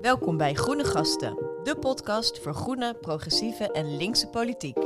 Welkom 0.00 0.36
bij 0.36 0.54
Groene 0.54 0.84
Gasten, 0.84 1.38
de 1.62 1.76
podcast 1.80 2.38
voor 2.38 2.54
groene, 2.54 2.94
progressieve 3.00 3.72
en 3.72 3.96
linkse 3.96 4.28
politiek. 4.28 4.76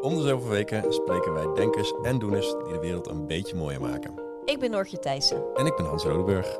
Om 0.00 0.14
de 0.14 0.22
zoveel 0.22 0.48
weken 0.48 0.92
spreken 0.92 1.32
wij 1.32 1.46
denkers 1.54 1.94
en 2.02 2.18
doeners 2.18 2.46
die 2.46 2.72
de 2.72 2.78
wereld 2.78 3.08
een 3.08 3.26
beetje 3.26 3.56
mooier 3.56 3.80
maken. 3.80 4.14
Ik 4.44 4.60
ben 4.60 4.70
Noortje 4.70 4.98
Thijssen. 4.98 5.42
En 5.54 5.66
ik 5.66 5.76
ben 5.76 5.86
Hans 5.86 6.04
Rodeburg. 6.04 6.58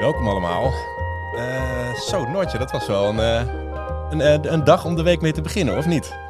Welkom 0.00 0.28
allemaal. 0.28 0.72
Uh, 1.34 1.94
zo, 1.94 2.28
Noortje, 2.28 2.58
dat 2.58 2.70
was 2.70 2.86
wel 2.86 3.08
een, 3.08 3.16
uh, 3.16 3.54
een, 4.10 4.18
uh, 4.18 4.52
een, 4.52 4.64
dag 4.64 4.84
om 4.84 4.94
de 4.94 5.02
week 5.02 5.20
mee 5.20 5.32
te 5.32 5.40
beginnen, 5.40 5.76
of 5.76 5.86
niet? 5.86 6.23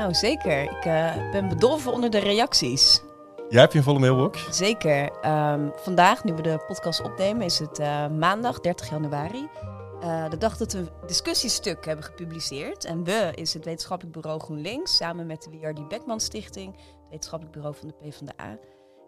Nou, 0.00 0.14
zeker. 0.14 0.62
Ik 0.62 0.82
ben 1.30 1.48
bedolven 1.48 1.92
onder 1.92 2.10
de 2.10 2.18
reacties. 2.18 3.02
Jij 3.48 3.60
hebt 3.60 3.72
je 3.72 3.78
een 3.78 3.84
volle 3.84 3.98
mailbox? 3.98 4.46
Zeker. 4.50 5.26
Um, 5.26 5.72
vandaag, 5.76 6.24
nu 6.24 6.34
we 6.34 6.42
de 6.42 6.64
podcast 6.66 7.02
opnemen, 7.02 7.42
is 7.42 7.58
het 7.58 7.78
maandag 8.18 8.60
30 8.60 8.90
januari. 8.90 9.48
de 10.30 10.36
dag 10.38 10.56
dat 10.56 10.72
we 10.72 10.78
een 10.78 10.88
discussiestuk 11.06 11.84
hebben 11.84 12.04
gepubliceerd. 12.04 12.84
En 12.84 13.04
we 13.04 13.32
is 13.34 13.54
het 13.54 13.64
wetenschappelijk 13.64 14.16
bureau 14.16 14.40
GroenLinks, 14.40 14.96
samen 14.96 15.26
met 15.26 15.42
de 15.42 15.50
W.R.D. 15.50 15.88
Beckman 15.88 16.20
Stichting, 16.20 16.74
het 16.74 17.10
wetenschappelijk 17.10 17.56
bureau 17.56 17.76
van 17.76 17.88
de 17.88 17.94
PvdA. 17.94 18.58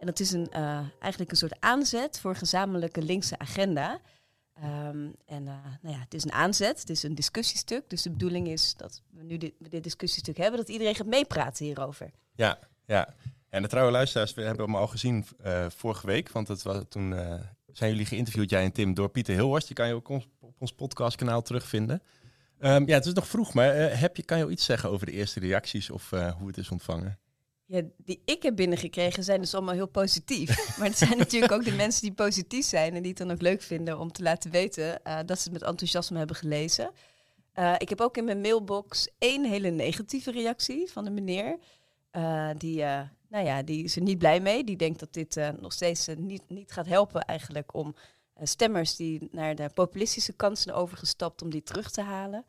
En 0.00 0.06
dat 0.06 0.20
is 0.20 0.32
een, 0.32 0.50
eigenlijk 0.98 1.30
een 1.30 1.36
soort 1.36 1.56
aanzet 1.60 2.20
voor 2.20 2.30
een 2.30 2.36
gezamenlijke 2.36 3.02
linkse 3.02 3.38
agenda. 3.38 4.00
Um, 4.62 5.14
en 5.26 5.42
uh, 5.42 5.54
nou 5.82 5.94
ja, 5.94 6.00
het 6.00 6.14
is 6.14 6.24
een 6.24 6.32
aanzet, 6.32 6.80
het 6.80 6.90
is 6.90 7.02
een 7.02 7.14
discussiestuk. 7.14 7.90
Dus 7.90 8.02
de 8.02 8.10
bedoeling 8.10 8.48
is 8.48 8.74
dat 8.76 9.02
we 9.10 9.22
nu 9.22 9.38
dit, 9.38 9.52
dit 9.58 9.82
discussiestuk 9.82 10.36
hebben, 10.36 10.60
dat 10.60 10.68
iedereen 10.68 10.94
gaat 10.94 11.06
meepraten 11.06 11.64
hierover. 11.64 12.10
Ja, 12.34 12.58
ja. 12.86 13.14
En 13.48 13.62
de 13.62 13.68
trouwe 13.68 13.90
luisteraars, 13.90 14.34
we 14.34 14.42
hebben 14.42 14.64
hem 14.64 14.76
al 14.76 14.86
gezien 14.86 15.26
uh, 15.44 15.66
vorige 15.68 16.06
week. 16.06 16.30
Want 16.30 16.48
het 16.48 16.62
was, 16.62 16.82
toen 16.88 17.14
zijn 17.72 17.90
jullie 17.90 18.06
geïnterviewd, 18.06 18.50
jij 18.50 18.64
en 18.64 18.72
Tim, 18.72 18.94
door 18.94 19.08
Pieter 19.08 19.34
Hilhorst. 19.34 19.66
Die 19.66 19.76
kan 19.76 19.86
je 19.86 19.94
ook 19.94 20.08
op 20.08 20.54
ons 20.58 20.72
podcastkanaal 20.72 21.42
terugvinden. 21.42 22.02
Um, 22.58 22.86
ja, 22.86 22.94
het 22.94 23.06
is 23.06 23.12
nog 23.12 23.26
vroeg, 23.26 23.54
maar 23.54 23.98
heb 23.98 24.16
je, 24.16 24.22
kan 24.22 24.38
je 24.38 24.44
al 24.44 24.50
iets 24.50 24.64
zeggen 24.64 24.90
over 24.90 25.06
de 25.06 25.12
eerste 25.12 25.40
reacties 25.40 25.90
of 25.90 26.10
hoe 26.10 26.46
het 26.46 26.56
is 26.56 26.70
ontvangen? 26.70 27.18
Die 27.96 28.22
ik 28.24 28.42
heb 28.42 28.56
binnengekregen 28.56 29.24
zijn 29.24 29.40
dus 29.40 29.54
allemaal 29.54 29.74
heel 29.74 29.88
positief. 29.88 30.48
Maar 30.78 30.88
er 30.88 30.94
zijn 30.94 31.18
natuurlijk 31.18 31.52
ook 31.52 31.64
de 31.64 31.72
mensen 31.72 32.02
die 32.02 32.12
positief 32.12 32.64
zijn 32.64 32.94
en 32.94 33.02
die 33.02 33.10
het 33.10 33.18
dan 33.18 33.30
ook 33.30 33.42
leuk 33.42 33.62
vinden 33.62 33.98
om 33.98 34.12
te 34.12 34.22
laten 34.22 34.50
weten 34.50 35.00
uh, 35.06 35.18
dat 35.26 35.38
ze 35.38 35.44
het 35.44 35.52
met 35.52 35.62
enthousiasme 35.62 36.18
hebben 36.18 36.36
gelezen. 36.36 36.90
Uh, 37.54 37.74
ik 37.78 37.88
heb 37.88 38.00
ook 38.00 38.16
in 38.16 38.24
mijn 38.24 38.40
mailbox 38.40 39.08
één 39.18 39.44
hele 39.44 39.70
negatieve 39.70 40.30
reactie 40.30 40.90
van 40.90 41.06
een 41.06 41.14
meneer. 41.14 41.58
Uh, 42.12 42.50
die, 42.56 42.76
nou 43.28 43.44
ja, 43.44 43.62
die 43.62 43.84
is 43.84 43.96
er 43.96 44.02
niet 44.02 44.18
blij 44.18 44.40
mee. 44.40 44.64
Die 44.64 44.76
denkt 44.76 45.00
dat 45.00 45.12
dit 45.12 45.40
nog 45.60 45.72
steeds 45.72 46.08
niet, 46.16 46.42
niet 46.48 46.72
gaat 46.72 46.86
helpen 46.86 47.22
eigenlijk 47.24 47.74
om 47.74 47.94
stemmers 48.42 48.96
die 48.96 49.28
naar 49.30 49.54
de 49.54 49.70
populistische 49.74 50.32
kant 50.32 50.58
zijn 50.58 50.74
overgestapt, 50.74 51.42
om 51.42 51.50
die 51.50 51.62
terug 51.62 51.90
te 51.90 52.02
halen. 52.02 52.44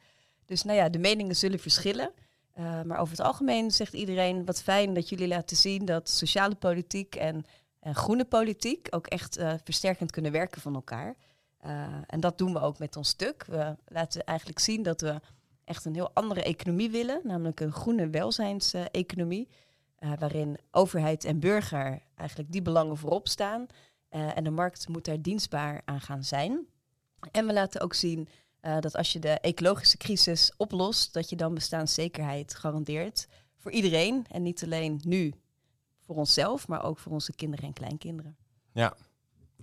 Dus 0.45 0.63
nou 0.63 0.77
ja, 0.77 0.89
de 0.89 0.99
meningen 0.99 1.35
zullen 1.35 1.59
verschillen. 1.59 2.13
Uh, 2.59 2.81
maar 2.81 2.99
over 2.99 3.17
het 3.17 3.25
algemeen 3.25 3.71
zegt 3.71 3.93
iedereen 3.93 4.45
wat 4.45 4.61
fijn 4.61 4.93
dat 4.93 5.09
jullie 5.09 5.27
laten 5.27 5.57
zien 5.57 5.85
dat 5.85 6.09
sociale 6.09 6.55
politiek 6.55 7.15
en, 7.15 7.45
en 7.79 7.95
groene 7.95 8.25
politiek 8.25 8.87
ook 8.89 9.07
echt 9.07 9.39
uh, 9.39 9.53
versterkend 9.63 10.11
kunnen 10.11 10.31
werken 10.31 10.61
van 10.61 10.75
elkaar. 10.75 11.15
Uh, 11.65 11.87
en 12.07 12.19
dat 12.19 12.37
doen 12.37 12.53
we 12.53 12.59
ook 12.59 12.79
met 12.79 12.95
ons 12.95 13.09
stuk. 13.09 13.45
We 13.45 13.75
laten 13.87 14.23
eigenlijk 14.23 14.59
zien 14.59 14.83
dat 14.83 15.01
we 15.01 15.19
echt 15.63 15.85
een 15.85 15.93
heel 15.93 16.11
andere 16.13 16.43
economie 16.43 16.89
willen, 16.89 17.21
namelijk 17.23 17.59
een 17.59 17.71
groene 17.71 18.09
welzijnseconomie, 18.09 19.49
waarin 20.19 20.57
overheid 20.71 21.25
en 21.25 21.39
burger 21.39 22.01
eigenlijk 22.15 22.51
die 22.51 22.61
belangen 22.61 22.97
voorop 22.97 23.27
staan. 23.27 23.67
en 24.09 24.43
de 24.43 24.49
markt 24.49 24.87
moet 24.87 25.05
daar 25.05 25.21
dienstbaar 25.21 25.81
aan 25.85 26.01
gaan 26.01 26.23
zijn. 26.23 26.67
En 27.31 27.45
we 27.45 27.53
laten 27.53 27.81
ook 27.81 27.93
zien 27.93 28.27
uh, 28.65 28.79
dat 28.79 28.95
als 28.95 29.13
je 29.13 29.19
de 29.19 29.29
ecologische 29.29 29.97
crisis 29.97 30.51
oplost, 30.57 31.13
dat 31.13 31.29
je 31.29 31.35
dan 31.35 31.53
bestaanszekerheid 31.53 32.55
garandeert 32.55 33.27
voor 33.57 33.71
iedereen. 33.71 34.25
En 34.29 34.41
niet 34.41 34.63
alleen 34.63 35.01
nu 35.03 35.33
voor 36.05 36.15
onszelf, 36.15 36.67
maar 36.67 36.83
ook 36.83 36.99
voor 36.99 37.11
onze 37.11 37.33
kinderen 37.35 37.65
en 37.65 37.73
kleinkinderen. 37.73 38.35
Ja, 38.73 38.93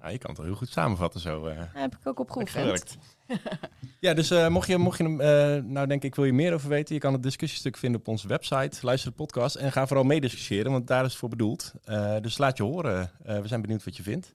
nou, 0.00 0.12
je 0.12 0.18
kan 0.18 0.30
het 0.30 0.38
wel 0.38 0.46
heel 0.46 0.56
goed 0.56 0.68
samenvatten 0.68 1.20
zo. 1.20 1.48
Uh, 1.48 1.56
Daar 1.56 1.70
heb 1.72 1.96
ik 2.00 2.06
ook 2.06 2.18
op 2.18 2.30
geoefend. 2.30 2.96
ja, 4.00 4.14
dus 4.14 4.30
uh, 4.30 4.48
mocht 4.48 4.68
je, 4.68 4.78
mocht 4.78 4.98
je 4.98 5.04
uh, 5.04 5.70
nou 5.70 5.86
denk 5.86 6.02
ik, 6.02 6.14
wil 6.14 6.24
je 6.24 6.32
meer 6.32 6.54
over 6.54 6.68
weten, 6.68 6.94
je 6.94 7.00
kan 7.00 7.12
het 7.12 7.22
discussiestuk 7.22 7.76
vinden 7.76 8.00
op 8.00 8.08
onze 8.08 8.28
website, 8.28 8.78
luister 8.80 9.10
de 9.10 9.16
podcast 9.16 9.56
en 9.56 9.72
ga 9.72 9.86
vooral 9.86 10.04
meediscussiëren, 10.04 10.72
want 10.72 10.86
daar 10.86 11.04
is 11.04 11.10
het 11.10 11.18
voor 11.18 11.28
bedoeld. 11.28 11.72
dus 12.20 12.38
laat 12.38 12.56
je 12.56 12.62
horen, 12.62 13.12
we 13.22 13.48
zijn 13.48 13.60
benieuwd 13.60 13.84
wat 13.84 13.96
je 13.96 14.02
vindt. 14.02 14.34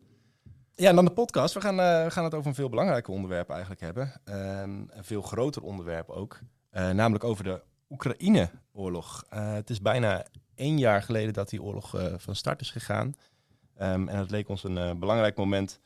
Ja, 0.77 0.89
en 0.89 0.95
dan 0.95 1.05
de 1.05 1.11
podcast. 1.11 1.53
We 1.53 1.61
gaan, 1.61 1.79
uh, 1.79 2.03
we 2.03 2.11
gaan 2.11 2.23
het 2.23 2.33
over 2.33 2.47
een 2.47 2.55
veel 2.55 2.69
belangrijker 2.69 3.13
onderwerp 3.13 3.49
eigenlijk 3.49 3.81
hebben. 3.81 4.13
Ehm, 4.23 4.69
een 4.89 5.03
veel 5.03 5.21
groter 5.21 5.61
onderwerp 5.61 6.09
ook. 6.09 6.39
Uh, 6.71 6.89
namelijk 6.89 7.23
over 7.23 7.43
de 7.43 7.61
Oekraïne-oorlog. 7.89 9.23
Uh, 9.33 9.53
het 9.53 9.69
is 9.69 9.81
bijna 9.81 10.25
één 10.55 10.77
jaar 10.77 11.03
geleden 11.03 11.33
dat 11.33 11.49
die 11.49 11.61
oorlog 11.61 11.95
van 12.17 12.35
start 12.35 12.61
is 12.61 12.71
gegaan. 12.71 13.15
Um, 13.81 14.07
en 14.07 14.17
het 14.17 14.31
leek 14.31 14.49
ons 14.49 14.63
een 14.63 14.99
belangrijk 14.99 15.37
moment 15.37 15.79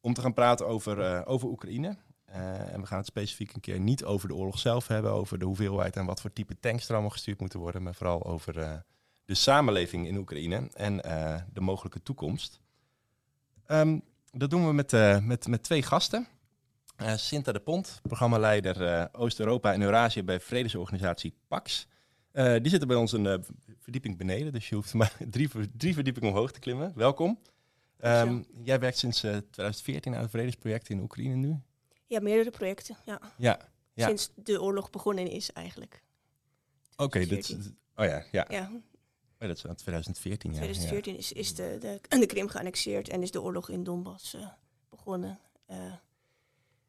om 0.00 0.14
te 0.14 0.20
gaan 0.20 0.34
praten 0.34 0.66
over, 0.66 1.26
over 1.26 1.48
Oekraïne. 1.48 1.96
en 2.24 2.80
we 2.80 2.86
gaan 2.86 2.98
het 2.98 3.06
specifiek 3.06 3.54
een 3.54 3.60
keer 3.60 3.80
niet 3.80 4.04
over 4.04 4.28
de 4.28 4.34
oorlog 4.34 4.58
zelf 4.58 4.88
hebben, 4.88 5.10
over 5.12 5.38
de 5.38 5.44
hoeveelheid 5.44 5.96
en 5.96 6.06
wat 6.06 6.20
voor 6.20 6.32
type 6.32 6.60
tanks 6.60 6.86
er 6.86 6.92
allemaal 6.92 7.10
gestuurd 7.10 7.40
moeten 7.40 7.58
worden, 7.58 7.82
maar 7.82 7.94
vooral 7.94 8.24
over 8.24 8.82
de 9.24 9.34
samenleving 9.34 10.06
in 10.06 10.16
Oekraïne 10.16 10.70
en 10.72 10.96
de 11.52 11.60
mogelijke 11.60 12.02
toekomst. 12.02 12.60
Um, 13.66 14.02
dat 14.34 14.50
doen 14.50 14.66
we 14.66 14.72
met, 14.72 14.92
uh, 14.92 15.20
met, 15.20 15.46
met 15.46 15.62
twee 15.62 15.82
gasten. 15.82 16.26
Uh, 17.02 17.16
Sinta 17.16 17.52
de 17.52 17.60
Pont, 17.60 18.00
programmaleider 18.02 18.82
uh, 18.82 19.04
Oost-Europa 19.12 19.72
en 19.72 19.82
Eurazië 19.82 20.22
bij 20.22 20.40
vredesorganisatie 20.40 21.34
PAX. 21.48 21.86
die 22.32 22.68
zitten 22.68 22.88
bij 22.88 22.96
ons 22.96 23.12
een 23.12 23.44
verdieping 23.78 24.16
beneden, 24.16 24.52
dus 24.52 24.68
je 24.68 24.74
hoeft 24.74 24.94
maar 24.94 25.16
drie, 25.30 25.50
drie 25.76 25.94
verdiepingen 25.94 26.28
omhoog 26.28 26.52
te 26.52 26.58
klimmen. 26.58 26.92
Welkom. 26.94 27.38
Um, 28.00 28.44
jij 28.62 28.80
werkt 28.80 28.98
sinds 28.98 29.18
2014 29.18 30.14
aan 30.14 30.22
het 30.22 30.30
vredesproject 30.30 30.88
in 30.88 31.00
Oekraïne 31.00 31.34
nu? 31.34 31.60
Ja, 32.06 32.20
meerdere 32.20 32.50
projecten, 32.50 32.96
ja. 33.04 33.20
Ja. 33.36 33.58
ja. 33.92 34.06
Sinds 34.06 34.30
de 34.34 34.62
oorlog 34.62 34.90
begonnen 34.90 35.30
is 35.30 35.52
eigenlijk. 35.52 36.02
Oké, 36.96 37.02
okay, 37.02 37.26
dat 37.26 37.56
Oh 37.96 38.04
ja, 38.04 38.24
ja. 38.30 38.46
ja. 38.48 38.70
Oh, 39.44 39.50
dat 39.50 39.56
is 39.56 39.82
2014, 39.82 40.50
ja. 40.50 40.56
2014 40.56 41.16
is, 41.16 41.32
is 41.32 41.54
de, 41.54 41.76
de, 41.80 42.18
de 42.18 42.26
Krim 42.26 42.48
geannexeerd 42.48 43.08
en 43.08 43.22
is 43.22 43.30
de 43.30 43.42
oorlog 43.42 43.68
in 43.68 43.84
Donbass 43.84 44.34
uh, 44.34 44.46
begonnen. 44.90 45.38
Uh, 45.70 45.76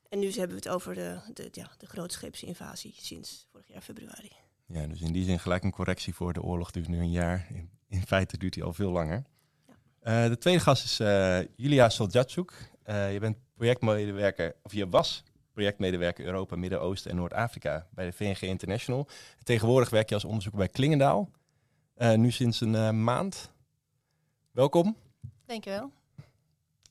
en 0.10 0.20
nu 0.20 0.28
hebben 0.32 0.50
we 0.50 0.56
het 0.56 0.70
over 0.70 0.96
de, 0.96 1.20
de, 1.34 1.48
ja, 1.52 1.72
de 1.78 1.86
grootscheepse 1.86 2.46
invasie 2.46 2.94
sinds 2.98 3.48
vorig 3.52 3.68
jaar 3.68 3.82
februari. 3.82 4.32
Ja, 4.66 4.88
dus 4.88 5.02
in 5.02 5.12
die 5.12 5.24
zin 5.24 5.40
gelijk 5.40 5.64
een 5.64 5.72
correctie 5.72 6.14
voor 6.14 6.34
de 6.34 6.42
oorlog 6.42 6.72
duurt 6.72 6.88
nu 6.88 7.00
een 7.00 7.12
jaar. 7.12 7.48
In, 7.54 7.70
in 7.88 8.02
feite 8.02 8.38
duurt 8.38 8.56
hij 8.56 8.64
al 8.64 8.74
veel 8.74 8.92
langer. 8.92 9.24
Ja. 10.04 10.24
Uh, 10.24 10.30
de 10.30 10.38
tweede 10.38 10.60
gast 10.60 10.84
is 10.84 10.98
Julia 11.56 11.90
Soljatsuk. 11.90 12.72
je 12.86 13.18
bent 13.20 13.38
projectmedewerker, 13.56 14.56
of 14.64 14.74
je 14.74 14.90
was 14.90 15.24
projectmedewerker 15.54 16.26
Europa, 16.26 16.56
Midden-Oosten 16.56 17.12
en 17.12 17.18
Noord-Afrika 17.18 17.88
bij 17.92 18.06
de 18.06 18.14
VNG 18.14 18.42
International. 18.42 19.08
tegenwoordig 19.44 19.90
werk 19.90 20.10
je 20.10 20.16
als 20.16 20.26
onderzoeker 20.26 20.60
bij 20.60 20.70
Klingendaal. 20.70 21.30
Uh, 21.98 22.14
nu 22.14 22.32
sinds 22.32 22.62
een 22.62 22.74
uh, 22.74 22.92
maand. 22.92 23.52
Welkom. 24.52 24.98
Dankjewel. 25.46 25.92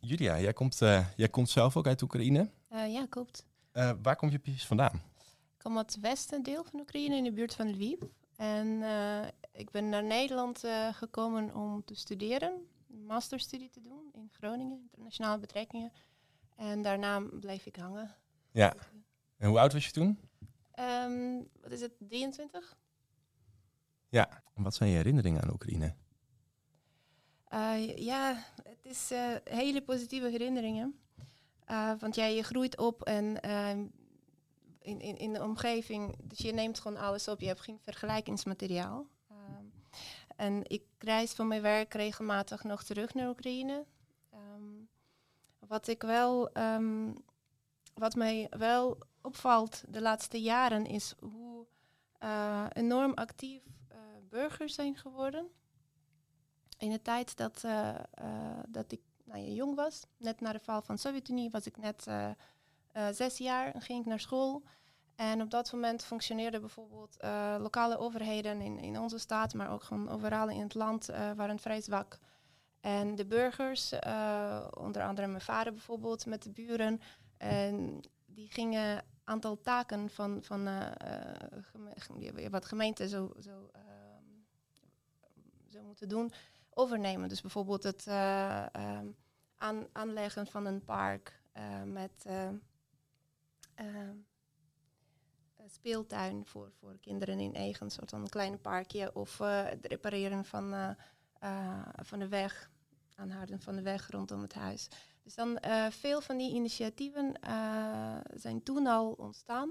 Julia, 0.01 0.41
jij 0.41 0.53
komt, 0.53 0.81
uh, 0.81 1.07
jij 1.17 1.29
komt 1.29 1.51
zelf 1.51 1.77
ook 1.77 1.87
uit 1.87 2.03
Oekraïne. 2.03 2.51
ja, 2.69 3.07
klopt. 3.09 3.47
waar 4.03 4.17
kom 4.17 4.31
je 4.31 4.39
precies 4.39 4.67
vandaan? 4.67 4.95
Ik 5.25 5.59
kom 5.59 5.77
uit 5.77 5.95
het 5.95 6.03
westen 6.03 6.43
deel 6.43 6.65
van 6.65 6.81
Oekraïne, 6.81 7.17
in 7.17 7.25
de 7.25 7.33
buurt 7.33 7.55
van 7.55 7.71
Lviv. 7.71 8.03
En 8.37 8.83
ik 9.53 9.71
ben 9.71 9.89
naar 9.89 10.05
Nederland 10.05 10.65
gekomen 10.93 11.55
om 11.55 11.85
te 11.85 11.95
studeren, 11.95 12.53
een 12.91 13.05
masterstudie 13.05 13.71
te 13.71 13.81
doen 13.81 14.11
in 14.13 14.29
Groningen, 14.33 14.79
internationale 14.83 15.39
betrekkingen. 15.39 15.93
En 16.57 16.83
daarna 16.83 17.21
bleef 17.21 17.67
ik 17.67 17.77
hangen. 17.77 18.15
Ja. 18.51 18.75
En 19.37 19.49
hoe 19.49 19.59
oud 19.59 19.73
was 19.73 19.85
je 19.87 19.93
toen? 19.93 20.19
Um, 20.79 21.49
wat 21.61 21.71
is 21.71 21.81
het, 21.81 21.93
23? 21.99 22.77
Ja, 24.15 24.43
wat 24.55 24.75
zijn 24.75 24.91
je 24.91 24.97
herinneringen 24.97 25.43
aan 25.43 25.53
Oekraïne? 25.53 25.95
Uh, 27.53 27.97
ja, 27.97 28.45
het 28.63 28.85
is 28.85 29.13
uh, 29.13 29.35
hele 29.45 29.83
positieve 29.83 30.29
herinneringen. 30.29 30.99
Uh, 31.71 31.93
want 31.99 32.15
jij 32.15 32.35
je 32.35 32.43
groeit 32.43 32.79
op 32.79 33.03
en 33.03 33.41
ehm, 33.41 33.87
in, 34.81 35.01
in, 35.01 35.17
in 35.17 35.33
de 35.33 35.43
omgeving, 35.43 36.17
dus 36.23 36.39
je 36.39 36.53
neemt 36.53 36.81
gewoon 36.81 36.99
alles 36.99 37.29
op. 37.29 37.41
Je 37.41 37.47
hebt 37.47 37.61
geen 37.61 37.79
vergelijkingsmateriaal. 37.81 39.07
Ehm, 39.29 39.65
en 40.37 40.71
ik 40.71 40.83
reis 40.99 41.33
van 41.33 41.49
mijn 41.49 41.63
werk 41.63 41.95
regelmatig 41.95 42.65
nog 42.65 42.83
terug 42.83 43.15
naar 43.15 43.29
Oekraïne. 43.29 43.85
Um, 44.33 44.89
wat 45.59 45.89
ik 45.89 46.03
wel, 46.03 46.51
wat 47.95 48.15
mij 48.15 48.47
wel 48.51 48.99
opvalt 49.23 49.85
de 49.89 50.01
laatste 50.01 50.41
jaren 50.41 50.87
is 50.87 51.15
hoe 51.21 51.67
enorm 52.73 53.13
actief 53.15 53.74
burgers 54.35 54.75
zijn 54.75 54.97
geworden. 54.97 55.49
In 56.79 56.91
de 56.91 57.03
tijd 57.03 57.37
dat, 57.37 57.63
uh, 57.65 57.95
dat 58.69 58.93
ik 58.93 59.01
nou, 59.25 59.41
ja, 59.41 59.53
jong 59.53 59.75
was, 59.75 60.07
net 60.17 60.41
na 60.41 60.53
de 60.53 60.59
val 60.59 60.83
van 60.83 60.95
de 60.95 61.01
Sovjet-Unie, 61.01 61.51
was 61.51 61.67
ik 61.67 61.77
net 61.77 62.07
zes 63.11 63.39
jaar 63.39 63.75
en 63.75 63.81
ging 63.81 64.01
ik 64.01 64.07
naar 64.07 64.21
school. 64.21 64.63
En 65.15 65.43
op 65.43 65.51
dat 65.51 65.73
moment 65.73 66.05
functioneerden 66.05 66.61
bijvoorbeeld 66.61 67.17
lokale 67.59 67.99
overheden 67.99 68.61
in, 68.61 68.79
in 68.79 68.99
onze 68.99 69.19
staat, 69.19 69.55
maar 69.55 69.71
ook 69.71 69.83
gewoon 69.83 70.09
overal 70.09 70.49
in 70.49 70.61
het 70.61 70.75
land, 70.75 71.07
waren 71.37 71.59
vrij 71.59 71.81
zwak. 71.81 72.19
En 72.81 73.15
de 73.15 73.27
burgers, 73.27 73.93
onder 74.71 75.03
andere 75.03 75.27
mijn 75.27 75.41
vader 75.41 75.73
bijvoorbeeld, 75.73 76.27
met 76.27 76.43
de 76.43 76.51
buren, 76.51 77.01
en 77.37 78.01
die 78.27 78.51
gingen 78.51 79.05
aantal 79.25 79.61
taken 79.61 80.11
van, 80.11 80.43
van 80.43 80.69
wat 82.51 82.65
gemeenten 82.65 83.09
zo, 83.09 83.33
zo, 83.41 83.71
zo 85.75 85.83
moeten 85.83 86.09
doen, 86.09 86.33
overnemen. 86.71 87.29
Dus 87.29 87.41
bijvoorbeeld 87.41 87.83
het 87.83 88.07
uh, 88.09 88.67
aan, 89.57 89.87
aanleggen 89.93 90.47
van 90.47 90.67
een 90.67 90.85
park 90.85 91.43
met 91.85 92.27
speeltuin 95.67 96.47
voor, 96.47 96.71
voor 96.79 96.99
kinderen 97.01 97.41
in 97.41 97.55
eigen, 97.55 97.91
soort 97.91 98.11
van 98.11 98.21
een 98.21 98.29
klein 98.29 98.61
parkje. 98.61 99.15
Of 99.15 99.39
het 99.39 99.87
repareren 99.87 100.45
van, 100.45 100.97
van 102.03 102.19
de 102.19 102.29
weg, 102.29 102.71
aanhouden 103.15 103.61
van 103.61 103.77
de 103.77 103.83
weg 103.83 104.11
rondom 104.11 104.43
het 104.43 104.55
huis. 104.55 104.89
Dus 105.23 105.35
dan 105.35 105.59
veel 105.91 106.21
van 106.21 106.37
die 106.37 106.55
initiatieven 106.55 107.39
zijn 108.35 108.63
toen 108.63 108.87
al 108.87 109.13
ontstaan. 109.13 109.71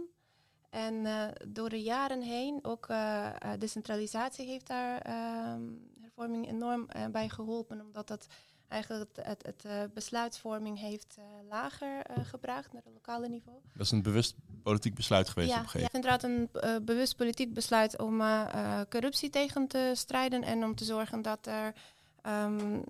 En 0.73 0.93
uh, 0.93 1.25
door 1.47 1.69
de 1.69 1.81
jaren 1.81 2.21
heen, 2.21 2.59
ook 2.61 2.87
decentralisatie 3.59 4.47
heeft 4.47 4.67
daar 4.67 5.01
ehm, 5.01 5.61
hervorming 6.01 6.47
enorm 6.47 6.87
bij 7.11 7.29
geholpen, 7.29 7.81
omdat 7.81 8.07
dat 8.07 8.27
eigenlijk 8.67 9.09
het, 9.15 9.45
het, 9.45 9.63
het 9.63 9.93
besluitvorming 9.93 10.79
heeft 10.79 11.17
lager 11.49 12.05
gebracht 12.23 12.73
naar 12.73 12.81
het 12.83 12.93
lokale 12.93 13.27
niveau. 13.27 13.57
Dat 13.73 13.85
is 13.85 13.91
een 13.91 14.01
bewust 14.01 14.35
politiek 14.63 14.95
besluit 14.95 15.29
geweest 15.29 15.51
ja, 15.51 15.57
op 15.57 15.63
een 15.63 15.69
gegeven 15.69 15.99
moment. 16.01 16.21
Ja, 16.21 16.29
inderdaad 16.29 16.77
een 16.77 16.85
bewust 16.85 17.15
politiek 17.15 17.53
besluit 17.53 17.99
om 17.99 18.23
corruptie 18.89 19.29
tegen 19.29 19.67
te 19.67 19.91
strijden 19.95 20.43
en 20.43 20.63
om 20.63 20.75
te 20.75 20.85
zorgen 20.85 21.21
dat 21.21 21.47
er 21.47 21.73
um, 22.27 22.83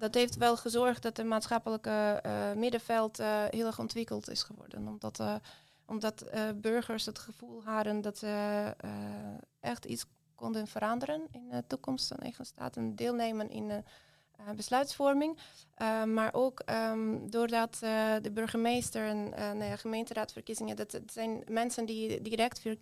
dat 0.00 0.14
heeft 0.14 0.36
wel 0.36 0.56
gezorgd 0.56 1.02
dat 1.02 1.16
het 1.16 1.26
maatschappelijke 1.26 2.22
uh, 2.26 2.52
middenveld 2.52 3.20
uh, 3.20 3.44
heel 3.50 3.66
erg 3.66 3.78
ontwikkeld 3.78 4.30
is 4.30 4.42
geworden. 4.42 4.88
Omdat, 4.88 5.20
uh, 5.20 5.34
omdat 5.90 6.24
burgers 6.56 7.06
het 7.06 7.18
gevoel 7.18 7.62
hadden 7.64 8.00
dat 8.00 8.18
ze 8.18 8.74
echt 9.60 9.84
iets 9.84 10.04
konden 10.34 10.66
veranderen 10.66 11.26
in 11.32 11.48
de 11.48 11.64
toekomst 11.66 12.08
van 12.08 12.16
eigen 12.16 12.46
staat 12.46 12.76
en 12.76 12.96
deelnemen 12.96 13.50
in 13.50 13.68
de 13.68 13.82
besluitvorming. 14.56 15.38
maar 16.06 16.34
ook 16.34 16.62
um, 16.70 17.30
doordat 17.30 17.78
de 18.22 18.30
burgemeester 18.32 19.06
en 19.06 19.28
nou 19.58 19.76
gemeenteraadverkiezingen, 19.76 20.76
dat 20.76 21.00
zijn 21.06 21.42
mensen 21.48 21.86
die 21.86 22.22
direct 22.22 22.60
ver, 22.60 22.76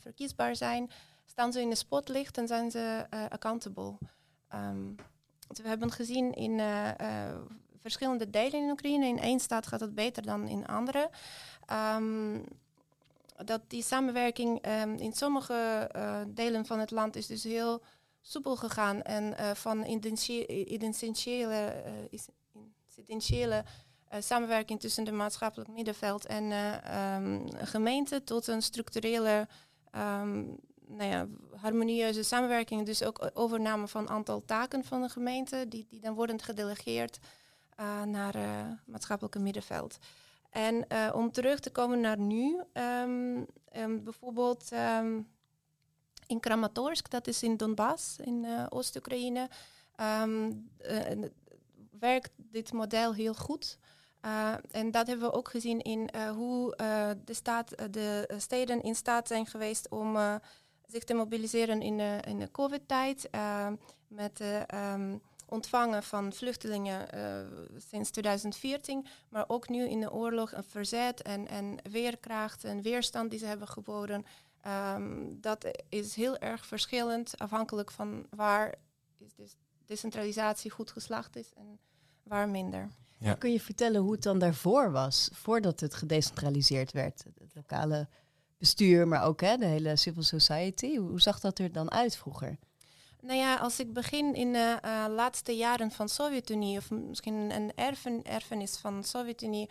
verkiesbaar 0.00 0.56
zijn, 0.56 0.90
staan 1.24 1.52
ze 1.52 1.60
in 1.60 1.70
de 1.70 1.74
spotlicht 1.74 2.38
en 2.38 2.46
zijn 2.46 2.70
ze 2.70 3.06
accountable. 3.28 3.98
Um, 4.54 4.94
we 5.48 5.68
hebben 5.68 5.90
gezien 5.90 6.32
in 6.32 6.60
verschillende 7.80 8.30
delen 8.30 8.62
in 8.62 8.70
Oekraïne. 8.70 9.06
In 9.06 9.18
één 9.18 9.40
staat 9.40 9.66
gaat 9.66 9.80
het 9.80 9.94
beter 9.94 10.22
dan 10.22 10.48
in 10.48 10.66
andere. 10.66 11.10
Um, 11.72 12.44
dat 13.44 13.60
die 13.66 13.82
samenwerking 13.82 14.66
um, 14.66 14.94
in 14.94 15.12
sommige 15.12 15.90
uh, 15.96 16.20
delen 16.28 16.66
van 16.66 16.78
het 16.78 16.90
land 16.90 17.16
is 17.16 17.26
dus 17.26 17.42
heel 17.42 17.82
soepel 18.20 18.56
gegaan. 18.56 19.02
En 19.02 19.56
van 19.56 19.84
essentiële, 19.84 21.82
essentiële 22.96 23.64
samenwerking 24.18 24.80
tussen 24.80 25.04
de 25.04 25.12
maatschappelijk 25.12 25.70
middenveld 25.70 26.26
en 26.26 26.52
um, 27.22 27.46
gemeente 27.56 28.24
tot 28.24 28.46
een 28.46 28.62
structurele 28.62 29.48
nou 30.88 31.10
ja, 31.10 31.26
harmonieuze 31.56 32.22
samenwerking, 32.22 32.86
dus 32.86 33.02
ook 33.02 33.30
overname 33.34 33.88
van 33.88 34.08
aantal 34.08 34.44
taken 34.44 34.84
van 34.84 35.02
de 35.02 35.08
gemeente, 35.08 35.68
die, 35.68 35.86
die 35.88 36.00
dan 36.00 36.14
worden 36.14 36.40
gedelegeerd 36.40 37.18
uh, 37.80 38.02
naar 38.02 38.36
het 38.36 38.44
uh, 38.44 38.66
maatschappelijke 38.86 39.38
middenveld. 39.38 39.98
En 40.50 40.84
uh, 40.92 41.10
om 41.14 41.32
terug 41.32 41.60
te 41.60 41.70
komen 41.70 42.00
naar 42.00 42.18
nu, 42.18 42.62
um, 42.72 43.46
um, 43.76 44.04
bijvoorbeeld 44.04 44.70
um, 44.72 45.28
in 46.26 46.40
Kramatorsk, 46.40 47.10
dat 47.10 47.26
is 47.26 47.42
in 47.42 47.56
Donbass, 47.56 48.18
in 48.18 48.46
Oost-Oekraïne, 48.68 49.48
werkt 51.98 52.30
dit 52.36 52.72
model 52.72 53.14
heel 53.14 53.34
goed. 53.34 53.78
En 54.70 54.90
dat 54.90 55.06
hebben 55.06 55.30
we 55.30 55.36
ook 55.36 55.48
gezien 55.48 55.80
in 55.80 56.10
hoe 56.34 56.76
de, 57.24 57.34
staat, 57.34 57.92
de 57.92 58.34
steden 58.36 58.82
in 58.82 58.94
staat 58.94 59.28
zijn 59.28 59.46
geweest 59.46 59.88
om 59.88 60.16
zich 60.86 61.04
te 61.04 61.14
mobiliseren 61.14 61.82
in 61.82 61.96
de, 61.96 62.18
in 62.26 62.38
de 62.38 62.50
COVID-tijd. 62.50 63.30
Met 64.08 64.40
ontvangen 65.48 66.02
van 66.02 66.32
vluchtelingen 66.32 67.06
uh, 67.14 67.80
sinds 67.90 68.10
2014. 68.10 69.06
Maar 69.28 69.44
ook 69.48 69.68
nu 69.68 69.88
in 69.88 70.00
de 70.00 70.12
oorlog 70.12 70.52
een 70.52 70.64
verzet 70.64 71.22
en, 71.22 71.48
en 71.48 71.78
weerkracht 71.90 72.64
en 72.64 72.82
weerstand 72.82 73.30
die 73.30 73.38
ze 73.38 73.46
hebben 73.46 73.68
geboden. 73.68 74.24
Um, 74.94 75.40
dat 75.40 75.66
is 75.88 76.14
heel 76.14 76.38
erg 76.38 76.66
verschillend 76.66 77.38
afhankelijk 77.38 77.90
van 77.90 78.26
waar 78.30 78.74
is 79.18 79.34
dus 79.34 79.56
decentralisatie 79.86 80.70
goed 80.70 80.90
geslaagd 80.90 81.36
is 81.36 81.52
en 81.56 81.78
waar 82.22 82.48
minder. 82.48 82.88
Ja. 83.18 83.34
Kun 83.34 83.52
je 83.52 83.60
vertellen 83.60 84.00
hoe 84.00 84.12
het 84.12 84.22
dan 84.22 84.38
daarvoor 84.38 84.90
was, 84.90 85.30
voordat 85.32 85.80
het 85.80 85.94
gedecentraliseerd 85.94 86.92
werd? 86.92 87.24
Het 87.24 87.54
lokale 87.54 88.08
bestuur, 88.58 89.08
maar 89.08 89.24
ook 89.24 89.40
hè, 89.40 89.56
de 89.56 89.66
hele 89.66 89.96
civil 89.96 90.22
society. 90.22 90.96
Hoe 90.96 91.20
zag 91.20 91.40
dat 91.40 91.58
er 91.58 91.72
dan 91.72 91.90
uit 91.90 92.16
vroeger? 92.16 92.58
Nou 93.28 93.40
ja, 93.40 93.56
als 93.56 93.80
ik 93.80 93.92
begin 93.92 94.34
in 94.34 94.52
de 94.52 94.78
uh, 94.84 95.04
laatste 95.08 95.56
jaren 95.56 95.90
van 95.90 96.08
Sovjet-Unie, 96.08 96.78
of 96.78 96.90
misschien 96.90 97.50
een 97.50 97.72
erfen, 97.74 98.22
erfenis 98.24 98.76
van 98.76 99.04
Sovjet-Unie, 99.04 99.70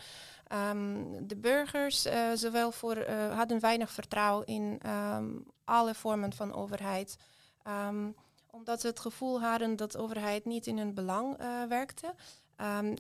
um, 0.72 1.28
de 1.28 1.36
burgers 1.36 2.06
uh, 2.06 2.32
zowel 2.34 2.72
voor, 2.72 2.98
uh, 2.98 3.36
hadden 3.38 3.60
weinig 3.60 3.92
vertrouwen 3.92 4.46
in 4.46 4.80
um, 4.86 5.46
alle 5.64 5.94
vormen 5.96 6.34
van 6.34 6.54
overheid. 6.54 7.18
Um, 7.88 8.16
omdat 8.52 8.82
ze 8.82 8.88
het 8.88 9.00
gevoel 9.00 9.42
hadden 9.42 9.76
dat 9.76 9.92
de 9.92 9.98
overheid 9.98 10.46
niet 10.46 10.68
in 10.68 10.78
hun 10.78 10.94
belang 10.94 11.38
werkte. 11.70 12.14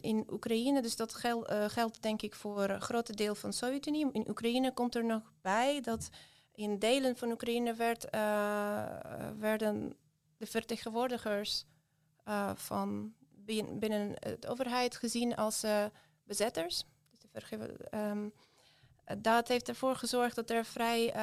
In 0.02 0.28
Oekraïne, 0.32 0.82
dus 0.82 0.96
dat 0.96 1.14
gel, 1.14 1.48
geldt 1.68 2.02
denk 2.02 2.22
ik 2.22 2.36
voor 2.36 2.70
een 2.70 2.82
grote 2.82 3.16
deel 3.16 3.36
van 3.36 3.50
de 3.50 3.56
Sovjet-Unie. 3.56 4.10
In 4.12 4.30
Oekraïne 4.30 4.74
komt 4.74 4.96
er 4.96 5.06
nog 5.06 5.22
bij 5.42 5.82
dat 5.82 6.10
in 6.56 6.80
delen 6.80 7.18
van 7.18 7.32
Oekraïne 7.32 7.74
werd, 7.74 8.08
werden 9.40 9.96
de 10.38 10.46
vertegenwoordigers 10.46 11.66
uh, 12.28 12.52
van 12.56 13.14
binnen 13.72 14.14
de 14.40 14.48
overheid 14.48 14.96
gezien 14.96 15.36
als 15.36 15.66
bezetters. 16.24 16.84
Dus 17.32 17.44
um, 17.92 18.34
dat 19.18 19.48
heeft 19.48 19.68
ervoor 19.68 19.96
gezorgd 19.96 20.36
dat 20.36 20.50
er 20.50 20.66
vrij 20.66 21.14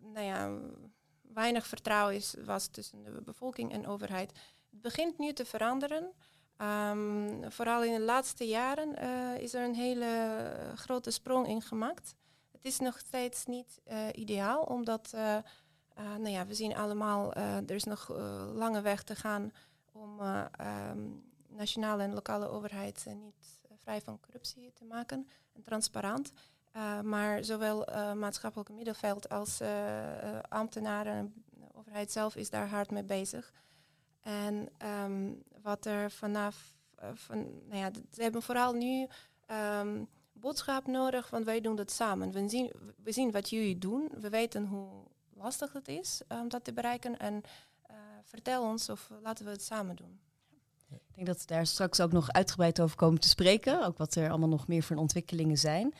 nou 0.00 0.26
ja, 0.26 0.58
weinig 1.22 1.66
vertrouwen 1.66 2.14
is, 2.14 2.34
was 2.44 2.66
tussen 2.66 3.02
de 3.02 3.22
bevolking 3.22 3.72
en 3.72 3.82
de 3.82 3.88
overheid. 3.88 4.32
Het 4.70 4.80
begint 4.80 5.18
nu 5.18 5.32
te 5.32 5.44
veranderen. 5.44 6.12
Um, 6.58 7.52
vooral 7.52 7.82
in 7.82 7.92
de 7.92 8.00
laatste 8.00 8.46
jaren 8.46 9.04
uh, 9.04 9.42
is 9.42 9.54
er 9.54 9.64
een 9.64 9.74
hele 9.74 10.72
grote 10.74 11.10
sprong 11.10 11.48
in 11.48 11.62
gemaakt. 11.62 12.14
Het 12.52 12.64
is 12.64 12.78
nog 12.78 12.98
steeds 12.98 13.44
niet 13.44 13.80
uh, 13.86 14.08
ideaal, 14.12 14.62
omdat 14.62 15.12
uh, 15.14 15.38
nou 15.96 16.28
ja, 16.28 16.46
we 16.46 16.54
zien 16.54 16.76
allemaal, 16.76 17.34
er 17.34 17.70
is 17.70 17.84
nog 17.84 18.08
lange 18.54 18.80
weg 18.80 19.02
te 19.02 19.14
gaan 19.14 19.52
om 19.92 20.20
um, 20.20 21.24
nationale 21.48 22.02
en 22.02 22.14
lokale 22.14 22.48
overheid 22.48 23.06
niet 23.22 23.58
vrij 23.76 24.00
van 24.00 24.20
corruptie 24.20 24.72
te 24.72 24.84
maken 24.84 25.28
en 25.52 25.62
transparant. 25.62 26.32
maar 27.02 27.44
zowel 27.44 27.84
maatschappelijk 28.14 28.70
middenveld 28.70 29.28
als 29.28 29.60
ambtenaren 30.48 31.12
en 31.12 31.44
de 31.50 31.74
overheid 31.74 32.12
zelf 32.12 32.36
is 32.36 32.50
daar 32.50 32.68
hard 32.68 32.90
mee 32.90 33.04
bezig. 33.04 33.52
En 34.26 34.68
um, 35.04 35.42
wat 35.62 35.86
er 35.86 36.10
vanaf, 36.10 36.74
uh, 37.02 37.08
van, 37.14 37.38
nou 37.68 37.76
ja, 37.76 37.90
ze 38.12 38.22
hebben 38.22 38.42
vooral 38.42 38.72
nu 38.72 39.06
um, 39.80 40.08
boodschap 40.32 40.86
nodig, 40.86 41.30
want 41.30 41.44
wij 41.44 41.60
doen 41.60 41.76
dat 41.76 41.90
samen. 41.90 42.32
We 42.32 42.48
zien, 42.48 42.72
we 43.02 43.12
zien 43.12 43.30
wat 43.30 43.50
jullie 43.50 43.78
doen, 43.78 44.08
we 44.20 44.28
weten 44.28 44.66
hoe 44.66 45.04
lastig 45.36 45.72
het 45.72 45.88
is 45.88 46.20
om 46.28 46.48
dat 46.48 46.64
te 46.64 46.72
bereiken 46.72 47.18
en 47.18 47.42
uh, 47.90 47.96
vertel 48.24 48.62
ons 48.62 48.88
of 48.88 49.10
laten 49.22 49.44
we 49.44 49.50
het 49.50 49.62
samen 49.62 49.96
doen. 49.96 50.20
Ik 50.90 51.14
denk 51.14 51.26
dat 51.26 51.40
we 51.40 51.54
daar 51.54 51.66
straks 51.66 52.00
ook 52.00 52.12
nog 52.12 52.32
uitgebreid 52.32 52.80
over 52.80 52.96
komen 52.96 53.20
te 53.20 53.28
spreken, 53.28 53.84
ook 53.86 53.98
wat 53.98 54.14
er 54.14 54.28
allemaal 54.28 54.48
nog 54.48 54.68
meer 54.68 54.82
voor 54.82 54.96
ontwikkelingen 54.96 55.58
zijn. 55.58 55.94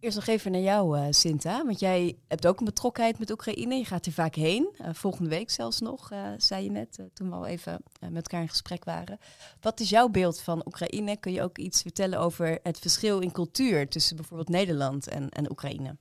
Eerst 0.00 0.16
nog 0.16 0.26
even 0.26 0.52
naar 0.52 0.60
jou, 0.60 0.98
uh, 0.98 1.06
Sinta. 1.10 1.64
Want 1.64 1.80
jij 1.80 2.18
hebt 2.28 2.46
ook 2.46 2.58
een 2.58 2.64
betrokkenheid 2.64 3.18
met 3.18 3.30
Oekraïne. 3.30 3.74
Je 3.74 3.84
gaat 3.84 4.06
er 4.06 4.12
vaak 4.12 4.34
heen. 4.34 4.74
Uh, 4.80 4.88
volgende 4.92 5.30
week 5.30 5.50
zelfs 5.50 5.80
nog, 5.80 6.12
uh, 6.12 6.32
zei 6.36 6.64
je 6.64 6.70
net, 6.70 6.98
toen 7.12 7.28
we 7.28 7.34
al 7.34 7.46
even 7.46 7.82
met 8.00 8.14
elkaar 8.14 8.40
in 8.40 8.48
gesprek 8.48 8.84
waren. 8.84 9.18
Wat 9.60 9.80
is 9.80 9.88
jouw 9.88 10.08
beeld 10.08 10.40
van 10.40 10.62
Oekraïne? 10.66 11.16
Kun 11.16 11.32
je 11.32 11.42
ook 11.42 11.58
iets 11.58 11.82
vertellen 11.82 12.18
over 12.18 12.58
het 12.62 12.78
verschil 12.78 13.18
in 13.18 13.32
cultuur 13.32 13.88
tussen 13.88 14.16
bijvoorbeeld 14.16 14.48
Nederland 14.48 15.08
en, 15.08 15.28
en 15.28 15.50
Oekraïne? 15.50 15.96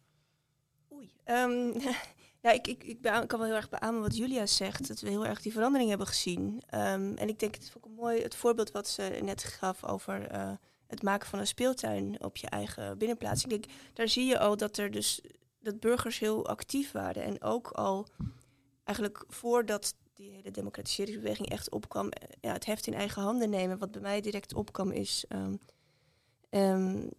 Oei. 0.94 1.12
Um, 1.26 1.74
ja, 2.46 2.52
ik, 2.52 2.68
ik, 2.68 2.84
ik 2.84 3.02
kan 3.02 3.40
wel 3.40 3.44
heel 3.44 3.56
erg 3.56 3.70
beamen 3.70 4.02
wat 4.02 4.18
Julia 4.18 4.46
zegt. 4.46 4.88
Dat 4.88 5.00
we 5.00 5.10
heel 5.10 5.26
erg 5.26 5.42
die 5.42 5.52
verandering 5.52 5.90
hebben 5.90 6.08
gezien. 6.08 6.62
Um, 6.74 7.16
en 7.18 7.28
ik 7.28 7.40
denk, 7.40 7.54
het 7.56 7.64
is 7.64 7.74
ook 7.78 7.86
een 7.86 7.94
mooi 7.94 8.22
het 8.22 8.36
voorbeeld 8.36 8.72
wat 8.72 8.88
ze 8.88 9.20
net 9.22 9.44
gaf 9.44 9.84
over 9.84 10.32
het 10.88 11.04
maken 11.04 11.28
van 11.28 11.40
een 11.40 11.48
speeltuin 11.48 12.24
op 12.24 12.38
je 12.38 12.50
eigen 12.50 12.98
binnenplaats. 12.98 13.44
Ik 13.44 13.50
denk, 13.50 13.66
daar 13.94 14.08
zie 14.08 14.26
je 14.26 14.40
al 14.40 14.58
dat 14.58 14.78
er 14.78 14.92
dus 14.92 15.22
dat 15.60 15.80
burgers 15.80 16.20
heel 16.20 16.48
actief 16.48 16.92
waren. 16.92 17.24
En 17.24 17.42
ook 17.42 17.70
al 17.72 18.08
eigenlijk 18.84 19.24
voordat 19.28 19.96
die 20.14 20.32
hele 20.32 20.52
democratiseringsbeweging 20.52 21.50
echt 21.50 21.70
opkwam, 21.72 22.10
eh, 22.10 22.28
ja, 22.42 22.54
het 22.54 22.66
heft 22.66 22.88
in 22.88 22.94
eigen 22.94 23.22
handen 23.22 23.50
nemen. 23.50 23.78
Wat 23.78 23.92
bij 23.92 24.02
mij 24.02 24.22
direct 24.22 24.54
opkwam 24.54 24.92
is. 24.92 25.26
Um, 25.30 25.60
um, 26.50 27.10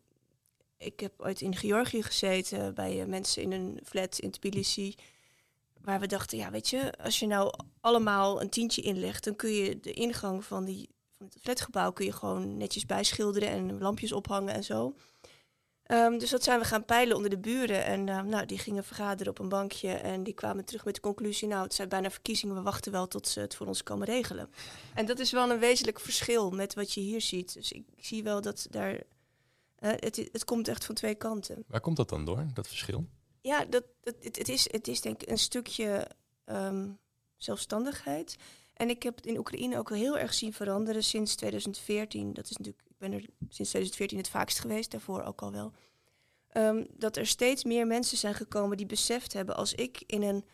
ik 0.78 1.00
heb 1.00 1.12
ooit 1.16 1.40
in 1.40 1.56
Georgië 1.56 2.02
gezeten 2.02 2.74
bij 2.74 3.00
uh, 3.00 3.06
mensen 3.06 3.42
in 3.42 3.52
een 3.52 3.80
flat 3.84 4.18
in 4.18 4.30
Tbilisi. 4.30 4.94
Waar 5.86 6.00
we 6.00 6.06
dachten, 6.06 6.38
ja, 6.38 6.50
weet 6.50 6.68
je, 6.68 6.92
als 7.02 7.18
je 7.18 7.26
nou 7.26 7.52
allemaal 7.80 8.40
een 8.40 8.48
tientje 8.48 8.82
inlegt, 8.82 9.24
dan 9.24 9.36
kun 9.36 9.50
je 9.50 9.80
de 9.80 9.92
ingang 9.92 10.44
van 10.44 10.64
die 10.64 10.88
van 11.16 11.26
het 11.26 11.38
flatgebouw 11.40 11.92
kun 11.92 12.04
je 12.04 12.12
gewoon 12.12 12.56
netjes 12.56 12.86
bijschilderen 12.86 13.48
en 13.48 13.78
lampjes 13.78 14.12
ophangen 14.12 14.54
en 14.54 14.64
zo. 14.64 14.94
Um, 15.90 16.18
dus 16.18 16.30
dat 16.30 16.42
zijn 16.42 16.58
we 16.58 16.64
gaan 16.64 16.84
peilen 16.84 17.16
onder 17.16 17.30
de 17.30 17.38
buren. 17.38 17.84
En 17.84 18.06
uh, 18.06 18.22
nou, 18.22 18.46
die 18.46 18.58
gingen 18.58 18.84
vergaderen 18.84 19.32
op 19.32 19.38
een 19.38 19.48
bankje. 19.48 19.88
En 19.88 20.22
die 20.22 20.34
kwamen 20.34 20.64
terug 20.64 20.84
met 20.84 20.94
de 20.94 21.00
conclusie: 21.00 21.48
Nou, 21.48 21.62
het 21.62 21.74
zijn 21.74 21.88
bijna 21.88 22.10
verkiezingen. 22.10 22.54
We 22.54 22.62
wachten 22.62 22.92
wel 22.92 23.08
tot 23.08 23.28
ze 23.28 23.40
het 23.40 23.54
voor 23.54 23.66
ons 23.66 23.82
komen 23.82 24.06
regelen. 24.06 24.50
En 24.94 25.06
dat 25.06 25.18
is 25.18 25.30
wel 25.30 25.50
een 25.50 25.58
wezenlijk 25.58 26.00
verschil 26.00 26.50
met 26.50 26.74
wat 26.74 26.92
je 26.92 27.00
hier 27.00 27.20
ziet. 27.20 27.54
Dus 27.54 27.72
ik, 27.72 27.84
zie 27.96 28.22
wel 28.22 28.40
dat 28.40 28.66
daar. 28.70 28.92
Uh, 28.92 29.00
het, 29.80 30.28
het 30.32 30.44
komt 30.44 30.68
echt 30.68 30.84
van 30.84 30.94
twee 30.94 31.14
kanten. 31.14 31.64
Waar 31.66 31.80
komt 31.80 31.96
dat 31.96 32.08
dan 32.08 32.24
door, 32.24 32.46
dat 32.54 32.68
verschil? 32.68 33.06
Ja, 33.46 33.64
dat, 33.64 33.84
het, 34.02 34.16
het, 34.22 34.48
is, 34.48 34.72
het 34.72 34.88
is 34.88 35.00
denk 35.00 35.22
ik 35.22 35.30
een 35.30 35.38
stukje 35.38 36.08
um, 36.46 36.98
zelfstandigheid. 37.36 38.36
En 38.74 38.88
ik 38.88 39.02
heb 39.02 39.16
het 39.16 39.26
in 39.26 39.38
Oekraïne 39.38 39.78
ook 39.78 39.90
heel 39.90 40.18
erg 40.18 40.34
zien 40.34 40.52
veranderen 40.52 41.04
sinds 41.04 41.34
2014. 41.34 42.32
Dat 42.32 42.44
is 42.44 42.56
natuurlijk, 42.56 42.84
ik 42.88 42.98
ben 42.98 43.12
er 43.12 43.20
sinds 43.48 43.70
2014 43.70 44.18
het 44.18 44.28
vaakst 44.28 44.58
geweest, 44.58 44.90
daarvoor 44.90 45.22
ook 45.22 45.42
al 45.42 45.52
wel. 45.52 45.72
Um, 46.52 46.86
dat 46.92 47.16
er 47.16 47.26
steeds 47.26 47.64
meer 47.64 47.86
mensen 47.86 48.18
zijn 48.18 48.34
gekomen 48.34 48.76
die 48.76 48.86
beseft 48.86 49.32
hebben, 49.32 49.56
als 49.56 49.74
ik 49.74 50.02
in 50.06 50.22
een 50.22 50.44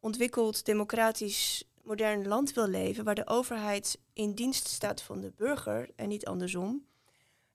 ontwikkeld, 0.00 0.64
democratisch, 0.64 1.64
modern 1.82 2.28
land 2.28 2.52
wil 2.52 2.68
leven, 2.68 3.04
waar 3.04 3.14
de 3.14 3.26
overheid 3.26 3.98
in 4.12 4.34
dienst 4.34 4.68
staat 4.68 5.02
van 5.02 5.20
de 5.20 5.32
burger 5.36 5.90
en 5.96 6.08
niet 6.08 6.26
andersom, 6.26 6.86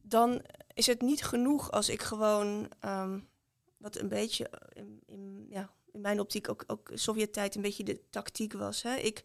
dan 0.02 0.42
is 0.74 0.86
het 0.86 1.02
niet 1.02 1.24
genoeg 1.24 1.72
als 1.72 1.90
ik 1.90 2.02
gewoon, 2.02 2.72
um, 2.86 3.28
wat 3.78 4.00
een 4.00 4.08
beetje 4.08 4.50
in, 4.74 5.02
in, 5.06 5.46
ja, 5.50 5.74
in 5.92 6.02
mijn 6.02 6.20
optiek 6.20 6.50
ook, 6.50 6.64
ook 6.68 6.92
Sovjet-tijd 6.94 7.56
een 7.56 7.62
beetje 7.62 7.84
de 7.84 8.02
tactiek 8.10 8.54
was. 8.54 8.82
Hè? 8.82 8.96
Ik 8.96 9.24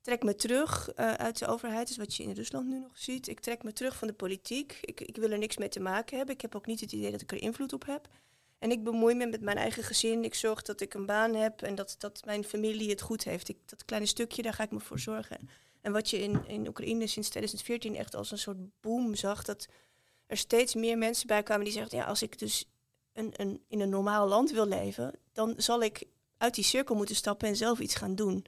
trek 0.00 0.22
me 0.22 0.34
terug 0.34 0.90
uh, 0.96 1.12
uit 1.12 1.38
de 1.38 1.46
overheid, 1.46 1.90
is 1.90 1.96
wat 1.96 2.14
je 2.14 2.22
in 2.22 2.32
Rusland 2.32 2.68
nu 2.68 2.78
nog 2.78 2.98
ziet. 2.98 3.28
Ik 3.28 3.40
trek 3.40 3.62
me 3.62 3.72
terug 3.72 3.96
van 3.96 4.08
de 4.08 4.14
politiek. 4.14 4.78
Ik, 4.80 5.00
ik 5.00 5.16
wil 5.16 5.30
er 5.30 5.38
niks 5.38 5.56
mee 5.56 5.68
te 5.68 5.80
maken 5.80 6.16
hebben. 6.16 6.34
Ik 6.34 6.40
heb 6.40 6.54
ook 6.54 6.66
niet 6.66 6.80
het 6.80 6.92
idee 6.92 7.10
dat 7.10 7.20
ik 7.20 7.32
er 7.32 7.42
invloed 7.42 7.72
op 7.72 7.86
heb. 7.86 8.08
En 8.58 8.70
ik 8.70 8.84
bemoei 8.84 9.14
me 9.14 9.26
met 9.26 9.40
mijn 9.40 9.56
eigen 9.56 9.82
gezin. 9.82 10.24
Ik 10.24 10.34
zorg 10.34 10.62
dat 10.62 10.80
ik 10.80 10.94
een 10.94 11.06
baan 11.06 11.34
heb 11.34 11.62
en 11.62 11.74
dat, 11.74 11.94
dat 11.98 12.22
mijn 12.24 12.44
familie 12.44 12.90
het 12.90 13.00
goed 13.00 13.24
heeft. 13.24 13.52
Dat 13.66 13.84
kleine 13.84 14.08
stukje, 14.08 14.42
daar 14.42 14.54
ga 14.54 14.62
ik 14.62 14.70
me 14.70 14.80
voor 14.80 14.98
zorgen. 14.98 15.48
En 15.80 15.92
wat 15.92 16.10
je 16.10 16.18
in, 16.18 16.46
in 16.46 16.68
Oekraïne 16.68 17.06
sinds 17.06 17.28
2014 17.28 17.96
echt 17.96 18.14
als 18.14 18.30
een 18.30 18.38
soort 18.38 18.80
boom 18.80 19.14
zag, 19.14 19.44
dat 19.44 19.68
er 20.26 20.36
steeds 20.36 20.74
meer 20.74 20.98
mensen 20.98 21.26
bij 21.26 21.42
kwamen 21.42 21.64
die 21.64 21.72
zeggen, 21.72 21.98
ja, 21.98 22.04
als 22.04 22.22
ik 22.22 22.38
dus 22.38 22.68
een, 23.18 23.62
in 23.68 23.80
een 23.80 23.88
normaal 23.88 24.28
land 24.28 24.50
wil 24.50 24.66
leven, 24.66 25.14
dan 25.32 25.54
zal 25.56 25.82
ik 25.82 26.04
uit 26.36 26.54
die 26.54 26.64
cirkel 26.64 26.94
moeten 26.94 27.16
stappen 27.16 27.48
en 27.48 27.56
zelf 27.56 27.78
iets 27.78 27.94
gaan 27.94 28.14
doen. 28.14 28.44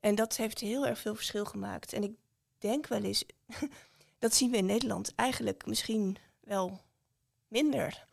En 0.00 0.14
dat 0.14 0.36
heeft 0.36 0.58
heel 0.58 0.86
erg 0.86 0.98
veel 0.98 1.14
verschil 1.14 1.44
gemaakt. 1.44 1.92
En 1.92 2.02
ik 2.02 2.12
denk 2.58 2.86
wel 2.86 3.02
eens, 3.02 3.24
dat 4.18 4.34
zien 4.34 4.50
we 4.50 4.56
in 4.56 4.66
Nederland 4.66 5.14
eigenlijk 5.14 5.66
misschien 5.66 6.16
wel 6.40 6.80
minder. 7.48 8.06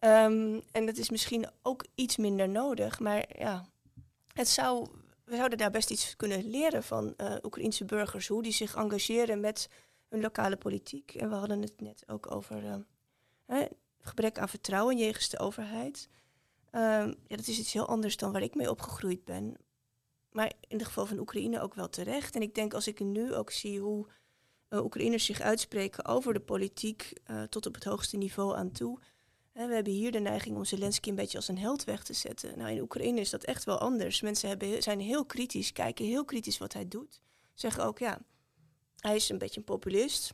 Um, 0.00 0.62
en 0.72 0.86
dat 0.86 0.96
is 0.96 1.10
misschien 1.10 1.46
ook 1.62 1.84
iets 1.94 2.16
minder 2.16 2.48
nodig. 2.48 3.00
Maar 3.00 3.24
ja, 3.38 3.68
het 4.32 4.48
zou, 4.48 4.88
we 5.24 5.36
zouden 5.36 5.58
daar 5.58 5.70
best 5.70 5.90
iets 5.90 6.16
kunnen 6.16 6.50
leren 6.50 6.82
van 6.82 7.14
uh, 7.16 7.34
Oekraïnse 7.42 7.84
burgers. 7.84 8.28
Hoe 8.28 8.42
die 8.42 8.52
zich 8.52 8.74
engageren 8.74 9.40
met 9.40 9.68
hun 10.08 10.20
lokale 10.20 10.56
politiek. 10.56 11.14
En 11.14 11.28
we 11.28 11.34
hadden 11.34 11.62
het 11.62 11.80
net 11.80 12.02
ook 12.06 12.30
over 12.30 12.84
uh, 13.46 13.62
gebrek 14.00 14.38
aan 14.38 14.48
vertrouwen 14.48 14.98
jegens 14.98 15.28
de 15.28 15.38
overheid. 15.38 16.08
Um, 16.72 17.14
ja, 17.26 17.36
dat 17.36 17.46
is 17.46 17.58
iets 17.58 17.72
heel 17.72 17.86
anders 17.88 18.16
dan 18.16 18.32
waar 18.32 18.42
ik 18.42 18.54
mee 18.54 18.70
opgegroeid 18.70 19.24
ben 19.24 19.56
maar 20.38 20.52
in 20.68 20.76
het 20.76 20.86
geval 20.86 21.06
van 21.06 21.18
Oekraïne 21.18 21.60
ook 21.60 21.74
wel 21.74 21.88
terecht. 21.88 22.34
En 22.34 22.42
ik 22.42 22.54
denk 22.54 22.74
als 22.74 22.86
ik 22.86 23.00
nu 23.00 23.34
ook 23.34 23.50
zie 23.50 23.80
hoe 23.80 24.06
uh, 24.70 24.84
Oekraïners 24.84 25.24
zich 25.24 25.40
uitspreken 25.40 26.04
over 26.04 26.32
de 26.32 26.40
politiek 26.40 27.12
uh, 27.30 27.42
tot 27.42 27.66
op 27.66 27.74
het 27.74 27.84
hoogste 27.84 28.16
niveau 28.16 28.56
aan 28.56 28.72
toe. 28.72 28.98
we 29.52 29.60
hebben 29.74 29.92
hier 29.92 30.12
de 30.12 30.18
neiging 30.18 30.56
om 30.56 30.64
Zelensky 30.64 31.08
een 31.08 31.14
beetje 31.14 31.36
als 31.36 31.48
een 31.48 31.58
held 31.58 31.84
weg 31.84 32.04
te 32.04 32.12
zetten. 32.12 32.58
Nou, 32.58 32.70
in 32.70 32.80
Oekraïne 32.80 33.20
is 33.20 33.30
dat 33.30 33.44
echt 33.44 33.64
wel 33.64 33.78
anders. 33.78 34.20
Mensen 34.20 34.48
hebben, 34.48 34.82
zijn 34.82 35.00
heel 35.00 35.24
kritisch, 35.24 35.72
kijken 35.72 36.04
heel 36.04 36.24
kritisch 36.24 36.58
wat 36.58 36.72
hij 36.72 36.88
doet. 36.88 37.20
Zeggen 37.54 37.84
ook, 37.84 37.98
ja, 37.98 38.20
hij 38.96 39.16
is 39.16 39.28
een 39.28 39.38
beetje 39.38 39.58
een 39.58 39.66
populist 39.66 40.32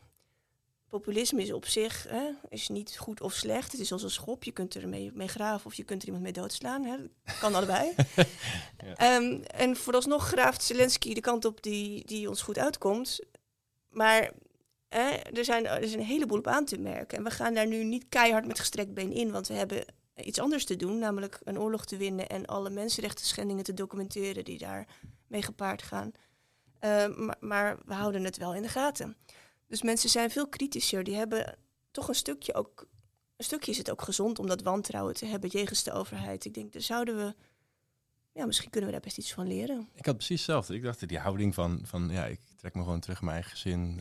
populisme 0.95 1.43
is 1.43 1.53
op 1.53 1.67
zich 1.67 2.07
hè, 2.09 2.31
is 2.49 2.69
niet 2.69 2.97
goed 2.99 3.21
of 3.21 3.33
slecht. 3.33 3.73
Het 3.73 3.81
is 3.81 3.93
als 3.93 4.03
een 4.03 4.11
schop. 4.11 4.45
Je 4.45 4.53
kunt 4.53 4.75
er 4.75 4.89
mee, 4.89 5.11
mee 5.15 5.29
graven 5.29 5.67
of 5.67 5.75
je 5.75 5.85
kunt 5.85 6.01
er 6.01 6.07
iemand 6.07 6.25
mee 6.25 6.33
doodslaan. 6.33 6.85
Hè. 6.85 6.97
kan 7.41 7.55
allebei. 7.55 7.95
ja. 8.99 9.17
um, 9.17 9.43
en 9.43 9.77
vooralsnog 9.77 10.27
graaft 10.27 10.63
Zelensky 10.63 11.15
de 11.15 11.21
kant 11.21 11.45
op 11.45 11.63
die, 11.63 12.07
die 12.07 12.29
ons 12.29 12.43
goed 12.43 12.59
uitkomt. 12.59 13.21
Maar 13.89 14.31
hè, 14.89 15.09
er, 15.11 15.45
zijn, 15.45 15.67
er 15.67 15.83
is 15.83 15.95
een 15.95 16.01
heleboel 16.01 16.39
op 16.39 16.47
aan 16.47 16.65
te 16.65 16.79
merken. 16.79 17.19
En 17.19 17.25
we 17.25 17.31
gaan 17.31 17.55
daar 17.55 17.67
nu 17.67 17.85
niet 17.85 18.07
keihard 18.09 18.47
met 18.47 18.59
gestrekt 18.59 18.95
been 18.95 19.13
in. 19.13 19.31
Want 19.31 19.49
we 19.49 19.55
hebben 19.55 19.85
iets 20.15 20.41
anders 20.41 20.65
te 20.65 20.77
doen. 20.77 20.99
Namelijk 20.99 21.41
een 21.45 21.59
oorlog 21.59 21.85
te 21.85 21.97
winnen 21.97 22.29
en 22.29 22.47
alle 22.47 22.71
mensenrechten 22.71 23.27
schendingen 23.27 23.65
te 23.65 23.75
documenteren 23.75 24.45
die 24.45 24.59
daar 24.59 24.87
mee 25.27 25.43
gepaard 25.43 25.83
gaan. 25.83 26.13
Uh, 26.81 27.17
maar, 27.17 27.37
maar 27.41 27.79
we 27.85 27.95
houden 27.95 28.25
het 28.25 28.37
wel 28.37 28.55
in 28.55 28.63
de 28.63 28.69
gaten. 28.69 29.17
Dus 29.67 29.83
mensen 29.83 30.11
zijn 30.11 30.31
veel 30.31 30.49
kritischer. 30.49 31.05
Die 31.05 31.15
hebben 31.15 31.59
toch 31.91 32.09
een 32.09 32.15
stukje 32.15 32.55
ook. 32.55 32.87
Een 33.37 33.45
stukje 33.45 33.71
is 33.71 33.79
het 33.79 33.91
ook 33.91 34.03
gezond 34.03 34.39
om 34.39 34.47
dat 34.47 34.63
wantrouwen 34.63 35.15
te 35.15 35.27
hebben 35.27 35.51
jegens 35.51 35.83
de 35.83 35.93
overheid. 35.93 36.45
Ik 36.45 36.55
denk, 36.55 36.73
daar 36.73 36.83
zouden 36.83 37.17
we. 37.17 37.35
Ja, 38.33 38.47
misschien 38.47 38.71
kunnen 38.71 38.91
we 38.91 38.97
daar 38.97 39.05
best 39.05 39.19
iets 39.19 39.33
van 39.33 39.47
leren. 39.47 39.89
Ik 39.95 40.07
had 40.07 40.17
precies 40.17 40.37
hetzelfde. 40.37 40.75
Ik 40.75 40.83
dacht, 40.83 41.09
die 41.09 41.19
houding 41.19 41.55
van, 41.55 41.81
van 41.83 42.09
ja, 42.11 42.27
ik 42.27 42.41
trek 42.57 42.75
me 42.75 42.83
gewoon 42.83 43.01
terug 43.01 43.19
in 43.19 43.25
mijn 43.25 43.37
eigen 43.37 43.57
gezin 43.57 44.01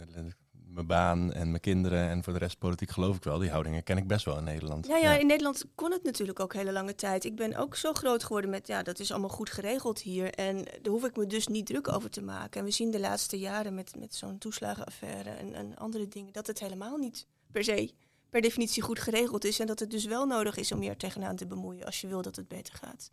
mijn 0.73 0.87
baan 0.87 1.33
en 1.33 1.49
mijn 1.49 1.61
kinderen 1.61 2.09
en 2.09 2.23
voor 2.23 2.33
de 2.33 2.39
rest 2.39 2.57
politiek 2.57 2.89
geloof 2.89 3.15
ik 3.15 3.23
wel. 3.23 3.37
Die 3.37 3.49
houdingen 3.49 3.83
ken 3.83 3.97
ik 3.97 4.07
best 4.07 4.25
wel 4.25 4.37
in 4.37 4.43
Nederland. 4.43 4.87
Ja, 4.87 4.97
ja, 4.97 5.17
in 5.17 5.27
Nederland 5.27 5.65
kon 5.75 5.91
het 5.91 6.03
natuurlijk 6.03 6.39
ook 6.39 6.53
hele 6.53 6.71
lange 6.71 6.95
tijd. 6.95 7.25
Ik 7.25 7.35
ben 7.35 7.55
ook 7.55 7.75
zo 7.75 7.93
groot 7.93 8.23
geworden 8.23 8.49
met, 8.49 8.67
ja, 8.67 8.83
dat 8.83 8.99
is 8.99 9.11
allemaal 9.11 9.29
goed 9.29 9.49
geregeld 9.49 10.01
hier. 10.01 10.33
En 10.33 10.55
daar 10.55 10.91
hoef 10.91 11.05
ik 11.05 11.17
me 11.17 11.27
dus 11.27 11.47
niet 11.47 11.65
druk 11.65 11.87
over 11.87 12.09
te 12.09 12.21
maken. 12.21 12.59
En 12.59 12.65
we 12.65 12.71
zien 12.71 12.91
de 12.91 12.99
laatste 12.99 13.39
jaren 13.39 13.73
met, 13.73 13.95
met 13.99 14.15
zo'n 14.15 14.37
toeslagenaffaire 14.37 15.29
en, 15.29 15.53
en 15.53 15.75
andere 15.75 16.07
dingen, 16.07 16.33
dat 16.33 16.47
het 16.47 16.59
helemaal 16.59 16.97
niet 16.97 17.27
per 17.51 17.63
se, 17.63 17.93
per 18.29 18.41
definitie 18.41 18.83
goed 18.83 18.99
geregeld 18.99 19.45
is. 19.45 19.59
En 19.59 19.67
dat 19.67 19.79
het 19.79 19.91
dus 19.91 20.05
wel 20.05 20.25
nodig 20.25 20.57
is 20.57 20.71
om 20.71 20.83
je 20.83 20.89
er 20.89 20.97
tegenaan 20.97 21.35
te 21.35 21.47
bemoeien 21.47 21.85
als 21.85 22.01
je 22.01 22.07
wil 22.07 22.21
dat 22.21 22.35
het 22.35 22.47
beter 22.47 22.73
gaat. 22.73 23.11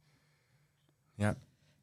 Ja, 1.14 1.36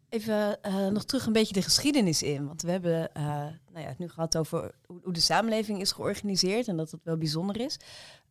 Even 0.09 0.57
uh, 0.65 0.87
nog 0.87 1.05
terug 1.05 1.25
een 1.25 1.33
beetje 1.33 1.53
de 1.53 1.61
geschiedenis 1.61 2.23
in. 2.23 2.47
Want 2.47 2.61
we 2.61 2.71
hebben 2.71 3.09
uh, 3.17 3.23
nou 3.71 3.79
ja, 3.79 3.87
het 3.87 3.97
nu 3.97 4.09
gehad 4.09 4.37
over 4.37 4.71
hoe, 4.85 5.13
de 5.13 5.19
samenleving 5.19 5.81
is 5.81 5.91
georganiseerd 5.91 6.67
en 6.67 6.77
dat 6.77 6.91
het 6.91 7.03
wel 7.03 7.17
bijzonder 7.17 7.59
is. 7.59 7.79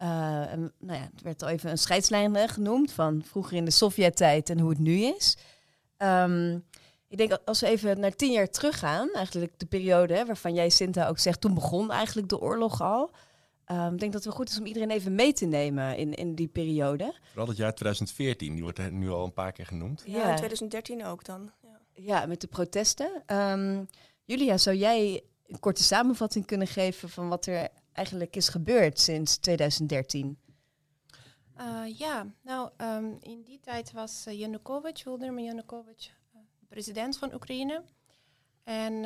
Uh, 0.03 0.53
en, 0.53 0.73
nou 0.79 0.99
ja, 0.99 1.09
het 1.13 1.23
werd 1.23 1.43
al 1.43 1.49
even 1.49 1.71
een 1.71 1.79
scheidslijn 1.79 2.49
genoemd 2.49 2.93
van 2.93 3.23
vroeger 3.25 3.57
in 3.57 3.65
de 3.65 3.71
Sovjet-tijd 3.71 4.51
en 4.51 4.61
hoe 4.61 4.71
het 4.71 4.79
nu 4.79 5.03
is. 5.03 5.37
Um, 5.99 6.65
ik 7.09 7.19
denk 7.19 7.39
als 7.45 7.61
we 7.61 7.67
even 7.67 8.01
naar 8.01 8.17
tien 8.17 8.33
jaar 8.33 8.51
teruggaan, 8.51 9.13
eigenlijk 9.13 9.59
de 9.59 9.67
periode 9.67 10.15
hè, 10.15 10.27
waarvan 10.27 10.55
jij 10.55 10.69
Sinta 10.69 11.09
ook 11.09 11.19
zegt, 11.19 11.41
toen 11.41 11.55
begon 11.55 11.91
eigenlijk 11.91 12.29
de 12.29 12.41
oorlog 12.41 12.81
al. 12.81 13.11
Um, 13.71 13.93
ik 13.93 13.99
denk 13.99 14.13
dat 14.13 14.13
het 14.13 14.25
wel 14.25 14.33
goed 14.33 14.49
is 14.49 14.59
om 14.59 14.67
iedereen 14.67 14.91
even 14.91 15.15
mee 15.15 15.33
te 15.33 15.45
nemen 15.45 15.97
in, 15.97 16.15
in 16.15 16.35
die 16.35 16.49
periode. 16.49 17.15
Vooral 17.29 17.49
het 17.49 17.57
jaar 17.57 17.75
2014, 17.75 18.55
die 18.55 18.63
wordt 18.63 18.91
nu 18.91 19.11
al 19.11 19.25
een 19.25 19.33
paar 19.33 19.53
keer 19.53 19.67
genoemd. 19.67 20.03
Ja, 20.07 20.29
ja. 20.29 20.35
2013 20.35 21.05
ook 21.05 21.25
dan. 21.25 21.51
Ja, 21.97 22.27
met 22.27 22.41
de 22.41 22.47
protesten. 22.47 23.23
Um, 23.37 23.89
Julia, 24.25 24.59
zou 24.59 24.77
jij 24.77 25.25
een 25.47 25.61
korte 25.61 25.83
samenvatting 25.83 26.47
kunnen 26.47 26.67
geven 26.67 27.09
van 27.09 27.29
wat 27.29 27.47
er 27.47 27.69
eigenlijk 27.93 28.37
is 28.37 28.49
gebeurd 28.49 29.01
sinds 29.01 29.37
2013? 29.37 30.39
Uh, 31.59 31.99
ja, 31.99 32.27
nou, 32.43 32.71
um, 32.77 33.17
in 33.21 33.43
die 33.43 33.61
tijd 33.61 33.93
was 33.93 34.25
Yanukovych, 34.31 35.03
Volodymyr 35.03 35.45
Yanukovych, 35.45 36.11
uh, 36.35 36.41
president 36.69 37.19
van 37.19 37.35
Oekraïne. 37.35 37.83
En 38.65 39.05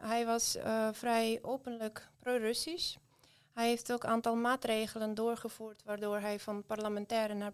hij 0.00 0.26
was 0.26 0.56
vrij 0.92 1.38
openlijk 1.42 2.08
pro-Russisch. 2.18 2.96
Hij 3.52 3.68
heeft 3.68 3.92
ook 3.92 4.02
een 4.02 4.10
aantal 4.10 4.36
maatregelen 4.36 5.14
doorgevoerd, 5.14 5.82
waardoor 5.84 6.18
hij 6.18 6.38
van 6.38 6.64
parlementaire 6.64 7.34
naar 7.34 7.52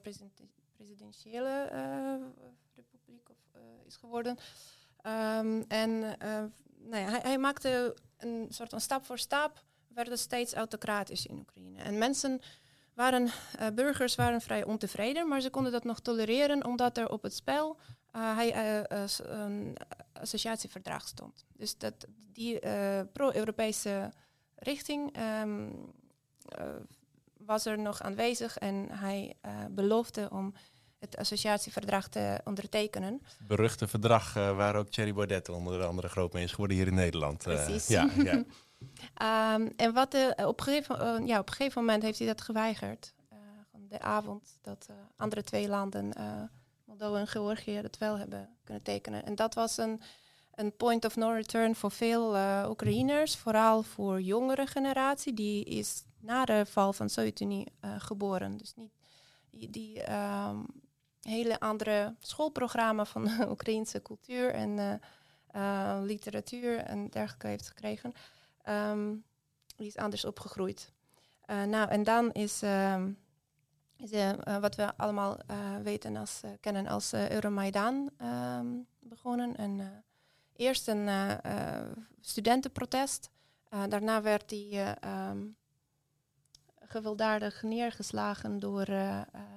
presidentiële 0.76 1.69
republiek 2.75 3.29
is 3.87 3.97
geworden. 3.97 4.38
Um, 5.06 5.64
en 5.68 5.99
nou 5.99 7.02
ja, 7.02 7.08
hij, 7.08 7.20
hij, 7.23 7.38
maakte 7.38 7.96
een 8.18 8.46
soort 8.49 8.70
van 8.70 8.80
stap 8.80 9.04
voor 9.04 9.18
stap, 9.18 9.62
werden 9.88 10.18
steeds 10.18 10.54
autocratisch 10.54 11.26
in 11.26 11.38
Oekraïne. 11.38 11.82
En 11.82 11.99
mensen 11.99 12.40
waren, 12.94 13.25
uh, 13.25 13.66
burgers 13.75 14.14
waren 14.14 14.40
vrij 14.40 14.64
ontevreden, 14.64 15.28
maar 15.28 15.40
ze 15.40 15.50
konden 15.50 15.73
dat 15.73 15.84
nog 15.84 16.00
tolereren 16.00 16.64
omdat 16.66 16.96
er 16.96 17.11
op 17.11 17.23
het 17.23 17.34
spel 17.34 17.76
uh, 18.16 18.37
hij, 18.37 18.84
een 19.18 19.76
associatieverdrag 20.12 21.08
stond. 21.08 21.44
Dus 21.52 21.78
dat, 21.78 22.06
die 22.32 22.58
pro-Europese 23.12 24.12
richting 24.54 25.16
um, 25.42 25.92
was 27.38 27.66
er 27.66 27.78
nog 27.78 28.02
aanwezig 28.02 28.58
en 28.58 28.88
hij 28.90 29.37
beloofde 29.70 30.30
om 30.30 30.54
het 31.04 31.16
associatieverdrag 31.16 32.08
te 32.08 32.40
ondertekenen. 32.44 33.23
Beruchte 33.46 33.88
verdrag 33.88 34.34
waar 34.34 34.76
ook 34.76 34.88
Thierry 34.88 35.14
Baudet 35.14 35.49
onder 35.49 35.84
andere 35.84 36.08
groot 36.08 36.32
mee 36.32 36.44
is 36.44 36.50
geworden 36.50 36.76
hier 36.76 36.87
in 36.87 36.94
Nederland. 36.94 37.42
Precies. 37.42 37.87
ja, 37.87 38.11
ja. 38.16 38.44
Um, 39.54 39.73
en 39.84 39.92
wat 39.92 40.14
uh, 40.14 40.46
op, 40.46 40.61
gegeven, 40.61 41.20
uh, 41.20 41.26
ja, 41.26 41.38
op 41.38 41.49
een 41.49 41.54
gegeven 41.54 41.80
moment 41.80 42.02
heeft 42.02 42.18
hij 42.18 42.26
dat 42.26 42.40
geweigerd. 42.40 43.14
Uh, 43.32 43.38
de 43.88 44.00
avond 44.00 44.58
dat 44.62 44.88
andere 45.16 45.42
twee 45.42 45.68
landen, 45.68 46.12
Moldova 46.84 47.18
en 47.18 47.26
Georgië, 47.26 47.80
dat 47.82 47.99
wel 47.99 48.18
hebben 48.18 48.49
kunnen 48.64 48.82
tekenen. 48.82 49.25
En 49.25 49.34
dat 49.34 49.54
was 49.54 49.76
een, 49.76 50.00
een 50.54 50.76
point 50.76 51.04
of 51.04 51.16
no 51.16 51.30
return 51.30 51.75
voor 51.75 51.90
veel 51.90 52.37
Oekraïners, 52.68 53.37
vooral 53.37 53.82
voor 53.82 54.20
jongere 54.20 54.66
generatie. 54.66 55.34
Die 55.34 55.64
is 55.64 56.04
na 56.20 56.44
de 56.44 56.66
val 56.66 56.92
van 56.92 57.06
de 57.06 57.12
Sovjet-Unie 57.12 57.73
geboren. 57.99 58.56
Dus 58.56 58.75
niet 58.75 58.92
die, 59.50 59.70
die 59.70 60.12
um, 60.12 60.66
hele 61.25 61.61
andere 61.61 62.14
schoolprogramma 62.21 63.04
van 63.04 63.25
de 63.38 63.47
Oekraïnse 63.50 64.02
cultuur 64.02 64.50
en 64.50 65.00
literatuur 66.02 66.78
en 66.78 67.09
dergelijke 67.09 67.47
heeft 67.47 67.69
gekregen. 67.69 68.12
Um, 68.69 69.25
die 69.76 69.87
is 69.87 69.97
anders 69.97 70.25
opgegroeid. 70.25 70.93
Uh, 71.47 71.62
nou, 71.62 71.88
en 71.88 72.02
dan 72.02 72.33
is, 72.33 72.62
uh, 72.62 73.02
is 73.97 74.11
wat 74.61 74.76
we 74.76 74.97
allemaal 74.97 75.38
weten 75.83 76.16
als, 76.16 76.40
kennen 76.61 76.87
als 76.87 77.12
Euromaidan 77.12 78.11
um, 78.23 78.87
begonnen. 78.99 79.57
En, 79.57 80.04
eerst 80.57 80.88
een 80.88 81.09
studentenprotest. 82.21 83.31
daarna 83.88 84.23
werd 84.23 84.49
die 84.49 84.81
um, 85.31 85.57
gewelddadig 86.81 87.62
neergeslagen 87.62 88.59
door 88.59 88.87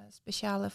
speciale... 0.09 0.71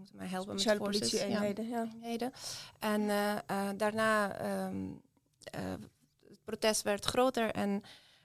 moeten 0.00 0.16
mij 0.16 0.26
helpen 0.26 0.54
met 0.54 0.78
politie-eenheden. 0.78 1.68
Ja. 1.68 1.88
ja. 2.18 2.30
En 2.78 3.76
daarna 3.76 4.36
protest 6.44 6.82
werd 6.82 7.04
groter 7.04 7.50
en 7.50 7.82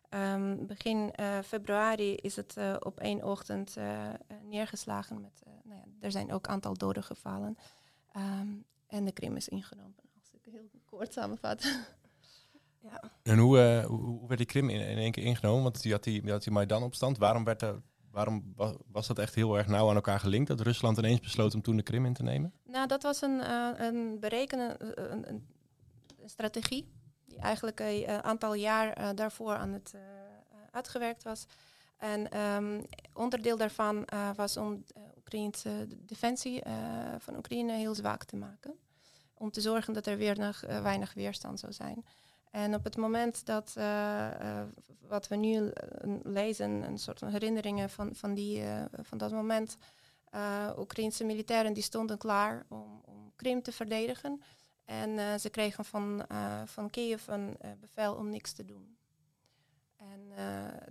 um, 0.09 0.67
begin 0.67 1.11
uh, 1.19 1.39
februari 1.39 2.15
is 2.15 2.35
het 2.35 2.55
uh, 2.57 2.75
op 2.79 2.99
één 2.99 3.23
ochtend 3.23 3.75
uh, 3.77 4.09
neergeslagen. 4.43 5.21
Met, 5.21 5.41
nou 5.63 5.79
ja, 5.79 5.85
er 5.99 6.11
zijn 6.11 6.33
ook 6.33 6.45
een 6.45 6.53
aantal 6.53 6.73
doden 6.73 7.03
gevallen. 7.03 7.57
Um, 8.15 8.65
en 8.87 9.05
de 9.05 9.11
Krim 9.11 9.35
is 9.35 9.47
ingenomen, 9.47 9.95
als 10.19 10.31
ik 10.31 10.51
heel 10.51 10.69
kort 10.85 11.13
samenvat. 11.13 11.63
ja. 12.89 13.11
En 13.23 13.37
hoe, 13.37 13.83
hoe, 13.87 14.01
hoe, 14.01 14.27
werd 14.27 14.39
die 14.39 14.47
Krim 14.47 14.69
in, 14.69 14.79
in 14.87 14.97
één 14.97 15.11
keer 15.11 15.23
ingenomen? 15.23 15.63
Want 15.63 15.81
die 15.81 15.91
had 15.91 16.03
die, 16.03 16.21
die, 16.21 16.31
had 16.31 16.43
die 16.43 16.53
Maidan-opstand. 16.53 17.17
Waarom, 17.17 17.43
werd 17.43 17.61
er, 17.61 17.81
waarom 18.15 18.53
was, 18.91 19.07
dat 19.07 19.19
echt 19.19 19.35
heel 19.35 19.57
erg 19.57 19.67
nauw 19.67 19.89
aan 19.89 19.95
elkaar 19.95 20.19
gelinkt? 20.19 20.47
Dat 20.47 20.59
Rusland 20.59 20.97
ineens 20.97 21.19
besloot 21.19 21.53
om 21.53 21.61
toen 21.61 21.77
de 21.77 21.83
Krim 21.83 22.05
in 22.05 22.13
te 22.13 22.23
nemen? 22.23 22.53
Nou, 22.63 22.87
dat 22.87 23.03
was 23.03 23.21
een, 23.21 24.19
berekenen, 24.19 24.75
een, 25.11 25.29
een 25.29 25.45
strategie 26.25 26.91
die 27.25 27.39
eigenlijk 27.39 27.79
een 27.79 28.23
aantal 28.23 28.53
jaar 28.53 29.15
daarvoor 29.15 29.55
aan 29.55 29.73
het 29.73 29.95
uitgewerkt 30.71 31.23
was. 31.23 31.45
En 31.97 32.39
um, 32.39 32.85
onderdeel 33.13 33.57
daarvan 33.57 34.07
uh, 34.13 34.29
was 34.35 34.57
om 34.57 34.83
de 34.85 34.93
Oekraïnse 35.17 35.87
defensie 35.89 36.63
van 37.17 37.35
Oekraïne 37.35 37.73
heel 37.73 37.95
zwak 37.95 38.23
te 38.23 38.35
maken. 38.35 38.73
Om 39.33 39.51
te 39.51 39.61
zorgen 39.61 39.93
dat 39.93 40.05
er 40.05 40.17
weer 40.17 40.39
nog 40.39 40.59
weinig 40.61 41.13
weerstand 41.13 41.59
zou 41.59 41.73
zijn. 41.73 42.05
En 42.55 42.75
op 42.75 42.83
het 42.83 42.97
moment 42.97 43.45
dat 43.45 43.73
wat 45.07 45.27
we 45.27 45.35
nu 45.35 45.71
lezen, 46.23 46.69
een 46.83 46.97
soort 46.97 47.19
van 47.19 47.29
herinneringen 47.29 47.89
van, 47.89 48.15
van, 48.15 48.33
die, 48.33 48.63
van 49.01 49.17
dat 49.17 49.31
moment, 49.31 49.77
Oekraïnse 50.77 51.23
militairen 51.23 51.73
die 51.73 51.83
stonden 51.83 52.17
klaar 52.17 52.65
om, 52.69 53.01
om 53.05 53.31
Krim 53.35 53.61
te 53.61 53.71
verdedigen. 53.71 54.41
En 54.85 55.39
ze 55.39 55.49
kregen 55.49 55.85
van, 55.85 56.25
van 56.65 56.89
Kiev 56.89 57.27
een 57.27 57.57
bevel 57.79 58.15
om 58.15 58.29
niks 58.29 58.53
te 58.53 58.65
doen. 58.65 58.97
En 59.95 60.31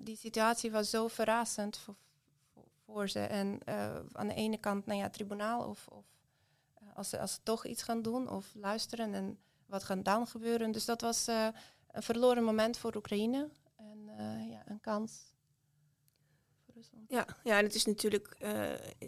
die 0.01 0.17
situatie 0.17 0.71
was 0.71 0.91
zo 0.91 1.09
verrassend 1.09 1.77
voor, 1.77 1.95
voor, 2.53 2.65
voor 2.85 3.09
ze. 3.09 3.21
En 3.21 3.61
aan 4.13 4.29
de 4.29 4.35
ene 4.35 4.59
kant, 4.59 4.87
nou 4.87 4.99
ja, 4.99 5.11
tribunaal 5.11 5.69
of, 5.69 5.87
of 5.89 6.05
als, 6.95 7.09
ze, 7.09 7.21
als 7.21 7.35
ze 7.35 7.41
toch 7.43 7.67
iets 7.67 7.83
gaan 7.83 8.03
doen 8.03 8.29
of 8.29 8.55
luisteren 8.55 9.15
en 9.15 9.39
wat 9.75 9.85
gaat 9.85 10.05
dan 10.05 10.27
gebeuren. 10.27 10.73
Dus 10.73 10.85
dat 10.85 11.01
was 11.01 11.27
een 11.27 12.03
verloren 12.03 12.45
moment 12.45 12.79
voor 12.79 12.97
Oekraïne 12.97 13.49
en 13.77 13.99
ja, 14.51 14.63
een 14.67 14.81
kans. 14.81 15.33
Ja, 17.09 17.27
ja 17.45 17.59
en 17.59 17.65
het 17.65 17.75
is 17.75 17.85
natuurlijk 17.85 18.37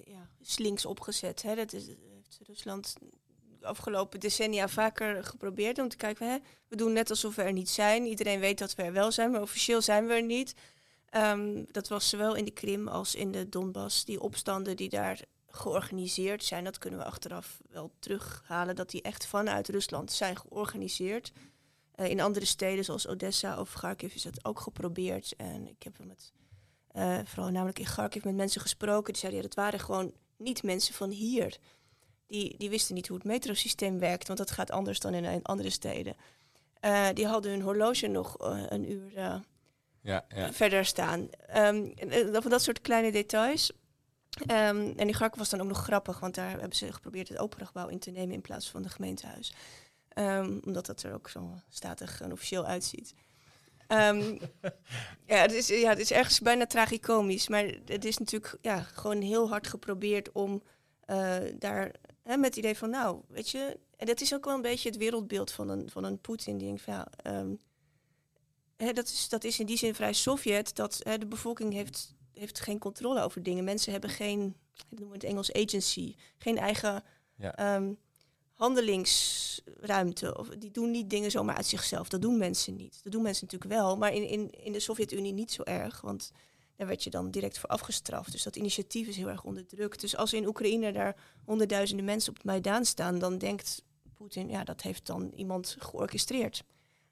ja, 0.04 0.28
slinks 0.40 0.84
opgezet. 0.84 1.42
Hè? 1.42 1.54
Dat 1.54 1.72
is, 1.72 1.86
heeft 1.86 2.38
Rusland 2.42 2.96
afgelopen 3.66 4.20
decennia 4.20 4.68
vaker 4.68 5.24
geprobeerd 5.24 5.78
om 5.78 5.88
te 5.88 5.96
kijken, 5.96 6.28
hè, 6.28 6.38
we 6.68 6.76
doen 6.76 6.92
net 6.92 7.10
alsof 7.10 7.34
we 7.34 7.42
er 7.42 7.52
niet 7.52 7.70
zijn. 7.70 8.06
Iedereen 8.06 8.40
weet 8.40 8.58
dat 8.58 8.74
we 8.74 8.82
er 8.82 8.92
wel 8.92 9.12
zijn, 9.12 9.30
maar 9.30 9.42
officieel 9.42 9.82
zijn 9.82 10.06
we 10.06 10.12
er 10.12 10.22
niet. 10.22 10.54
Um, 11.10 11.66
dat 11.72 11.88
was 11.88 12.08
zowel 12.08 12.34
in 12.34 12.44
de 12.44 12.50
Krim 12.50 12.88
als 12.88 13.14
in 13.14 13.32
de 13.32 13.48
Donbass. 13.48 14.04
Die 14.04 14.20
opstanden 14.20 14.76
die 14.76 14.88
daar 14.88 15.20
georganiseerd 15.56 16.44
zijn, 16.44 16.64
dat 16.64 16.78
kunnen 16.78 16.98
we 16.98 17.04
achteraf 17.04 17.60
wel 17.70 17.90
terughalen, 17.98 18.76
dat 18.76 18.90
die 18.90 19.02
echt 19.02 19.26
vanuit 19.26 19.68
Rusland 19.68 20.12
zijn 20.12 20.36
georganiseerd. 20.36 21.32
Uh, 21.96 22.08
in 22.08 22.20
andere 22.20 22.46
steden 22.46 22.84
zoals 22.84 23.06
Odessa 23.06 23.60
of 23.60 23.72
Kharkiv 23.72 24.14
is 24.14 24.22
dat 24.22 24.44
ook 24.44 24.60
geprobeerd. 24.60 25.34
En 25.36 25.68
ik 25.68 25.82
heb 25.82 25.98
met, 26.04 26.32
uh, 26.92 27.18
vooral 27.24 27.50
namelijk 27.50 27.78
in 27.78 27.84
Kharkiv 27.84 28.24
met 28.24 28.34
mensen 28.34 28.60
gesproken, 28.60 29.12
die 29.12 29.20
zeiden, 29.20 29.40
ja, 29.40 29.46
dat 29.46 29.56
waren 29.56 29.80
gewoon 29.80 30.12
niet 30.36 30.62
mensen 30.62 30.94
van 30.94 31.10
hier 31.10 31.58
die, 32.26 32.54
die 32.58 32.70
wisten 32.70 32.94
niet 32.94 33.08
hoe 33.08 33.16
het 33.16 33.26
metrosysteem 33.26 33.98
werkt, 33.98 34.26
want 34.26 34.38
dat 34.38 34.50
gaat 34.50 34.70
anders 34.70 35.00
dan 35.00 35.14
in 35.14 35.42
andere 35.42 35.70
steden. 35.70 36.16
Uh, 36.80 37.08
die 37.14 37.26
hadden 37.26 37.50
hun 37.50 37.62
horloge 37.62 38.06
nog 38.06 38.36
een 38.38 38.90
uur 38.90 39.12
ja, 39.12 39.44
ja. 40.28 40.52
verder 40.52 40.84
staan. 40.84 41.28
Um, 41.56 41.94
van 42.32 42.50
dat 42.50 42.62
soort 42.62 42.80
kleine 42.80 43.12
details. 43.12 43.72
Um, 44.40 44.92
en 44.96 45.06
die 45.06 45.14
Gark 45.14 45.34
was 45.34 45.48
dan 45.48 45.60
ook 45.60 45.68
nog 45.68 45.82
grappig, 45.82 46.20
want 46.20 46.34
daar 46.34 46.50
hebben 46.50 46.76
ze 46.76 46.92
geprobeerd 46.92 47.28
het 47.28 47.38
operagebouw 47.38 47.88
in 47.88 47.98
te 47.98 48.10
nemen 48.10 48.34
in 48.34 48.40
plaats 48.40 48.70
van 48.70 48.82
het 48.82 48.92
gemeentehuis. 48.92 49.54
Um, 50.14 50.60
omdat 50.64 50.86
dat 50.86 51.02
er 51.02 51.14
ook 51.14 51.28
zo 51.28 51.60
statig 51.68 52.20
en 52.20 52.32
officieel 52.32 52.66
uitziet. 52.66 53.14
Um, 53.88 54.38
ja, 55.32 55.36
het 55.36 55.52
is, 55.52 55.68
ja, 55.68 55.88
het 55.88 55.98
is 55.98 56.12
ergens 56.12 56.40
bijna 56.40 56.66
tragicomisch, 56.66 57.48
maar 57.48 57.64
het 57.84 58.04
is 58.04 58.18
natuurlijk 58.18 58.56
ja, 58.60 58.80
gewoon 58.80 59.20
heel 59.20 59.48
hard 59.48 59.66
geprobeerd 59.66 60.32
om 60.32 60.62
uh, 61.06 61.36
daar 61.58 61.92
Hè, 62.26 62.36
met 62.36 62.44
het 62.44 62.56
idee 62.56 62.76
van, 62.76 62.90
nou, 62.90 63.20
weet 63.28 63.50
je, 63.50 63.78
en 63.96 64.06
dat 64.06 64.20
is 64.20 64.34
ook 64.34 64.44
wel 64.44 64.54
een 64.54 64.62
beetje 64.62 64.88
het 64.88 64.98
wereldbeeld 64.98 65.52
van 65.52 65.68
een, 65.68 65.90
van 65.90 66.04
een 66.04 66.20
Poetin. 66.20 66.58
Die 66.58 66.66
denkt 66.66 66.82
van, 66.82 66.94
ja, 66.94 67.08
hè, 68.76 68.92
dat, 68.92 69.08
is, 69.08 69.28
dat 69.28 69.44
is 69.44 69.60
in 69.60 69.66
die 69.66 69.76
zin 69.76 69.94
vrij 69.94 70.12
Sovjet, 70.12 70.76
dat 70.76 71.00
hè, 71.02 71.18
de 71.18 71.26
bevolking 71.26 71.72
heeft, 71.72 72.14
heeft 72.38 72.60
geen 72.60 72.78
controle 72.78 73.22
over 73.22 73.42
dingen. 73.42 73.64
Mensen 73.64 73.92
hebben 73.92 74.10
geen, 74.10 74.56
noemen 74.88 75.08
we 75.08 75.14
het 75.14 75.24
Engels 75.24 75.52
agency, 75.52 76.14
geen 76.38 76.58
eigen 76.58 77.04
ja. 77.36 77.76
um, 77.76 77.98
handelingsruimte. 78.52 80.38
Of, 80.38 80.48
die 80.48 80.70
doen 80.70 80.90
niet 80.90 81.10
dingen 81.10 81.30
zomaar 81.30 81.56
uit 81.56 81.66
zichzelf. 81.66 82.08
Dat 82.08 82.22
doen 82.22 82.38
mensen 82.38 82.76
niet. 82.76 83.00
Dat 83.02 83.12
doen 83.12 83.22
mensen 83.22 83.44
natuurlijk 83.44 83.72
wel, 83.72 83.96
maar 83.96 84.14
in, 84.14 84.28
in, 84.28 84.50
in 84.50 84.72
de 84.72 84.80
Sovjet-Unie 84.80 85.32
niet 85.32 85.52
zo 85.52 85.62
erg. 85.62 86.00
Want 86.00 86.32
daar 86.76 86.86
werd 86.86 87.04
je 87.04 87.10
dan 87.10 87.30
direct 87.30 87.58
voor 87.58 87.68
afgestraft. 87.68 88.32
Dus 88.32 88.42
dat 88.42 88.56
initiatief 88.56 89.08
is 89.08 89.16
heel 89.16 89.28
erg 89.28 89.44
onder 89.44 89.66
druk. 89.66 90.00
Dus 90.00 90.16
als 90.16 90.32
in 90.32 90.46
Oekraïne 90.46 90.92
daar 90.92 91.16
honderdduizenden 91.44 92.04
mensen 92.04 92.30
op 92.30 92.36
het 92.36 92.44
Maidan 92.44 92.84
staan, 92.84 93.18
dan 93.18 93.38
denkt 93.38 93.82
Poetin, 94.14 94.48
ja, 94.48 94.64
dat 94.64 94.82
heeft 94.82 95.06
dan 95.06 95.32
iemand 95.34 95.76
georchestreerd. 95.78 96.64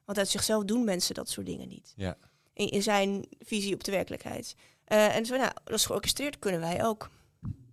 Want 0.04 0.18
uit 0.18 0.28
zichzelf 0.28 0.64
doen 0.64 0.84
mensen 0.84 1.14
dat 1.14 1.28
soort 1.28 1.46
dingen 1.46 1.68
niet. 1.68 1.92
Ja. 1.96 2.16
In, 2.52 2.68
in 2.68 2.82
zijn 2.82 3.26
visie 3.38 3.74
op 3.74 3.84
de 3.84 3.90
werkelijkheid. 3.90 4.54
Eh, 4.84 5.16
en 5.16 5.26
zo, 5.26 5.36
nou, 5.36 5.52
dat 5.64 5.74
is 5.74 5.86
georchestreerd, 5.86 6.38
kunnen 6.38 6.60
wij 6.60 6.84
ook. 6.84 7.10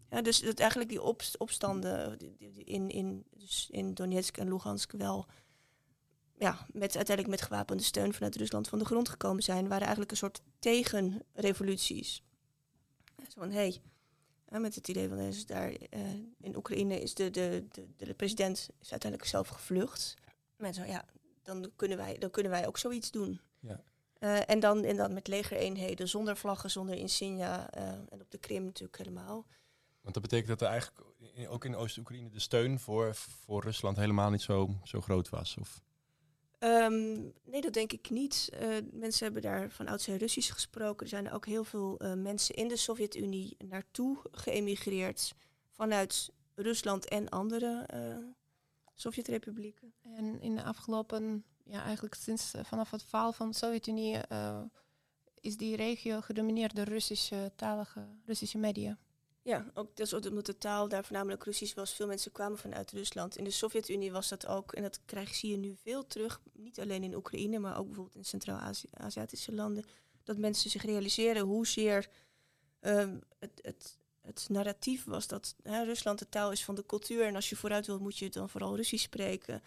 Ja, 0.09 0.21
dus 0.21 0.39
dat 0.39 0.59
eigenlijk 0.59 0.89
die 0.89 1.01
op, 1.01 1.21
opstanden 1.37 2.17
in, 2.65 2.89
in, 2.89 3.25
dus 3.37 3.67
in 3.71 3.93
Donetsk 3.93 4.37
en 4.37 4.47
Lugansk 4.47 4.91
wel 4.91 5.25
ja, 6.37 6.65
met, 6.71 6.95
uiteindelijk 6.95 7.27
met 7.27 7.41
gewapende 7.41 7.83
steun 7.83 8.13
vanuit 8.13 8.35
Rusland 8.35 8.69
van 8.69 8.79
de 8.79 8.85
grond 8.85 9.09
gekomen 9.09 9.43
zijn, 9.43 9.63
waren 9.67 9.81
eigenlijk 9.81 10.11
een 10.11 10.17
soort 10.17 10.41
tegenrevoluties. 10.59 12.23
Zo 13.17 13.39
van, 13.39 13.51
hé, 13.51 13.73
hey, 14.47 14.59
met 14.59 14.75
het 14.75 14.87
idee 14.87 15.07
van 15.07 15.17
dus 15.17 15.45
daar 15.45 15.71
uh, 15.71 16.13
in 16.41 16.55
Oekraïne 16.55 17.01
is 17.01 17.13
de, 17.13 17.29
de, 17.31 17.65
de, 17.71 17.87
de, 17.97 18.13
president 18.13 18.69
is 18.79 18.91
uiteindelijk 18.91 19.29
zelf 19.29 19.47
gevlucht. 19.47 20.15
Mensen, 20.55 20.87
ja, 20.87 21.05
dan 21.43 21.71
kunnen 21.75 21.97
wij, 21.97 22.17
dan 22.17 22.29
kunnen 22.29 22.51
wij 22.51 22.67
ook 22.67 22.77
zoiets 22.77 23.11
doen. 23.11 23.39
Ja. 23.59 23.83
Uh, 24.23 24.49
en, 24.49 24.59
dan, 24.59 24.83
en 24.83 24.95
dan 24.95 25.13
met 25.13 25.27
legereenheden, 25.27 26.07
zonder 26.07 26.37
vlaggen, 26.37 26.71
zonder 26.71 26.95
insignia. 26.95 27.77
Uh, 27.77 27.87
en 27.87 28.21
op 28.21 28.31
de 28.31 28.37
Krim 28.37 28.63
natuurlijk 28.63 28.97
helemaal. 28.97 29.45
Want 30.01 30.13
dat 30.13 30.23
betekent 30.23 30.47
dat 30.47 30.61
er 30.61 30.67
eigenlijk 30.67 31.07
ook 31.49 31.65
in 31.65 31.75
Oost-Oekraïne 31.75 32.29
de 32.29 32.39
steun 32.39 32.79
voor, 32.79 33.15
voor 33.15 33.63
Rusland 33.63 33.97
helemaal 33.97 34.29
niet 34.29 34.41
zo, 34.41 34.69
zo 34.83 35.01
groot 35.01 35.29
was? 35.29 35.57
Of? 35.59 35.81
Um, 36.59 37.33
nee, 37.43 37.61
dat 37.61 37.73
denk 37.73 37.91
ik 37.91 38.09
niet. 38.09 38.49
Uh, 38.53 38.77
mensen 38.91 39.23
hebben 39.23 39.41
daar 39.41 39.69
van 39.69 39.87
oudsher 39.87 40.17
Russisch 40.17 40.53
gesproken. 40.53 41.03
Er 41.03 41.09
zijn 41.09 41.31
ook 41.31 41.45
heel 41.45 41.63
veel 41.63 42.03
uh, 42.03 42.13
mensen 42.13 42.55
in 42.55 42.67
de 42.67 42.77
Sovjet-Unie 42.77 43.55
naartoe 43.57 44.17
geëmigreerd 44.31 45.33
vanuit 45.69 46.29
Rusland 46.55 47.07
en 47.07 47.29
andere 47.29 47.89
uh, 47.93 48.17
Sovjet-republieken. 48.93 49.93
En 50.01 50.41
in 50.41 50.55
de 50.55 50.63
afgelopen, 50.63 51.45
ja, 51.65 51.83
eigenlijk 51.83 52.13
sinds 52.13 52.51
vanaf 52.63 52.91
het 52.91 53.03
val 53.03 53.31
van 53.31 53.49
de 53.49 53.55
Sovjet-Unie 53.55 54.19
is 55.39 55.57
die 55.57 55.75
regio 55.75 56.21
gedomineerd 56.21 56.75
door 56.75 56.85
Russische 56.85 57.51
talige 57.55 58.07
Russische 58.25 58.57
media. 58.57 58.97
Ja, 59.43 59.71
ook 59.73 59.95
dus 59.95 60.13
omdat 60.13 60.45
de 60.45 60.57
taal 60.57 60.87
daar 60.87 61.03
voornamelijk 61.03 61.43
Russisch 61.43 61.75
was. 61.75 61.93
Veel 61.93 62.07
mensen 62.07 62.31
kwamen 62.31 62.57
vanuit 62.57 62.91
Rusland. 62.91 63.37
In 63.37 63.43
de 63.43 63.51
Sovjet-Unie 63.51 64.11
was 64.11 64.27
dat 64.27 64.47
ook, 64.47 64.73
en 64.73 64.81
dat 64.81 64.99
krijg, 65.05 65.35
zie 65.35 65.51
je 65.51 65.57
nu 65.57 65.75
veel 65.83 66.07
terug, 66.07 66.41
niet 66.53 66.79
alleen 66.79 67.03
in 67.03 67.15
Oekraïne, 67.15 67.59
maar 67.59 67.77
ook 67.77 67.85
bijvoorbeeld 67.85 68.15
in 68.15 68.25
Centraal-Aziatische 68.25 69.53
landen, 69.53 69.85
dat 70.23 70.37
mensen 70.37 70.69
zich 70.69 70.83
realiseren 70.83 71.41
hoezeer 71.41 72.09
um, 72.81 73.21
het, 73.39 73.59
het, 73.61 73.97
het 74.21 74.45
narratief 74.49 75.03
was 75.03 75.27
dat 75.27 75.55
hè, 75.63 75.83
Rusland 75.83 76.19
de 76.19 76.29
taal 76.29 76.51
is 76.51 76.65
van 76.65 76.75
de 76.75 76.85
cultuur 76.85 77.25
en 77.25 77.35
als 77.35 77.49
je 77.49 77.55
vooruit 77.55 77.85
wilt 77.85 78.01
moet 78.01 78.17
je 78.17 78.29
dan 78.29 78.49
vooral 78.49 78.75
Russisch 78.75 79.03
spreken. 79.03 79.61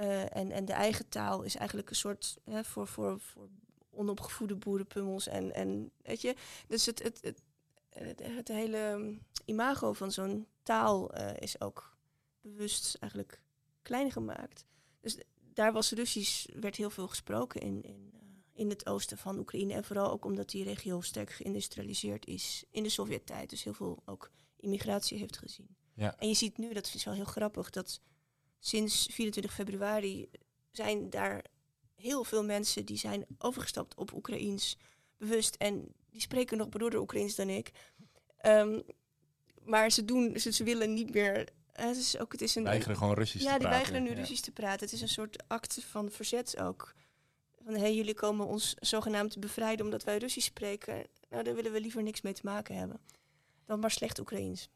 Uh, 0.00 0.36
en, 0.36 0.50
en 0.50 0.64
de 0.64 0.72
eigen 0.72 1.08
taal 1.08 1.42
is 1.42 1.56
eigenlijk 1.56 1.90
een 1.90 1.96
soort 1.96 2.38
hè, 2.44 2.64
voor, 2.64 2.86
voor, 2.86 3.20
voor 3.20 3.48
onopgevoede 3.90 4.56
boerenpummels 4.56 5.26
en, 5.26 5.54
en 5.54 5.90
weet 6.02 6.20
je. 6.20 6.34
Dus 6.66 6.86
het, 6.86 7.02
het, 7.02 7.18
het 7.22 7.42
het, 7.90 8.22
het 8.22 8.48
hele 8.48 9.14
imago 9.44 9.92
van 9.92 10.12
zo'n 10.12 10.46
taal 10.62 11.18
uh, 11.18 11.30
is 11.38 11.60
ook 11.60 11.96
bewust 12.40 12.96
eigenlijk 13.00 13.42
klein 13.82 14.10
gemaakt. 14.10 14.64
Dus 15.00 15.18
daar 15.38 15.72
was 15.72 15.90
Russisch, 15.90 16.46
werd 16.60 16.76
heel 16.76 16.90
veel 16.90 17.08
gesproken 17.08 17.60
in, 17.60 17.82
in, 17.82 18.10
uh, 18.14 18.20
in 18.52 18.68
het 18.68 18.86
oosten 18.86 19.18
van 19.18 19.38
Oekraïne. 19.38 19.74
En 19.74 19.84
vooral 19.84 20.10
ook 20.10 20.24
omdat 20.24 20.50
die 20.50 20.64
regio 20.64 21.00
sterk 21.00 21.30
geïndustrialiseerd 21.30 22.26
is 22.26 22.64
in 22.70 22.82
de 22.82 22.88
Sovjet-tijd. 22.88 23.50
Dus 23.50 23.64
heel 23.64 23.74
veel 23.74 24.02
ook 24.04 24.30
immigratie 24.56 25.18
heeft 25.18 25.36
gezien. 25.36 25.76
Ja. 25.94 26.16
En 26.18 26.28
je 26.28 26.34
ziet 26.34 26.58
nu, 26.58 26.72
dat 26.72 26.90
is 26.94 27.04
wel 27.04 27.14
heel 27.14 27.24
grappig, 27.24 27.70
dat 27.70 28.00
sinds 28.60 29.08
24 29.10 29.52
februari 29.52 30.28
zijn 30.70 31.10
daar 31.10 31.44
heel 31.94 32.24
veel 32.24 32.44
mensen 32.44 32.84
die 32.84 32.96
zijn 32.96 33.26
overgestapt 33.38 33.94
op 33.94 34.12
Oekraïens 34.12 34.76
bewust. 35.16 35.54
En 35.54 35.94
die 36.10 36.20
spreken 36.20 36.58
nog 36.58 36.68
beroerder 36.68 37.00
Oekraïens 37.00 37.34
dan 37.34 37.48
ik. 37.48 37.70
Um, 38.46 38.82
maar 39.64 39.90
ze 39.90 40.04
doen, 40.04 40.38
ze, 40.38 40.52
ze 40.52 40.64
willen 40.64 40.94
niet 40.94 41.14
meer. 41.14 41.48
het 41.72 41.96
is 41.96 42.18
ook, 42.18 42.32
het 42.32 42.40
is 42.40 42.54
een, 42.54 42.62
weigeren 42.62 42.96
gewoon 42.96 43.14
Russisch 43.14 43.44
ja, 43.44 43.52
te 43.52 43.58
praten. 43.58 43.78
Ja, 43.78 43.82
die 43.82 43.92
weigeren 43.92 44.14
nu 44.14 44.20
Russisch 44.20 44.42
te 44.42 44.52
praten. 44.52 44.84
Het 44.84 44.92
is 44.92 45.00
een 45.00 45.08
soort 45.08 45.48
acte 45.48 45.82
van 45.82 46.10
verzet 46.10 46.60
ook. 46.60 46.94
Van 47.64 47.74
hé, 47.74 47.80
hey, 47.80 47.94
jullie 47.94 48.14
komen 48.14 48.46
ons 48.46 48.74
zogenaamd 48.78 49.38
bevrijden 49.40 49.84
omdat 49.84 50.04
wij 50.04 50.18
Russisch 50.18 50.48
spreken. 50.48 51.06
Nou, 51.28 51.42
daar 51.42 51.54
willen 51.54 51.72
we 51.72 51.80
liever 51.80 52.02
niks 52.02 52.20
mee 52.20 52.32
te 52.32 52.40
maken 52.44 52.76
hebben. 52.76 53.00
Dan 53.64 53.80
maar 53.80 53.90
slecht 53.90 54.18
Oekraïens. 54.18 54.68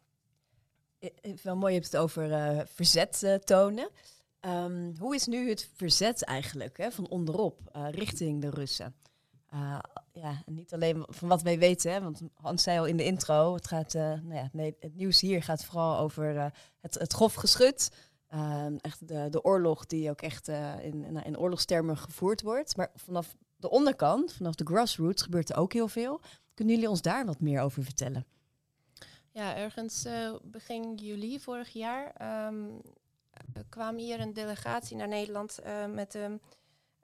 Wel 1.42 1.56
mooi, 1.56 1.72
je 1.72 1.80
hebt 1.80 1.92
het 1.92 2.00
over 2.00 2.30
uh, 2.30 2.60
verzet 2.64 3.40
tonen. 3.44 3.88
Um, 4.40 4.94
hoe 4.98 5.14
is 5.14 5.26
nu 5.26 5.48
het 5.48 5.70
verzet 5.74 6.24
eigenlijk 6.24 6.76
hè, 6.76 6.90
van 6.90 7.08
onderop 7.08 7.60
richting 7.90 8.40
de 8.40 8.50
Russen? 8.50 8.94
Ja, 10.12 10.42
niet 10.46 10.72
alleen 10.72 11.04
van 11.08 11.28
wat 11.28 11.42
wij 11.42 11.58
weten, 11.58 11.92
hè, 11.92 12.00
want 12.00 12.20
Hans 12.34 12.62
zei 12.62 12.78
al 12.78 12.84
in 12.84 12.96
de 12.96 13.04
intro, 13.04 13.54
het, 13.54 13.66
gaat, 13.66 13.94
nou 13.94 14.34
ja, 14.34 14.48
nee, 14.52 14.76
het 14.80 14.94
nieuws 14.96 15.20
hier 15.20 15.42
gaat 15.42 15.64
vooral 15.64 15.98
over 15.98 16.52
het, 16.80 16.94
het 16.94 17.12
grof 17.12 17.34
geschut. 17.34 17.90
echt 18.80 19.08
de, 19.08 19.26
de 19.30 19.42
oorlog 19.42 19.86
die 19.86 20.10
ook 20.10 20.22
echt 20.22 20.48
in, 20.48 21.04
in, 21.04 21.22
in 21.22 21.38
oorlogstermen 21.38 21.96
gevoerd 21.96 22.42
wordt. 22.42 22.76
Maar 22.76 22.90
vanaf 22.94 23.34
de 23.56 23.70
onderkant, 23.70 24.32
vanaf 24.32 24.54
de 24.54 24.64
grassroots, 24.64 25.22
gebeurt 25.22 25.50
er 25.50 25.56
ook 25.56 25.72
heel 25.72 25.88
veel. 25.88 26.20
Kunnen 26.54 26.74
jullie 26.74 26.90
ons 26.90 27.02
daar 27.02 27.26
wat 27.26 27.40
meer 27.40 27.60
over 27.60 27.84
vertellen? 27.84 28.26
Ja, 29.34 29.56
ergens 29.56 30.06
begin 30.42 30.94
juli 30.94 31.40
vorig 31.40 31.72
jaar 31.72 32.12
um, 32.46 32.80
kwam 33.68 33.96
hier 33.96 34.20
een 34.20 34.32
delegatie 34.32 34.96
naar 34.96 35.08
Nederland 35.08 35.58
met... 35.88 36.14
Um, 36.14 36.40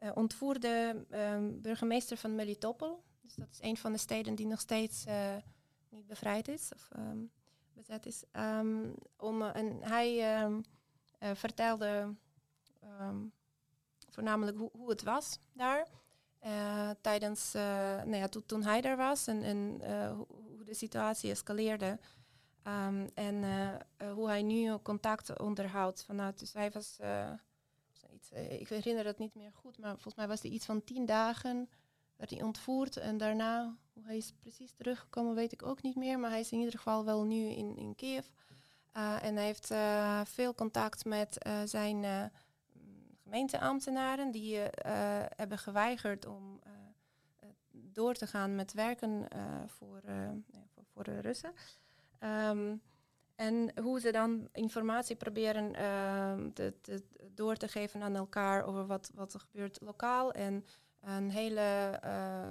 uh, 0.03 0.11
ontvoerde 0.15 1.05
um, 1.11 1.61
burgemeester 1.61 2.17
van 2.17 2.35
Melitopol. 2.35 3.03
Dus 3.21 3.35
dat 3.35 3.49
is 3.51 3.59
een 3.61 3.77
van 3.77 3.93
de 3.93 3.99
steden 3.99 4.35
die 4.35 4.47
nog 4.47 4.61
steeds 4.61 5.07
uh, 5.07 5.37
niet 5.89 6.07
bevrijd 6.07 6.49
is 6.49 6.71
of 6.75 6.89
um, 6.97 7.31
bezet 7.73 8.07
is. 8.07 8.25
Om, 9.17 9.43
uh, 9.43 9.57
en 9.57 9.83
hij 9.83 10.25
vertelde 11.35 12.15
voornamelijk 14.09 14.59
ho 14.59 14.71
hoe 14.73 14.91
het 14.91 15.03
was 15.03 15.39
daar. 15.53 15.87
tijdens, 17.01 17.53
nou 17.53 18.17
ja, 18.17 18.29
to 18.29 18.41
toen 18.47 18.63
hij 18.63 18.81
daar 18.81 18.97
was 18.97 19.27
en, 19.27 19.43
en 19.43 19.81
hoe, 20.15 20.27
hoe 20.29 20.65
de 20.65 20.75
situatie 20.75 21.31
escaleerde. 21.31 21.99
En 23.15 23.45
hoe 24.15 24.29
hij 24.29 24.43
nu 24.43 24.79
contact 24.79 25.39
onderhoudt 25.39 26.05
vanuit. 26.05 26.39
Dus 26.39 26.53
hij 26.53 26.71
was 26.71 26.99
uh, 27.01 27.31
ik 28.61 28.69
herinner 28.69 29.05
dat 29.05 29.19
niet 29.19 29.35
meer 29.35 29.53
goed, 29.53 29.79
maar 29.79 29.93
volgens 29.93 30.15
mij 30.15 30.29
was 30.29 30.43
hij 30.43 30.51
iets 30.51 30.67
van 30.67 30.85
tien 30.85 31.07
dagen 31.07 31.69
werd 32.21 32.31
hij 32.31 32.43
ontvoerd. 32.43 32.97
En 32.97 33.19
daarna, 33.19 33.77
hoe 33.93 34.05
hij 34.05 34.17
is 34.17 34.33
precies 34.41 34.73
teruggekomen, 34.73 35.35
weet 35.35 35.53
ik 35.53 35.63
ook 35.63 35.83
niet 35.83 35.97
meer. 35.97 36.19
Maar 36.19 36.31
hij 36.31 36.41
is 36.41 36.53
in 36.53 36.59
ieder 36.59 36.77
geval 36.77 37.05
wel 37.05 37.25
nu 37.25 37.49
in, 37.49 37.77
in 37.77 37.95
Kiev. 37.95 38.27
En 38.93 39.37
hij 39.37 39.45
heeft 39.45 39.75
veel 40.29 40.55
contact 40.55 41.05
met 41.05 41.49
zijn 41.65 42.31
gemeenteambtenaren 43.23 44.31
die 44.31 44.59
hebben 45.37 45.59
geweigerd 45.59 46.27
om 46.27 46.61
door 47.71 48.15
te 48.15 48.27
gaan 48.27 48.55
met 48.55 48.73
werken 48.73 49.27
voor, 49.67 50.03
voor, 50.75 50.85
voor, 50.93 51.05
de 51.05 51.21
Russen. 51.21 51.53
Um, 52.25 52.83
en 53.41 53.73
hoe 53.83 54.01
ze 54.01 54.13
dan 54.13 54.49
informatie 54.53 55.17
proberen 55.17 55.65
uh, 55.65 56.53
te, 56.55 57.03
door 57.35 57.57
te 57.57 57.69
geven 57.69 58.03
aan 58.03 58.17
elkaar 58.17 58.65
over 58.65 58.87
wat, 58.87 59.11
wat 59.15 59.35
er 59.35 59.41
gebeurt 59.41 59.79
lokaal. 59.81 60.33
En 60.33 60.65
een 61.01 61.31
hele 61.31 62.01
uh, 62.05 62.49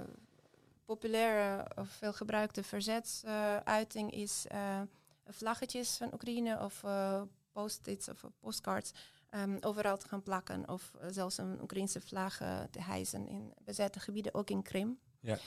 populaire 0.84 1.66
of 1.76 1.88
veel 1.88 2.12
gebruikte 2.12 2.62
verzetsuiting 2.62 4.12
is 4.12 4.46
uh, 4.52 4.80
vlaggetjes 5.26 5.96
van 5.96 6.12
Oekraïne 6.12 6.60
of 6.60 6.82
uh, 6.82 7.22
post-its 7.52 8.08
of 8.08 8.24
postcards 8.40 8.92
um, 9.30 9.58
overal 9.60 9.96
te 9.96 10.08
gaan 10.08 10.22
plakken. 10.22 10.68
Of 10.68 10.92
zelfs 11.10 11.38
een 11.38 11.62
Oekraïnse 11.62 12.00
vlag 12.00 12.36
te 12.70 12.80
hijsen 12.80 13.28
in 13.28 13.52
bezette 13.64 14.00
gebieden, 14.00 14.34
ook 14.34 14.50
in 14.50 14.62
Krim. 14.62 14.98
Ja. 15.20 15.38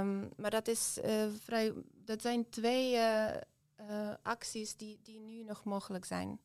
Um, 0.00 0.30
maar 0.36 0.50
dat, 0.50 0.68
is, 0.68 0.98
vrij, 1.44 1.72
dat 2.04 2.22
zijn 2.22 2.48
twee 2.48 2.96
uh, 3.90 4.14
acties 4.22 4.76
die, 4.76 4.98
die 5.02 5.20
nu 5.20 5.42
nog 5.42 5.64
mogelijk 5.64 6.04
zijn. 6.04 6.40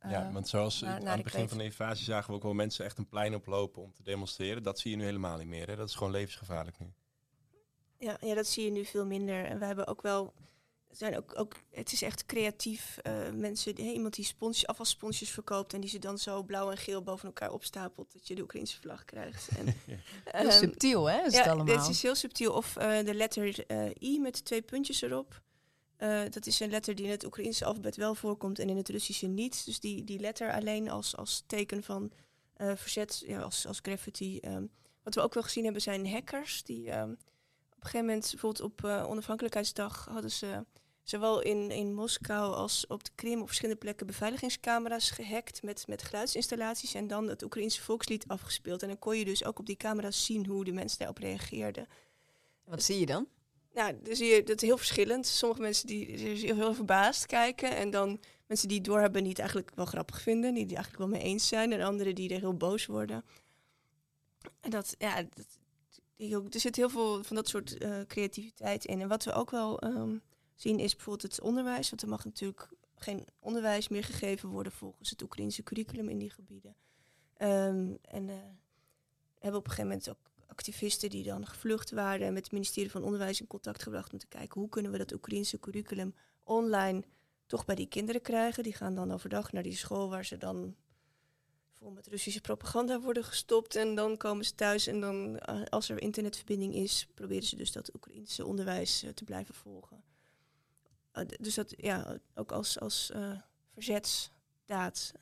ja, 0.00 0.26
eh, 0.26 0.32
want 0.32 0.48
zoals 0.48 0.84
aan 0.84 1.06
het 1.06 1.22
begin 1.22 1.48
van 1.48 1.58
de 1.58 1.64
invasie 1.64 2.04
zagen 2.04 2.30
we 2.30 2.36
ook 2.36 2.42
wel 2.42 2.54
mensen 2.54 2.84
echt 2.84 2.98
een 2.98 3.08
plein 3.08 3.34
oplopen 3.34 3.82
om 3.82 3.92
te 3.92 4.02
demonstreren. 4.02 4.62
Dat 4.62 4.78
zie 4.78 4.90
je 4.90 4.96
nu 4.96 5.04
helemaal 5.04 5.36
niet 5.36 5.46
meer. 5.46 5.68
Hè? 5.68 5.76
Dat 5.76 5.88
is 5.88 5.94
gewoon 5.94 6.12
levensgevaarlijk 6.12 6.78
nu. 6.78 6.92
Ja, 7.98 8.16
ja, 8.20 8.34
dat 8.34 8.46
zie 8.46 8.64
je 8.64 8.70
nu 8.70 8.84
veel 8.84 9.06
minder. 9.06 9.44
En 9.44 9.58
we 9.58 9.64
hebben 9.64 9.86
ook 9.86 10.02
wel 10.02 10.34
zijn 10.96 11.16
ook, 11.16 11.38
ook, 11.38 11.54
het 11.70 11.92
is 11.92 12.02
echt 12.02 12.26
creatief. 12.26 12.98
Uh, 13.02 13.30
mensen, 13.32 13.80
iemand 13.80 14.14
die 14.14 14.24
sponsjes, 14.24 14.66
afvalsponsjes 14.66 15.30
verkoopt 15.30 15.72
en 15.72 15.80
die 15.80 15.90
ze 15.90 15.98
dan 15.98 16.18
zo 16.18 16.42
blauw 16.42 16.70
en 16.70 16.76
geel 16.76 17.02
boven 17.02 17.26
elkaar 17.26 17.50
opstapelt, 17.52 18.12
dat 18.12 18.28
je 18.28 18.34
de 18.34 18.42
Oekraïnse 18.42 18.80
vlag 18.80 19.04
krijgt. 19.04 19.48
En, 19.48 19.66
ja. 19.86 19.96
heel 20.38 20.46
um, 20.46 20.50
subtiel, 20.50 21.10
hè? 21.10 21.26
Is 21.26 21.32
ja, 21.32 21.38
het 21.38 21.48
allemaal? 21.48 21.76
Dit 21.76 21.88
is 21.88 22.02
heel 22.02 22.14
subtiel. 22.14 22.52
Of 22.52 22.76
uh, 22.78 23.04
de 23.04 23.14
letter 23.14 23.70
uh, 23.70 23.90
I 24.00 24.20
met 24.20 24.44
twee 24.44 24.62
puntjes 24.62 25.02
erop. 25.02 25.42
Uh, 25.98 26.22
dat 26.30 26.46
is 26.46 26.60
een 26.60 26.70
letter 26.70 26.94
die 26.94 27.04
in 27.04 27.10
het 27.10 27.24
Oekraïnse 27.24 27.64
alfabet 27.64 27.96
wel 27.96 28.14
voorkomt 28.14 28.58
en 28.58 28.68
in 28.68 28.76
het 28.76 28.88
Russische 28.88 29.26
niet. 29.26 29.64
Dus 29.64 29.80
die, 29.80 30.04
die 30.04 30.18
letter 30.18 30.52
alleen 30.52 30.90
als, 30.90 31.16
als 31.16 31.42
teken 31.46 31.82
van 31.82 32.12
uh, 32.56 32.72
verzet, 32.74 33.22
ja, 33.26 33.40
als, 33.40 33.66
als 33.66 33.78
graffiti. 33.82 34.40
Um, 34.42 34.70
wat 35.02 35.14
we 35.14 35.20
ook 35.20 35.34
wel 35.34 35.42
gezien 35.42 35.64
hebben 35.64 35.82
zijn 35.82 36.08
hackers 36.08 36.62
die 36.62 36.92
um, 36.98 37.10
op 37.10 37.82
een 37.82 37.90
gegeven 37.90 38.06
moment, 38.06 38.30
bijvoorbeeld 38.30 38.64
op 38.64 38.84
uh, 38.84 39.08
onafhankelijkheidsdag, 39.08 40.08
hadden 40.10 40.30
ze 40.30 40.64
zowel 41.08 41.40
in, 41.40 41.70
in 41.70 41.94
Moskou 41.94 42.54
als 42.54 42.86
op 42.86 43.04
de 43.04 43.10
Krim 43.14 43.40
op 43.40 43.46
verschillende 43.46 43.80
plekken 43.80 44.06
beveiligingscamera's 44.06 45.10
gehackt 45.10 45.62
met, 45.62 45.86
met 45.86 46.02
geluidsinstallaties 46.02 46.94
en 46.94 47.06
dan 47.06 47.28
het 47.28 47.42
Oekraïense 47.42 47.82
volkslied 47.82 48.28
afgespeeld. 48.28 48.82
En 48.82 48.88
dan 48.88 48.98
kon 48.98 49.16
je 49.16 49.24
dus 49.24 49.44
ook 49.44 49.58
op 49.58 49.66
die 49.66 49.76
camera's 49.76 50.24
zien 50.24 50.46
hoe 50.46 50.64
de 50.64 50.72
mensen 50.72 50.98
daarop 50.98 51.18
reageerden. 51.18 51.86
Wat 52.64 52.82
zie 52.82 52.98
je 52.98 53.06
dan? 53.06 53.26
Nou, 53.74 53.94
dan 54.02 54.16
zie 54.16 54.26
je 54.26 54.42
dat 54.42 54.60
heel 54.60 54.76
verschillend. 54.76 55.26
Sommige 55.26 55.60
mensen 55.60 55.86
die, 55.86 56.16
die 56.16 56.54
heel 56.54 56.74
verbaasd 56.74 57.26
kijken 57.26 57.76
en 57.76 57.90
dan 57.90 58.20
mensen 58.46 58.68
die 58.68 58.76
het 58.76 58.86
doorhebben 58.86 59.20
die 59.20 59.30
het 59.30 59.38
eigenlijk 59.38 59.70
wel 59.74 59.86
grappig 59.86 60.20
vinden, 60.22 60.54
die 60.54 60.62
het 60.62 60.74
eigenlijk 60.74 61.02
wel 61.02 61.18
mee 61.18 61.22
eens 61.22 61.48
zijn 61.48 61.72
en 61.72 61.80
anderen 61.80 62.14
die 62.14 62.34
er 62.34 62.40
heel 62.40 62.56
boos 62.56 62.86
worden. 62.86 63.24
En 64.60 64.70
dat, 64.70 64.94
ja, 64.98 65.22
dat, 65.22 66.54
er 66.54 66.60
zit 66.60 66.76
heel 66.76 66.90
veel 66.90 67.24
van 67.24 67.36
dat 67.36 67.48
soort 67.48 67.82
uh, 67.82 68.00
creativiteit 68.06 68.84
in. 68.84 69.00
En 69.00 69.08
wat 69.08 69.24
we 69.24 69.32
ook 69.32 69.50
wel 69.50 69.84
um, 69.84 70.22
zien 70.56 70.78
is 70.78 70.94
bijvoorbeeld 70.94 71.32
het 71.34 71.40
onderwijs. 71.40 71.90
Want 71.90 72.02
er 72.02 72.08
mag 72.08 72.24
natuurlijk 72.24 72.68
geen 72.94 73.26
onderwijs 73.38 73.88
meer 73.88 74.04
gegeven 74.04 74.48
worden 74.48 74.72
volgens 74.72 75.10
het 75.10 75.22
Oekraïnse 75.22 75.62
curriculum 75.62 76.08
in 76.08 76.18
die 76.18 76.30
gebieden. 76.30 76.76
Um, 77.38 77.98
en 78.02 78.28
uh, 78.28 78.34
hebben 79.38 79.60
op 79.60 79.66
een 79.66 79.72
gegeven 79.72 79.88
moment 79.88 80.10
ook 80.10 80.30
activisten 80.46 81.10
die 81.10 81.24
dan 81.24 81.46
gevlucht 81.46 81.90
waren 81.90 82.26
en 82.26 82.32
met 82.32 82.42
het 82.42 82.52
ministerie 82.52 82.90
van 82.90 83.02
Onderwijs 83.02 83.40
in 83.40 83.46
contact 83.46 83.82
gebracht 83.82 84.12
om 84.12 84.18
te 84.18 84.26
kijken 84.26 84.60
hoe 84.60 84.68
kunnen 84.68 84.92
we 84.92 84.98
dat 84.98 85.12
Oekraïnse 85.12 85.60
curriculum 85.60 86.14
online 86.42 87.04
toch 87.46 87.64
bij 87.64 87.74
die 87.74 87.88
kinderen 87.88 88.22
krijgen. 88.22 88.62
Die 88.62 88.74
gaan 88.74 88.94
dan 88.94 89.12
overdag 89.12 89.52
naar 89.52 89.62
die 89.62 89.76
school 89.76 90.08
waar 90.08 90.24
ze 90.24 90.36
dan 90.36 90.76
vol 91.72 91.90
met 91.90 92.06
Russische 92.06 92.40
propaganda 92.40 93.00
worden 93.00 93.24
gestopt. 93.24 93.74
En 93.74 93.94
dan 93.94 94.16
komen 94.16 94.44
ze 94.44 94.54
thuis 94.54 94.86
en 94.86 95.00
dan, 95.00 95.38
eh, 95.38 95.62
als 95.64 95.88
er 95.88 96.02
internetverbinding 96.02 96.74
is, 96.74 97.06
proberen 97.14 97.46
ze 97.46 97.56
dus 97.56 97.72
dat 97.72 97.94
Oekraïnse 97.94 98.46
onderwijs 98.46 99.04
uh, 99.04 99.10
te 99.10 99.24
blijven 99.24 99.54
volgen. 99.54 100.02
Uh, 101.16 101.24
dus 101.40 101.54
dat, 101.54 101.74
ja, 101.76 102.18
ook 102.34 102.52
als, 102.52 102.80
als 102.80 103.12
verzetsdaad. 103.72 105.12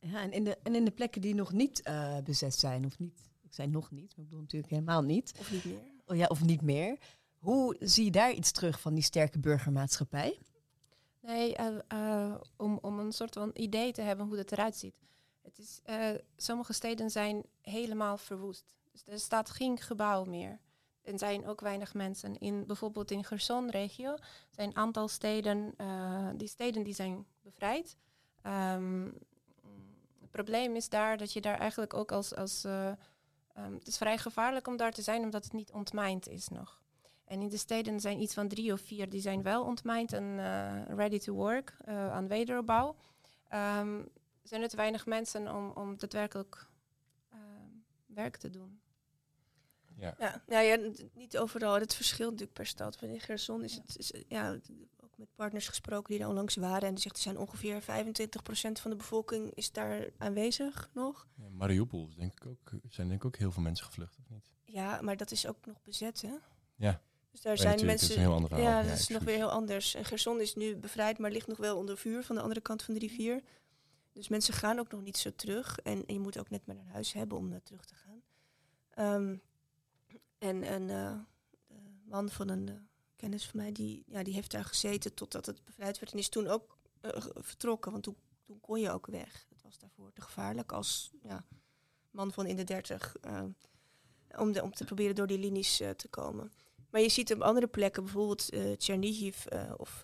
Ja, 0.00 0.20
en 0.20 0.32
in, 0.32 0.44
de, 0.44 0.58
en 0.62 0.74
in 0.74 0.84
de 0.84 0.90
plekken 0.90 1.20
die 1.20 1.34
nog 1.34 1.52
niet 1.52 1.82
bezet 2.24 2.54
zijn, 2.54 2.84
of 2.84 2.98
niet, 2.98 3.30
ik 3.42 3.54
zei 3.54 3.68
nog 3.68 3.90
niet, 3.90 4.16
maar 4.16 4.24
ik 4.24 4.30
bedoel 4.30 4.40
natuurlijk 4.40 4.72
helemaal 4.72 5.02
niet. 5.02 5.34
Of 5.38 5.50
niet 5.50 5.64
meer. 5.64 5.92
Oh, 6.06 6.16
ja, 6.16 6.26
of 6.26 6.42
niet 6.42 6.62
meer. 6.62 6.98
Hoe 7.38 7.76
zie 7.80 8.04
je 8.04 8.10
daar 8.10 8.32
iets 8.32 8.52
terug 8.52 8.80
van 8.80 8.94
die 8.94 9.02
sterke 9.02 9.38
burgermaatschappij? 9.38 10.38
Nee, 11.20 11.56
om, 12.56 12.78
om 12.80 12.98
een 12.98 13.12
soort 13.12 13.34
van 13.34 13.50
idee 13.54 13.92
te 13.92 14.02
hebben 14.02 14.26
hoe 14.26 14.36
het 14.36 14.52
eruit 14.52 14.76
ziet. 14.76 14.94
Het 15.42 15.58
is, 15.58 15.80
uh, 15.86 16.10
sommige 16.36 16.72
steden 16.72 17.10
zijn 17.10 17.44
helemaal 17.60 18.16
verwoest. 18.16 18.74
Dus 18.92 19.02
er 19.06 19.18
staat 19.18 19.50
geen 19.50 19.78
gebouw 19.78 20.24
meer. 20.24 20.60
Er 21.04 21.18
zijn 21.18 21.46
ook 21.46 21.60
weinig 21.60 21.94
mensen. 21.94 22.38
In, 22.38 22.66
bijvoorbeeld 22.66 23.10
in 23.10 23.24
Gerson-regio 23.24 24.16
zijn 24.50 24.68
een 24.68 24.76
aantal 24.76 25.08
steden, 25.08 25.74
uh, 25.76 26.28
die 26.36 26.48
steden 26.48 26.82
die 26.82 26.94
zijn 26.94 27.26
bevrijd. 27.42 27.96
Um, 28.46 29.18
het 30.20 30.30
probleem 30.30 30.76
is 30.76 30.88
daar 30.88 31.16
dat 31.16 31.32
je 31.32 31.40
daar 31.40 31.58
eigenlijk 31.58 31.94
ook 31.94 32.12
als... 32.12 32.34
als 32.34 32.64
uh, 32.64 32.86
um, 33.56 33.74
het 33.74 33.86
is 33.86 33.96
vrij 33.96 34.18
gevaarlijk 34.18 34.66
om 34.66 34.76
daar 34.76 34.92
te 34.92 35.02
zijn 35.02 35.22
omdat 35.22 35.44
het 35.44 35.52
niet 35.52 35.72
ontmijnd 35.72 36.28
is 36.28 36.48
nog. 36.48 36.82
En 37.24 37.40
in 37.40 37.48
de 37.48 37.56
steden 37.56 38.00
zijn 38.00 38.20
iets 38.20 38.34
van 38.34 38.48
drie 38.48 38.72
of 38.72 38.80
vier 38.80 39.08
die 39.08 39.20
zijn 39.20 39.42
wel 39.42 39.64
ontmijnd 39.64 40.12
en 40.12 40.36
ready 40.96 41.18
to 41.18 41.32
work 41.32 41.76
aan 41.86 42.28
wederopbouw. 42.28 42.96
Um, 43.78 44.08
zijn 44.42 44.68
te 44.68 44.76
weinig 44.76 45.06
mensen 45.06 45.54
om, 45.54 45.70
om 45.70 45.98
daadwerkelijk 45.98 46.68
werk 48.06 48.36
te 48.36 48.50
doen. 48.50 48.80
Ja. 49.98 50.14
Ja, 50.18 50.42
ja, 50.48 50.60
ja, 50.60 50.90
niet 51.14 51.38
overal. 51.38 51.74
Het 51.74 51.94
verschilt 51.94 52.30
natuurlijk 52.30 52.58
per 52.58 52.66
stad. 52.66 53.02
In 53.02 53.20
Gerson 53.20 53.64
is 53.64 53.74
het, 53.74 53.98
is, 53.98 54.12
ja, 54.28 54.58
ook 55.00 55.18
met 55.18 55.28
partners 55.34 55.68
gesproken 55.68 56.14
die 56.14 56.22
er 56.22 56.28
onlangs 56.28 56.56
waren. 56.56 56.88
En 56.88 56.94
die 56.94 57.02
zegt, 57.02 57.16
er 57.16 57.22
zijn 57.22 57.38
ongeveer 57.38 57.82
25% 57.82 57.84
van 58.80 58.90
de 58.90 58.96
bevolking 58.96 59.54
is 59.54 59.72
daar 59.72 60.10
aanwezig 60.18 60.90
nog. 60.92 61.26
Ja, 61.34 61.48
Mariupol 61.48 62.08
denk 62.16 62.32
ik 62.32 62.46
ook, 62.46 62.70
zijn 62.88 63.08
denk 63.08 63.20
ik 63.20 63.26
ook 63.26 63.36
heel 63.36 63.52
veel 63.52 63.62
mensen 63.62 63.86
gevlucht, 63.86 64.18
of 64.18 64.28
niet? 64.28 64.50
Ja, 64.64 65.00
maar 65.02 65.16
dat 65.16 65.30
is 65.30 65.46
ook 65.46 65.66
nog 65.66 65.82
bezet, 65.82 66.22
hè? 66.22 66.34
Ja. 66.74 67.00
Dus 67.30 67.42
daar 67.42 67.58
zijn 67.58 67.86
mensen. 67.86 68.08
Dat 68.08 68.16
is 68.16 68.24
een 68.24 68.48
heel 68.48 68.62
ja, 68.62 68.82
dat 68.82 68.98
is 68.98 69.08
nog 69.08 69.22
weer 69.22 69.36
heel 69.36 69.50
anders. 69.50 69.94
En 69.94 70.04
Gerson 70.04 70.40
is 70.40 70.54
nu 70.54 70.76
bevrijd, 70.76 71.18
maar 71.18 71.30
ligt 71.30 71.46
nog 71.46 71.58
wel 71.58 71.76
onder 71.76 71.98
vuur 71.98 72.24
van 72.24 72.36
de 72.36 72.42
andere 72.42 72.60
kant 72.60 72.82
van 72.82 72.94
de 72.94 73.00
rivier. 73.00 73.42
Dus 74.12 74.28
mensen 74.28 74.54
gaan 74.54 74.78
ook 74.78 74.90
nog 74.90 75.02
niet 75.02 75.16
zo 75.16 75.30
terug. 75.36 75.78
En, 75.78 76.04
je 76.06 76.20
moet 76.20 76.38
ook 76.38 76.50
net 76.50 76.66
maar 76.66 76.76
een 76.76 76.86
huis 76.86 77.12
hebben 77.12 77.38
om 77.38 77.48
naar 77.48 77.62
terug 77.62 77.84
te 77.84 77.94
gaan. 77.94 78.22
Um, 79.14 79.42
en 80.44 80.72
een 80.72 80.88
uh, 80.88 81.16
man 82.04 82.30
van 82.30 82.48
een 82.48 82.66
uh, 82.66 82.74
kennis 83.16 83.46
van 83.46 83.60
mij, 83.60 83.72
die, 83.72 84.04
ja, 84.06 84.22
die 84.22 84.34
heeft 84.34 84.50
daar 84.50 84.64
gezeten 84.64 85.14
totdat 85.14 85.46
het 85.46 85.64
bevrijd 85.64 85.98
werd. 85.98 86.12
En 86.12 86.18
is 86.18 86.28
toen 86.28 86.48
ook 86.48 86.78
uh, 87.02 87.10
vertrokken, 87.34 87.92
want 87.92 88.04
toen, 88.04 88.16
toen 88.42 88.60
kon 88.60 88.80
je 88.80 88.90
ook 88.90 89.06
weg. 89.06 89.46
Het 89.48 89.62
was 89.62 89.78
daarvoor 89.78 90.12
te 90.12 90.20
gevaarlijk 90.20 90.72
als 90.72 91.12
ja, 91.22 91.44
man 92.10 92.32
van 92.32 92.46
in 92.46 92.56
de 92.56 92.64
dertig. 92.64 93.16
om, 94.38 94.58
om 94.58 94.72
te 94.72 94.84
proberen 94.84 95.14
door 95.14 95.26
die 95.26 95.38
linies 95.38 95.76
te 95.76 96.08
komen. 96.10 96.52
Maar 96.90 97.00
je 97.00 97.08
ziet 97.08 97.32
op 97.32 97.40
andere 97.40 97.66
plekken, 97.66 98.04
bijvoorbeeld 98.04 98.48
Chernihiv 98.78 99.46
of 99.76 100.00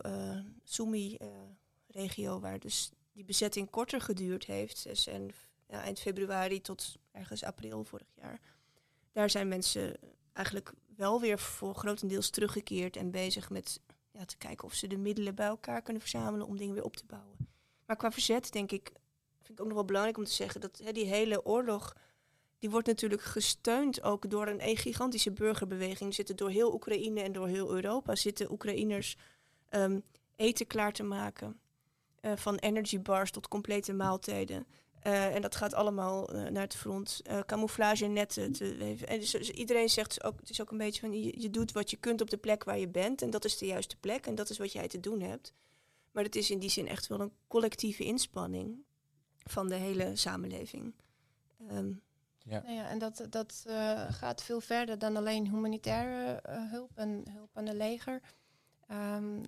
Sumy-regio, 0.64 2.40
waar 2.40 2.58
dus 2.58 2.90
die 3.12 3.24
bezetting 3.24 3.70
korter 3.70 4.00
geduurd 4.00 4.44
heeft. 4.44 4.82
Dus 4.82 5.06
en 5.06 5.30
ja, 5.68 5.82
eind 5.82 6.00
februari 6.00 6.60
tot 6.60 6.96
ergens 7.10 7.44
april 7.44 7.84
vorig 7.84 8.12
jaar. 8.14 8.40
Daar 9.12 9.30
zijn 9.30 9.48
mensen 9.48 9.96
eigenlijk 10.32 10.72
wel 10.96 11.20
weer 11.20 11.38
voor 11.38 11.74
grotendeels 11.74 12.30
teruggekeerd 12.30 12.96
en 12.96 13.10
bezig 13.10 13.50
met 13.50 13.80
ja, 14.10 14.24
te 14.24 14.36
kijken 14.36 14.64
of 14.64 14.74
ze 14.74 14.86
de 14.86 14.96
middelen 14.96 15.34
bij 15.34 15.46
elkaar 15.46 15.82
kunnen 15.82 16.02
verzamelen 16.02 16.46
om 16.46 16.56
dingen 16.56 16.74
weer 16.74 16.84
op 16.84 16.96
te 16.96 17.06
bouwen. 17.06 17.36
Maar 17.86 17.96
qua 17.96 18.12
verzet 18.12 18.52
denk 18.52 18.72
ik, 18.72 18.92
vind 19.38 19.58
ik 19.58 19.60
ook 19.60 19.66
nog 19.66 19.76
wel 19.76 19.84
belangrijk 19.84 20.18
om 20.18 20.24
te 20.24 20.32
zeggen 20.32 20.60
dat 20.60 20.80
hè, 20.84 20.92
die 20.92 21.06
hele 21.06 21.44
oorlog, 21.44 21.96
die 22.58 22.70
wordt 22.70 22.86
natuurlijk 22.86 23.22
gesteund 23.22 24.02
ook 24.02 24.30
door 24.30 24.46
een 24.46 24.76
gigantische 24.76 25.32
burgerbeweging. 25.32 26.14
Zitten 26.14 26.36
door 26.36 26.50
heel 26.50 26.74
Oekraïne 26.74 27.20
en 27.20 27.32
door 27.32 27.48
heel 27.48 27.74
Europa 27.74 28.14
zitten 28.14 28.52
Oekraïners 28.52 29.16
um, 29.70 30.02
eten 30.36 30.66
klaar 30.66 30.92
te 30.92 31.02
maken. 31.02 31.60
Uh, 32.20 32.36
van 32.36 32.56
energy 32.56 33.00
bars 33.00 33.30
tot 33.30 33.48
complete 33.48 33.92
maaltijden. 33.92 34.66
Uh, 35.06 35.34
en 35.34 35.42
dat 35.42 35.56
gaat 35.56 35.74
allemaal 35.74 36.34
uh, 36.34 36.48
naar 36.48 36.62
het 36.62 36.76
front. 36.76 37.22
camouflage 37.46 38.06
netten. 38.06 38.52
Te 38.52 38.96
en 39.06 39.20
dus, 39.20 39.30
dus, 39.30 39.50
iedereen 39.50 39.88
zegt 39.88 40.24
ook, 40.24 40.40
het 40.40 40.50
is 40.50 40.60
ook 40.60 40.70
een 40.70 40.78
beetje 40.78 41.00
van 41.00 41.12
je, 41.12 41.40
je, 41.40 41.50
doet 41.50 41.72
wat 41.72 41.90
je 41.90 41.96
kunt 41.96 42.20
op 42.20 42.30
de 42.30 42.36
plek 42.36 42.64
waar 42.64 42.78
je 42.78 42.88
bent. 42.88 43.22
En 43.22 43.30
dat 43.30 43.44
is 43.44 43.58
de 43.58 43.66
juiste 43.66 43.96
plek 43.96 44.26
en 44.26 44.34
dat 44.34 44.50
is 44.50 44.58
wat 44.58 44.72
jij 44.72 44.88
te 44.88 45.00
doen 45.00 45.20
hebt. 45.20 45.52
Maar 46.12 46.24
het 46.24 46.36
is 46.36 46.50
in 46.50 46.58
die 46.58 46.70
zin 46.70 46.88
echt 46.88 47.06
wel 47.06 47.20
een 47.20 47.32
collectieve 47.46 48.04
inspanning 48.04 48.84
van 49.38 49.68
de 49.68 49.74
hele 49.74 50.16
samenleving. 50.16 50.94
Um, 51.70 52.02
ja. 52.38 52.62
Nou 52.62 52.74
ja, 52.74 52.88
en 52.88 52.98
dat, 52.98 53.26
dat 53.30 53.64
gaat 54.08 54.42
veel 54.42 54.60
verder 54.60 54.98
dan 54.98 55.16
alleen 55.16 55.48
humanitaire 55.48 56.42
hulp 56.48 56.90
en 56.94 57.24
hulp 57.30 57.50
aan 57.52 57.64
de 57.64 57.74
leger. 57.74 58.20
Um, 58.90 59.42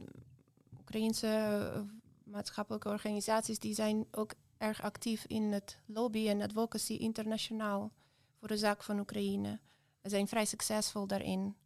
Oekraïnse 0.80 1.86
maatschappelijke 2.24 2.88
organisaties 2.88 3.58
die 3.58 3.74
zijn 3.74 4.06
ook 4.10 4.32
erg 4.62 4.82
actief 4.82 5.24
in 5.26 5.52
het 5.52 5.78
lobby 5.86 6.28
en 6.28 6.42
advocacy 6.42 6.92
internationaal 6.92 7.92
voor 8.38 8.48
de 8.48 8.56
zaak 8.56 8.82
van 8.82 8.98
Oekraïne. 8.98 9.60
Ze 10.02 10.08
zijn 10.08 10.28
vrij 10.28 10.44
succesvol 10.44 11.06
daarin. 11.06 11.56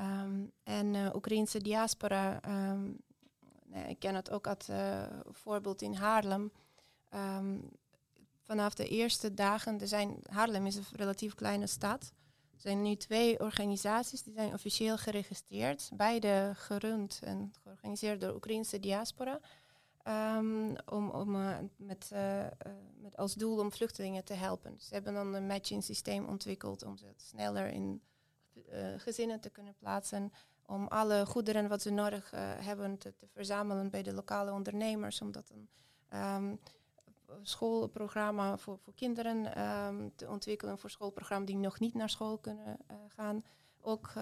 Um, 0.00 0.52
en 0.62 0.94
uh, 0.94 1.14
Oekraïnse 1.14 1.58
diaspora, 1.58 2.40
um, 2.70 2.98
nee, 3.64 3.88
ik 3.88 3.98
ken 3.98 4.14
het 4.14 4.30
ook 4.30 4.46
als 4.46 4.68
uh, 4.68 5.02
voorbeeld 5.30 5.82
in 5.82 5.94
Haarlem. 5.94 6.52
Um, 7.14 7.70
vanaf 8.42 8.74
de 8.74 8.88
eerste 8.88 9.34
dagen, 9.34 9.80
er 9.80 9.88
zijn, 9.88 10.18
Haarlem 10.30 10.66
is 10.66 10.76
een 10.76 10.84
relatief 10.92 11.34
kleine 11.34 11.66
stad. 11.66 12.12
Er 12.52 12.60
zijn 12.60 12.82
nu 12.82 12.96
twee 12.96 13.40
organisaties 13.40 14.22
die 14.22 14.34
zijn 14.34 14.52
officieel 14.52 14.98
geregistreerd. 14.98 15.90
Beide 15.94 16.52
gerund 16.54 17.20
en 17.22 17.52
georganiseerd 17.62 18.20
door 18.20 18.34
Oekraïnse 18.34 18.80
diaspora. 18.80 19.40
Um, 20.08 20.76
om, 20.86 21.10
om 21.10 21.34
uh, 21.34 21.58
met, 21.76 22.10
uh, 22.12 22.46
met 23.00 23.16
als 23.16 23.34
doel 23.34 23.58
om 23.58 23.72
vluchtelingen 23.72 24.24
te 24.24 24.34
helpen. 24.34 24.80
Ze 24.80 24.94
hebben 24.94 25.14
dan 25.14 25.34
een 25.34 25.46
matching 25.46 25.84
systeem 25.84 26.26
ontwikkeld 26.26 26.82
om 26.84 26.96
ze 26.96 27.06
sneller 27.16 27.66
in 27.68 28.02
gezinnen 28.96 29.40
te 29.40 29.50
kunnen 29.50 29.74
plaatsen. 29.78 30.32
Om 30.66 30.86
alle 30.86 31.26
goederen 31.26 31.68
wat 31.68 31.82
ze 31.82 31.90
nodig 31.90 32.30
hebben 32.60 32.98
te, 32.98 33.14
te, 33.16 33.26
verzamelen 33.26 33.90
bij 33.90 34.02
de 34.02 34.12
lokale 34.12 34.52
ondernemers. 34.52 35.20
Om 35.20 35.32
dat 35.32 35.50
een 35.50 35.68
um, 36.18 36.60
schoolprogramma 37.42 38.56
voor, 38.56 38.78
voor 38.78 38.94
kinderen 38.94 39.62
um, 39.62 40.12
te 40.16 40.28
ontwikkelen. 40.28 40.78
Voor 40.78 40.90
schoolprogramma 40.90 41.46
die 41.46 41.56
nog 41.56 41.80
niet 41.80 41.94
naar 41.94 42.10
school 42.10 42.38
kunnen 42.38 42.78
gaan 43.08 43.44
ook 43.82 44.12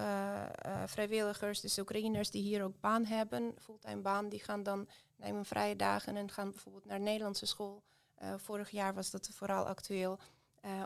vrijwilligers, 0.85 1.61
dus 1.61 1.79
Oekraïners 1.79 2.31
die 2.31 2.41
hier 2.41 2.63
ook 2.63 2.79
baan 2.79 3.05
hebben, 3.05 3.53
fulltime 3.59 4.01
baan, 4.01 4.29
die 4.29 4.39
gaan 4.39 4.63
dan 4.63 4.87
nemen 5.21 5.45
vrije 5.45 5.75
dagen 5.75 6.15
en 6.15 6.31
gaan 6.31 6.51
bijvoorbeeld 6.51 6.85
naar 6.85 6.99
Nederlandse 6.99 7.45
school. 7.45 7.83
Uh, 8.21 8.33
vorig 8.37 8.69
jaar 8.69 8.93
was 8.93 9.11
dat 9.11 9.29
vooral 9.33 9.67
actueel, 9.67 10.19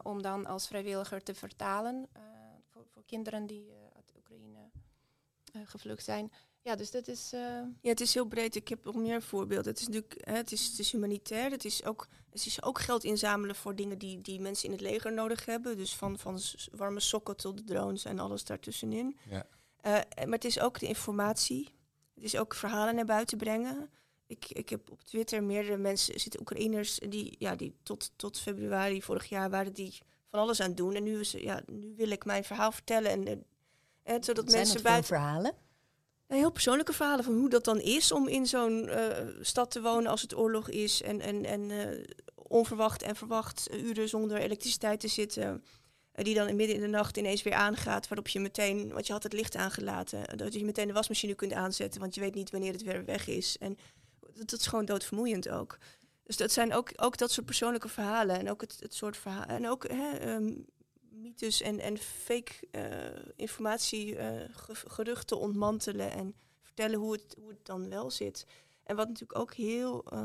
om 0.04 0.21
dan 0.21 0.45
als 0.45 0.67
vrijwilliger 0.67 1.24
te 1.24 1.34
vertalen 1.34 2.10
voor, 2.69 2.86
voor 2.93 3.04
kinderen 3.06 3.45
die 3.45 3.71
uit 3.95 4.13
Oekraïne 4.17 4.69
gevlucht 5.65 6.04
zijn. 6.04 6.32
Ja, 6.62 6.76
dus 6.76 6.91
dat 6.91 7.08
is. 7.08 7.30
Ja, 7.32 7.69
het 7.82 8.02
is 8.02 8.13
heel 8.13 8.26
breed. 8.26 8.56
Ik 8.56 8.67
heb 8.67 8.86
nog 8.86 8.95
meer 8.95 9.21
voorbeelden. 9.21 9.71
Het 9.71 9.80
is 9.80 9.88
natuurlijk, 9.88 10.21
hè, 10.24 10.36
het, 10.36 10.52
is, 10.52 10.67
het 10.67 10.80
is 10.80 10.91
humanitair. 10.91 11.52
Het 11.52 11.65
is 11.65 11.86
ook, 11.86 12.08
het 12.30 12.45
is 12.45 12.63
ook 12.63 12.80
geld 12.80 13.04
inzamelen 13.04 13.56
voor 13.56 13.76
dingen 13.76 13.98
die, 13.98 14.21
die 14.21 14.39
mensen 14.39 14.65
in 14.65 14.71
het 14.71 14.82
leger 14.82 15.13
nodig 15.13 15.45
hebben. 15.45 15.78
Dus 15.78 15.95
van, 15.95 16.19
van 16.19 16.39
warme 16.71 17.00
sokken 17.00 17.38
tot 17.38 17.58
de 17.58 17.63
drones 17.63 18.06
en 18.06 18.19
alles 18.19 18.43
daartussenin. 18.43 19.17
Ja. 19.30 19.45
maar 20.15 20.28
het 20.30 20.45
is 20.45 20.60
ook 20.60 20.80
de 20.80 20.88
informatie. 20.88 21.74
Het 22.13 22.24
is 22.24 22.38
ook 22.38 22.54
verhalen 22.54 22.95
naar 22.95 23.06
buiten 23.06 23.38
brengen. 23.38 23.89
Ik, 24.27 24.45
ik 24.49 24.69
heb 24.69 24.91
op 24.91 25.03
Twitter 25.03 25.43
meerdere 25.43 25.77
mensen, 25.77 26.19
zitten 26.19 26.39
Oekraïners, 26.39 26.99
die, 27.09 27.35
ja, 27.39 27.55
die 27.55 27.75
tot, 27.83 28.11
tot 28.15 28.39
februari 28.39 29.01
vorig 29.01 29.25
jaar 29.25 29.49
waren 29.49 29.73
die 29.73 29.97
van 30.29 30.39
alles 30.39 30.59
aan 30.59 30.67
het 30.67 30.77
doen. 30.77 30.95
En 30.95 31.03
nu, 31.03 31.19
is, 31.19 31.31
ja, 31.31 31.61
nu 31.71 31.93
wil 31.95 32.09
ik 32.09 32.25
mijn 32.25 32.43
verhaal 32.43 32.71
vertellen. 32.71 33.11
En, 33.11 33.27
en, 33.27 33.45
en 34.03 34.23
zodat 34.23 34.51
mensen 34.51 34.83
buiten. 34.83 35.05
verhalen? 35.05 35.53
heel 36.27 36.51
persoonlijke 36.51 36.93
verhalen 36.93 37.23
van 37.23 37.33
hoe 37.33 37.49
dat 37.49 37.63
dan 37.63 37.79
is 37.79 38.11
om 38.11 38.27
in 38.27 38.45
zo'n 38.45 38.88
uh, 38.88 39.07
stad 39.41 39.71
te 39.71 39.81
wonen 39.81 40.11
als 40.11 40.21
het 40.21 40.35
oorlog 40.35 40.69
is. 40.69 41.01
En, 41.01 41.21
en, 41.21 41.45
en 41.45 41.69
uh, 41.69 42.03
onverwacht 42.35 43.01
en 43.01 43.15
verwacht 43.15 43.73
uren 43.73 44.09
zonder 44.09 44.38
elektriciteit 44.38 44.99
te 44.99 45.07
zitten. 45.07 45.63
Die 46.11 46.35
dan 46.35 46.55
midden 46.55 46.75
in 46.75 46.81
de 46.81 46.88
nacht 46.88 47.17
ineens 47.17 47.43
weer 47.43 47.53
aangaat. 47.53 48.07
Waarop 48.07 48.27
je 48.27 48.39
meteen, 48.39 48.93
want 48.93 49.07
je 49.07 49.13
had 49.13 49.23
het 49.23 49.33
licht 49.33 49.55
aangelaten. 49.55 50.38
Dat 50.38 50.53
je 50.53 50.65
meteen 50.65 50.88
de 50.88 50.93
wasmachine 50.93 51.35
kunt 51.35 51.53
aanzetten. 51.53 52.01
Want 52.01 52.15
je 52.15 52.21
weet 52.21 52.35
niet 52.35 52.51
wanneer 52.51 52.71
het 52.71 52.83
weer 52.83 53.05
weg 53.05 53.27
is. 53.27 53.57
En 53.57 53.77
dat, 54.36 54.50
dat 54.50 54.60
is 54.60 54.67
gewoon 54.67 54.86
doodvermoeiend 54.86 55.50
ook. 55.50 55.78
Dus 56.24 56.38
dat 56.38 56.52
zijn 56.52 56.74
ook, 56.74 56.91
ook 56.95 57.17
dat 57.17 57.32
soort 57.32 57.45
persoonlijke 57.45 57.88
verhalen. 57.88 58.39
En 58.39 58.50
ook 58.50 58.62
het, 58.62 58.78
het 58.80 58.93
soort 58.93 59.17
verhalen. 59.17 59.48
En 59.48 59.67
ook 59.67 59.88
hè, 59.88 60.36
um, 60.36 60.65
mythes 61.10 61.62
en, 61.62 61.80
en 61.80 61.98
fake 61.98 62.54
uh, 62.71 63.32
informatie, 63.36 64.15
uh, 64.15 64.41
geruchten 64.88 65.39
ontmantelen. 65.39 66.12
En 66.12 66.36
vertellen 66.62 67.00
hoe 67.00 67.12
het, 67.12 67.36
hoe 67.39 67.50
het 67.50 67.65
dan 67.65 67.89
wel 67.89 68.12
zit. 68.12 68.45
En 68.84 68.95
wat 68.95 69.08
natuurlijk 69.08 69.39
ook 69.39 69.54
heel, 69.54 70.13
uh, 70.13 70.19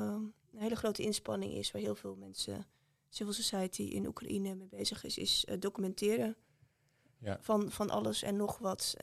een 0.53 0.59
hele 0.59 0.77
grote 0.77 1.03
inspanning 1.03 1.53
is, 1.53 1.71
waar 1.71 1.83
heel 1.83 1.95
veel 1.95 2.17
mensen, 2.17 2.67
civil 3.09 3.33
society 3.33 3.83
in 3.83 4.07
Oekraïne 4.07 4.55
mee 4.55 4.69
bezig 4.69 5.05
is, 5.05 5.19
is 5.19 5.47
documenteren 5.59 6.37
ja. 7.19 7.39
van, 7.41 7.71
van 7.71 7.91
alles 7.91 8.23
en 8.23 8.37
nog 8.37 8.59
wat. 8.59 8.97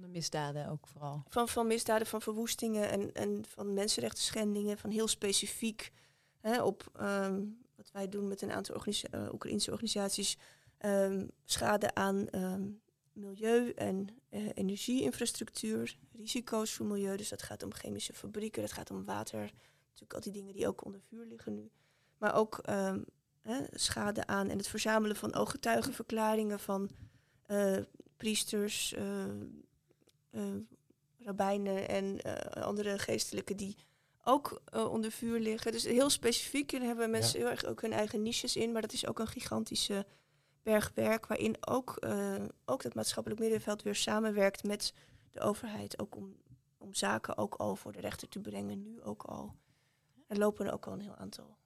Van 0.00 0.06
de 0.06 0.12
misdaden 0.12 0.68
ook 0.68 0.86
vooral. 0.86 1.24
Van, 1.28 1.48
van 1.48 1.66
misdaden, 1.66 2.06
van 2.06 2.22
verwoestingen 2.22 2.90
en, 2.90 3.12
en 3.12 3.44
van 3.46 3.74
mensenrechten 3.74 4.22
schendingen, 4.22 4.78
van 4.78 4.90
heel 4.90 5.08
specifiek 5.08 5.92
hè, 6.40 6.62
op 6.62 6.92
um, 7.00 7.58
wat 7.74 7.90
wij 7.92 8.08
doen 8.08 8.28
met 8.28 8.42
een 8.42 8.52
aantal 8.52 8.74
organisa 8.74 9.08
uh, 9.14 9.32
Oekraïnse 9.32 9.70
organisaties, 9.70 10.38
um, 10.80 11.30
schade 11.44 11.94
aan 11.94 12.26
um, 12.30 12.80
milieu 13.12 13.70
en 13.70 14.08
uh, 14.30 14.48
energieinfrastructuur, 14.54 15.98
risico's 16.12 16.72
voor 16.72 16.86
milieu. 16.86 17.16
Dus 17.16 17.28
dat 17.28 17.42
gaat 17.42 17.62
om 17.62 17.74
chemische 17.74 18.12
fabrieken, 18.14 18.62
dat 18.62 18.72
gaat 18.72 18.90
om 18.90 19.04
water, 19.04 19.52
natuurlijk 19.86 20.14
al 20.14 20.20
die 20.20 20.32
dingen 20.32 20.52
die 20.52 20.68
ook 20.68 20.84
onder 20.84 21.00
vuur 21.00 21.26
liggen 21.26 21.54
nu. 21.54 21.70
Maar 22.18 22.34
ook 22.34 22.60
hè, 23.42 23.64
schade 23.70 24.26
aan 24.26 24.48
en 24.48 24.58
het 24.58 24.68
verzamelen 24.68 25.16
van 25.16 25.34
ooggetuigenverklaringen 25.34 26.60
van 26.60 26.90
uh, 27.46 27.76
priesters, 28.16 28.94
rabbijnen 31.18 31.88
en 31.88 32.04
uh, 32.26 32.62
andere 32.62 32.98
geestelijke 32.98 33.54
die 33.54 33.76
ook 34.24 34.62
uh, 34.74 34.90
onder 34.92 35.10
vuur 35.10 35.40
liggen. 35.40 35.72
Dus 35.72 35.84
heel 35.84 36.10
specifiek. 36.10 36.72
En 36.72 36.82
hebben 36.82 37.10
mensen 37.10 37.38
heel 37.38 37.48
erg 37.48 37.64
ook 37.64 37.82
hun 37.82 37.92
eigen 37.92 38.22
niches 38.22 38.56
in. 38.56 38.72
Maar 38.72 38.82
dat 38.82 38.92
is 38.92 39.06
ook 39.06 39.18
een 39.18 39.26
gigantische 39.26 40.06
berg 40.62 40.92
werk. 40.94 41.26
Waarin 41.26 41.56
ook, 41.60 42.06
ook 42.64 42.82
dat 42.82 42.94
maatschappelijk 42.94 43.40
middenveld 43.40 43.82
weer 43.82 43.94
samenwerkt 43.94 44.64
met 44.64 44.92
de 45.30 45.40
overheid. 45.40 46.00
Ook 46.00 46.16
om, 46.16 46.36
om 46.78 46.94
zaken 46.94 47.36
ook 47.36 47.54
al 47.54 47.76
voor 47.76 47.92
de 47.92 48.00
rechter 48.00 48.28
te 48.28 48.40
brengen. 48.40 48.82
Nu 48.82 49.02
ook 49.02 49.22
al. 49.22 49.54
Er 50.26 50.38
lopen 50.38 50.66
er 50.66 50.72
ook 50.72 50.86
al 50.86 50.92
een 50.92 51.00
heel 51.00 51.16
aantal. 51.16 51.56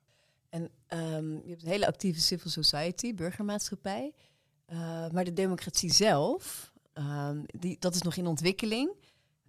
En 0.48 0.62
um, 0.88 1.42
je 1.44 1.50
hebt 1.50 1.62
een 1.62 1.68
hele 1.68 1.86
actieve 1.86 2.20
civil 2.20 2.50
society, 2.50 3.14
burgermaatschappij. 3.14 4.14
maar 5.12 5.24
de 5.24 5.32
democratie 5.32 5.92
zelf, 5.92 6.71
Um, 6.94 7.44
die, 7.46 7.76
dat 7.78 7.94
is 7.94 8.02
nog 8.02 8.16
in 8.16 8.26
ontwikkeling. 8.26 8.90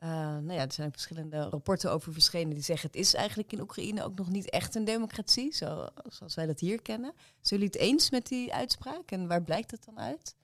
Uh, 0.03 0.09
nou 0.09 0.53
ja, 0.53 0.61
er 0.61 0.71
zijn 0.71 0.87
ook 0.87 0.93
verschillende 0.93 1.41
rapporten 1.41 1.91
over 1.91 2.13
verschenen 2.13 2.53
die 2.53 2.63
zeggen 2.63 2.89
het 2.89 2.99
is 2.99 3.13
eigenlijk 3.13 3.51
in 3.51 3.61
Oekraïne 3.61 4.03
ook 4.03 4.17
nog 4.17 4.29
niet 4.29 4.49
echt 4.49 4.75
een 4.75 4.83
democratie, 4.83 5.53
zo, 5.53 5.87
zoals 6.09 6.35
wij 6.35 6.45
dat 6.45 6.59
hier 6.59 6.81
kennen. 6.81 7.13
Zijn 7.41 7.59
jullie 7.59 7.65
het 7.65 7.75
eens 7.75 8.09
met 8.09 8.27
die 8.27 8.53
uitspraak 8.53 9.11
en 9.11 9.27
waar 9.27 9.43
blijkt 9.43 9.71
het 9.71 9.85
dan 9.85 9.99
uit? 9.99 10.35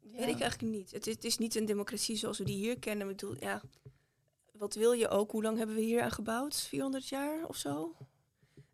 Ja. 0.00 0.18
Weet 0.18 0.28
ik 0.28 0.40
eigenlijk 0.40 0.72
niet. 0.72 0.90
Het 0.90 1.06
is, 1.06 1.14
het 1.14 1.24
is, 1.24 1.38
niet 1.38 1.54
een 1.54 1.64
democratie 1.64 2.16
zoals 2.16 2.38
we 2.38 2.44
die 2.44 2.56
hier 2.56 2.78
kennen. 2.78 3.08
Ik 3.08 3.16
bedoel, 3.16 3.36
ja, 3.40 3.62
wat 4.52 4.74
wil 4.74 4.92
je 4.92 5.08
ook? 5.08 5.30
Hoe 5.30 5.42
lang 5.42 5.58
hebben 5.58 5.76
we 5.76 5.82
hier 5.82 6.02
aan 6.02 6.10
gebouwd? 6.10 6.60
400 6.60 7.08
jaar 7.08 7.46
of 7.46 7.56
zo? 7.56 7.96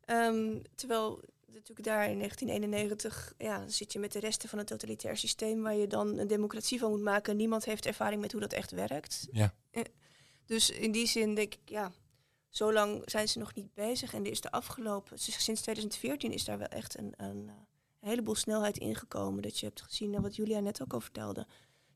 Um, 0.07 0.63
terwijl 0.75 1.21
natuurlijk 1.53 1.87
daar 1.87 2.11
in 2.11 2.19
1991 2.19 3.35
ja, 3.39 3.69
zit 3.69 3.93
je 3.93 3.99
met 3.99 4.13
de 4.13 4.19
resten 4.19 4.49
van 4.49 4.59
het 4.59 4.67
totalitair 4.67 5.17
systeem 5.17 5.63
waar 5.63 5.75
je 5.75 5.87
dan 5.87 6.19
een 6.19 6.27
democratie 6.27 6.79
van 6.79 6.91
moet 6.91 7.01
maken. 7.03 7.37
Niemand 7.37 7.65
heeft 7.65 7.87
ervaring 7.87 8.21
met 8.21 8.33
hoe 8.33 8.41
dat 8.41 8.53
echt 8.53 8.71
werkt. 8.71 9.29
Ja. 9.31 9.55
Eh, 9.71 9.83
dus 10.45 10.71
in 10.71 10.93
die 10.93 11.07
zin 11.07 11.35
denk 11.35 11.55
ik, 11.55 11.61
ja, 11.65 11.93
zo 12.49 12.73
lang 12.73 13.03
zijn 13.05 13.29
ze 13.29 13.39
nog 13.39 13.55
niet 13.55 13.75
bezig. 13.75 14.15
En 14.15 14.25
er 14.25 14.31
is 14.31 14.41
de 14.41 14.51
afgelopen, 14.51 15.19
sinds 15.19 15.61
2014 15.61 16.33
is 16.33 16.45
daar 16.45 16.59
wel 16.59 16.69
echt 16.69 16.99
een, 16.99 17.13
een, 17.17 17.51
een 18.01 18.09
heleboel 18.09 18.35
snelheid 18.35 18.79
ingekomen. 18.79 19.43
Dat 19.43 19.59
je 19.59 19.67
hebt 19.67 19.83
gezien, 19.83 20.21
wat 20.21 20.37
Julia 20.37 20.61
net 20.61 20.83
ook 20.83 20.93
al 20.93 21.01
vertelde. 21.01 21.47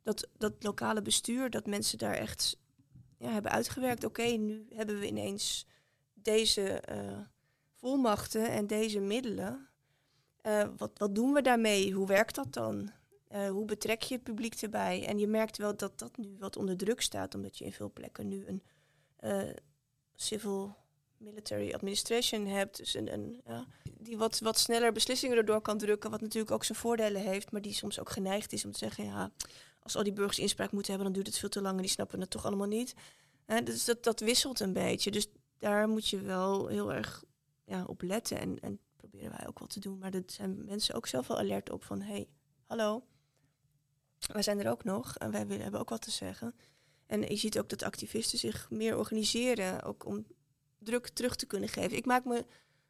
Dat, 0.02 0.28
dat 0.38 0.52
lokale 0.58 1.02
bestuur, 1.02 1.50
dat 1.50 1.66
mensen 1.66 1.98
daar 1.98 2.14
echt 2.14 2.56
ja, 3.18 3.30
hebben 3.30 3.50
uitgewerkt. 3.50 4.04
Oké, 4.04 4.22
nu 4.22 4.66
hebben 4.74 4.98
we 4.98 5.06
ineens 5.06 5.66
deze... 6.14 6.82
Uh, 6.92 7.18
volmachten 7.80 8.48
en 8.48 8.66
deze 8.66 9.00
middelen, 9.00 9.68
uh, 10.46 10.68
wat, 10.76 10.90
wat 10.94 11.14
doen 11.14 11.32
we 11.32 11.42
daarmee? 11.42 11.92
Hoe 11.92 12.06
werkt 12.06 12.34
dat 12.34 12.52
dan? 12.52 12.90
Uh, 13.32 13.48
hoe 13.48 13.64
betrek 13.64 14.02
je 14.02 14.14
het 14.14 14.22
publiek 14.22 14.54
erbij? 14.54 15.06
En 15.06 15.18
je 15.18 15.26
merkt 15.26 15.56
wel 15.56 15.76
dat 15.76 15.98
dat 15.98 16.16
nu 16.16 16.36
wat 16.38 16.56
onder 16.56 16.76
druk 16.76 17.00
staat, 17.00 17.34
omdat 17.34 17.58
je 17.58 17.64
in 17.64 17.72
veel 17.72 17.92
plekken 17.92 18.28
nu 18.28 18.46
een 18.46 18.62
uh, 19.20 19.54
civil 20.14 20.76
military 21.16 21.72
administration 21.72 22.46
hebt. 22.46 22.76
Dus 22.76 22.94
een, 22.94 23.12
een, 23.12 23.42
die 23.98 24.18
wat, 24.18 24.38
wat 24.38 24.58
sneller 24.58 24.92
beslissingen 24.92 25.36
erdoor 25.36 25.60
kan 25.60 25.78
drukken, 25.78 26.10
wat 26.10 26.20
natuurlijk 26.20 26.52
ook 26.52 26.64
zijn 26.64 26.78
voordelen 26.78 27.22
heeft, 27.22 27.52
maar 27.52 27.62
die 27.62 27.72
soms 27.72 28.00
ook 28.00 28.10
geneigd 28.10 28.52
is 28.52 28.64
om 28.64 28.72
te 28.72 28.78
zeggen, 28.78 29.04
ja, 29.04 29.30
als 29.82 29.96
al 29.96 30.02
die 30.02 30.12
burgers 30.12 30.38
inspraak 30.38 30.72
moeten 30.72 30.92
hebben, 30.92 31.12
dan 31.12 31.22
duurt 31.22 31.32
het 31.32 31.40
veel 31.40 31.48
te 31.48 31.60
lang 31.60 31.76
en 31.76 31.82
die 31.82 31.90
snappen 31.90 32.20
het 32.20 32.30
toch 32.30 32.46
allemaal 32.46 32.66
niet. 32.66 32.94
dus 33.64 33.84
dat, 33.84 34.04
dat 34.04 34.20
wisselt 34.20 34.60
een 34.60 34.72
beetje. 34.72 35.10
Dus 35.10 35.26
daar 35.58 35.88
moet 35.88 36.08
je 36.08 36.20
wel 36.20 36.66
heel 36.66 36.92
erg 36.92 37.24
ja, 37.70 37.84
op 37.84 38.02
letten. 38.02 38.38
En, 38.38 38.60
en 38.60 38.78
proberen 38.96 39.30
wij 39.30 39.46
ook 39.46 39.58
wel 39.58 39.68
te 39.68 39.80
doen. 39.80 39.98
Maar 39.98 40.10
dat 40.10 40.32
zijn 40.32 40.64
mensen 40.64 40.94
ook 40.94 41.06
zelf 41.06 41.26
wel 41.26 41.38
alert 41.38 41.70
op 41.70 41.84
van... 41.84 42.00
hey, 42.00 42.28
hallo, 42.66 43.04
wij 44.32 44.42
zijn 44.42 44.60
er 44.60 44.70
ook 44.70 44.84
nog 44.84 45.16
en 45.16 45.30
wij 45.30 45.46
willen, 45.46 45.62
hebben 45.62 45.80
ook 45.80 45.88
wat 45.88 46.02
te 46.02 46.10
zeggen. 46.10 46.54
En 47.06 47.20
je 47.20 47.36
ziet 47.36 47.58
ook 47.58 47.68
dat 47.68 47.82
activisten 47.82 48.38
zich 48.38 48.70
meer 48.70 48.96
organiseren... 48.96 49.82
ook 49.82 50.06
om 50.06 50.26
druk 50.78 51.08
terug 51.08 51.36
te 51.36 51.46
kunnen 51.46 51.68
geven. 51.68 51.96
Ik 51.96 52.06
maak 52.06 52.24
me 52.24 52.46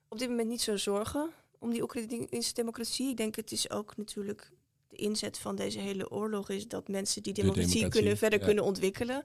op 0.08 0.18
dit 0.18 0.28
moment 0.28 0.48
niet 0.48 0.60
zo 0.60 0.76
zorgen 0.76 1.30
om 1.58 1.70
die 1.70 1.82
Oekraïnse 1.82 2.54
democratie. 2.54 3.10
Ik 3.10 3.16
denk 3.16 3.36
het 3.36 3.52
is 3.52 3.70
ook 3.70 3.96
natuurlijk 3.96 4.50
de 4.88 4.96
inzet 4.96 5.38
van 5.38 5.56
deze 5.56 5.78
hele 5.78 6.10
oorlog... 6.10 6.48
is 6.48 6.68
dat 6.68 6.88
mensen 6.88 7.22
die 7.22 7.32
democratie, 7.32 7.88
kunnen, 7.88 8.16
verder 8.16 8.38
kunnen 8.38 8.64
ontwikkelen... 8.64 9.24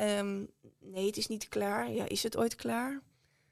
Um, 0.00 0.50
nee, 0.78 1.06
het 1.06 1.16
is 1.16 1.26
niet 1.26 1.48
klaar. 1.48 1.90
Ja, 1.90 2.08
is 2.08 2.22
het 2.22 2.36
ooit 2.36 2.54
klaar? 2.54 3.02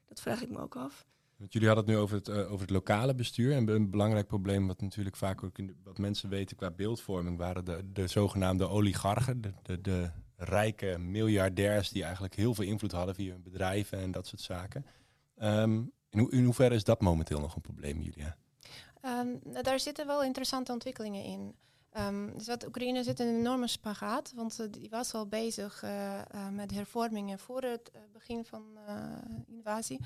Dat 0.07 0.21
vraag 0.21 0.43
ik 0.43 0.51
me 0.51 0.59
ook 0.59 0.77
af. 0.77 1.07
Jullie 1.49 1.69
hadden 1.69 1.87
het 1.87 1.95
nu 1.95 2.01
over 2.01 2.17
het, 2.17 2.29
uh, 2.29 2.37
over 2.37 2.61
het 2.61 2.71
lokale 2.71 3.15
bestuur. 3.15 3.53
En 3.53 3.69
een 3.69 3.91
belangrijk 3.91 4.27
probleem, 4.27 4.67
wat 4.67 4.81
natuurlijk 4.81 5.17
vaak 5.17 5.43
ook 5.43 5.59
in 5.59 5.77
wat 5.85 5.99
mensen 5.99 6.29
weten 6.29 6.57
qua 6.57 6.71
beeldvorming, 6.71 7.39
waren 7.39 7.65
de, 7.65 7.93
de 7.93 8.07
zogenaamde 8.07 8.69
oligarchen. 8.69 9.41
De, 9.63 9.81
de, 9.81 10.11
rijke 10.37 10.99
miljardairs 10.99 11.89
die 11.89 12.03
eigenlijk 12.03 12.35
heel 12.35 12.55
veel 12.55 12.65
invloed 12.65 12.93
hadden 12.93 13.15
via 13.15 13.33
hun 13.33 13.43
bedrijven 13.43 13.99
en 13.99 14.11
dat 14.11 14.27
soort 14.27 14.41
zaken. 14.41 14.87
Um, 15.43 15.93
in, 16.11 16.19
ho 16.19 16.27
in 16.27 16.45
hoeverre 16.45 16.75
is 16.75 16.85
dat 16.85 17.01
momenteel 17.01 17.41
nog 17.41 17.55
een 17.55 17.61
probleem, 17.61 18.01
Julia? 18.01 18.37
Um, 19.03 19.41
daar 19.63 19.81
zitten 19.81 20.07
wel 20.07 20.23
interessante 20.23 20.73
ontwikkelingen 20.73 21.25
in. 21.25 21.55
Um, 21.99 22.33
dus 22.37 22.47
wat 22.47 22.67
Oekraïne 22.67 23.03
zit 23.03 23.21
in 23.21 23.27
een 23.27 23.39
enorme 23.39 23.67
spagaat, 23.67 24.33
want 24.35 24.61
uh, 24.61 24.67
die 24.71 24.91
was 24.91 25.15
al 25.15 25.27
bezig 25.27 25.83
uh, 25.85 26.21
met 26.51 26.71
hervormingen 26.71 27.39
voor 27.39 27.63
het 27.63 27.93
begin 28.13 28.45
van 28.45 28.63
de 28.75 29.53
invasie. 29.55 30.01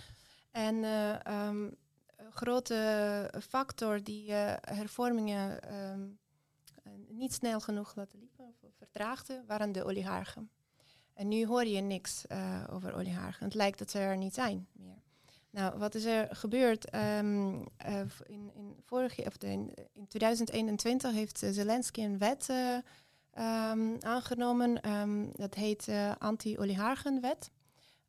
En 0.51 0.85
um, 1.33 1.77
een 2.17 2.33
grote 2.33 3.31
factor 3.49 4.03
die 4.03 4.29
uh, 4.29 4.53
hervormingen 4.61 5.75
um, 5.93 6.19
niet 7.09 7.35
snel 7.35 7.61
genoeg 7.61 7.95
laten 7.95 8.19
liepen, 8.19 8.55
vertraagde, 8.79 9.43
waren 9.47 9.73
de 9.73 9.85
oligarchen. 9.85 10.51
En 11.15 11.29
nu 11.29 11.47
hoor 11.47 11.65
je 11.65 11.81
niks 11.81 12.25
uh, 12.29 12.65
over 12.71 12.95
oligarchen. 12.95 13.45
Het 13.45 13.55
lijkt 13.55 13.79
dat 13.79 13.91
ze 13.91 13.99
er 13.99 14.17
niet 14.17 14.35
zijn 14.35 14.69
meer. 14.73 15.03
Nou, 15.51 15.79
wat 15.79 15.95
is 15.95 16.05
er 16.05 16.37
gebeurd? 16.37 16.91
Ehm, 16.91 17.63
eh, 17.77 18.01
in, 18.27 18.51
in, 18.55 18.77
vorig, 18.85 19.19
of 19.27 19.37
in, 19.43 19.75
in 19.93 20.07
2021 20.07 21.13
heeft 21.13 21.43
eh, 21.43 21.51
Zelensky 21.51 22.03
een 22.03 22.19
wet 22.19 22.49
eh, 22.49 22.77
ehm, 23.31 23.97
aangenomen. 24.01 24.81
Ehm, 24.81 25.27
dat 25.33 25.55
heet 25.55 25.89
eh, 25.89 26.13
Anti-Oligarchenwet. 26.19 27.51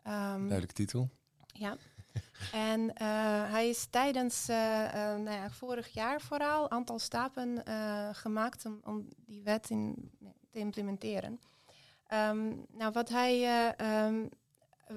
Ehm, 0.04 0.38
Duidelijke 0.38 0.74
titel. 0.74 1.10
ja. 1.46 1.78
En 2.52 2.94
eh, 2.94 3.08
hij 3.52 3.70
is 3.70 3.88
tijdens 3.90 4.50
eh, 4.50 4.86
eh, 4.86 5.20
nou 5.20 5.38
ja, 5.38 5.50
vorig 5.50 5.88
jaar 5.88 6.22
vooral 6.22 6.64
een 6.64 6.72
aantal 6.72 7.00
stappen 7.00 7.64
gemaakt 8.16 8.66
om, 8.66 8.80
om 8.84 9.08
die 9.26 9.44
wet 9.44 9.70
in, 9.70 10.12
te 10.52 10.60
implementeren. 10.60 11.40
Ehm, 12.08 12.56
nou, 12.72 12.92
wat 12.92 13.10
hij 13.10 13.44
eh, 13.44 14.06
ehm, 14.06 14.28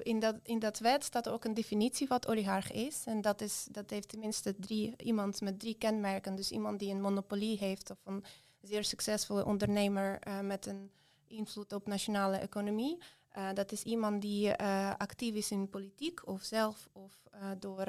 in, 0.03 0.21
dat, 0.21 0.37
in 0.43 0.59
dat 0.59 0.79
wet 0.79 1.05
staat 1.05 1.29
ook 1.29 1.45
een 1.45 1.55
definitie 1.55 2.09
wat 2.09 2.29
oligarch 2.29 2.73
is. 2.73 3.03
En 3.07 3.21
dat, 3.21 3.41
is, 3.41 3.67
dat 3.71 3.91
heeft 3.91 4.09
tenminste 4.09 4.55
drie, 4.59 4.95
iemand 4.97 5.41
met 5.41 5.61
drie 5.61 5.75
kenmerken. 5.75 6.37
Dus 6.37 6.51
iemand 6.51 6.79
die 6.79 6.91
een 6.91 7.01
monopolie 7.01 7.59
heeft 7.59 7.91
of 7.91 7.99
een 8.05 8.25
zeer 8.61 8.85
succesvolle 8.85 9.45
ondernemer 9.45 10.19
met 10.43 10.67
een 10.67 10.91
invloed 11.27 11.73
op 11.73 11.87
nationale 11.87 12.37
economie. 12.37 12.99
Uh, 13.37 13.53
dat 13.55 13.73
is 13.73 13.83
iemand 13.83 14.23
die 14.23 14.61
uh, 14.61 14.93
actief 14.97 15.35
is 15.35 15.51
in 15.51 15.71
politiek 15.71 16.27
of 16.27 16.43
zelf 16.43 16.89
of 16.93 17.23
uh, 17.35 17.51
door 17.59 17.87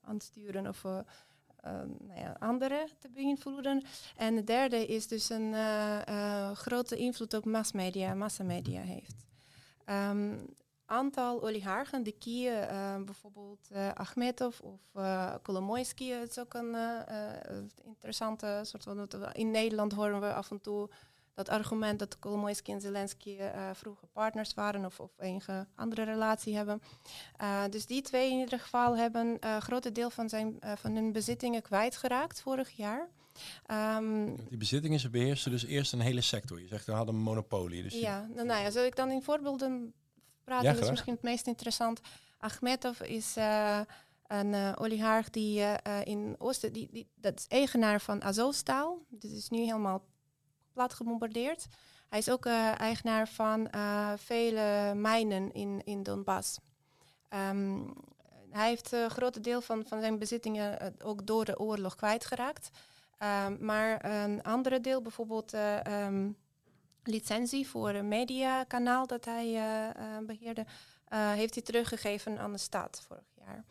aansturen 0.00 0.66
of 0.66 0.82
nou 0.82 2.20
ja, 2.20 2.36
anderen 2.38 2.88
te 2.98 3.08
beïnvloeden. 3.08 3.82
En 4.16 4.34
de 4.34 4.44
derde 4.44 4.86
is 4.86 5.08
dus 5.08 5.28
een 5.28 5.54
grote 6.56 6.96
invloed 6.96 7.34
op 7.34 7.44
massmedia, 7.44 8.14
massamedia 8.14 8.80
heeft. 8.80 9.26
Um, 9.86 10.46
aantal 10.86 11.42
oligarchen, 11.42 12.02
de 12.02 12.12
kieën, 12.12 12.66
bijvoorbeeld 13.04 13.70
Achmetov 13.94 14.60
of 14.60 14.80
Kolomoisky, 15.42 16.04
is 16.04 16.38
ook 16.38 16.54
een 16.54 16.76
interessante 17.84 18.60
soort 18.62 18.82
van. 18.82 19.08
In 19.32 19.50
Nederland 19.50 19.92
horen 19.92 20.20
we 20.20 20.32
af 20.32 20.50
en 20.50 20.60
toe 20.60 20.90
dat 21.44 21.48
argument 21.48 21.98
dat 21.98 22.18
Kolomoisky 22.18 22.72
en 22.72 22.80
Zelensky 22.80 23.36
uh, 23.38 23.70
vroeger 23.72 24.08
partners 24.08 24.54
waren 24.54 24.84
of, 24.84 25.00
of 25.00 25.10
enige 25.18 25.66
andere 25.74 26.02
relatie 26.02 26.56
hebben. 26.56 26.82
Uh, 27.42 27.62
dus 27.70 27.86
die 27.86 28.02
twee 28.02 28.30
in 28.30 28.38
ieder 28.38 28.60
geval 28.60 28.96
hebben 28.96 29.26
een 29.26 29.38
uh, 29.44 29.56
groot 29.56 29.94
deel 29.94 30.10
van, 30.10 30.28
zijn, 30.28 30.58
van 30.74 30.94
hun 30.94 31.12
bezittingen 31.12 31.62
kwijtgeraakt 31.62 32.40
vorig 32.40 32.70
jaar. 32.70 33.08
Um, 33.96 34.36
die 34.48 34.58
bezittingen, 34.58 35.00
ze 35.00 35.10
beheersen 35.10 35.50
dus 35.50 35.64
eerst 35.64 35.92
een 35.92 36.00
hele 36.00 36.20
sector. 36.20 36.60
Je 36.60 36.66
zegt, 36.66 36.86
we 36.86 36.92
hadden 36.92 37.14
een 37.14 37.20
monopolie. 37.20 37.82
Dus 37.82 37.94
ja, 37.94 38.26
nou, 38.34 38.46
nou 38.46 38.62
ja, 38.62 38.70
zal 38.70 38.84
ik 38.84 38.96
dan 38.96 39.10
in 39.10 39.22
voorbeelden 39.22 39.92
praten? 40.44 40.66
Ja, 40.66 40.72
dat 40.72 40.82
is 40.82 40.90
misschien 40.90 41.14
het 41.14 41.22
meest 41.22 41.46
interessant. 41.46 42.00
Achmetov 42.38 43.00
is 43.00 43.36
een 44.26 44.52
uh, 44.52 44.72
oligarch 44.78 45.30
die 45.30 45.60
uh, 45.60 45.74
in 46.04 46.34
Oosten, 46.38 46.72
die, 46.72 46.88
die, 46.92 47.08
dat 47.14 47.38
is 47.38 47.46
eigenaar 47.48 48.00
van 48.00 48.22
Azovstaal. 48.22 48.98
Dit 49.08 49.32
is 49.32 49.48
nu 49.48 49.58
helemaal 49.58 50.02
plat 50.72 50.94
gebombardeerd. 50.94 51.66
Hij 52.08 52.18
is 52.18 52.30
ook 52.30 52.46
uh, 52.46 52.80
eigenaar 52.80 53.28
van 53.28 53.68
vele 54.16 54.94
mijnen 54.94 55.52
in, 55.52 55.82
in 55.84 56.02
Donbass. 56.02 56.58
Um, 57.50 57.92
hij 58.50 58.68
heeft 58.68 58.92
een 58.92 59.10
groot 59.10 59.44
deel 59.44 59.60
van, 59.60 59.84
van 59.86 60.00
zijn 60.00 60.18
bezittingen 60.18 60.94
ook 61.02 61.26
door 61.26 61.44
de 61.44 61.58
oorlog 61.58 61.94
kwijtgeraakt. 61.94 62.70
Um, 63.46 63.56
maar 63.60 64.04
een 64.04 64.42
andere 64.42 64.80
deel, 64.80 65.02
bijvoorbeeld 65.02 65.52
um, 65.88 66.36
licentie 67.02 67.68
voor 67.68 67.90
een 67.90 68.08
mediakanaal 68.08 69.06
dat 69.06 69.24
hij 69.24 69.62
beheerde, 70.26 70.66
heeft 71.08 71.54
hij 71.54 71.62
teruggegeven 71.62 72.38
aan 72.38 72.52
de 72.52 72.58
staat 72.58 73.02
vorig 73.06 73.30
jaar. 73.34 73.64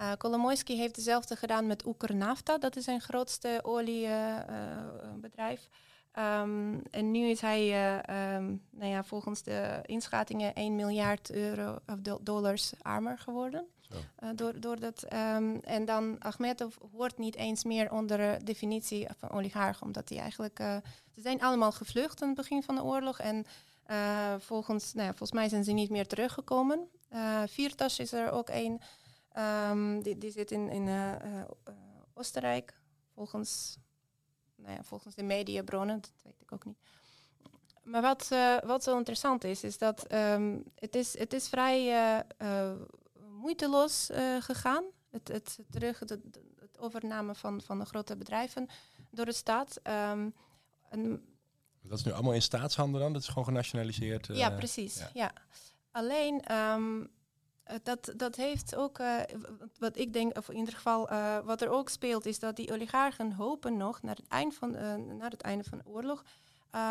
Uh, 0.00 0.12
Kolomoisky 0.18 0.76
heeft 0.76 0.96
hetzelfde 0.96 1.36
gedaan 1.36 1.66
met 1.66 1.86
Ukernafta, 1.86 2.58
dat 2.58 2.76
is 2.76 2.84
zijn 2.84 3.00
grootste 3.00 3.60
oliebedrijf. 3.62 5.68
Um, 6.18 6.82
en 6.90 7.10
nu 7.10 7.26
is 7.26 7.40
hij, 7.40 7.68
uh, 7.68 8.34
um, 8.36 8.62
nou 8.70 8.90
ja, 8.90 9.04
volgens 9.04 9.42
de 9.42 9.80
inschattingen 9.82 10.54
1 10.54 10.74
miljard 10.74 11.30
euro 11.30 11.78
of 11.86 11.98
do 11.98 12.18
dollars 12.22 12.72
armer 12.82 13.18
geworden. 13.18 13.66
Uh, 14.22 14.28
door, 14.34 14.60
door 14.60 14.80
dat, 14.80 15.12
um, 15.12 15.60
en 15.60 15.84
dan 15.84 16.18
Ahmedov 16.18 16.74
hoort 16.92 17.18
niet 17.18 17.36
eens 17.36 17.64
meer 17.64 17.92
onder 17.92 18.16
de 18.18 18.44
definitie 18.44 19.06
van 19.16 19.30
oligarch, 19.30 19.82
omdat 19.82 20.08
hij 20.08 20.18
eigenlijk, 20.18 20.60
uh, 20.60 20.76
ze 21.14 21.20
zijn 21.20 21.40
allemaal 21.40 21.72
gevlucht 21.72 22.22
aan 22.22 22.28
het 22.28 22.36
begin 22.36 22.62
van 22.62 22.74
de 22.74 22.82
oorlog 22.82 23.18
en 23.18 23.46
volgens, 24.38 24.92
nou 24.92 25.06
ja, 25.06 25.14
volgens 25.14 25.32
mij 25.32 25.48
zijn 25.48 25.64
ze 25.64 25.72
niet 25.72 25.90
meer 25.90 26.06
teruggekomen. 26.06 26.88
Uh, 27.12 27.42
Viertas 27.46 27.98
is 27.98 28.12
er 28.12 28.30
ook 28.30 28.48
een. 28.48 28.80
Um, 29.70 30.02
die, 30.02 30.18
die 30.18 30.30
zit 30.30 30.50
in, 30.50 30.68
in 30.68 30.88
Oostenrijk, 32.14 32.74
volgens, 33.14 33.78
nou 34.64 34.76
ja, 34.76 34.82
volgens 34.82 35.14
de 35.14 35.22
mediabronnen, 35.22 36.00
dat 36.00 36.12
weet 36.22 36.40
ik 36.40 36.52
ook 36.52 36.64
niet. 36.64 36.78
Maar 37.82 38.02
wat, 38.02 38.28
uh, 38.32 38.56
wat 38.64 38.82
zo 38.82 38.96
interessant 38.96 39.44
is, 39.44 39.64
is 39.64 39.78
dat 39.78 40.12
um, 40.12 40.64
het, 40.74 40.94
is, 40.94 41.18
het 41.18 41.32
is 41.32 41.48
vrij 41.48 42.24
moeiteloos 43.40 44.10
gegaan. 44.38 44.84
Het, 45.10 45.28
het, 45.28 45.58
terug, 45.70 45.98
het, 45.98 46.10
het, 46.10 46.38
overname 46.78 47.34
van, 47.34 47.60
van 47.60 47.78
de 47.78 47.84
grote 47.84 48.16
bedrijven 48.16 48.68
door 49.10 49.24
de 49.24 49.32
staat. 49.32 49.80
Um, 50.10 50.34
en, 50.88 51.24
dat 51.82 51.98
is 51.98 52.04
nu 52.04 52.12
allemaal 52.12 52.32
in 52.32 52.42
staatshanden 52.42 53.00
dan? 53.00 53.12
Dat 53.12 53.22
is 53.22 53.28
gewoon 53.28 53.44
genationaliseerd? 53.44 54.26
ja, 54.26 54.50
precies. 54.50 54.98
Ja. 54.98 55.10
ja. 55.14 55.32
Alleen 55.90 56.54
um, 56.54 57.10
dat, 57.82 58.12
dat 58.16 58.36
heeft 58.36 58.76
ook, 58.76 58.98
uh, 58.98 59.20
wat 59.78 59.96
ik 59.96 60.12
denk, 60.12 60.36
of 60.38 60.48
in 60.48 60.56
ieder 60.56 60.74
geval 60.74 61.12
uh, 61.12 61.38
wat 61.38 61.62
er 61.62 61.68
ook 61.68 61.88
speelt, 61.88 62.26
is 62.26 62.38
dat 62.38 62.56
die 62.56 62.72
oligarchen 62.72 63.32
hopen 63.32 63.76
nog 63.76 64.02
naar 64.02 64.16
het 64.16 64.28
einde 64.28 64.54
van, 64.54 64.70
naar 65.16 65.30
het 65.30 65.40
einde 65.40 65.64
van 65.64 65.78
de 65.78 65.86
oorlog 65.86 66.24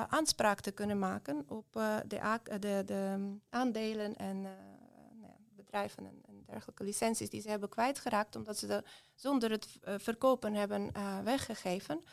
aanspraak 0.07 0.59
te 0.59 0.71
kunnen 0.71 0.99
maken 0.99 1.45
op 1.47 1.65
de, 2.07 2.23
de, 2.59 2.83
de, 2.85 3.17
aandelen 3.49 4.15
en 4.15 4.41
nou 4.41 5.33
bedrijven 5.55 6.05
en, 6.05 6.21
dergelijke 6.45 6.83
licenties 6.83 7.29
die 7.29 7.41
ze 7.41 7.49
hebben 7.49 7.69
kwijtgeraakt, 7.69 8.35
omdat 8.35 8.57
ze 8.57 8.67
de, 8.67 8.83
zonder 9.15 9.51
het 9.51 9.67
verkopen 9.81 10.53
hebben 10.53 10.91
weggegeven. 11.23 12.03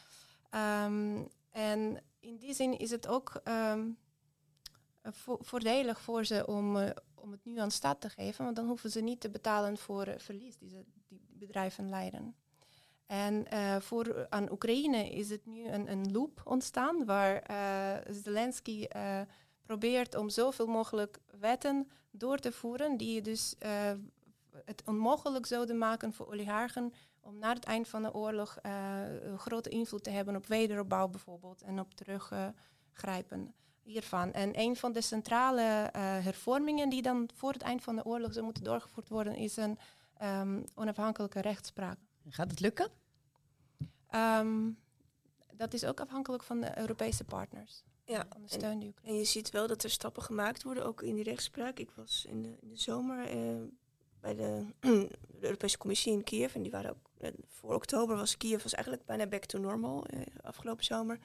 Um, 0.84 1.28
en 1.50 2.02
in 2.20 2.36
die 2.36 2.54
zin 2.54 2.78
is 2.78 2.90
het 2.90 3.06
ook 3.06 3.42
vo 5.02 5.38
voordelig 5.40 6.00
voor 6.00 6.24
ze 6.24 6.46
om 6.46 6.76
om 7.20 7.30
het 7.30 7.44
nu 7.44 7.58
aan 7.58 7.70
staat 7.70 8.00
te 8.00 8.08
geven, 8.08 8.44
want 8.44 8.56
dan 8.56 8.66
hoeven 8.66 8.90
ze 8.90 9.00
niet 9.00 9.20
te 9.20 9.30
betalen 9.30 9.78
voor 9.78 10.08
uh, 10.08 10.14
verlies 10.16 10.56
die, 10.56 10.68
ze, 10.68 10.84
die 11.08 11.20
bedrijven 11.30 11.88
leiden. 11.88 12.34
En 13.06 13.46
uh, 13.52 13.76
voor 13.80 14.26
aan 14.28 14.50
Oekraïne 14.50 15.10
is 15.10 15.30
het 15.30 15.46
nu 15.46 15.66
een, 15.66 15.90
een 15.90 16.12
loop 16.12 16.40
ontstaan 16.44 17.04
waar 17.04 17.42
Zelensky 18.10 18.86
probeert 19.62 20.14
om 20.14 20.28
zoveel 20.28 20.66
mogelijk 20.66 21.20
wetten 21.38 21.90
door 22.10 22.38
te 22.38 22.52
voeren 22.52 22.96
die 22.96 23.22
dus 23.22 23.54
het 24.64 24.82
onmogelijk 24.86 25.46
zouden 25.46 25.78
maken 25.78 26.12
voor 26.12 26.26
oligarchen 26.26 26.92
om 27.20 27.38
na 27.38 27.52
het 27.52 27.64
eind 27.64 27.88
van 27.88 28.02
de 28.02 28.14
oorlog 28.14 28.58
grote 29.36 29.70
invloed 29.70 30.04
te 30.04 30.10
hebben 30.10 30.36
op 30.36 30.46
wederopbouw 30.46 31.08
bijvoorbeeld 31.08 31.62
en 31.62 31.80
op 31.80 31.94
teruggrijpen 31.94 33.54
hiervan. 33.90 34.32
En 34.32 34.58
een 34.60 34.76
van 34.76 34.92
de 34.92 35.00
centrale 35.00 35.62
uh, 35.62 35.90
hervormingen 36.02 36.88
die 36.88 37.02
dan 37.02 37.28
voor 37.34 37.52
het 37.52 37.62
eind 37.62 37.82
van 37.82 37.96
de 37.96 38.04
oorlog 38.04 38.32
zou 38.32 38.44
moeten 38.44 38.64
doorgevoerd 38.64 39.08
worden, 39.08 39.36
is 39.36 39.56
een 39.56 39.78
um, 40.22 40.64
onafhankelijke 40.74 41.40
rechtspraak. 41.40 41.98
Gaat 42.28 42.50
het 42.50 42.60
lukken? 42.60 42.88
Um, 44.14 44.78
dat 45.52 45.74
is 45.74 45.84
ook 45.84 46.00
afhankelijk 46.00 46.42
van 46.42 46.60
de 46.60 46.78
Europese 46.78 47.24
partners. 47.24 47.82
Ja, 48.04 48.26
van 48.28 48.42
de 48.42 48.48
steun 48.48 48.78
die 48.78 48.94
en, 49.02 49.08
en 49.08 49.16
je 49.16 49.24
ziet 49.24 49.50
wel 49.50 49.66
dat 49.66 49.82
er 49.82 49.90
stappen 49.90 50.22
gemaakt 50.22 50.62
worden, 50.62 50.84
ook 50.84 51.02
in 51.02 51.14
die 51.14 51.24
rechtspraak. 51.24 51.78
Ik 51.78 51.90
was 51.90 52.24
in 52.28 52.42
de, 52.42 52.56
in 52.60 52.68
de 52.68 52.76
zomer 52.76 53.34
uh, 53.36 53.62
bij 54.20 54.34
de, 54.34 54.64
de, 54.80 55.08
Europese 55.40 55.78
Commissie 55.78 56.12
in 56.12 56.24
Kiev 56.24 56.54
en 56.54 56.62
die 56.62 56.70
waren 56.70 56.90
ook 56.90 57.10
uh, 57.20 57.30
voor 57.48 57.74
oktober 57.74 58.16
was 58.16 58.36
Kiev 58.36 58.62
was 58.62 58.74
eigenlijk 58.74 59.06
bijna 59.06 59.26
back 59.26 59.44
to 59.44 59.58
normal 59.58 60.06
afgelopen 60.42 60.84
zomer. 60.84 61.18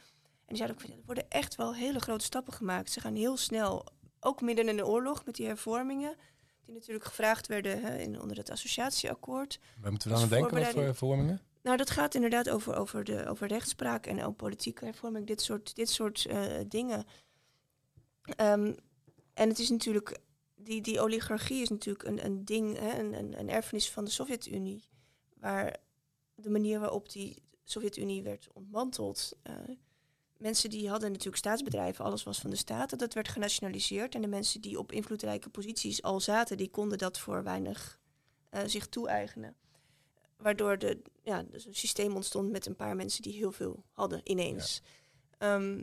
En 0.45 0.55
die 0.55 0.57
zeiden 0.57 0.77
ook, 0.77 0.89
er 0.89 1.05
worden 1.05 1.29
echt 1.29 1.55
wel 1.55 1.75
hele 1.75 1.99
grote 1.99 2.25
stappen 2.25 2.53
gemaakt. 2.53 2.91
Ze 2.91 2.99
gaan 2.99 3.15
heel 3.15 3.37
snel, 3.37 3.85
ook 4.19 4.41
midden 4.41 4.69
in 4.69 4.77
de 4.77 4.87
oorlog 4.87 5.25
met 5.25 5.35
die 5.35 5.45
hervormingen, 5.45 6.15
die 6.65 6.73
natuurlijk 6.73 7.05
gevraagd 7.05 7.47
werden 7.47 7.81
hè, 7.81 7.97
in, 7.97 8.21
onder 8.21 8.37
het 8.37 8.49
associatieakkoord. 8.49 9.59
Waar 9.81 9.91
moeten 9.91 10.07
we 10.07 10.13
dan 10.13 10.23
aan 10.23 10.29
denken, 10.29 10.57
wat 10.57 10.67
voor 10.67 10.81
hervormingen? 10.81 11.41
Nou, 11.61 11.77
dat 11.77 11.89
gaat 11.89 12.15
inderdaad 12.15 12.49
over, 12.49 12.75
over, 12.75 13.03
de, 13.03 13.25
over 13.25 13.47
rechtspraak 13.47 14.05
en 14.05 14.23
ook 14.23 14.35
politieke 14.35 14.85
hervorming, 14.85 15.27
dit 15.27 15.41
soort, 15.41 15.75
dit 15.75 15.89
soort 15.89 16.25
uh, 16.29 16.45
dingen. 16.67 17.05
Um, 18.41 18.75
en 19.33 19.49
het 19.49 19.59
is 19.59 19.69
natuurlijk, 19.69 20.19
die, 20.55 20.81
die 20.81 20.99
oligarchie 20.99 21.61
is 21.61 21.69
natuurlijk 21.69 22.05
een, 22.05 22.25
een 22.25 22.45
ding, 22.45 22.77
hè, 22.79 22.99
een, 22.99 23.13
een, 23.13 23.39
een 23.39 23.49
erfenis 23.49 23.91
van 23.91 24.05
de 24.05 24.11
Sovjet-Unie, 24.11 24.83
waar 25.33 25.77
de 26.35 26.49
manier 26.49 26.79
waarop 26.79 27.11
die 27.11 27.43
Sovjet-Unie 27.63 28.23
werd 28.23 28.47
ontmanteld, 28.53 29.37
uh, 29.43 29.75
mensen 30.37 30.69
die 30.69 30.89
hadden 30.89 31.09
natuurlijk 31.09 31.37
staatsbedrijven, 31.37 32.05
alles 32.05 32.23
was 32.23 32.39
van 32.39 32.49
de 32.49 32.55
staat. 32.55 32.99
Dat 32.99 33.13
werd 33.13 33.27
genationaliseerd. 33.27 34.15
En 34.15 34.21
de 34.21 34.27
mensen 34.27 34.61
die 34.61 34.79
op 34.79 34.91
invloedrijke 34.91 35.49
posities 35.49 36.01
al 36.01 36.19
zaten, 36.19 36.57
die 36.57 36.69
konden 36.69 36.97
dat 36.97 37.19
voor 37.19 37.43
weinig 37.43 37.99
eh, 38.49 38.61
zich 38.65 38.87
toe-eigenen. 38.87 39.55
Waardoor 40.37 40.77
de, 40.77 41.01
ja, 41.23 41.43
dus 41.43 41.65
een 41.65 41.75
systeem 41.75 42.15
ontstond 42.15 42.51
met 42.51 42.65
een 42.65 42.75
paar 42.75 42.95
mensen 42.95 43.21
die 43.21 43.33
heel 43.33 43.51
veel 43.51 43.83
hadden 43.91 44.21
ineens. 44.23 44.81
Ehm, 45.37 45.81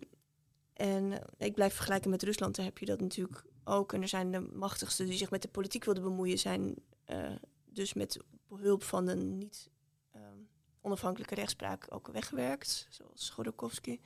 en 0.73 1.13
eh, 1.13 1.47
ik 1.47 1.55
blijf 1.55 1.75
vergelijken 1.75 2.11
met 2.11 2.23
Rusland, 2.23 2.57
daar 2.57 2.65
heb 2.65 2.79
je 2.79 2.87
dat 2.87 3.01
natuurlijk 3.01 3.45
ook. 3.65 3.93
En 3.93 4.03
er 4.03 4.09
zijn 4.09 4.31
de 4.31 4.41
machtigsten 4.41 5.07
die 5.07 5.17
zich 5.17 5.31
met 5.31 5.43
de 5.43 5.49
politiek 5.49 5.85
wilden 5.85 6.03
bemoeien, 6.03 6.39
zijn 6.39 6.75
eh, 7.05 7.33
dus 7.65 7.93
met 7.93 8.19
behulp 8.49 8.83
van 8.83 9.09
een 9.09 9.39
niet 9.39 9.71
ehm, 10.11 10.39
onafhankelijke 10.81 11.35
rechtspraak 11.35 11.87
ook 11.89 12.09
weggewerkt, 12.09 12.87
zoals 12.91 13.31
Godorkovsky. 13.31 14.01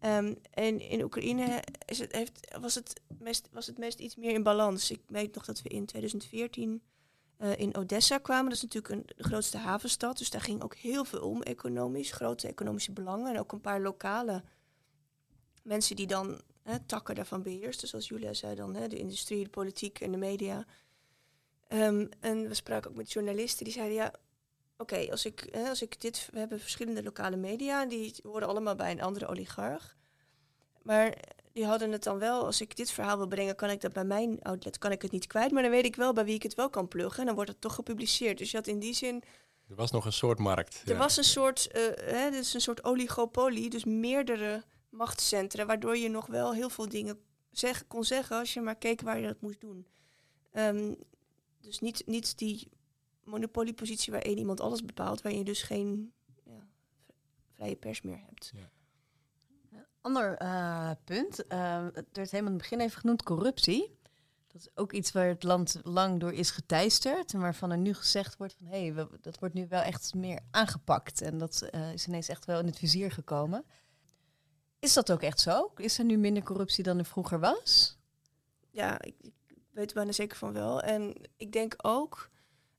Ehm, 0.00 0.34
en 0.50 0.80
in 0.80 1.02
Oekraïne 1.02 1.62
is 1.86 1.98
het, 1.98 2.12
heeft, 2.12 2.56
was, 2.60 2.74
het 2.74 3.00
meest, 3.18 3.48
was 3.52 3.66
het 3.66 3.78
meest 3.78 3.98
iets 3.98 4.16
meer 4.16 4.32
in 4.32 4.42
balans. 4.42 4.90
Ik 4.90 5.00
weet 5.06 5.34
nog 5.34 5.44
dat 5.44 5.62
we 5.62 5.68
in 5.68 5.86
2014 5.86 6.82
eh, 7.36 7.58
in 7.58 7.76
Odessa 7.76 8.18
kwamen. 8.18 8.44
Dat 8.44 8.56
is 8.56 8.62
natuurlijk 8.62 8.94
een, 8.94 9.16
de 9.16 9.24
grootste 9.24 9.56
havenstad. 9.56 10.18
Dus 10.18 10.30
daar 10.30 10.40
ging 10.40 10.62
ook 10.62 10.74
heel 10.74 11.04
veel 11.04 11.20
om 11.20 11.42
economisch. 11.42 12.12
Grote 12.12 12.48
economische 12.48 12.92
belangen. 12.92 13.32
En 13.32 13.38
ook 13.38 13.52
een 13.52 13.60
paar 13.60 13.80
lokale 13.80 14.42
mensen 15.62 15.96
die 15.96 16.06
dan 16.06 16.40
hè, 16.62 16.78
takken 16.80 17.14
daarvan 17.14 17.42
beheersten. 17.42 17.88
Zoals 17.88 18.08
Julia 18.08 18.32
zei 18.32 18.54
dan, 18.54 18.74
hè, 18.74 18.88
de 18.88 18.98
industrie, 18.98 19.44
de 19.44 19.50
politiek 19.50 20.00
en 20.00 20.10
de 20.10 20.18
media. 20.18 20.66
Ehm, 21.68 22.06
en 22.20 22.48
we 22.48 22.54
spraken 22.54 22.90
ook 22.90 22.96
met 22.96 23.12
journalisten 23.12 23.64
die 23.64 23.72
zeiden, 23.72 23.96
ja, 23.96 24.12
oké, 24.78 25.06
als 25.10 25.24
ik, 25.24 25.48
hè, 25.50 25.68
als 25.68 25.82
ik 25.82 26.00
dit, 26.00 26.28
we 26.32 26.38
hebben 26.38 26.60
verschillende 26.60 27.02
lokale 27.02 27.36
media, 27.36 27.86
die 27.86 28.14
horen 28.22 28.48
allemaal 28.48 28.74
bij 28.74 28.90
een 28.90 29.02
andere 29.02 29.26
oligarch. 29.26 29.96
Maar 30.82 31.14
die 31.52 31.66
hadden 31.66 31.92
het 31.92 32.02
dan 32.02 32.18
wel, 32.18 32.44
als 32.44 32.60
ik 32.60 32.76
dit 32.76 32.90
verhaal 32.90 33.16
wil 33.16 33.26
brengen, 33.26 33.56
kan 33.56 33.70
ik 33.70 33.80
dat 33.80 33.92
bij 33.92 34.04
mijn 34.04 34.42
outlet, 34.42 34.78
kan 34.78 34.92
ik 34.92 35.02
het 35.02 35.10
niet 35.10 35.26
kwijt. 35.26 35.50
Maar 35.50 35.62
dan 35.62 35.70
weet 35.70 35.84
ik 35.84 35.96
wel 35.96 36.12
bij 36.12 36.24
wie 36.24 36.34
ik 36.34 36.42
het 36.42 36.54
wel 36.54 36.70
kan 36.70 36.88
pluggen 36.88 37.20
en 37.20 37.26
dan 37.26 37.34
wordt 37.34 37.50
het 37.50 37.60
toch 37.60 37.74
gepubliceerd. 37.74 38.38
Dus 38.38 38.50
je 38.50 38.56
had 38.56 38.66
in 38.66 38.78
die 38.78 38.94
zin, 38.94 39.22
Er 39.68 39.74
was 39.74 39.90
nog 39.90 40.04
een 40.04 40.12
soort 40.12 40.38
markt. 40.38 40.82
er 40.84 40.92
ja. 40.92 40.98
was 40.98 41.16
een 41.16 41.24
soort, 41.24 41.66
eh 41.70 41.82
hè, 42.12 42.30
dit 42.30 42.40
is 42.40 42.54
een 42.54 42.60
soort 42.60 42.84
oligopolie, 42.84 43.70
dus 43.70 43.84
meerdere 43.84 44.64
machtscentra, 44.90 45.66
waardoor 45.66 45.96
je 45.96 46.08
nog 46.08 46.26
wel 46.26 46.54
heel 46.54 46.70
veel 46.70 46.88
dingen 46.88 47.20
zeg, 47.50 47.86
kon 47.86 48.04
zeggen 48.04 48.38
als 48.38 48.54
je 48.54 48.60
maar 48.60 48.76
keek 48.76 49.00
waar 49.00 49.20
je 49.20 49.26
dat 49.26 49.40
moest 49.40 49.60
doen. 49.60 49.86
Ehm, 50.52 50.94
dus 51.60 51.80
niet, 51.80 52.02
niet 52.06 52.38
die 52.38 52.68
monopoliepositie 53.28 54.12
waar 54.12 54.22
één 54.22 54.38
iemand 54.38 54.60
alles 54.60 54.84
bepaalt, 54.84 55.22
waar 55.22 55.32
je 55.32 55.44
dus 55.44 55.62
geen 55.62 56.12
ja, 56.44 56.66
vrije 57.52 57.76
pers 57.76 58.02
meer 58.02 58.20
hebt. 58.26 58.52
Ander 60.00 60.36
eh, 60.36 60.90
punt, 61.04 61.46
eh, 61.46 61.86
het 61.92 62.06
werd 62.12 62.30
helemaal 62.30 62.52
in 62.52 62.58
het 62.58 62.68
begin 62.68 62.80
even 62.80 63.00
genoemd, 63.00 63.22
corruptie. 63.22 63.96
Dat 64.46 64.60
is 64.60 64.68
ook 64.74 64.92
iets 64.92 65.12
waar 65.12 65.26
het 65.26 65.42
land 65.42 65.80
lang 65.82 66.20
door 66.20 66.32
is 66.32 66.50
geteisterd. 66.50 67.32
En 67.34 67.40
waarvan 67.40 67.70
er 67.70 67.78
nu 67.78 67.94
gezegd 67.94 68.36
wordt 68.36 68.54
van 68.58 68.66
hé, 68.66 68.80
hey, 68.80 68.94
we- 68.94 69.18
dat 69.20 69.38
wordt 69.38 69.54
nu 69.54 69.66
wel 69.68 69.80
echt 69.82 70.14
meer 70.14 70.40
aangepakt. 70.50 71.20
En 71.20 71.38
dat 71.38 71.62
eh, 71.62 71.92
is 71.92 72.06
ineens 72.06 72.28
echt 72.28 72.44
wel 72.44 72.58
in 72.58 72.66
het 72.66 72.78
vizier 72.78 73.10
gekomen. 73.12 73.64
Is 74.78 74.92
dat 74.92 75.12
ook 75.12 75.22
echt 75.22 75.40
zo? 75.40 75.72
Is 75.76 75.98
er 75.98 76.04
nu 76.04 76.16
minder 76.16 76.42
corruptie 76.42 76.84
dan 76.84 76.98
er 76.98 77.04
vroeger 77.04 77.40
was? 77.40 77.98
Ja, 78.70 79.00
ik, 79.02 79.14
ik 79.20 79.32
weet 79.70 79.88
er 79.88 79.94
bijna 79.94 80.12
zeker 80.12 80.36
van 80.36 80.52
wel. 80.52 80.80
En 80.82 81.14
ik 81.36 81.52
denk 81.52 81.74
ook, 81.76 82.30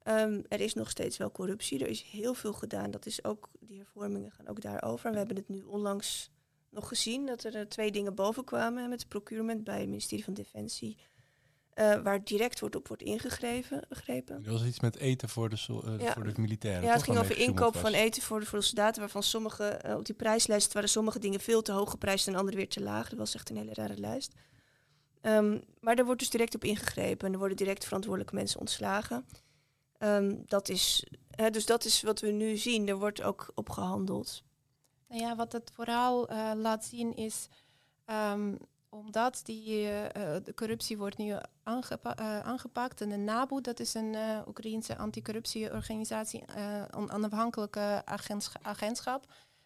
ehm, 0.10 0.42
er 0.48 0.60
is 0.62 0.74
nog 0.74 0.90
steeds 0.90 1.18
wel 1.18 1.32
corruptie. 1.32 1.80
Er 1.80 1.88
is 1.90 2.02
heel 2.02 2.34
veel 2.34 2.54
gedaan. 2.54 2.92
Dat 2.92 3.06
is 3.06 3.24
ook, 3.24 3.50
die 3.60 3.78
hervormingen 3.78 4.32
gaan 4.32 4.48
ook 4.48 4.62
daarover. 4.62 5.06
En 5.06 5.12
we 5.12 5.18
hebben 5.18 5.36
het 5.36 5.50
nu 5.50 5.62
onlangs 5.64 6.32
nog 6.70 6.88
gezien 6.88 7.26
dat 7.26 7.44
er 7.44 7.56
eh, 7.56 7.62
twee 7.62 7.92
dingen 7.92 8.16
boven 8.16 8.44
kwamen 8.44 8.90
met 8.90 9.08
procurement 9.08 9.64
bij 9.64 9.80
het 9.80 9.88
ministerie 9.90 10.24
van 10.24 10.34
Defensie. 10.34 10.98
eh, 11.74 12.02
waar 12.02 12.24
direct 12.24 12.60
wordt 12.60 12.76
op 12.76 12.88
wordt 12.88 13.04
ingegrepen. 13.04 13.86
gegrepen. 13.90 14.46
Er 14.46 14.52
was 14.52 14.64
iets 14.66 14.80
met 14.80 14.98
eten 14.98 15.30
voor 15.30 15.50
de, 15.50 15.56
sol- 15.56 15.84
eh, 15.84 16.00
Ja. 16.00 16.14
voor 16.14 16.24
de 16.24 16.34
militairen. 16.42 16.84
Ja, 16.84 16.94
het 16.94 17.04
ging 17.04 17.18
over 17.18 17.38
inkoop 17.38 17.76
van 17.78 17.94
eten 17.94 18.22
voor 18.22 18.40
de, 18.40 18.46
voor 18.46 18.60
de 18.60 18.66
soldaten, 18.66 19.00
waarvan 19.02 19.24
sommige 19.24 19.82
op 19.98 20.06
die 20.06 20.16
prijslijst 20.16 20.74
waren 20.74 20.90
sommige 20.90 21.20
dingen 21.20 21.40
veel 21.40 21.62
te 21.62 21.72
hoog 21.72 21.90
geprijsd 21.92 22.28
en 22.28 22.36
andere 22.36 22.58
weer 22.58 22.68
te 22.70 22.82
laag. 22.82 23.10
Dat 23.10 23.20
was 23.20 23.36
echt 23.36 23.50
een 23.50 23.58
hele 23.58 23.74
rare 23.74 23.98
lijst. 23.98 24.34
Ehm, 25.22 25.58
maar 25.80 25.98
er 25.98 26.06
wordt 26.06 26.20
dus 26.20 26.30
direct 26.30 26.56
op 26.56 26.64
ingegrepen 26.64 27.28
en 27.28 27.34
er 27.34 27.40
worden 27.40 27.58
direct 27.58 27.86
verantwoordelijke 27.86 28.36
mensen 28.36 28.60
ontslagen. 28.60 29.26
Ehm, 30.00 30.36
dat 30.46 30.70
is, 30.70 31.06
hè, 31.32 31.50
dus 31.50 31.66
dat 31.66 31.86
is 31.86 32.02
wat 32.02 32.20
we 32.20 32.32
nu 32.32 32.58
zien. 32.58 32.88
Er 32.88 32.98
wordt 32.98 33.22
ook 33.22 33.52
op 33.56 33.70
gehandeld. 33.70 34.44
Nou 35.08 35.22
ja, 35.22 35.36
wat 35.36 35.52
het 35.52 35.72
vooral 35.74 36.28
eh, 36.28 36.52
laat 36.56 36.86
zien 36.86 37.16
is, 37.16 37.48
ehm, 38.06 38.56
omdat 38.90 39.42
die, 39.44 39.76
eh, 39.76 40.36
eh, 40.36 40.44
de 40.44 40.54
corruptie 40.54 40.98
wordt 40.98 41.18
nu 41.18 41.36
aangepa 41.64 42.42
aangepakt. 42.44 43.02
En 43.02 43.10
de 43.10 43.18
NABU, 43.18 43.62
dat 43.62 43.80
is 43.80 43.94
een 43.94 44.16
Oekraïense 44.48 44.98
anticorruptieorganisatie, 44.98 46.44
een 46.90 47.12
onafhankelijke 47.12 48.02
agents- 48.06 48.52
agentschap. 48.62 49.26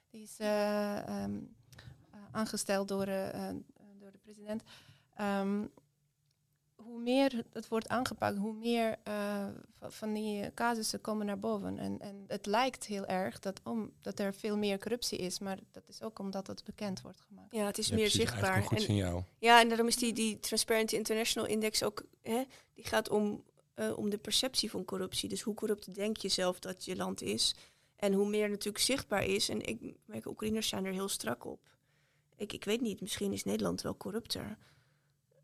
Die 0.09 0.21
is 0.21 0.35
eh, 0.37 0.97
ehm, 0.97 1.37
eh, 2.11 2.19
aangesteld 2.31 2.87
door, 2.87 3.05
door 3.99 4.11
de 4.11 4.19
president. 4.21 4.63
Hoe 6.85 6.99
meer 6.99 7.43
het 7.51 7.67
wordt 7.67 7.87
aangepakt, 7.87 8.37
hoe 8.37 8.53
meer 8.53 8.95
eh, 9.03 9.47
va- 9.71 9.89
van 9.89 10.13
die 10.13 10.53
casussen 10.53 11.01
komen 11.01 11.25
naar 11.25 11.39
boven. 11.39 11.77
En, 11.79 11.99
en 11.99 12.23
het 12.27 12.45
lijkt 12.45 12.85
heel 12.85 13.05
erg 13.05 13.39
dat, 13.39 13.61
om, 13.63 13.91
dat 14.01 14.19
er 14.19 14.33
veel 14.33 14.57
meer 14.57 14.79
corruptie 14.79 15.17
is, 15.17 15.39
maar 15.39 15.59
dat 15.71 15.83
is 15.87 16.01
ook 16.01 16.19
omdat 16.19 16.47
het 16.47 16.63
bekend 16.63 17.01
wordt 17.01 17.21
gemaakt. 17.27 17.51
Ja, 17.55 17.65
het 17.65 17.77
is 17.77 17.87
Ja, 17.87 17.95
meer 17.95 18.03
precies, 18.09 18.21
zichtbaar. 18.21 18.57
Een 18.57 18.63
goed 18.63 18.77
En, 18.77 18.83
signaal. 18.83 19.25
ja, 19.39 19.59
en 19.61 19.67
daarom 19.67 19.87
is 19.87 19.95
die, 19.95 20.13
die 20.13 20.39
Transparency 20.39 20.95
International 20.95 21.49
Index 21.49 21.83
ook, 21.83 22.03
hè, 22.21 22.43
die 22.73 22.85
gaat 22.85 23.09
om, 23.09 23.43
eh, 23.73 23.97
om 23.97 24.09
de 24.09 24.17
perceptie 24.17 24.69
van 24.69 24.85
corruptie. 24.85 25.29
Dus 25.29 25.41
hoe 25.41 25.53
corrupt 25.53 25.95
denk 25.95 26.17
je 26.17 26.29
zelf 26.29 26.59
dat 26.59 26.85
je 26.85 26.95
land 26.95 27.21
is? 27.21 27.55
En 27.95 28.13
hoe 28.13 28.29
meer 28.29 28.49
natuurlijk 28.49 28.83
zichtbaar 28.83 29.25
is. 29.25 29.49
En 29.49 29.61
ik 29.67 29.93
merk, 30.05 30.25
Oekraïners 30.25 30.67
zijn 30.67 30.85
er 30.85 30.91
heel 30.93 31.07
strak 31.09 31.45
op. 31.45 31.59
Ik, 32.35 32.53
ik 32.53 32.63
weet 32.63 32.81
niet, 32.81 33.01
misschien 33.01 33.31
is 33.33 33.43
Nederland 33.43 33.81
wel 33.81 33.97
corrupter. 33.97 34.57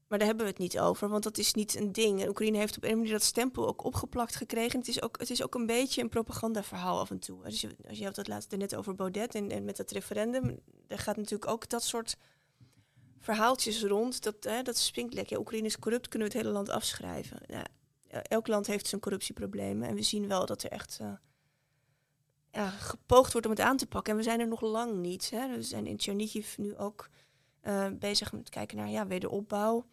Maar 0.10 0.18
daar 0.18 0.28
hebben 0.28 0.46
we 0.46 0.52
het 0.52 0.62
niet 0.62 0.80
over, 0.80 1.10
want 1.10 1.24
dat 1.24 1.38
is 1.38 1.54
niet 1.54 1.76
een 1.76 1.92
ding. 1.92 2.22
En 2.22 2.30
Oekraïne 2.30 2.58
heeft 2.58 2.78
op 2.78 2.84
een 2.84 2.98
manier 2.98 3.12
dat 3.12 3.24
stempel 3.24 3.68
ook 3.68 3.84
opgeplakt 3.84 4.36
gekregen. 4.36 4.80
Het 4.80 4.88
is 4.88 5.02
ook, 5.02 5.20
het 5.20 5.30
is 5.30 5.44
ook 5.44 5.56
een 5.56 5.66
beetje 5.66 6.02
een 6.02 6.10
propagandaverhaal 6.10 7.00
af 7.00 7.10
en 7.10 7.20
toe. 7.20 7.44
Als 7.46 7.62
je, 7.62 7.76
als 7.88 7.98
je 7.98 8.06
had 8.06 8.16
het 8.16 8.28
laatst 8.28 8.58
net 8.58 8.76
over 8.76 8.96
Baudet 8.96 9.36
en, 9.36 9.52
en 9.52 9.64
met 9.64 9.78
dat 9.78 9.92
referendum. 9.92 10.60
Daar 10.88 11.00
gaat 11.00 11.16
natuurlijk 11.16 11.52
ook 11.52 11.70
dat 11.70 11.84
soort 11.84 12.18
verhaaltjes 13.20 13.84
rond. 13.84 14.24
Dat, 14.24 14.36
hè, 14.40 14.62
dat 14.62 14.78
springt 14.78 15.14
lekker. 15.14 15.40
Oekraïne 15.40 15.68
is 15.68 15.80
corrupt, 15.80 16.08
kunnen 16.08 16.28
we 16.28 16.34
het 16.34 16.44
hele 16.44 16.56
land 16.56 16.70
afschrijven. 16.70 17.42
Elk 18.08 18.48
land 18.48 18.68
heeft 18.68 18.88
zijn 18.88 19.02
corruptieproblemen. 19.02 19.88
En 19.88 19.96
we 19.96 20.02
zien 20.02 20.28
wel 20.28 20.46
dat 20.46 20.64
er 20.64 20.72
echt 20.72 20.98
eh, 21.02 21.12
ja, 22.52 22.70
gepoogd 22.70 23.32
wordt 23.32 23.48
om 23.48 23.54
het 23.54 23.62
aan 23.62 23.78
te 23.78 23.88
pakken. 23.88 24.12
En 24.12 24.18
we 24.20 24.26
zijn 24.26 24.40
er 24.40 24.48
nog 24.48 24.62
lang 24.62 24.96
niet. 24.96 25.30
Hè. 25.30 25.56
We 25.56 25.62
zijn 25.62 25.88
in 25.88 26.00
Chernihiv 26.00 26.58
nu 26.58 26.78
ook 26.78 27.10
eh, 27.62 27.88
bezig 28.00 28.32
met 28.32 28.50
kijken 28.50 28.78
naar 28.78 28.90
ja, 28.90 29.08
wederopbouw. 29.08 29.86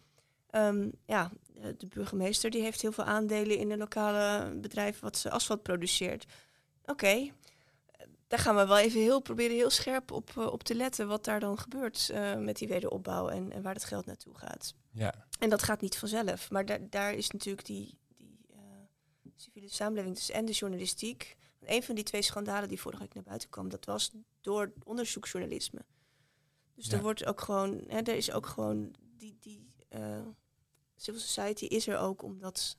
Ehm, 0.57 0.89
ja, 1.05 1.31
de 1.77 1.87
burgemeester 1.93 2.49
die 2.49 2.61
heeft 2.61 2.81
heel 2.81 2.91
veel 2.91 3.03
aandelen 3.03 3.57
in 3.57 3.71
een 3.71 3.77
lokale 3.77 4.55
bedrijf 4.59 4.99
wat 4.99 5.17
ze 5.17 5.29
asfalt 5.29 5.63
produceert. 5.63 6.25
Oké, 6.85 7.31
daar 8.27 8.39
gaan 8.39 8.55
we 8.55 8.65
wel 8.67 8.77
even 8.77 8.99
heel 9.01 9.21
proberen 9.21 9.55
heel 9.55 9.69
scherp 9.69 10.11
op, 10.11 10.29
eh, 10.37 10.45
op 10.45 10.63
te 10.63 10.75
letten 10.75 11.07
wat 11.07 11.23
daar 11.25 11.39
dan 11.39 11.57
gebeurt 11.59 12.09
eh, 12.09 12.35
met 12.35 12.57
die 12.57 12.67
wederopbouw 12.67 13.29
en, 13.29 13.51
en 13.51 13.61
waar 13.61 13.73
het 13.73 13.83
geld 13.83 14.05
naartoe 14.05 14.37
gaat. 14.37 14.73
Ja. 14.91 15.13
En 15.39 15.49
dat 15.49 15.63
gaat 15.63 15.81
niet 15.81 15.97
vanzelf. 15.97 16.51
Maar 16.51 16.65
da- 16.65 16.77
daar 16.89 17.13
is 17.13 17.29
natuurlijk 17.31 17.65
die, 17.67 17.97
die 18.17 18.39
eh, 18.49 18.57
civiele 19.35 19.69
samenleving 19.69 20.15
dus 20.15 20.29
en 20.29 20.45
de 20.45 20.51
journalistiek. 20.51 21.35
Een 21.61 21.83
van 21.83 21.95
die 21.95 22.03
twee 22.03 22.21
schandalen 22.21 22.69
die 22.69 22.79
vorige 22.81 23.01
week 23.01 23.13
naar 23.13 23.23
buiten 23.23 23.49
kwam, 23.49 23.69
dat 23.69 23.85
was 23.85 24.11
door 24.41 24.73
onderzoeksjournalisme. 24.83 25.79
Dus 26.75 26.85
Ja. 26.87 26.95
er 26.97 27.01
wordt 27.01 27.25
ook 27.25 27.41
gewoon, 27.41 27.83
hè, 27.87 27.97
er 27.97 28.15
is 28.15 28.31
ook 28.31 28.45
gewoon 28.45 28.95
die, 29.17 29.37
die 29.39 29.65
civil 30.97 31.21
society 31.21 31.65
is 31.65 31.87
er 31.87 31.97
ook 31.97 32.21
om 32.21 32.39
dat, 32.39 32.77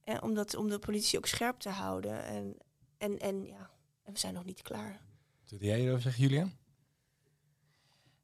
eh, 0.00 0.18
om 0.56 0.68
de 0.68 0.78
politie 0.78 1.18
ook 1.18 1.26
scherp 1.26 1.58
te 1.58 1.68
houden. 1.68 2.24
En, 2.24 2.56
en, 2.98 3.18
en 3.18 3.46
ja, 3.46 3.70
en 4.02 4.12
we 4.12 4.18
zijn 4.18 4.34
nog 4.34 4.44
niet 4.44 4.62
klaar. 4.62 5.00
Wat 5.42 5.50
wil 5.50 5.68
jij 5.68 5.80
erover 5.80 6.02
zeggen, 6.02 6.22
Julian? 6.22 6.52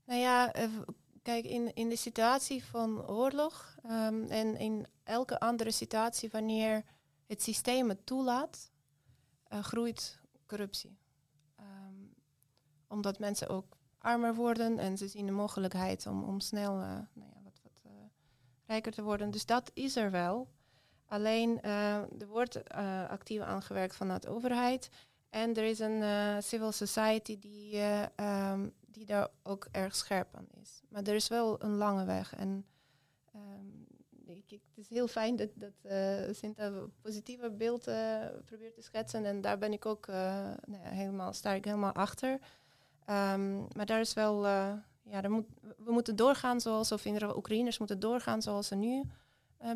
Nou 0.05 0.21
ja, 0.21 0.53
eh, 0.53 0.69
kijk, 1.23 1.45
in, 1.45 1.75
in 1.75 1.89
de 1.89 1.97
situatie 1.97 2.65
van 2.65 3.07
oorlog 3.07 3.77
ehm, 3.83 4.25
en 4.25 4.57
in 4.57 4.87
elke 5.05 5.41
andere 5.41 5.71
situatie 5.71 6.29
wanneer 6.31 6.85
het 7.27 7.43
systeem 7.43 7.89
het 7.89 8.07
toelaat, 8.07 8.71
eh, 9.45 9.63
groeit 9.63 10.21
corruptie. 10.47 10.99
Ehm, 11.57 11.95
omdat 12.87 13.19
mensen 13.19 13.49
ook 13.49 13.77
armer 13.99 14.35
worden 14.35 14.79
en 14.79 14.97
ze 14.97 15.09
zien 15.09 15.27
de 15.27 15.33
mogelijkheid 15.33 16.07
om, 16.07 16.25
om 16.25 16.41
snel 16.41 16.81
eh, 16.81 16.89
nou 17.13 17.31
ja, 17.35 17.38
rijker 18.69 18.93
te 18.93 19.03
worden. 19.03 19.31
Dus 19.31 19.47
dat 19.47 19.71
is 19.75 19.97
er 19.97 20.11
wel. 20.11 20.49
Alleen 21.07 21.61
eh, 21.61 21.95
er 21.95 22.27
wordt 22.27 22.63
eh, 22.63 23.09
actief 23.09 23.41
aangewerkt 23.41 23.97
vanuit 23.97 24.23
de 24.23 24.29
overheid. 24.29 24.91
En 25.31 25.55
er 25.55 25.65
is 25.65 25.79
een 25.79 26.03
eh, 26.03 26.37
civil 26.39 26.73
society 26.73 27.39
die, 27.39 27.73
eh, 27.73 28.03
ehm, 28.17 28.69
die 28.87 29.07
daar 29.07 29.29
ook 29.43 29.69
erg 29.71 29.97
scherp 29.97 30.35
aan 30.37 30.49
is. 30.61 30.83
Maar 30.89 31.03
er 31.03 31.15
is 31.15 31.29
wel 31.29 31.63
een 31.63 31.77
lange 31.77 32.05
weg. 32.05 32.35
En 32.35 32.67
ehm, 33.33 34.37
ik, 34.37 34.51
ik, 34.51 34.63
het 34.69 34.79
is 34.79 34.89
heel 34.89 35.09
fijn 35.09 35.37
dat, 35.37 35.49
dat 35.55 35.73
uh, 35.85 36.27
een 36.29 36.93
positieve 37.03 37.51
beeld 37.51 37.89
uh, 37.89 38.27
probeert 38.45 38.75
te 38.75 38.83
schetsen. 38.83 39.25
En 39.25 39.41
daar 39.41 39.59
ben 39.59 39.73
ik 39.73 39.87
ook 39.87 40.07
nou 40.07 40.83
helemaal, 40.83 41.33
sta 41.33 41.53
ik 41.53 41.65
helemaal 41.65 41.93
achter. 41.93 42.33
Um, 43.11 43.67
maar 43.77 43.87
daar 43.87 44.01
is 44.01 44.13
wel, 44.13 44.47
ja, 45.11 45.29
moet, 45.29 45.47
we 45.77 45.93
moeten 45.93 46.17
doorgaan 46.17 46.61
zoals, 46.61 46.93
of 46.93 47.05
in 47.05 47.37
Oekraïners 47.37 47.79
moeten 47.79 48.01
doorgaan 48.01 48.43
zoals 48.43 48.67
ze 48.67 48.75
nu 48.75 49.03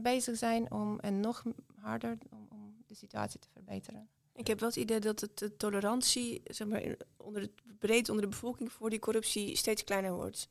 bezig 0.01 0.37
zijn. 0.37 0.73
Om, 0.73 0.99
en 1.01 1.21
nog 1.21 1.45
harder 1.81 2.19
om, 2.31 2.47
om 2.51 2.75
de 2.87 2.95
situatie 2.95 3.41
te 3.41 3.49
verbeteren. 3.53 4.09
Ik 4.35 4.47
heb 4.47 4.61
wel 4.61 4.69
het 4.69 4.79
idee 4.79 5.01
dat 5.01 5.21
het, 5.21 5.39
de 5.39 5.57
tolerantie 5.57 6.43
zeg 6.45 6.69
maar, 6.69 6.83
onder 7.17 7.43
het, 7.43 7.51
breed 7.79 8.09
onder 8.09 8.25
de 8.25 8.31
bevolking 8.31 8.73
voor 8.73 8.91
die 8.91 8.99
corruptie 8.99 9.57
steeds 9.57 9.85
kleiner 9.85 10.13
wordt. 10.13 10.49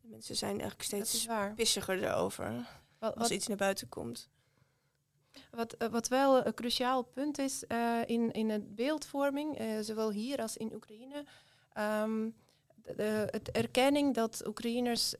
De 0.00 0.08
mensen 0.08 0.36
zijn 0.36 0.60
eigenlijk 0.60 0.82
steeds 0.82 1.26
pissiger 1.54 2.04
erover 2.04 2.80
wat, 2.98 3.16
als 3.16 3.30
iets 3.30 3.46
naar 3.46 3.56
buiten 3.56 3.88
komt. 3.88 4.28
Wat, 5.50 5.74
uh, 5.78 5.88
wat 5.88 6.08
wel 6.08 6.46
een 6.46 6.54
cruciaal 6.54 7.02
punt 7.02 7.38
is 7.38 7.64
uh, 7.68 8.00
in, 8.06 8.32
in 8.32 8.50
het 8.50 8.74
beeldvorming, 8.74 9.60
uh, 9.60 9.80
zowel 9.80 10.10
hier 10.10 10.38
als 10.38 10.56
in 10.56 10.74
Oekraïne, 10.74 11.24
um, 12.02 12.34
de, 12.96 13.28
het 13.30 13.50
erkenning 13.50 14.14
dat 14.14 14.46
Oekraïners 14.46 15.16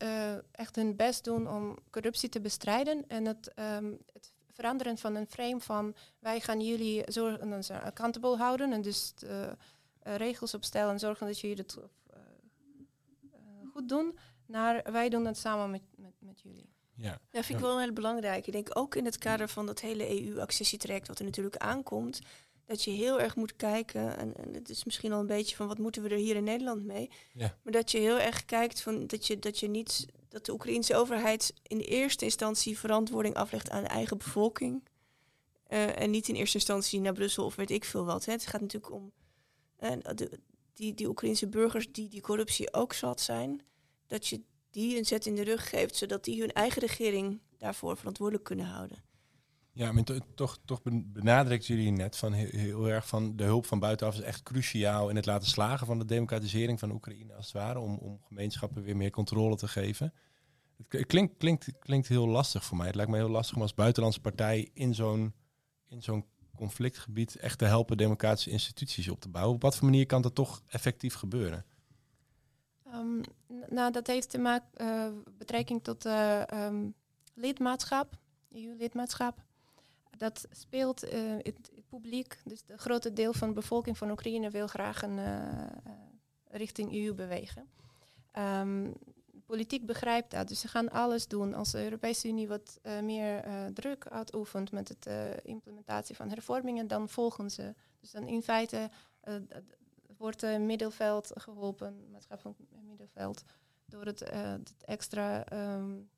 echt 0.50 0.76
hun 0.76 0.96
best 0.96 1.24
doen 1.24 1.48
om 1.48 1.78
corruptie 1.90 2.28
te 2.28 2.40
bestrijden 2.40 3.04
en 3.08 3.26
het, 3.26 3.52
um, 3.78 3.98
het 4.12 4.32
veranderen 4.50 4.98
van 4.98 5.14
een 5.14 5.26
frame 5.26 5.60
van 5.60 5.94
wij 6.18 6.40
gaan 6.40 6.60
jullie 6.60 7.02
zorgen, 7.06 7.82
accountable 7.82 8.36
houden 8.36 8.72
en 8.72 8.82
dus 8.82 9.12
de, 9.14 9.56
regels 10.02 10.54
opstellen 10.54 10.92
en 10.92 10.98
zorgen 10.98 11.26
dat 11.26 11.40
jullie 11.40 11.56
het 11.56 11.78
goed 13.72 13.88
doen, 13.88 14.18
naar 14.46 14.92
wij 14.92 15.08
doen 15.08 15.26
het 15.26 15.38
samen 15.38 15.70
met, 15.70 15.82
met, 15.96 16.14
met 16.18 16.40
jullie. 16.40 16.68
Ja. 16.94 17.20
Dat 17.30 17.44
vind 17.44 17.58
ik 17.58 17.64
wel 17.64 17.80
heel 17.80 17.92
belangrijk. 17.92 18.46
Ik 18.46 18.52
denk 18.52 18.78
ook 18.78 18.94
in 18.94 19.04
het 19.04 19.18
kader 19.18 19.48
van 19.48 19.66
dat 19.66 19.80
hele 19.80 20.22
EU-accessietraject 20.22 21.08
wat 21.08 21.18
er 21.18 21.24
natuurlijk 21.24 21.56
aankomt, 21.56 22.20
dat 22.70 22.82
je 22.82 22.90
heel 22.90 23.20
erg 23.20 23.36
moet 23.36 23.56
kijken, 23.56 24.16
en, 24.16 24.36
en 24.36 24.54
het 24.54 24.68
is 24.68 24.84
misschien 24.84 25.12
al 25.12 25.20
een 25.20 25.26
beetje 25.26 25.56
van 25.56 25.66
wat 25.66 25.78
moeten 25.78 26.02
we 26.02 26.08
er 26.08 26.16
hier 26.16 26.36
in 26.36 26.44
Nederland 26.44 26.84
mee, 26.84 27.10
ja. 27.32 27.56
maar 27.62 27.72
dat 27.72 27.90
je 27.90 27.98
heel 27.98 28.18
erg 28.18 28.44
kijkt 28.44 28.80
van 28.80 29.06
dat 29.06 29.26
je, 29.26 29.38
dat 29.38 29.58
je 29.58 29.68
niet, 29.68 30.06
dat 30.28 30.46
de 30.46 30.52
Oekraïnse 30.52 30.96
overheid 30.96 31.54
in 31.62 31.78
eerste 31.78 32.24
instantie 32.24 32.78
verantwoording 32.78 33.34
aflegt 33.34 33.70
aan 33.70 33.82
de 33.82 33.88
eigen 33.88 34.18
bevolking. 34.18 34.88
Uh, 35.68 36.00
en 36.00 36.10
niet 36.10 36.28
in 36.28 36.34
eerste 36.34 36.56
instantie 36.56 37.00
naar 37.00 37.12
Brussel 37.12 37.44
of 37.44 37.54
weet 37.54 37.70
ik 37.70 37.84
veel 37.84 38.04
wat. 38.04 38.24
Hè. 38.24 38.32
Het 38.32 38.46
gaat 38.46 38.60
natuurlijk 38.60 38.92
om 38.92 39.12
uh, 39.80 39.92
de, 40.14 40.40
die, 40.74 40.94
die 40.94 41.08
Oekraïnse 41.08 41.48
burgers 41.48 41.92
die 41.92 42.08
die 42.08 42.20
corruptie 42.20 42.72
ook 42.72 42.92
zat 42.92 43.20
zijn. 43.20 43.62
Dat 44.06 44.26
je 44.26 44.40
die 44.70 44.96
een 44.96 45.04
zet 45.04 45.26
in 45.26 45.34
de 45.34 45.44
rug 45.44 45.68
geeft, 45.68 45.96
zodat 45.96 46.24
die 46.24 46.40
hun 46.40 46.52
eigen 46.52 46.80
regering 46.80 47.40
daarvoor 47.58 47.96
verantwoordelijk 47.96 48.44
kunnen 48.44 48.66
houden. 48.66 49.09
Ja, 49.72 49.92
maar 49.92 50.04
toch, 50.34 50.58
toch 50.64 50.80
benadrukt 50.84 51.66
jullie 51.66 51.90
net 51.90 52.16
van 52.16 52.32
heel, 52.32 52.88
erg 52.88 53.06
van 53.06 53.36
de 53.36 53.44
hulp 53.44 53.66
van 53.66 53.78
buitenaf 53.78 54.14
is 54.14 54.20
echt 54.20 54.42
cruciaal 54.42 55.08
in 55.08 55.16
het 55.16 55.26
laten 55.26 55.48
slagen 55.48 55.86
van 55.86 55.98
de 55.98 56.04
democratisering 56.04 56.78
van 56.78 56.90
Oekraïne 56.90 57.34
als 57.34 57.44
het 57.44 57.54
ware, 57.54 57.78
om, 57.78 57.96
om 57.96 58.20
gemeenschappen 58.22 58.82
weer 58.82 58.96
meer 58.96 59.10
controle 59.10 59.56
te 59.56 59.68
geven. 59.68 60.12
Het 60.88 61.06
klinkt, 61.06 61.36
klinkt, 61.36 61.78
klinkt 61.78 62.08
heel 62.08 62.28
lastig 62.28 62.64
voor 62.64 62.76
mij. 62.76 62.86
Het 62.86 62.94
lijkt 62.94 63.10
me 63.10 63.16
heel 63.16 63.28
lastig 63.28 63.56
om 63.56 63.62
als 63.62 63.74
buitenlandse 63.74 64.20
partij 64.20 64.70
in 64.72 64.94
zo'n 64.94 65.34
conflictgebied 66.56 67.36
echt 67.36 67.58
te 67.58 67.64
helpen 67.64 67.96
democratische 67.96 68.50
instituties 68.50 69.08
op 69.08 69.20
te 69.20 69.28
bouwen. 69.28 69.54
Op 69.54 69.62
wat 69.62 69.76
voor 69.76 69.84
manier 69.84 70.06
kan 70.06 70.22
dat 70.22 70.34
toch 70.34 70.62
effectief 70.66 71.14
gebeuren? 71.14 71.64
Um, 72.94 73.20
nou, 73.68 73.92
dat 73.92 74.06
heeft 74.06 74.30
te 74.30 74.38
maken 74.38 74.68
uh, 74.80 75.06
betrekking 75.38 75.84
tot 75.84 76.04
um, 76.04 76.94
lidmaatschap, 77.34 78.18
EU-lidmaatschap. 78.52 79.48
Dat 80.20 80.46
speelt 80.50 81.04
uh, 81.04 81.10
het, 81.36 81.70
het, 81.74 81.88
publiek, 81.88 82.40
dus 82.44 82.62
het 82.66 82.80
grote 82.80 83.12
deel 83.12 83.32
van 83.32 83.48
de 83.48 83.54
bevolking 83.54 83.98
van 83.98 84.10
Oekraïne 84.10 84.50
wil 84.50 84.66
graag 84.66 85.02
een, 85.02 85.18
richting 86.44 86.92
EU 86.92 87.14
bewegen. 87.14 87.70
Um, 88.38 88.92
politiek 89.46 89.86
begrijpt 89.86 90.30
dat, 90.30 90.48
dus 90.48 90.60
ze 90.60 90.68
gaan 90.68 90.90
alles 90.90 91.26
doen. 91.26 91.54
Als 91.54 91.70
de 91.70 91.82
Europese 91.82 92.28
Unie 92.28 92.48
wat 92.48 92.80
meer 93.02 93.44
druk 93.74 94.08
uitoefent 94.08 94.72
met 94.72 94.96
de 94.98 95.40
implementatie 95.42 96.16
van 96.16 96.28
hervormingen, 96.28 96.88
dan 96.88 97.08
volgen 97.08 97.50
ze. 97.50 97.74
Dus 98.00 98.10
dan 98.10 98.26
in 98.26 98.42
feite 98.42 98.90
wordt 100.16 100.40
het 100.40 100.60
middenveld 100.60 101.30
geholpen, 101.34 102.10
maatschappelijk 102.10 102.58
middenveld, 102.82 103.42
door 103.86 104.04
het, 104.04 104.20
het 104.30 104.74
extra 104.84 105.52
um, 105.52 106.10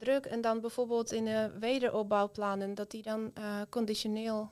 druk. 0.00 0.24
En 0.24 0.40
dan 0.40 0.60
bijvoorbeeld 0.60 1.12
in 1.12 1.24
de 1.24 1.56
wederopbouwplannen, 1.58 2.74
dat 2.74 2.90
die 2.90 3.02
dan 3.02 3.30
uh, 3.38 3.60
conditioneel 3.68 4.50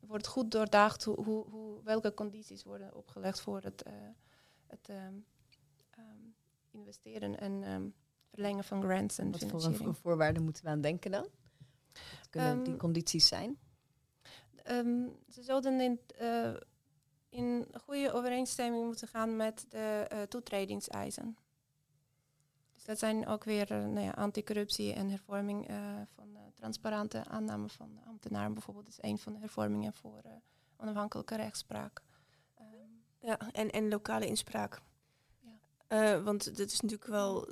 wordt 0.00 0.26
goed 0.26 0.50
doordacht 0.50 1.04
hoe, 1.04 1.24
hoe, 1.24 1.44
hoe, 1.50 1.82
welke 1.84 2.14
condities 2.14 2.62
worden 2.64 2.94
opgelegd 2.94 3.40
voor 3.40 3.60
het, 3.62 3.84
uh, 3.86 3.92
het 4.66 4.88
um, 4.88 5.24
um, 5.98 6.34
investeren 6.70 7.38
en 7.40 7.94
verlengen 8.30 8.64
van 8.64 8.82
grants 8.82 9.18
en 9.18 9.30
Wat 9.30 9.40
financiering. 9.40 9.84
voor 9.84 9.94
voorwaarden 9.94 10.42
moeten 10.42 10.64
we 10.64 10.70
aan 10.70 10.80
denken 10.80 11.10
dan? 11.10 11.26
Wat 11.92 12.28
kunnen 12.30 12.62
die 12.64 12.76
condities 12.76 13.28
zijn? 13.28 13.58
ze 15.28 15.42
zouden 15.42 15.80
in 15.80 16.00
in 17.32 17.66
goede 17.84 18.12
overeenstemming 18.12 18.84
moeten 18.84 19.08
gaan 19.08 19.36
met 19.36 19.66
de 19.68 20.26
toetredingseisen. 20.28 21.36
Dus 22.82 22.90
dat 22.90 22.98
zijn 22.98 23.26
ook 23.26 23.44
weer 23.44 23.72
uh, 23.72 23.78
nou 23.78 24.00
ja, 24.00 24.10
anticorruptie 24.10 24.92
en 24.92 25.08
hervorming 25.08 25.70
uh, 25.70 25.76
van 26.14 26.36
transparante 26.54 27.24
aanname 27.24 27.68
van 27.68 28.00
ambtenaren. 28.06 28.52
Bijvoorbeeld 28.52 28.88
is 28.88 28.98
een 29.00 29.18
van 29.18 29.32
de 29.32 29.38
hervormingen 29.38 29.92
voor 29.92 30.22
onafhankelijke 30.76 31.36
rechtspraak. 31.36 32.02
Um, 32.60 33.02
ja, 33.18 33.38
en, 33.52 33.70
en 33.70 33.88
lokale 33.88 34.26
inspraak. 34.26 34.80
Ja. 35.88 36.22
want 36.22 36.56
dat 36.56 36.70
is 36.70 36.80
natuurlijk 36.80 37.10
wel 37.10 37.48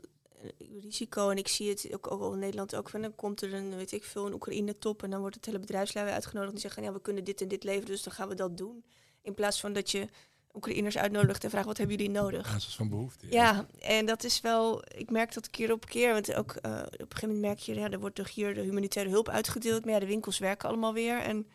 risico 0.81 1.31
en 1.31 1.37
ik 1.37 1.49
zie 1.49 1.68
het 1.68 1.95
ook, 1.95 2.11
ook 2.11 2.20
al 2.20 2.33
in 2.33 2.39
Nederland 2.39 2.74
ook 2.74 2.89
van 2.89 3.03
dan 3.03 3.14
komt 3.14 3.43
er 3.43 3.55
een 3.55 3.76
weet 3.76 3.93
ik 3.93 4.05
veel 4.05 4.26
een 4.26 4.33
Oekraïne 4.33 4.78
top 4.78 5.03
en 5.03 5.11
dan 5.11 5.20
wordt 5.20 5.37
het 5.37 5.45
hele 5.45 5.59
bedrijfsleven 5.59 6.12
uitgenodigd 6.12 6.49
en 6.49 6.55
die 6.55 6.64
zeggen 6.64 6.83
ja 6.83 6.93
we 6.93 7.01
kunnen 7.01 7.24
dit 7.24 7.41
en 7.41 7.49
dit 7.49 7.64
leveren 7.64 7.89
dus 7.89 8.03
dan 8.03 8.12
gaan 8.12 8.28
we 8.28 8.35
dat 8.35 8.57
doen. 8.57 8.85
In 9.22 9.35
plaats 9.35 9.61
van 9.61 9.72
dat 9.72 9.91
je 9.91 10.09
Oekraïners 10.55 10.99
uitnodigt 10.99 11.45
en 11.45 11.51
vraagt 11.51 11.67
wat 11.67 11.79
hebben 11.79 11.97
jullie 11.97 12.13
nodig. 12.13 12.57
Is 12.57 12.75
van 12.75 12.89
behoefte. 12.89 13.27
Ja. 13.31 13.67
en 13.79 14.07
dat 14.07 14.25
is 14.25 14.41
wel, 14.41 14.83
ik 14.97 15.11
merk 15.11 15.35
dat 15.35 15.51
keer 15.51 15.73
op 15.73 15.87
keer, 15.87 16.13
want 16.13 16.35
ook 16.35 16.51
uh, 16.51 16.73
op 16.73 16.93
een 16.93 16.97
gegeven 16.99 17.29
moment 17.29 17.41
merk 17.41 17.59
je, 17.59 17.75
ja, 17.75 17.91
er 17.91 18.01
wordt 18.01 18.15
toch 18.15 18.35
hier 18.35 18.55
de 18.55 18.61
humanitaire 18.61 19.11
hulp 19.11 19.29
uitgedeeld, 19.29 19.85
maar 19.85 19.95
ja, 19.95 20.01
de 20.01 20.07
winkels 20.07 20.39
werken 20.39 20.69
allemaal 20.69 20.93
weer. 20.93 21.21
En 21.21 21.47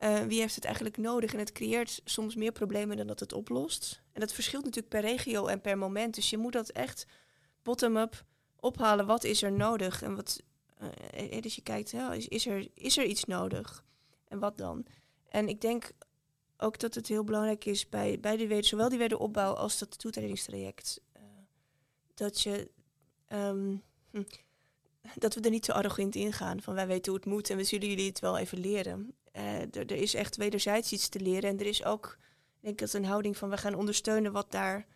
uh, 0.00 0.20
wie 0.20 0.40
heeft 0.40 0.54
het 0.54 0.64
eigenlijk 0.64 0.96
nodig? 0.96 1.32
En 1.32 1.38
het 1.38 1.52
creëert 1.52 2.00
soms 2.04 2.34
meer 2.34 2.52
problemen 2.52 2.96
dan 2.96 3.06
dat 3.06 3.20
het 3.20 3.32
oplost. 3.32 4.02
En 4.12 4.20
dat 4.20 4.32
verschilt 4.32 4.64
natuurlijk 4.64 4.92
per 4.92 5.00
regio 5.00 5.46
en 5.46 5.60
per 5.60 5.78
moment. 5.78 6.14
Dus 6.14 6.30
je 6.30 6.38
moet 6.38 6.52
dat 6.52 6.68
echt 6.68 7.06
bottom-up 7.62 8.24
ophalen. 8.60 9.06
Wat 9.06 9.24
is 9.24 9.42
er 9.42 9.52
nodig? 9.52 10.02
En 10.02 10.16
wat, 10.16 10.42
uh, 11.14 11.40
dus 11.40 11.54
je 11.54 11.62
kijkt, 11.62 11.90
ja, 11.90 12.12
is, 12.12 12.28
is, 12.28 12.46
er, 12.46 12.68
is 12.74 12.98
er 12.98 13.04
iets 13.04 13.24
nodig? 13.24 13.84
En 14.28 14.38
wat 14.38 14.58
dan? 14.58 14.86
En 15.28 15.48
ik 15.48 15.60
denk 15.60 15.90
ook 16.56 16.78
dat 16.78 16.94
het 16.94 17.08
heel 17.08 17.24
belangrijk 17.24 17.64
is 17.64 17.88
bij, 17.88 18.20
bij 18.20 18.36
de 18.36 18.62
zowel 18.62 18.88
die 18.88 18.98
wederopbouw 18.98 19.52
als 19.52 19.78
dat 19.78 19.98
toetredingstraject. 19.98 21.00
Uh, 21.16 21.22
dat 22.14 22.40
je 22.40 22.70
um, 23.32 23.82
hm, 24.10 24.22
dat 25.14 25.34
we 25.34 25.40
er 25.40 25.50
niet 25.50 25.62
te 25.62 25.72
arrogant 25.72 26.14
in 26.14 26.32
gaan 26.32 26.62
van 26.62 26.74
wij 26.74 26.86
weten 26.86 27.12
hoe 27.12 27.20
het 27.20 27.30
moet 27.30 27.50
en 27.50 27.56
we 27.56 27.64
zullen 27.64 27.88
jullie 27.88 28.08
het 28.08 28.20
wel 28.20 28.38
even 28.38 28.58
leren. 28.58 29.14
Uh, 29.32 29.60
er, 29.60 29.92
is 29.92 30.14
echt 30.14 30.36
wederzijds 30.36 30.92
iets 30.92 31.08
te 31.08 31.20
leren 31.20 31.50
en 31.50 31.58
er 31.58 31.66
is 31.66 31.84
ook, 31.84 32.18
denk 32.60 32.74
ik, 32.74 32.80
dat 32.80 32.92
een 32.92 33.04
houding 33.04 33.36
van 33.36 33.50
we 33.50 33.56
gaan 33.56 33.74
ondersteunen 33.74 34.32
wat 34.32 34.50
daar 34.50 34.86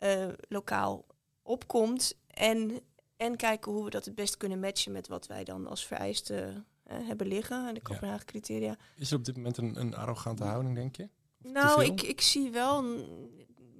uh, 0.00 0.28
lokaal 0.48 1.06
opkomt 1.42 2.18
en, 2.26 2.80
en 3.16 3.36
kijken 3.36 3.72
hoe 3.72 3.84
we 3.84 3.90
dat 3.90 4.04
het 4.04 4.14
best 4.14 4.36
kunnen 4.36 4.60
matchen 4.60 4.92
met 4.92 5.08
wat 5.08 5.26
wij 5.26 5.44
dan 5.44 5.66
als 5.66 5.86
vereiste 5.86 6.64
hebben 6.92 7.26
liggen, 7.26 7.74
de 7.74 7.80
Kopenhagen 7.80 8.26
criteria. 8.26 8.76
Is 8.96 9.10
er 9.10 9.16
op 9.16 9.24
dit 9.24 9.36
moment 9.36 9.56
een, 9.56 9.80
een 9.80 9.94
arrogante 9.94 10.44
houding, 10.44 10.74
denk 10.74 10.96
je? 10.96 11.08
nou, 11.42 11.84
ik, 11.84 12.02
ik 12.02 12.20
zie 12.20 12.50
wel 12.50 12.84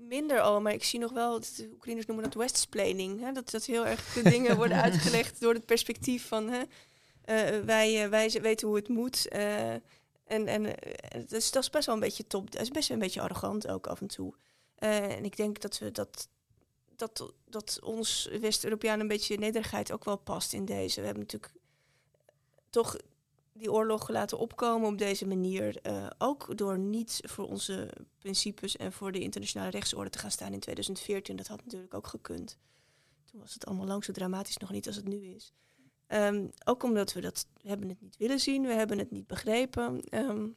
minder 0.09 0.41
al, 0.41 0.61
maar 0.61 0.73
ik 0.73 0.85
zie 0.85 0.99
nog 0.99 1.13
wel, 1.13 1.41
de 1.41 1.69
Oekraïners 1.73 2.07
noemen 2.07 2.25
dat 2.25 2.35
westsplaining. 2.35 3.21
Hè? 3.21 3.33
Dat, 3.33 3.51
dat 3.51 3.65
heel 3.65 3.87
erg 3.87 4.13
de 4.13 4.23
dingen 4.23 4.57
worden 4.57 4.83
uitgelegd 4.89 5.41
door 5.41 5.55
het 5.55 5.67
perspectief 5.67 6.27
van 6.27 6.49
hè, 6.49 6.63
uh, 7.29 7.65
wij, 7.65 8.05
uh, 8.05 8.11
wij 8.11 8.31
weten 8.43 8.67
hoe 8.67 8.77
het 8.77 8.89
moet. 8.89 9.27
Uh, 9.33 9.73
en 10.25 10.47
en 10.47 10.75
dus, 11.27 11.51
dat 11.51 11.63
is 11.63 11.71
best 11.71 11.87
wel 11.87 11.95
een 11.95 12.01
beetje 12.01 12.27
top. 12.27 12.51
Dat 12.51 12.61
is 12.61 12.71
best 12.71 12.89
wel 12.89 12.97
een 12.97 13.03
beetje 13.03 13.21
arrogant 13.21 13.69
ook 13.69 13.87
af 13.87 14.01
en 14.01 14.07
toe. 14.07 14.35
en 14.75 15.25
ik 15.25 15.37
denk 15.37 15.61
dat 15.61 15.79
we 15.79 15.91
dat. 15.91 16.29
Dat, 16.97 17.33
dat 17.45 17.79
ons 17.83 18.29
West-Europeaan 18.41 19.01
een 19.01 19.09
beetje 19.09 19.39
nederigheid 19.39 19.93
ook 19.93 20.05
wel 20.05 20.17
past 20.17 20.53
in 20.53 20.65
deze. 20.65 21.01
We 21.01 21.07
hebben 21.07 21.23
natuurlijk 21.23 21.53
toch 22.71 22.97
die 23.53 23.73
oorlog 23.73 24.09
laten 24.09 24.39
opkomen 24.39 24.89
op 24.89 24.99
deze 24.99 25.27
manier. 25.27 25.87
Uh, 25.87 26.07
ook 26.19 26.57
door 26.57 26.79
niet 26.79 27.21
voor 27.25 27.45
onze 27.47 27.91
principes 28.19 28.77
en 28.77 28.93
voor 28.93 29.13
de 29.13 29.21
internationale 29.21 29.71
rechtsorde 29.71 30.11
te 30.11 30.19
gaan 30.19 30.31
staan 30.31 30.53
in 30.53 30.61
2014. 30.61 31.37
Dat 31.37 31.47
had 31.47 31.65
natuurlijk 31.65 31.95
ook 31.95 32.07
gekund. 32.07 32.59
Toen 33.25 33.41
was 33.41 33.55
het 33.55 33.67
allemaal 33.67 33.87
lang 33.87 34.05
zo 34.05 34.13
dramatisch 34.13 34.57
nog 34.57 34.71
niet 34.71 34.87
als 34.87 34.97
het 34.97 35.09
nu 35.09 35.25
is. 35.25 35.53
Ehm, 36.07 36.47
ook 36.65 36.83
omdat 36.83 37.13
we 37.13 37.21
dat 37.21 37.47
we 37.63 37.69
hebben 37.69 37.89
het 37.89 38.01
niet 38.01 38.17
willen 38.17 38.41
zien, 38.41 38.63
we 38.63 38.73
hebben 38.73 38.99
het 38.99 39.11
niet 39.11 39.27
begrepen. 39.27 40.01
Ehm, 40.05 40.49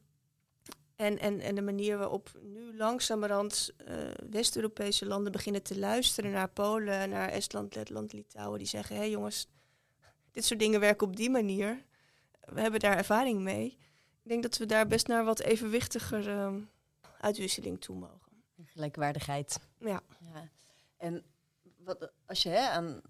en, 0.96 1.20
en, 1.20 1.40
en 1.40 1.56
de 1.56 1.62
manier 1.62 1.98
waarop 1.98 2.32
nu 2.42 2.78
langzamerhand 2.78 3.74
uh, 3.88 3.96
West-Europese 4.30 5.06
landen 5.06 5.32
beginnen 5.32 5.64
te 5.64 5.80
luisteren 5.80 6.32
naar 6.32 6.50
Polen, 6.50 7.10
naar 7.10 7.30
Estland, 7.30 7.76
Letland, 7.76 8.14
Litouwen, 8.14 8.60
die 8.60 8.68
zeggen: 8.68 8.96
hé 8.96 9.02
hey 9.02 9.12
jongens, 9.12 9.48
dit 10.32 10.46
soort 10.46 10.60
dingen 10.60 10.80
werken 10.80 11.08
op 11.08 11.16
die 11.16 11.30
manier. 11.30 11.86
We 12.54 12.62
hebben 12.62 12.80
daar 12.80 12.98
ervaring 12.98 13.42
mee. 13.42 13.78
Ik 14.24 14.30
denk 14.30 14.44
dat 14.44 14.58
we 14.58 14.66
daar 14.66 14.88
best 14.88 15.08
naar 15.08 15.24
wat 15.26 15.40
evenwichtiger 15.40 16.28
uh, 16.28 16.54
uitwisseling 17.20 17.82
toe 17.82 17.96
mogen. 17.96 18.44
Gelijkwaardigheid. 18.66 19.60
Ja. 19.80 20.02
ja. 20.20 20.50
En 20.98 21.24
wat, 21.78 22.12
als 22.26 22.44
je 22.44 22.50
hè, 22.50 22.70
aan 22.70 23.02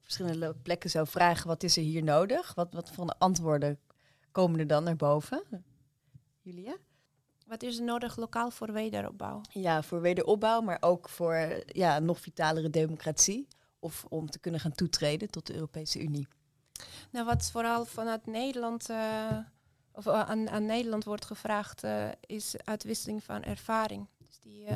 verschillende 0.00 0.54
plekken 0.54 0.90
zou 0.90 1.06
vragen, 1.06 1.46
wat 1.46 1.62
is 1.62 1.76
er 1.76 1.82
hier 1.82 2.02
nodig? 2.02 2.54
Wat, 2.54 2.72
wat 2.72 2.90
voor 2.90 3.14
antwoorden 3.18 3.80
komen 4.30 4.60
er 4.60 4.66
dan 4.66 4.84
naar 4.84 4.96
boven? 4.96 5.64
Julia? 6.40 6.76
Wat 7.46 7.62
is 7.62 7.78
er 7.78 7.84
nodig 7.84 8.16
lokaal 8.16 8.50
voor 8.50 8.72
wederopbouw? 8.72 9.40
Ja, 9.50 9.82
voor 9.82 10.00
wederopbouw, 10.00 10.60
maar 10.60 10.78
ook 10.80 11.08
voor 11.08 11.62
ja, 11.66 11.98
nog 11.98 12.20
vitalere 12.20 12.70
democratie. 12.70 13.48
Of 13.78 14.04
om 14.08 14.30
te 14.30 14.38
kunnen 14.38 14.60
gaan 14.60 14.72
toetreden 14.72 15.30
tot 15.30 15.46
de 15.46 15.54
Europese 15.54 16.00
Unie. 16.00 16.28
Nou, 17.10 17.26
wat 17.26 17.50
vooral 17.50 17.84
vanuit 17.84 18.26
Nederland, 18.26 18.90
uh, 18.90 19.38
of 19.92 20.06
uh, 20.06 20.20
aan, 20.20 20.50
aan, 20.50 20.66
Nederland 20.66 21.04
wordt 21.04 21.24
gevraagd, 21.24 21.84
uh, 21.84 22.08
is 22.26 22.54
uitwisseling 22.64 23.24
van 23.24 23.42
ervaring. 23.42 24.06
Dus 24.18 24.38
die 24.40 24.66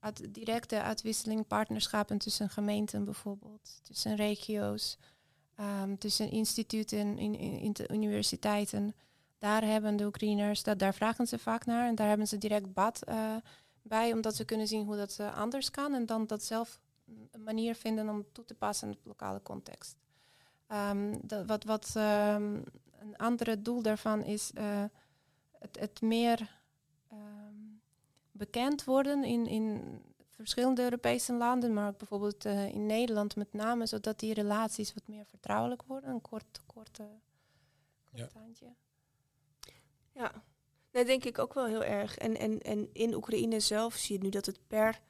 uit, 0.00 0.34
directe 0.34 0.82
uitwisseling, 0.82 1.46
partnerschappen 1.46 2.18
tussen 2.18 2.50
gemeenten 2.50 3.04
bijvoorbeeld, 3.04 3.80
tussen 3.82 4.16
regio's, 4.16 4.98
um, 5.60 5.98
tussen 5.98 6.30
instituten, 6.30 7.18
in, 7.18 7.38
in, 7.38 7.74
universiteiten. 7.92 8.94
Daar 9.38 9.64
hebben 9.64 9.96
de 9.96 10.04
Oekraïners, 10.04 10.62
dat, 10.62 10.78
daar 10.78 10.94
vragen 10.94 11.26
ze 11.26 11.38
vaak 11.38 11.66
naar 11.66 11.88
en 11.88 11.94
daar 11.94 12.08
hebben 12.08 12.28
ze 12.28 12.38
direct 12.38 12.72
bad 12.72 13.02
bij, 13.82 14.12
omdat 14.12 14.36
ze 14.36 14.44
kunnen 14.44 14.68
zien 14.68 14.84
hoe 14.84 14.96
dat 14.96 15.20
anders 15.34 15.70
kan 15.70 15.94
en 15.94 16.06
dan 16.06 16.26
dat 16.26 16.42
zelf 16.42 16.80
een 17.30 17.42
manier 17.42 17.74
vinden 17.74 18.08
om 18.08 18.26
toe 18.32 18.44
te 18.44 18.54
passen 18.54 18.88
in 18.88 18.98
de 19.02 19.08
lokale 19.08 19.42
context. 19.42 19.96
Um, 20.68 21.20
dat, 21.26 21.46
wat 21.46 21.64
wat 21.64 21.94
um, 21.96 22.64
een 23.00 23.16
andere 23.16 23.62
doel 23.62 23.82
daarvan 23.82 24.22
is 24.24 24.50
uh, 24.54 24.84
het, 25.58 25.78
het, 25.78 26.00
meer 26.00 26.60
um, 27.12 27.80
bekend 28.32 28.84
worden 28.84 29.24
in, 29.24 29.46
in 29.46 29.98
verschillende 30.30 30.82
Europese 30.82 31.32
landen, 31.32 31.72
maar 31.72 31.88
ook 31.88 31.98
bijvoorbeeld 31.98 32.44
uh, 32.44 32.68
in 32.68 32.86
Nederland 32.86 33.36
met 33.36 33.52
name, 33.52 33.86
zodat 33.86 34.18
die 34.18 34.34
relaties 34.34 34.94
wat 34.94 35.08
meer 35.08 35.24
vertrouwelijk 35.24 35.82
worden. 35.82 36.10
Een 36.10 36.20
kort, 36.20 36.60
korte, 36.66 37.08
kort 38.04 38.32
ja. 38.32 38.40
handje. 38.40 38.74
Ja, 40.12 40.32
dat 40.90 41.06
denk 41.06 41.24
ik 41.24 41.38
ook 41.38 41.54
wel 41.54 41.66
heel 41.66 41.84
erg. 41.84 42.18
En, 42.18 42.36
en, 42.36 42.60
en 42.60 42.88
in 42.92 43.14
Oekraïne 43.14 43.60
zelf 43.60 43.94
zie 43.94 44.16
je 44.16 44.22
nu 44.22 44.30
dat 44.30 44.46
het 44.46 44.58
per 44.66 45.00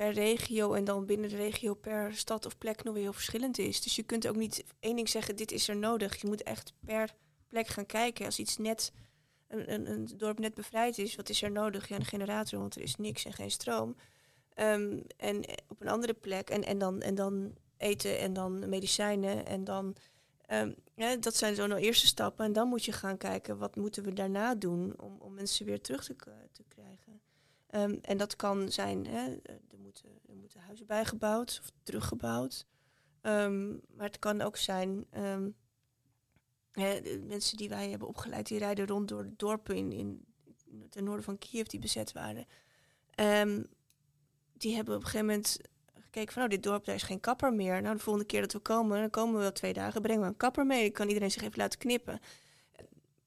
per 0.00 0.12
regio 0.12 0.72
en 0.72 0.84
dan 0.84 1.06
binnen 1.06 1.30
de 1.30 1.36
regio 1.36 1.74
per 1.74 2.14
stad 2.14 2.46
of 2.46 2.58
plek 2.58 2.84
nog 2.84 2.94
weer 2.94 3.02
heel 3.02 3.12
verschillend 3.12 3.58
is. 3.58 3.80
Dus 3.80 3.96
je 3.96 4.02
kunt 4.02 4.28
ook 4.28 4.36
niet 4.36 4.64
één 4.78 4.96
ding 4.96 5.08
zeggen, 5.08 5.36
dit 5.36 5.52
is 5.52 5.68
er 5.68 5.76
nodig. 5.76 6.20
Je 6.20 6.26
moet 6.26 6.42
echt 6.42 6.72
per 6.84 7.14
plek 7.48 7.66
gaan 7.66 7.86
kijken. 7.86 8.24
Als 8.24 8.38
iets 8.38 8.56
net, 8.56 8.92
een, 9.48 9.72
een, 9.72 9.90
een 9.90 10.08
dorp 10.16 10.38
net 10.38 10.54
bevrijd 10.54 10.98
is, 10.98 11.16
wat 11.16 11.28
is 11.28 11.42
er 11.42 11.50
nodig? 11.50 11.88
Ja, 11.88 11.96
een 11.96 12.04
generator, 12.04 12.60
want 12.60 12.76
er 12.76 12.82
is 12.82 12.96
niks 12.96 13.24
en 13.24 13.32
geen 13.32 13.50
stroom. 13.50 13.96
Um, 14.56 15.02
en 15.16 15.44
op 15.68 15.80
een 15.80 15.88
andere 15.88 16.14
plek, 16.14 16.50
en, 16.50 16.64
en, 16.64 16.78
dan, 16.78 17.00
en 17.00 17.14
dan 17.14 17.54
eten 17.76 18.18
en 18.18 18.32
dan 18.32 18.68
medicijnen 18.68 19.46
en 19.46 19.64
dan... 19.64 19.96
Ja, 20.94 21.16
dat 21.16 21.36
zijn 21.36 21.54
zo'n 21.54 21.72
eerste 21.72 22.06
stappen. 22.06 22.44
En 22.44 22.52
dan 22.52 22.68
moet 22.68 22.84
je 22.84 22.92
gaan 22.92 23.16
kijken, 23.16 23.58
wat 23.58 23.76
moeten 23.76 24.02
we 24.02 24.12
daarna 24.12 24.54
doen 24.54 25.00
om, 25.00 25.16
om 25.18 25.34
mensen 25.34 25.66
weer 25.66 25.80
terug 25.80 26.04
te, 26.04 26.16
te 26.52 26.64
krijgen. 26.68 27.20
Um, 27.74 27.98
en 28.02 28.16
dat 28.16 28.36
kan 28.36 28.72
zijn, 28.72 29.06
hè, 29.06 29.36
er, 29.42 29.78
moeten, 29.78 30.10
er 30.28 30.36
moeten 30.36 30.60
huizen 30.60 30.86
bijgebouwd 30.86 31.58
of 31.62 31.70
teruggebouwd. 31.82 32.66
Um, 33.22 33.80
maar 33.96 34.06
het 34.06 34.18
kan 34.18 34.40
ook 34.40 34.56
zijn, 34.56 35.06
um, 35.16 35.54
hè, 36.72 37.00
de 37.00 37.24
mensen 37.26 37.56
die 37.56 37.68
wij 37.68 37.90
hebben 37.90 38.08
opgeleid, 38.08 38.46
die 38.46 38.58
rijden 38.58 38.86
rond 38.86 39.08
door 39.08 39.30
dorpen 39.36 39.76
in, 39.76 39.92
in, 39.92 40.24
ten 40.88 41.04
noorden 41.04 41.24
van 41.24 41.38
Kiev 41.38 41.66
die 41.66 41.80
bezet 41.80 42.12
waren. 42.12 42.46
die 44.52 44.74
hebben 44.74 44.94
op 44.94 45.00
een 45.00 45.06
gegeven 45.06 45.26
moment 45.26 45.58
gekeken 45.94 46.32
van, 46.32 46.42
nou, 46.42 46.54
dit 46.54 46.62
dorp, 46.62 46.84
daar 46.84 46.94
is 46.94 47.02
geen 47.02 47.20
kapper 47.20 47.52
meer. 47.54 47.82
Nou, 47.82 47.96
de 47.96 48.02
volgende 48.02 48.28
keer 48.28 48.40
dat 48.40 48.52
we 48.52 48.58
komen, 48.58 49.00
dan 49.00 49.10
komen 49.10 49.34
we 49.34 49.40
wel 49.40 49.52
twee 49.52 49.72
dagen, 49.72 50.02
brengen 50.02 50.22
we 50.22 50.28
een 50.28 50.36
kapper 50.36 50.66
mee. 50.66 50.82
Dan 50.82 50.92
kan 50.92 51.08
iedereen 51.08 51.30
zich 51.30 51.42
even 51.42 51.58
laten 51.58 51.78
knippen. 51.78 52.20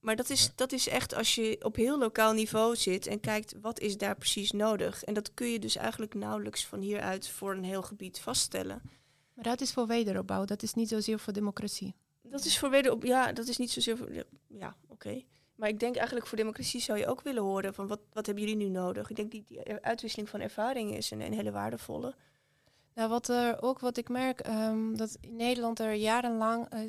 Maar 0.04 0.16
dat 0.16 0.30
is, 0.30 0.56
dat 0.56 0.72
is 0.72 0.88
echt 0.88 1.16
als 1.16 1.36
je 1.36 1.58
op 1.62 1.76
heel 1.76 1.98
lokaal 1.98 2.34
niveau 2.34 2.76
zit 2.76 3.08
en 3.08 3.20
kijkt 3.20 3.56
wat 3.62 3.80
is 3.80 3.98
daar 3.98 4.16
precies 4.16 4.52
nodig. 4.52 5.04
En 5.04 5.14
dat 5.14 5.34
kun 5.34 5.48
je 5.48 5.60
dus 5.60 5.76
eigenlijk 5.76 6.14
nauwelijks 6.14 6.66
van 6.66 6.80
hieruit 6.80 7.28
voor 7.28 7.56
een 7.56 7.64
heel 7.64 7.82
gebied 7.82 8.20
vaststellen. 8.20 8.82
Maar 9.34 9.44
dat 9.44 9.62
is 9.62 9.74
voor 9.74 9.88
wederopbouw, 9.88 10.46
dat 10.46 10.64
is 10.64 10.74
niet 10.74 10.90
zozeer 10.90 11.20
voor 11.20 11.34
democratie. 11.34 11.96
Dat 12.22 12.46
is 12.46 12.60
voor 12.60 12.70
wederop, 12.70 13.04
ja, 13.04 13.32
dat 13.32 13.48
is 13.48 13.58
niet 13.58 13.72
zozeer 13.72 13.98
voor, 13.98 14.26
ja, 14.48 14.76
oké. 14.88 15.24
Maar 15.56 15.70
ik 15.70 15.80
denk 15.80 15.96
eigenlijk 15.96 16.28
voor 16.28 16.38
democratie 16.38 16.82
zou 16.82 17.00
je 17.00 17.08
ook 17.08 17.22
willen 17.22 17.44
horen 17.44 17.74
van 17.74 17.88
wat, 17.88 18.00
wat 18.14 18.26
hebben 18.26 18.44
jullie 18.44 18.66
nu 18.66 18.70
nodig? 18.70 19.10
Ik 19.10 19.16
denk 19.16 19.32
die, 19.32 19.44
die 19.48 19.74
uitwisseling 19.82 20.30
van 20.30 20.40
ervaring 20.40 20.96
is 20.96 21.12
een, 21.12 21.22
een 21.22 21.34
hele 21.34 21.52
waardevolle. 21.52 22.16
Nou, 22.94 23.10
wat 23.10 23.28
er 23.28 23.62
ook 23.62 23.80
wat 23.80 23.98
ik 23.98 24.10
merk, 24.10 24.48
um, 24.48 24.98
dat 24.98 25.18
in 25.22 25.36
Nederland 25.36 25.80
er 25.80 25.94
jarenlang 25.94 26.74
uh, 26.74 26.80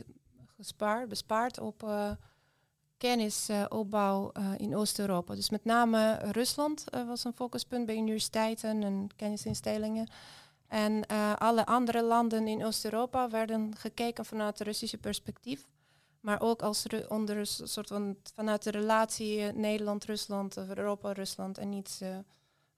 gespaard, 0.56 1.08
bespaard 1.08 1.58
op 1.58 1.82
uh, 1.82 2.10
kennisopbouw 2.96 4.32
uh, 4.38 4.52
in 4.56 4.76
Oost-Europa. 4.76 5.34
Dus 5.34 5.50
met 5.50 5.64
name 5.64 6.14
Rusland 6.14 6.84
uh, 6.94 7.06
was 7.06 7.24
een 7.24 7.32
focuspunt 7.32 7.86
bij 7.86 7.96
universiteiten 7.96 8.82
en 8.82 9.08
kennisinstellingen. 9.16 10.08
En 10.68 10.92
uh, 11.10 11.34
alle 11.34 11.66
andere 11.66 12.02
landen 12.02 12.48
in 12.48 12.64
Oost-Europa 12.64 13.30
werden 13.30 13.76
gekeken 13.76 14.24
vanuit 14.24 14.58
het 14.58 14.66
Russische 14.66 14.98
perspectief. 14.98 15.66
Maar 16.20 16.40
ook 16.40 16.62
als 16.62 16.86
onder 17.08 17.36
een 17.36 17.46
soort 17.46 17.88
van 17.88 18.16
vanuit 18.34 18.62
de 18.62 18.70
relatie 18.70 19.42
Nederland-Rusland, 19.42 20.56
Europa-Rusland 20.56 21.58
en 21.58 21.68
niet 21.68 22.00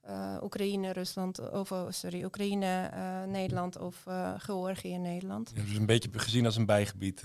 uh, 0.08 0.36
Oekraïne, 0.42 0.92
Rusland, 0.92 1.50
of 1.50 1.72
oh, 1.72 1.90
sorry, 1.90 2.24
Oekraïne, 2.24 2.90
uh, 2.94 3.22
Nederland 3.32 3.78
of 3.78 4.04
uh, 4.08 4.32
Georgië, 4.38 4.96
Nederland. 4.98 5.52
Ja, 5.54 5.62
dus 5.62 5.76
een 5.76 5.86
beetje 5.86 6.08
gezien 6.12 6.44
als 6.44 6.56
een 6.56 6.66
bijgebied 6.66 7.20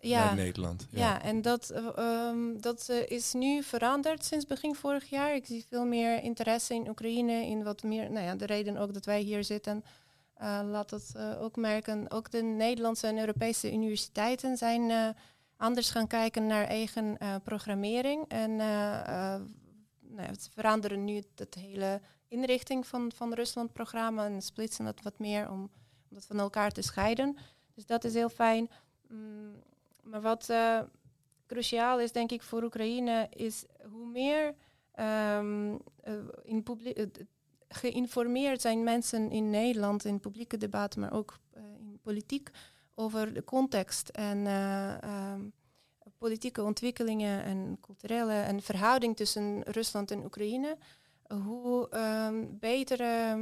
ja. 0.00 0.26
bij 0.26 0.34
Nederland. 0.34 0.86
Ja, 0.90 0.98
ja 0.98 1.22
en 1.22 1.42
dat, 1.42 1.74
um, 1.98 2.60
dat 2.60 2.88
is 3.08 3.32
nu 3.32 3.62
veranderd 3.62 4.24
sinds 4.24 4.46
begin 4.46 4.74
vorig 4.74 5.10
jaar. 5.10 5.34
Ik 5.34 5.46
zie 5.46 5.64
veel 5.68 5.84
meer 5.84 6.22
interesse 6.22 6.74
in 6.74 6.88
Oekraïne, 6.88 7.46
in 7.46 7.62
wat 7.62 7.82
meer, 7.82 8.10
nou 8.10 8.24
ja, 8.24 8.34
de 8.34 8.46
reden 8.46 8.76
ook 8.76 8.94
dat 8.94 9.04
wij 9.04 9.20
hier 9.20 9.44
zitten. 9.44 9.84
laat 10.40 10.90
dat 10.90 11.14
ook 11.40 11.56
merken. 11.56 12.10
Ook 12.10 12.30
de 12.30 12.42
Nederlandse 12.42 13.06
en 13.06 13.18
Europese 13.18 13.72
universiteiten 13.72 14.56
zijn 14.56 15.14
anders 15.56 15.90
gaan 15.90 16.06
kijken 16.06 16.46
naar 16.46 16.64
eigen 16.64 17.18
programmering. 17.44 18.24
En 18.28 18.60
nou, 20.14 20.34
veranderen 20.54 21.04
nu 21.04 21.22
het 21.34 21.54
hele 21.54 22.00
inrichting 22.28 22.86
van, 22.86 23.12
van 23.12 23.32
Rusland-programma 23.32 24.26
en 24.26 24.42
splitsen 24.42 24.84
het 24.84 25.02
wat 25.02 25.18
meer 25.18 25.50
om, 25.50 25.60
om 25.60 25.70
dat 26.08 26.26
van 26.26 26.38
elkaar 26.38 26.70
te 26.70 26.82
scheiden. 26.82 27.36
Dus 27.74 27.86
dat 27.86 28.04
is 28.04 28.14
heel 28.14 28.28
fijn. 28.28 28.70
Mm, 29.08 29.62
maar 30.02 30.20
wat 30.20 30.48
uh, 30.50 30.80
cruciaal 31.46 32.00
is, 32.00 32.12
denk 32.12 32.32
ik, 32.32 32.42
voor 32.42 32.62
Oekraïne, 32.62 33.28
is 33.30 33.64
hoe 33.90 34.06
meer 34.06 34.54
um, 35.38 35.72
uh, 35.72 36.14
in 36.42 36.62
publiek, 36.62 37.08
geïnformeerd 37.68 38.60
zijn 38.60 38.82
mensen 38.82 39.30
in 39.30 39.50
Nederland 39.50 40.04
in 40.04 40.20
publieke 40.20 40.56
debatten, 40.56 41.00
maar 41.00 41.12
ook 41.12 41.38
in 41.78 41.98
politiek, 42.02 42.50
over 42.94 43.34
de 43.34 43.44
context 43.44 44.08
en 44.08 44.46
um, 45.10 45.52
politieke 46.24 46.62
ontwikkelingen 46.62 47.44
en 47.44 47.78
culturele 47.80 48.32
en 48.32 48.62
verhouding 48.62 49.16
tussen 49.16 49.62
Rusland 49.62 50.10
en 50.10 50.24
Oekraïne, 50.24 50.76
hoe 51.28 51.88
um, 51.96 52.58
betere, 52.58 53.32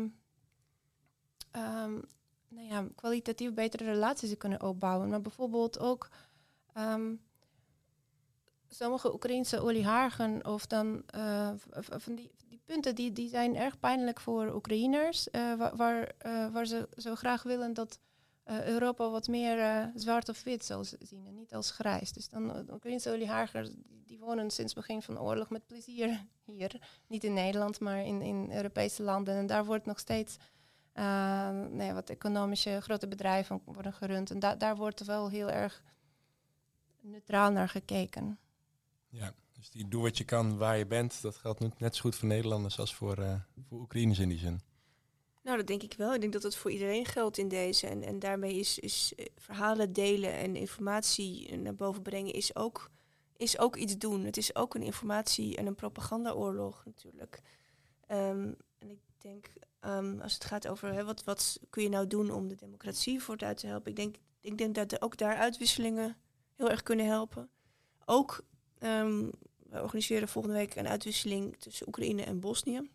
um, 1.57 2.03
nou 2.49 2.67
ja, 2.69 2.87
kwalitatief 2.95 3.53
betere 3.55 3.85
relaties 3.85 4.31
ze 4.31 4.37
kunnen 4.37 4.63
opbouwen. 4.63 5.09
Maar 5.09 5.21
bijvoorbeeld 5.21 5.79
ook 5.79 6.09
um, 6.79 7.21
sommige 8.69 9.13
Oekraïnse 9.13 9.61
oligarchen 9.61 10.47
of 10.47 10.67
dan 10.67 11.03
uh, 11.15 11.51
van 11.79 12.15
die, 12.15 12.31
die 12.49 12.61
punten 12.65 12.95
die, 12.95 13.13
die 13.13 13.29
zijn 13.29 13.57
erg 13.57 13.79
pijnlijk 13.79 14.21
voor 14.21 14.55
Oekraïners, 14.55 15.29
uh, 15.33 15.71
waar, 15.75 16.13
uh, 16.27 16.53
waar 16.53 16.67
ze 16.67 16.89
zo 16.97 17.15
graag 17.15 17.43
willen 17.43 17.75
dat 17.75 17.99
uh, 18.47 18.67
Europa 18.67 19.11
wat 19.11 19.29
meer 19.29 19.59
uh, 19.59 19.87
zwart 19.95 20.29
of 20.29 20.43
wit 20.43 20.65
zal 20.65 20.85
zien 20.85 21.27
en 21.27 21.35
niet 21.35 21.55
als 21.55 21.71
grijs. 21.71 22.13
Dus 22.13 22.29
dan 22.29 22.71
Oekraïnse 22.71 23.11
oligarchen, 23.11 23.65
die, 23.65 24.03
die, 24.07 24.19
wonen 24.19 24.51
sinds 24.51 24.75
begin 24.75 25.03
van 25.03 25.15
de 25.15 25.21
oorlog 25.21 25.51
met 25.51 25.67
plezier 25.67 26.27
hier. 26.45 26.81
Niet 27.07 27.25
in 27.25 27.33
Nederland, 27.33 27.81
maar 27.81 28.05
in, 28.05 28.23
in 28.23 28.53
Europese 28.53 29.03
landen. 29.03 29.35
En 29.35 29.47
daar 29.47 29.65
wordt 29.65 29.87
nog 29.87 29.99
steeds 29.99 30.37
nee, 31.71 31.93
wat 31.93 32.11
economische 32.11 32.81
grote 32.81 33.09
bedrijven 33.09 33.61
worden 33.65 33.93
gerund. 33.93 34.31
En 34.31 34.39
da 34.39 34.57
daar 34.57 34.77
wordt 34.77 35.05
wel 35.05 35.31
heel 35.31 35.51
erg 35.51 35.83
neutraal 37.01 37.51
naar 37.51 37.69
gekeken. 37.69 38.39
Ja, 39.09 39.35
dus 39.53 39.71
die 39.71 39.89
doe 39.89 40.03
wat 40.03 40.19
je 40.19 40.25
kan 40.25 40.57
waar 40.57 40.79
je 40.79 40.87
bent. 40.87 41.23
Dat 41.23 41.37
geldt 41.37 41.79
net 41.79 41.97
zo 41.97 42.03
goed 42.03 42.17
voor 42.17 42.29
Nederlanders 42.29 42.79
als 42.79 42.95
voor, 42.95 43.45
voor 43.69 43.81
Oekraïners 43.81 44.19
in 44.19 44.29
die 44.29 44.39
zin. 44.39 44.61
Nou, 45.43 45.57
dat 45.57 45.67
denk 45.67 45.83
ik 45.83 45.95
wel. 45.97 46.15
Ik 46.15 46.21
denk 46.21 46.33
dat 46.33 46.43
het 46.43 46.57
voor 46.57 46.71
iedereen 46.71 47.07
geldt 47.07 47.39
in 47.39 47.49
deze. 47.49 47.87
En, 47.87 48.03
en 48.03 48.19
daarmee 48.19 48.55
is, 48.55 48.79
is 48.79 49.13
eh, 49.17 49.27
verhalen 49.37 49.93
delen 49.93 50.33
en 50.33 50.57
informatie 50.57 51.57
naar 51.57 51.75
boven 51.75 52.03
brengen 52.03 52.33
is 52.33 52.57
ook, 52.57 52.91
is 53.37 53.59
ook 53.59 53.77
iets 53.77 53.99
doen. 53.99 54.25
Het 54.25 54.37
is 54.37 54.55
ook 54.55 54.75
een 54.75 54.83
informatie- 54.83 55.57
en 55.57 55.67
een 55.67 55.75
propagandaoorlog 55.75 56.85
natuurlijk. 56.85 57.41
Um, 58.09 58.57
en 58.79 58.91
ik 58.91 58.99
denk, 59.19 59.53
um, 59.81 60.21
als 60.21 60.35
het 60.35 60.45
gaat 60.45 60.69
over 60.69 61.05
wat, 61.05 61.25
wat 61.25 61.61
kun 61.71 61.83
je 61.83 61.89
nou 61.89 62.07
doen 62.07 62.31
om 62.31 62.49
de 62.49 62.55
democratie 62.55 63.23
vooruit 63.23 63.57
te 63.57 63.67
helpen. 63.67 63.91
Ik 63.91 63.97
denk, 63.97 64.17
ik 64.41 64.59
denk 64.59 64.75
dat 64.75 65.03
ook 65.03 65.17
daar 65.17 65.37
uitwisselingen 65.37 66.17
heel 66.57 66.71
erg 66.71 66.83
kunnen 66.83 67.07
helpen. 67.07 67.51
Ook, 68.05 68.45
um, 68.79 69.31
we 69.57 69.83
organiseren 69.83 70.29
volgende 70.29 70.57
week 70.57 70.75
een 70.75 70.89
uitwisseling 70.89 71.57
tussen 71.59 71.87
Oekraïne 71.89 72.23
en 72.23 72.41
Bosnië. 72.41 72.91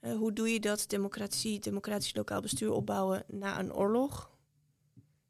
Uh, 0.00 0.16
hoe 0.16 0.32
doe 0.32 0.52
je 0.52 0.60
dat, 0.60 0.84
democratie, 0.88 1.58
democratisch 1.60 2.14
lokaal 2.14 2.40
bestuur 2.40 2.72
opbouwen 2.72 3.24
na 3.26 3.58
een 3.58 3.74
oorlog? 3.74 4.30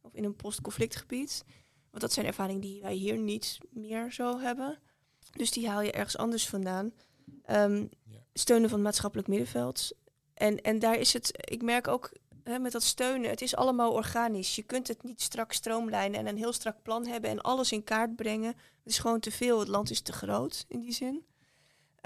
Of 0.01 0.15
in 0.15 0.25
een 0.25 0.37
post-conflictgebied? 0.37 1.45
Want 1.91 2.03
dat 2.03 2.13
zijn 2.13 2.27
ervaringen 2.27 2.61
die 2.61 2.81
wij 2.81 2.95
hier 2.95 3.19
niet 3.19 3.59
meer 3.71 4.13
zo 4.13 4.39
hebben. 4.39 4.79
Dus 5.31 5.51
die 5.51 5.69
haal 5.69 5.81
je 5.81 5.93
ergens 5.93 6.17
anders 6.17 6.49
vandaan. 6.49 6.93
Um, 7.51 7.89
ja. 8.05 8.19
Steunen 8.33 8.69
van 8.69 8.79
het 8.79 8.87
maatschappelijk 8.87 9.29
middenveld. 9.29 9.93
En, 10.35 10.61
en 10.61 10.79
daar 10.79 10.97
is 10.97 11.13
het, 11.13 11.31
ik 11.51 11.63
merk 11.63 11.89
ook 11.89 12.13
hè, 12.45 12.59
met 12.59 12.73
dat 12.73 12.83
steunen, 12.83 13.31
het 13.31 13.43
is 13.43 13.57
allemaal 13.57 13.93
organisch. 13.93 14.57
Je 14.57 14.63
kunt 14.63 14.89
het 14.89 15.03
niet 15.03 15.21
strak 15.21 15.53
stroomlijnen 15.53 16.21
en 16.21 16.27
een 16.27 16.37
heel 16.37 16.53
strak 16.53 16.83
plan 16.83 17.07
hebben 17.07 17.31
en 17.31 17.41
alles 17.41 17.73
in 17.73 17.85
kaart 17.85 18.17
brengen. 18.17 18.49
Het 18.83 18.93
is 18.93 18.99
gewoon 18.99 19.21
te 19.21 19.31
veel, 19.31 19.59
het 19.59 19.69
land 19.69 19.91
is 19.91 20.01
te 20.01 20.13
groot 20.13 20.65
in 20.69 20.81
die 20.81 20.93
zin. 20.93 21.25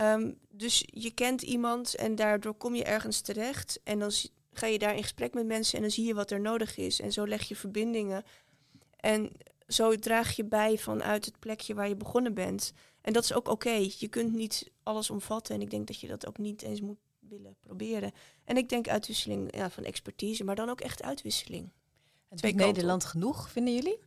Um, 0.02 0.38
dus 0.48 0.84
je 0.86 1.10
kent 1.10 1.42
iemand 1.42 1.94
en 1.94 2.14
daardoor 2.14 2.54
kom 2.54 2.74
je 2.74 2.84
ergens 2.84 3.20
terecht. 3.20 3.80
En 3.84 3.98
dan 3.98 4.10
ga 4.52 4.66
je 4.66 4.78
daar 4.78 4.96
in 4.96 5.02
gesprek 5.02 5.34
met 5.34 5.46
mensen 5.46 5.76
en 5.76 5.82
dan 5.82 5.90
zie 5.90 6.06
je 6.06 6.14
wat 6.14 6.30
er 6.30 6.40
nodig 6.40 6.76
is. 6.76 7.00
En 7.00 7.12
zo 7.12 7.26
leg 7.26 7.42
je 7.42 7.56
verbindingen. 7.56 8.24
En 8.96 9.30
zo 9.68 9.96
draag 9.96 10.36
je 10.36 10.44
bij 10.44 10.78
vanuit 10.78 11.24
het 11.24 11.38
plekje 11.38 11.74
waar 11.74 11.88
je 11.88 11.96
begonnen 11.96 12.34
bent. 12.34 12.72
En 13.00 13.12
dat 13.12 13.24
is 13.24 13.32
ook 13.32 13.48
oké. 13.48 13.88
Je 13.98 14.08
kunt 14.08 14.32
niet 14.32 14.70
alles 14.82 15.10
omvatten. 15.10 15.54
En 15.54 15.60
ik 15.60 15.70
denk 15.70 15.86
dat 15.86 16.00
je 16.00 16.08
dat 16.08 16.26
ook 16.26 16.38
niet 16.38 16.62
eens 16.62 16.80
moet 16.80 16.98
willen 17.18 17.56
proberen. 17.60 18.12
En 18.44 18.56
ik 18.56 18.68
denk 18.68 18.88
uitwisseling 18.88 19.56
ja, 19.56 19.70
van 19.70 19.84
expertise, 19.84 20.44
maar 20.44 20.56
dan 20.56 20.68
ook 20.68 20.80
echt 20.80 21.02
uitwisseling. 21.02 21.70
Het 22.28 22.38
Twee 22.38 22.54
Nederland 22.54 23.04
genoeg, 23.04 23.50
vinden 23.50 23.74
jullie? 23.74 23.98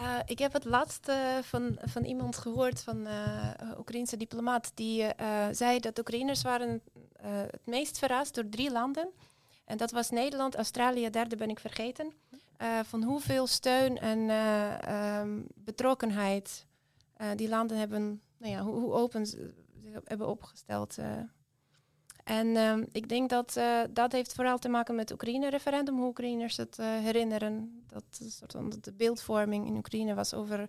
Uh, 0.00 0.18
ik 0.26 0.38
heb 0.38 0.52
het 0.52 0.64
laatste 0.64 1.40
van, 1.42 1.78
van 1.84 2.04
iemand 2.04 2.36
gehoord, 2.36 2.82
van 2.82 3.06
uh, 3.06 3.52
Oekraïnse 3.78 4.16
diplomaat, 4.16 4.72
die 4.74 5.06
zei 5.50 5.80
dat 5.80 5.98
Oekraïners 5.98 6.42
waren 6.42 6.82
het 7.22 7.66
meest 7.66 7.98
verrast 7.98 8.34
door 8.34 8.48
drie 8.48 8.70
landen. 8.70 9.08
En 9.64 9.76
dat 9.76 9.90
was 9.90 10.10
Nederland, 10.10 10.54
Australië, 10.54 11.10
derde 11.10 11.36
ben 11.36 11.50
ik 11.50 11.58
vergeten. 11.58 12.12
van 12.82 13.02
hoeveel 13.02 13.46
steun 13.46 13.98
en 13.98 14.18
um, 14.94 15.46
betrokkenheid 15.54 16.66
die 17.36 17.48
landen 17.48 17.78
hebben, 17.78 18.20
nou 18.36 18.52
ja, 18.52 18.62
hoe, 18.62 18.80
hoe 18.80 18.92
open 18.92 19.26
ze 19.26 19.54
hebben 20.04 20.28
opgesteld 20.28 20.96
en 22.28 22.46
uh, 22.46 22.76
ik 22.92 23.08
denk 23.08 23.30
dat 23.30 23.56
uh, 23.56 23.80
dat 23.90 24.12
heeft 24.12 24.34
vooral 24.34 24.58
te 24.58 24.68
maken 24.68 24.94
met 24.94 25.08
het 25.08 25.12
Oekraïne-referendum, 25.12 25.96
hoe 25.96 26.06
Oekraïners 26.06 26.56
het 26.56 26.78
uh, 26.80 26.86
herinneren. 26.86 27.84
Dat 27.86 28.04
soort 28.28 28.52
van 28.52 28.72
de 28.80 28.92
beeldvorming 28.92 29.66
in 29.66 29.76
Oekraïne 29.76 30.14
was 30.14 30.34
over 30.34 30.68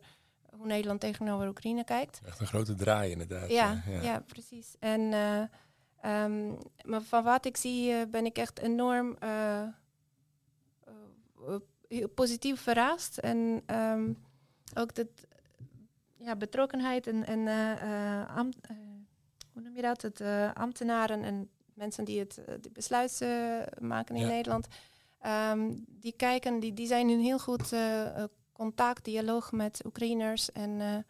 hoe 0.52 0.66
Nederland 0.66 1.00
tegenover 1.00 1.48
Oekraïne 1.48 1.84
kijkt. 1.84 2.22
Echt 2.26 2.40
een 2.40 2.48
grote 2.48 2.76
draai 2.76 3.12
inderdaad. 3.12 3.50
Ja, 3.50 3.84
ja. 3.88 4.02
ja 4.02 4.20
precies. 4.20 4.76
En, 4.80 5.02
um, 6.06 6.58
maar 6.84 7.02
van 7.02 7.24
wat 7.24 7.46
ik 7.46 7.58
zie 7.58 8.08
ben 8.08 8.26
ik 8.26 8.38
echt 8.38 8.60
enorm 8.60 9.18
positief 12.16 12.62
verrast. 12.62 13.18
En 13.18 13.64
um, 13.68 14.18
ook 14.74 14.96
dat 14.96 15.08
ja, 16.18 16.36
betrokkenheid 16.36 17.08
en, 17.08 17.26
en 17.26 17.48
hoe 19.60 19.68
noem 19.68 19.78
je 19.78 19.82
dat? 19.82 20.02
Het 20.02 20.20
uh, 20.20 20.54
ambtenaren 20.54 21.24
en 21.24 21.50
mensen 21.74 22.06
die 22.06 22.20
het 22.20 22.42
die 22.62 22.72
besluiten 22.72 23.66
maken 23.80 24.16
in 24.16 24.28
Nederland. 24.28 24.68
Um, 25.52 25.86
die 25.88 26.14
kijken, 26.18 26.60
die, 26.60 26.74
die 26.74 26.88
zijn 26.88 27.10
in 27.10 27.20
heel 27.20 27.40
goed 27.40 27.74
contact, 28.52 29.06
dialoog 29.06 29.52
met 29.52 29.82
Oekraïners. 29.86 30.52
En 30.52 31.06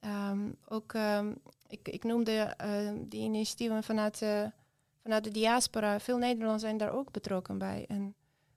um, 0.00 0.56
ook, 0.68 0.92
um, 0.92 1.36
ik, 1.66 1.88
ik 1.88 2.04
noemde 2.04 2.56
die 3.08 3.22
initiatieven 3.22 3.82
vanuit, 3.82 4.16
vanuit 5.02 5.24
de 5.24 5.30
diaspora. 5.30 6.00
Veel 6.00 6.18
Nederlanders 6.18 6.62
zijn 6.62 6.76
daar 6.76 6.92
ook 6.92 7.10
betrokken 7.10 7.58
bij. 7.58 7.84
En 7.88 8.14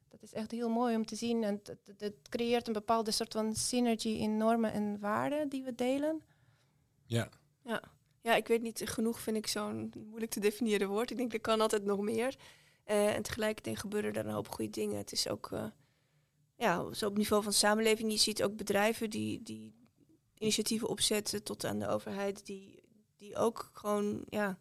dat 0.09 0.21
is 0.21 0.33
echt 0.33 0.51
heel 0.51 0.69
mooi 0.69 0.95
om 0.95 1.05
te 1.05 1.15
zien. 1.15 1.43
En 1.43 1.61
het 1.97 2.15
creëert 2.29 2.67
een 2.67 2.73
bepaalde 2.73 3.11
soort 3.11 3.31
van 3.31 3.55
synergie 3.55 4.17
in 4.17 4.37
normen 4.37 4.71
en 4.71 4.99
waarden 4.99 5.49
die 5.49 5.63
we 5.63 5.75
delen. 5.75 6.21
Ja. 7.05 7.29
Ja. 7.63 7.81
Ja, 8.23 8.35
ik 8.35 8.47
weet 8.47 8.61
niet, 8.61 8.81
genoeg 8.85 9.19
vind 9.19 9.37
ik 9.37 9.47
zo'n 9.47 9.93
moeilijk 10.07 10.31
te 10.31 10.39
definiëren 10.39 10.87
woord. 10.87 11.11
Ik 11.11 11.17
denk, 11.17 11.33
er 11.33 11.39
kan 11.39 11.61
altijd 11.61 11.83
nog 11.83 11.99
meer. 11.99 12.35
Uh, 12.87 13.15
en 13.15 13.21
tegelijkertijd 13.21 13.79
gebeuren 13.79 14.13
er 14.13 14.25
een 14.25 14.33
hoop 14.33 14.47
goede 14.47 14.71
dingen. 14.71 14.97
Het 14.97 15.11
is 15.11 15.29
ook, 15.29 15.49
uh, 15.53 15.65
ja, 16.55 16.93
zo 16.93 17.07
op 17.07 17.17
niveau 17.17 17.43
van 17.43 17.53
samenleving. 17.53 18.11
Je 18.11 18.17
ziet 18.17 18.43
ook 18.43 18.55
bedrijven 18.55 19.09
die, 19.09 19.43
die 19.43 19.73
initiatieven 20.37 20.87
opzetten 20.87 21.43
tot 21.43 21.65
aan 21.65 21.79
de 21.79 21.87
overheid. 21.87 22.45
Die, 22.45 22.83
die 23.17 23.35
ook 23.35 23.69
gewoon, 23.73 24.23
ja, 24.29 24.59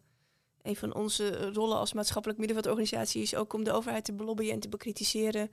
een 0.61 0.75
van 0.75 0.93
onze 0.93 1.51
rollen 1.51 1.77
als 1.77 1.93
maatschappelijk 1.93 2.39
middenveldorganisatie 2.39 3.21
is 3.21 3.35
ook 3.35 3.53
om 3.53 3.63
de 3.63 3.71
overheid 3.71 4.05
te 4.05 4.13
belobbyen 4.13 4.53
en 4.53 4.59
te 4.59 4.69
bekritiseren. 4.69 5.51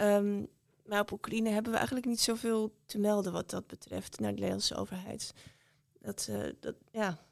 Um, 0.00 0.48
maar 0.84 1.00
op 1.00 1.12
Oekraïne 1.12 1.50
hebben 1.50 1.70
we 1.70 1.76
eigenlijk 1.76 2.06
niet 2.06 2.20
zoveel 2.20 2.74
te 2.86 2.98
melden 2.98 3.32
wat 3.32 3.50
dat 3.50 3.66
betreft 3.66 4.20
naar 4.20 4.30
de 4.30 4.34
Nederlandse 4.34 4.76
overheid. 4.76 5.32
Dat, 6.00 6.26
uh, 6.30 6.46
dat, 6.60 6.74
ja, 6.90 7.26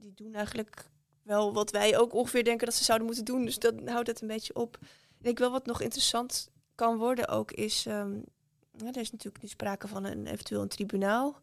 die 0.00 0.14
doen 0.14 0.34
eigenlijk 0.34 0.84
wel 1.22 1.52
wat 1.52 1.70
wij 1.70 1.98
ook 1.98 2.12
ongeveer 2.12 2.44
denken 2.44 2.66
dat 2.66 2.74
ze 2.74 2.84
zouden 2.84 3.06
moeten 3.06 3.24
doen. 3.24 3.44
Dus 3.44 3.58
dat 3.58 3.74
houdt 3.84 4.06
het 4.06 4.20
een 4.20 4.28
beetje 4.28 4.54
op. 4.54 4.78
Ik 5.18 5.24
denk 5.24 5.38
wel 5.38 5.50
wat 5.50 5.66
nog 5.66 5.80
interessant 5.80 6.50
kan 6.74 6.96
worden 6.96 7.28
ook 7.28 7.52
is... 7.52 7.86
Um, 7.86 8.24
er 8.84 8.96
is 8.96 9.10
natuurlijk 9.10 9.42
nu 9.42 9.48
sprake 9.48 9.88
van 9.88 10.04
een 10.04 10.26
eventueel 10.26 10.62
een 10.62 10.68
tribunaal... 10.68 11.40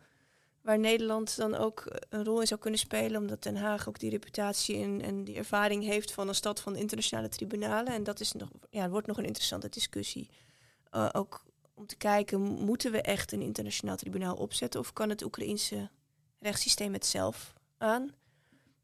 waar 0.61 0.79
Nederland 0.79 1.37
dan 1.37 1.55
ook 1.55 1.99
een 2.09 2.23
rol 2.23 2.39
in 2.39 2.47
zou 2.47 2.59
kunnen 2.59 2.79
spelen... 2.79 3.21
omdat 3.21 3.43
Den 3.43 3.55
Haag 3.55 3.87
ook 3.87 3.99
die 3.99 4.09
reputatie 4.09 4.83
en, 4.83 5.01
en 5.01 5.23
die 5.23 5.35
ervaring 5.35 5.83
heeft 5.83 6.11
van 6.11 6.27
een 6.27 6.35
stad 6.35 6.59
van 6.61 6.75
internationale 6.75 7.29
tribunalen. 7.29 7.93
En 7.93 8.03
dat 8.03 8.19
is 8.19 8.31
nog, 8.31 8.49
ja, 8.69 8.89
wordt 8.89 9.07
nog 9.07 9.17
een 9.17 9.25
interessante 9.25 9.69
discussie. 9.69 10.29
Uh, 10.91 11.09
ook 11.11 11.45
om 11.73 11.87
te 11.87 11.95
kijken, 11.95 12.41
moeten 12.41 12.91
we 12.91 13.01
echt 13.01 13.31
een 13.31 13.41
internationaal 13.41 13.95
tribunaal 13.95 14.35
opzetten... 14.35 14.79
of 14.79 14.93
kan 14.93 15.09
het 15.09 15.23
Oekraïense 15.23 15.89
rechtssysteem 16.39 16.93
het 16.93 17.05
zelf 17.05 17.53
aan... 17.77 18.13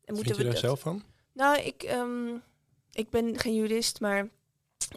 En 0.06 0.14
moeten 0.14 0.38
je 0.38 0.44
daar 0.44 0.58
zelf 0.58 0.80
van? 0.80 1.04
Nou, 1.34 1.60
ik, 1.60 1.84
um, 1.84 2.42
ik 2.92 3.10
ben 3.10 3.40
geen 3.40 3.56
jurist, 3.56 4.00
maar 4.00 4.30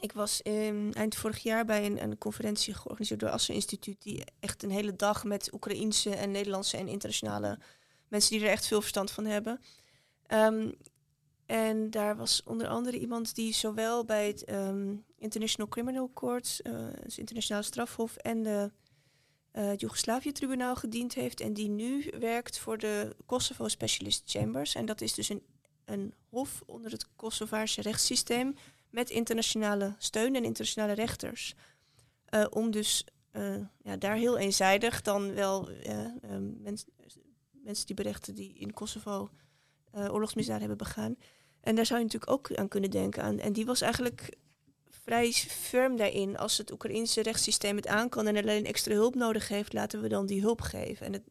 ik 0.00 0.12
was 0.12 0.40
in, 0.40 0.92
eind 0.94 1.14
vorig 1.14 1.38
jaar 1.42 1.64
bij 1.64 1.86
een, 1.86 2.02
een 2.02 2.18
conferentie 2.18 2.74
georganiseerd 2.74 3.20
door 3.20 3.28
Assen 3.28 3.54
Instituut, 3.54 4.02
die 4.02 4.24
echt 4.40 4.62
een 4.62 4.70
hele 4.70 4.96
dag 4.96 5.24
met 5.24 5.52
Oekraïense 5.52 6.14
en 6.14 6.30
Nederlandse 6.30 6.76
en 6.76 6.88
internationale 6.88 7.58
mensen 8.08 8.36
die 8.36 8.46
er 8.46 8.52
echt 8.52 8.66
veel 8.66 8.80
verstand 8.80 9.10
van 9.10 9.24
hebben. 9.24 9.60
Um, 10.28 10.74
en 11.46 11.90
daar 11.90 12.16
was 12.16 12.42
onder 12.44 12.68
andere 12.68 12.98
iemand 12.98 13.34
die 13.34 13.52
zowel 13.52 14.04
bij 14.04 14.26
het 14.26 14.50
um, 14.50 15.04
International 15.18 15.68
Criminal 15.68 16.10
Court, 16.14 16.60
uh, 16.62 16.72
het 17.02 17.18
internationale 17.18 17.64
strafhof, 17.64 18.16
en 18.16 18.42
de 18.42 18.70
uh, 19.54 19.66
het 19.66 19.80
Joegoslavië-tribunaal 19.80 20.76
gediend 20.76 21.14
heeft 21.14 21.40
en 21.40 21.52
die 21.52 21.68
nu 21.68 22.10
werkt 22.18 22.58
voor 22.58 22.78
de 22.78 23.16
Kosovo 23.26 23.68
Specialist 23.68 24.22
Chambers. 24.26 24.74
En 24.74 24.86
dat 24.86 25.00
is 25.00 25.14
dus 25.14 25.28
een, 25.28 25.42
een 25.84 26.14
hof 26.28 26.62
onder 26.66 26.90
het 26.90 27.06
Kosovaarse 27.16 27.82
rechtssysteem 27.82 28.54
met 28.90 29.10
internationale 29.10 29.94
steun 29.98 30.34
en 30.34 30.44
internationale 30.44 30.92
rechters. 30.92 31.54
Uh, 32.34 32.44
om 32.50 32.70
dus 32.70 33.04
uh, 33.32 33.56
ja, 33.82 33.96
daar 33.96 34.16
heel 34.16 34.38
eenzijdig 34.38 35.02
dan 35.02 35.34
wel 35.34 35.68
mens, 36.58 36.84
mensen 37.50 37.86
die 37.86 37.94
berechten 37.94 38.34
die 38.34 38.54
in 38.54 38.72
Kosovo 38.72 39.30
oorlogsmisdaden 39.92 40.60
hebben 40.60 40.86
begaan. 40.86 41.16
En 41.60 41.74
daar 41.74 41.86
zou 41.86 41.98
je 41.98 42.04
natuurlijk 42.04 42.32
ook 42.32 42.54
aan 42.54 42.68
kunnen 42.68 42.90
denken. 42.90 43.22
Aan. 43.22 43.38
En 43.38 43.52
die 43.52 43.66
was 43.66 43.80
eigenlijk 43.80 44.36
vrij 45.04 45.32
firm 45.32 45.96
daarin. 45.96 46.36
Als 46.36 46.58
het 46.58 46.72
Oekraïnse 46.72 47.22
rechtssysteem 47.22 47.76
het 47.76 47.86
aan 47.86 48.08
kan 48.08 48.26
en 48.26 48.36
alleen 48.36 48.64
extra 48.64 48.94
hulp 48.94 49.14
nodig 49.14 49.48
heeft, 49.48 49.72
laten 49.72 50.00
we 50.00 50.08
dan 50.08 50.26
die 50.26 50.40
hulp 50.40 50.60
geven. 50.60 51.06
En, 51.06 51.12
het, 51.12 51.22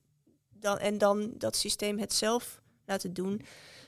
dan, 0.50 0.78
en 0.78 0.98
dan 0.98 1.34
dat 1.38 1.56
systeem 1.56 2.00
het 2.00 2.14
zelf 2.14 2.62
laten 2.86 3.14
doen. 3.14 3.42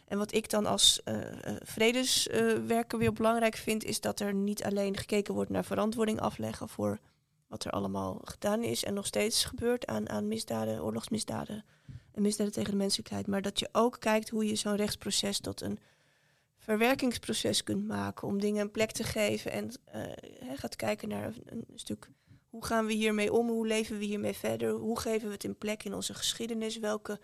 En 0.07 0.17
wat 0.17 0.33
ik 0.33 0.49
dan 0.49 0.65
als 0.65 1.01
uh, 1.05 1.17
vredeswerker 1.63 2.99
weer 2.99 3.13
belangrijk 3.13 3.55
vind, 3.55 3.83
is 3.83 4.01
dat 4.01 4.19
er 4.19 4.33
niet 4.33 4.63
alleen 4.63 4.97
gekeken 4.97 5.33
wordt 5.33 5.49
naar 5.49 5.65
verantwoording 5.65 6.19
afleggen 6.19 6.69
voor 6.69 6.99
wat 7.47 7.65
er 7.65 7.71
allemaal 7.71 8.21
gedaan 8.23 8.63
is 8.63 8.83
en 8.83 8.93
nog 8.93 9.05
steeds 9.05 9.45
gebeurt 9.45 9.87
aan, 9.87 10.09
aan 10.09 10.27
misdaden, 10.27 10.83
oorlogsmisdaden 10.83 11.65
en 12.11 12.21
misdaden 12.21 12.53
tegen 12.53 12.71
de 12.71 12.77
menselijkheid, 12.77 13.27
maar 13.27 13.41
dat 13.41 13.59
je 13.59 13.69
ook 13.71 13.99
kijkt 13.99 14.29
hoe 14.29 14.47
je 14.47 14.55
zo'n 14.55 14.75
rechtsproces 14.75 15.39
tot 15.39 15.61
een 15.61 15.79
verwerkingsproces 16.65 17.63
kunt 17.63 17.87
maken 17.87 18.27
om 18.27 18.39
dingen 18.39 18.61
een 18.61 18.71
plek 18.71 18.91
te 18.91 19.03
geven 19.03 19.51
en 19.51 19.71
uh, 19.95 20.51
gaat 20.53 20.75
kijken 20.75 21.09
naar 21.09 21.25
een, 21.25 21.43
een, 21.45 21.65
stuk 21.75 22.09
hoe 22.49 22.65
gaan 22.65 22.85
we 22.85 22.93
hiermee 22.93 23.33
om, 23.33 23.47
hoe 23.47 23.67
leven 23.67 23.97
we 23.97 24.05
hiermee 24.05 24.33
verder, 24.33 24.71
hoe 24.71 24.99
geven 24.99 25.27
we 25.27 25.33
het 25.33 25.43
een 25.43 25.57
plek 25.57 25.83
in 25.83 25.93
onze 25.93 26.13
geschiedenis, 26.13 26.79
welke 26.79 27.19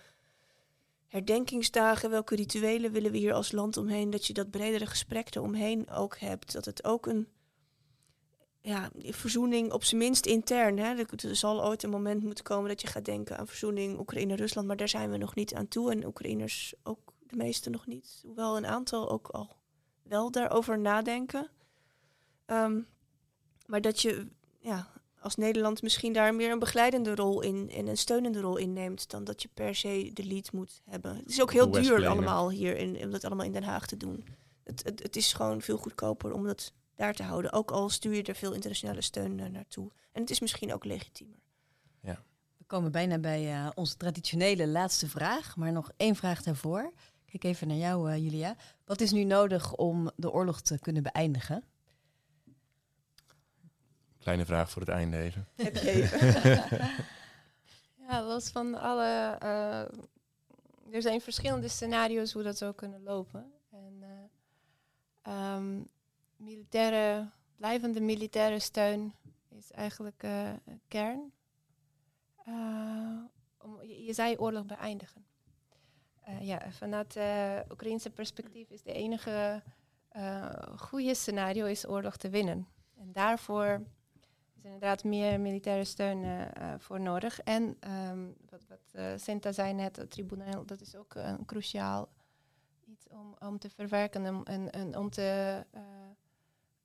herdenkingsdagen, 1.07 2.09
welke 2.09 2.35
rituelen 2.35 2.91
willen 2.91 3.11
we 3.11 3.17
hier 3.17 3.33
als 3.33 3.51
land 3.51 3.77
omheen, 3.77 4.09
dat 4.09 4.27
je 4.27 4.33
dat 4.33 4.51
bredere 4.51 4.85
gesprek 4.85 5.35
eromheen 5.35 5.89
ook 5.89 6.17
hebt, 6.17 6.53
dat 6.53 6.65
het 6.65 6.83
ook 6.83 7.05
een 7.05 7.27
ja, 8.61 8.89
verzoening 8.99 9.71
op 9.71 9.83
zijn 9.83 10.01
minst 10.01 10.25
intern. 10.25 10.77
Hè. 10.77 10.95
Er 10.95 11.35
zal 11.35 11.65
ooit 11.65 11.83
een 11.83 11.89
moment 11.89 12.23
moeten 12.23 12.43
komen 12.43 12.69
dat 12.69 12.81
je 12.81 12.87
gaat 12.87 13.05
denken 13.05 13.37
aan 13.37 13.47
verzoening 13.47 13.99
Oekraïne-Rusland, 13.99 14.67
maar 14.67 14.77
daar 14.77 14.89
zijn 14.89 15.11
we 15.11 15.17
nog 15.17 15.35
niet 15.35 15.53
aan 15.53 15.67
toe 15.67 15.91
en 15.91 16.05
Oekraïners 16.05 16.73
ook 16.83 17.10
de 17.31 17.37
meeste 17.37 17.69
nog 17.69 17.87
niet. 17.87 18.21
Hoewel 18.25 18.57
een 18.57 18.65
aantal 18.65 19.09
ook 19.09 19.27
al 19.27 19.55
wel 20.03 20.31
daarover 20.31 20.79
nadenken. 20.79 21.49
Um, 22.45 22.87
maar 23.65 23.81
dat 23.81 24.01
je 24.01 24.27
ja, 24.59 24.91
als 25.19 25.35
Nederland 25.35 25.81
misschien 25.81 26.13
daar 26.13 26.35
meer 26.35 26.51
een 26.51 26.59
begeleidende 26.59 27.15
rol 27.15 27.41
in 27.41 27.69
en 27.69 27.87
een 27.87 27.97
steunende 27.97 28.39
rol 28.39 28.57
in 28.57 28.73
neemt 28.73 29.09
dan 29.09 29.23
dat 29.23 29.41
je 29.41 29.49
per 29.53 29.75
se 29.75 30.11
de 30.13 30.23
lead 30.23 30.51
moet 30.51 30.81
hebben. 30.85 31.15
Het 31.15 31.29
is 31.29 31.41
ook 31.41 31.51
heel 31.51 31.71
duur 31.71 32.07
allemaal 32.07 32.49
hier 32.49 32.77
in, 32.77 33.03
om 33.03 33.11
dat 33.11 33.23
allemaal 33.23 33.45
in 33.45 33.51
Den 33.51 33.63
Haag 33.63 33.87
te 33.87 33.97
doen. 33.97 34.25
Het, 34.63 34.83
het, 34.83 35.03
het, 35.03 35.15
is 35.15 35.33
gewoon 35.33 35.61
veel 35.61 35.77
goedkoper 35.77 36.33
om 36.33 36.45
dat 36.45 36.73
daar 36.95 37.13
te 37.13 37.23
houden. 37.23 37.51
Ook 37.51 37.71
al 37.71 37.89
stuur 37.89 38.13
je 38.13 38.23
er 38.23 38.35
veel 38.35 38.53
internationale 38.53 39.01
steun 39.01 39.37
uh, 39.37 39.45
naartoe. 39.45 39.91
En 40.11 40.21
het 40.21 40.29
is 40.29 40.39
misschien 40.39 40.73
ook 40.73 40.85
legitiemer. 40.85 41.39
Ja. 42.01 42.23
We 42.57 42.65
komen 42.65 42.91
bijna 42.91 43.19
bij 43.19 43.53
uh, 43.53 43.69
onze 43.75 43.97
traditionele 43.97 44.67
laatste 44.67 45.09
vraag, 45.09 45.55
maar 45.55 45.71
nog 45.71 45.91
één 45.97 46.15
vraag 46.15 46.43
daarvoor. 46.43 46.93
Kijk 47.31 47.43
even 47.43 47.67
naar 47.67 47.77
jou, 47.77 48.11
uh, 48.11 48.17
Julia. 48.17 48.55
Wat 48.85 49.01
is 49.01 49.11
nu 49.11 49.23
nodig 49.23 49.75
om 49.75 50.11
de 50.15 50.31
oorlog 50.31 50.61
te 50.61 50.79
kunnen 50.79 51.03
beëindigen? 51.03 51.63
Kleine 54.17 54.45
vraag 54.45 54.69
voor 54.69 54.81
het 54.81 54.91
einde 54.91 55.17
even. 55.17 55.47
Heb 55.55 55.75
je 55.75 55.91
even? 56.01 56.33
ja, 58.07 58.23
los 58.23 58.49
van 58.49 58.75
alle. 58.75 59.37
Uh, 59.43 60.93
er 60.93 61.01
zijn 61.01 61.21
verschillende 61.21 61.67
scenario's 61.67 62.31
hoe 62.31 62.43
dat 62.43 62.57
zou 62.57 62.73
kunnen 62.73 63.03
lopen. 63.03 63.51
En 63.71 64.03
uh, 65.27 65.55
um, 65.55 65.87
militaire, 66.35 67.29
blijvende 67.57 68.01
militaire 68.01 68.59
steun 68.59 69.13
is 69.49 69.71
eigenlijk 69.71 70.23
uh, 70.23 70.49
kern. 70.87 71.31
om, 73.57 73.81
je, 73.81 74.03
je 74.03 74.13
zei 74.13 74.37
oorlog 74.37 74.65
beëindigen. 74.65 75.25
Ja, 76.39 76.71
vanuit 76.71 77.13
het 77.13 77.71
Oekraïnse 77.71 78.09
perspectief 78.09 78.69
is 78.69 78.81
de 78.81 78.93
enige 78.93 79.61
goede 80.75 81.15
scenario 81.15 81.65
is 81.65 81.87
oorlog 81.87 82.17
te 82.17 82.29
winnen. 82.29 82.67
En 82.97 83.11
daarvoor 83.11 83.81
is 84.55 84.63
inderdaad 84.63 85.03
meer 85.03 85.39
militaire 85.39 85.83
steun 85.83 86.47
voor 86.77 86.99
nodig. 86.99 87.39
En 87.39 87.77
um, 88.09 88.35
wat, 88.49 88.65
wat 88.67 89.19
Sinta 89.21 89.51
zei 89.51 89.73
net, 89.73 89.95
het 89.95 90.11
tribunaal, 90.11 90.65
dat 90.65 90.81
is 90.81 90.95
ook 90.95 91.15
een 91.15 91.45
cruciaal 91.45 92.09
iets 92.85 93.07
om, 93.09 93.35
om 93.39 93.59
te 93.59 93.69
verwerken 93.69 94.45
en, 94.45 94.71
en, 94.71 94.97
om 94.97 95.09
te 95.09 95.65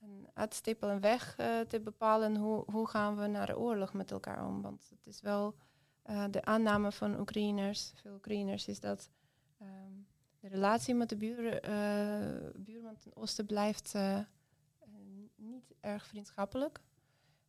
een 0.01 0.29
uitstippelen, 0.35 0.95
een 0.95 1.01
weg 1.01 1.35
te 1.69 1.81
bepalen 1.81 2.37
hoe, 2.37 2.65
hoe 2.73 2.89
gaan 2.89 3.17
we 3.17 3.27
naar 3.27 3.47
de 3.47 3.59
oorlog 3.59 3.93
met 3.93 4.11
elkaar 4.11 4.47
om. 4.47 4.63
Want 4.63 4.91
het 4.91 5.07
is 5.07 5.21
wel 5.21 5.55
de 6.31 6.45
aanname 6.45 6.93
van 6.93 7.21
Oekraïners, 7.21 7.93
veel 7.95 8.15
Oekraïners, 8.15 8.69
is 8.69 8.81
dat 8.81 9.11
um, 9.61 10.07
de 10.41 10.49
relatie 10.49 10.95
met 10.95 11.09
de 11.09 11.17
buur, 11.17 11.61
buurman 12.57 12.97
ten 12.99 13.17
oosten 13.17 13.47
blijft 13.47 13.95
niet 15.37 15.75
erg 15.81 16.07
vriendschappelijk. 16.07 16.81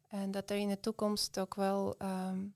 En 0.08 0.32
dat 0.32 0.50
er 0.50 0.58
in 0.58 0.68
de 0.68 0.80
toekomst 0.80 1.40
ook 1.40 1.56
wel 1.56 1.96
um, 2.02 2.56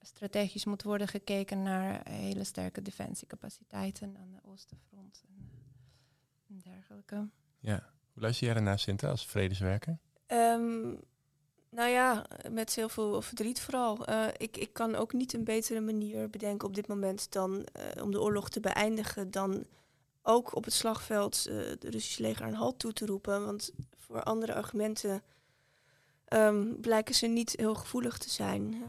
strategisch 0.00 0.64
moet 0.64 0.82
worden 0.82 1.08
gekeken 1.08 1.62
naar 1.62 2.08
hele 2.10 2.44
sterke 2.44 2.82
defensiecapaciteiten 2.82 4.16
aan 4.16 4.30
de 4.30 4.48
Oostenfront 4.48 5.22
en, 5.28 6.58
dergelijke. 6.58 7.28
Ja, 7.58 7.90
hoe 8.12 8.22
luister 8.22 8.46
jij 8.46 8.56
ernaar, 8.56 8.78
Sinta, 8.78 9.08
als 9.08 9.26
vredeswerker? 9.26 9.98
Nou 11.78 11.90
ja, 11.90 12.26
met 12.50 12.74
heel 12.74 12.88
veel 12.88 13.22
verdriet 13.22 13.60
vooral. 13.60 14.08
Uh, 14.08 14.26
ik, 14.36 14.56
ik 14.56 14.72
kan 14.72 14.94
ook 14.94 15.12
niet 15.12 15.32
een 15.32 15.44
betere 15.44 15.80
manier 15.80 16.30
bedenken 16.30 16.68
op 16.68 16.74
dit 16.74 16.86
moment 16.86 17.32
dan 17.32 17.52
uh, 17.52 18.02
om 18.02 18.10
de 18.10 18.20
oorlog 18.20 18.50
te 18.50 18.60
beëindigen 18.60 19.30
dan 19.30 19.64
ook 20.22 20.56
op 20.56 20.64
het 20.64 20.72
slagveld 20.72 21.46
uh, 21.48 21.54
de 21.78 21.90
Russische 21.90 22.22
leger 22.22 22.46
een 22.46 22.54
halt 22.54 22.78
toe 22.78 22.92
te 22.92 23.06
roepen. 23.06 23.44
Want 23.44 23.72
voor 23.96 24.22
andere 24.22 24.54
argumenten 24.54 25.22
um, 26.28 26.80
blijken 26.80 27.14
ze 27.14 27.26
niet 27.26 27.54
heel 27.56 27.74
gevoelig 27.74 28.18
te 28.18 28.30
zijn. 28.30 28.84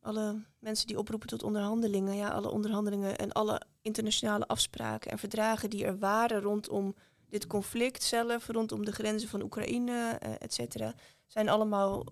Alle 0.00 0.42
mensen 0.58 0.86
die 0.86 0.98
oproepen 0.98 1.28
tot 1.28 1.42
onderhandelingen, 1.42 2.16
ja, 2.16 2.28
alle 2.28 2.50
onderhandelingen 2.50 3.18
en 3.18 3.32
alle 3.32 3.62
internationale 3.82 4.46
afspraken 4.46 5.10
en 5.10 5.18
verdragen 5.18 5.70
die 5.70 5.84
er 5.84 5.98
waren 5.98 6.40
rondom 6.40 6.94
dit 7.28 7.46
conflict 7.46 8.02
zelf, 8.02 8.46
rondom 8.46 8.84
de 8.84 8.92
grenzen 8.92 9.28
van 9.28 9.42
Oekraïne, 9.42 10.18
et 10.38 10.54
cetera, 10.54 10.94
zijn 11.32 11.48
allemaal 11.48 12.04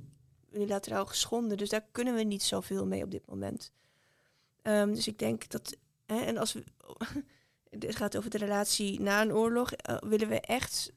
unilateraal 0.52 1.06
geschonden. 1.06 1.56
Dus 1.56 1.68
daar 1.68 1.84
kunnen 1.92 2.14
we 2.14 2.22
niet 2.22 2.42
zoveel 2.42 2.86
mee 2.86 3.04
op 3.04 3.10
dit 3.10 3.26
moment. 3.26 3.72
Um, 4.62 4.94
dus 4.94 5.06
ik 5.06 5.18
denk 5.18 5.48
dat, 5.48 5.76
hè, 6.06 6.20
en 6.20 6.38
als 6.38 6.52
we, 6.52 6.64
het 7.78 7.96
gaat 7.96 8.16
over 8.16 8.30
de 8.30 8.38
relatie 8.38 9.00
na 9.00 9.22
een 9.22 9.32
oorlog, 9.32 9.72
uh, 9.72 9.96
willen 9.98 10.28
we 10.28 10.40
echt 10.40 10.92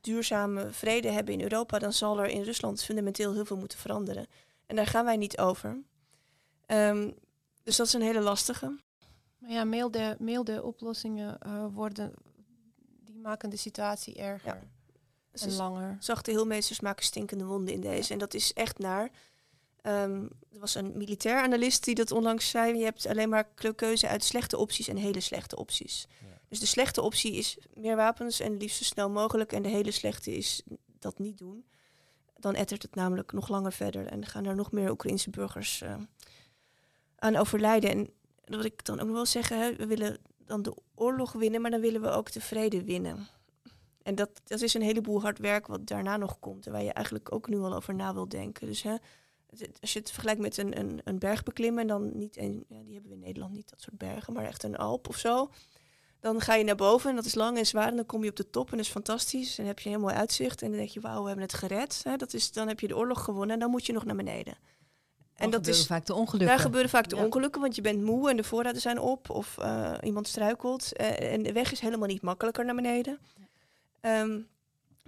duurzame 0.00 0.72
vrede 0.72 1.10
hebben 1.10 1.34
in 1.34 1.40
Europa, 1.40 1.78
dan 1.78 1.92
zal 1.92 2.18
er 2.18 2.28
in 2.28 2.42
Rusland 2.42 2.82
fundamenteel 2.82 3.32
heel 3.32 3.44
veel 3.44 3.56
moeten 3.56 3.78
veranderen. 3.78 4.26
En 4.66 4.76
daar 4.76 4.86
gaan 4.86 5.04
wij 5.04 5.16
niet 5.16 5.38
over. 5.38 5.82
Um, 6.66 7.14
dus 7.62 7.76
dat 7.76 7.86
is 7.86 7.92
een 7.92 8.02
hele 8.02 8.20
lastige. 8.20 8.80
Maar 9.38 9.50
ja, 9.50 9.64
milde, 9.64 10.16
milde 10.18 10.62
oplossingen 10.62 11.38
uh, 11.46 11.66
worden, 11.74 12.12
die 13.04 13.18
maken 13.18 13.50
de 13.50 13.56
situatie 13.56 14.14
erger 14.14 14.54
ja. 14.54 14.75
En 15.42 15.56
langer. 15.56 15.96
Zachte 16.00 16.30
heelmeesters 16.30 16.80
maken 16.80 17.04
stinkende 17.04 17.44
wonden 17.44 17.74
in 17.74 17.80
deze. 17.80 18.12
En 18.12 18.18
dat 18.18 18.34
is 18.34 18.52
echt 18.52 18.78
naar. 18.78 19.10
Um, 19.82 20.30
er 20.52 20.60
was 20.60 20.74
een 20.74 20.92
militair 20.96 21.42
analist 21.42 21.84
die 21.84 21.94
dat 21.94 22.10
onlangs 22.10 22.50
zei. 22.50 22.78
Je 22.78 22.84
hebt 22.84 23.06
alleen 23.06 23.28
maar 23.28 23.48
keuze 23.74 24.08
uit 24.08 24.24
slechte 24.24 24.56
opties 24.56 24.88
en 24.88 24.96
hele 24.96 25.20
slechte 25.20 25.56
opties. 25.56 26.06
Ja. 26.20 26.26
Dus 26.48 26.60
de 26.60 26.66
slechte 26.66 27.02
optie 27.02 27.32
is 27.32 27.58
meer 27.74 27.96
wapens 27.96 28.40
en 28.40 28.56
liefst 28.56 28.76
zo 28.76 28.84
snel 28.84 29.10
mogelijk. 29.10 29.52
En 29.52 29.62
de 29.62 29.68
hele 29.68 29.90
slechte 29.90 30.36
is 30.36 30.62
dat 30.98 31.18
niet 31.18 31.38
doen. 31.38 31.64
Dan 32.38 32.54
ettert 32.54 32.82
het 32.82 32.94
namelijk 32.94 33.32
nog 33.32 33.48
langer 33.48 33.72
verder 33.72 34.06
en 34.06 34.26
gaan 34.26 34.44
er 34.44 34.54
nog 34.54 34.72
meer 34.72 34.90
Oekraïnse 34.90 35.30
burgers 35.30 35.82
uh, 35.82 35.94
aan 37.18 37.36
overlijden. 37.36 37.90
En 37.90 38.10
wat 38.44 38.64
ik 38.64 38.84
dan 38.84 39.00
ook 39.00 39.06
nog 39.06 39.14
wil 39.14 39.26
zeggen, 39.26 39.60
hè, 39.60 39.76
we 39.76 39.86
willen 39.86 40.18
dan 40.38 40.62
de 40.62 40.76
oorlog 40.94 41.32
winnen, 41.32 41.60
maar 41.60 41.70
dan 41.70 41.80
willen 41.80 42.00
we 42.00 42.08
ook 42.08 42.32
de 42.32 42.40
vrede 42.40 42.84
winnen. 42.84 43.28
En 44.06 44.14
dat, 44.14 44.30
dat 44.44 44.60
is 44.60 44.74
een 44.74 44.82
heleboel 44.82 45.20
hard 45.20 45.38
werk 45.38 45.66
wat 45.66 45.86
daarna 45.86 46.16
nog 46.16 46.38
komt 46.38 46.66
en 46.66 46.72
waar 46.72 46.82
je 46.82 46.92
eigenlijk 46.92 47.32
ook 47.32 47.48
nu 47.48 47.58
al 47.58 47.74
over 47.74 47.94
na 47.94 48.14
wil 48.14 48.28
denken. 48.28 48.66
Dus 48.66 48.82
hè, 48.82 48.94
als 49.80 49.92
je 49.92 49.98
het 49.98 50.10
vergelijkt 50.10 50.40
met 50.40 50.56
een, 50.56 50.78
een, 50.78 51.00
een 51.04 51.18
berg 51.18 51.42
beklimmen, 51.42 51.80
en 51.80 51.86
dan 51.86 52.18
niet 52.18 52.36
een, 52.36 52.64
ja, 52.68 52.82
die 52.82 52.92
hebben 52.92 53.10
we 53.10 53.16
in 53.16 53.22
Nederland 53.22 53.52
niet, 53.52 53.70
dat 53.70 53.80
soort 53.80 53.98
bergen, 53.98 54.32
maar 54.32 54.44
echt 54.44 54.62
een 54.62 54.76
Alp 54.76 55.08
of 55.08 55.16
zo. 55.16 55.50
Dan 56.20 56.40
ga 56.40 56.54
je 56.54 56.64
naar 56.64 56.74
boven 56.74 57.10
en 57.10 57.16
dat 57.16 57.24
is 57.24 57.34
lang 57.34 57.58
en 57.58 57.66
zwaar. 57.66 57.88
En 57.88 57.96
dan 57.96 58.06
kom 58.06 58.24
je 58.24 58.30
op 58.30 58.36
de 58.36 58.50
top 58.50 58.70
en 58.70 58.76
dat 58.76 58.86
is 58.86 58.92
fantastisch. 58.92 59.58
En 59.58 59.66
heb 59.66 59.78
je 59.78 59.84
een 59.84 59.94
heel 59.94 60.00
mooi 60.00 60.14
uitzicht. 60.14 60.62
En 60.62 60.68
dan 60.68 60.76
denk 60.76 60.90
je, 60.90 61.00
wauw, 61.00 61.20
we 61.20 61.26
hebben 61.26 61.44
het 61.44 61.54
gered. 61.54 62.02
dat 62.16 62.34
is, 62.34 62.52
dan 62.52 62.68
heb 62.68 62.80
je 62.80 62.88
de 62.88 62.96
oorlog 62.96 63.24
gewonnen 63.24 63.54
en 63.54 63.60
dan 63.60 63.70
moet 63.70 63.86
je 63.86 63.92
nog 63.92 64.04
naar 64.04 64.16
beneden. 64.16 64.56
En 65.34 65.50
dat 65.50 65.66
is 65.66 65.86
vaak 65.86 66.06
de 66.06 66.14
ongelukken. 66.14 66.48
Daar 66.48 66.58
gebeuren 66.58 66.90
vaak 66.90 67.08
de 67.08 67.16
ongelukken, 67.16 67.60
want 67.60 67.74
je 67.74 67.82
bent 67.82 68.02
moe 68.02 68.30
en 68.30 68.36
de 68.36 68.44
voorraden 68.44 68.80
zijn 68.80 68.98
op. 68.98 69.30
Of 69.30 69.56
uh, 69.60 69.92
iemand 70.02 70.28
struikelt. 70.28 70.92
Uh, 71.00 71.32
en 71.32 71.42
de 71.42 71.52
weg 71.52 71.72
is 71.72 71.80
helemaal 71.80 72.08
niet 72.08 72.22
makkelijker 72.22 72.64
naar 72.64 72.74
beneden. 72.74 73.18
Ja. 73.36 73.45
Um, 74.06 74.48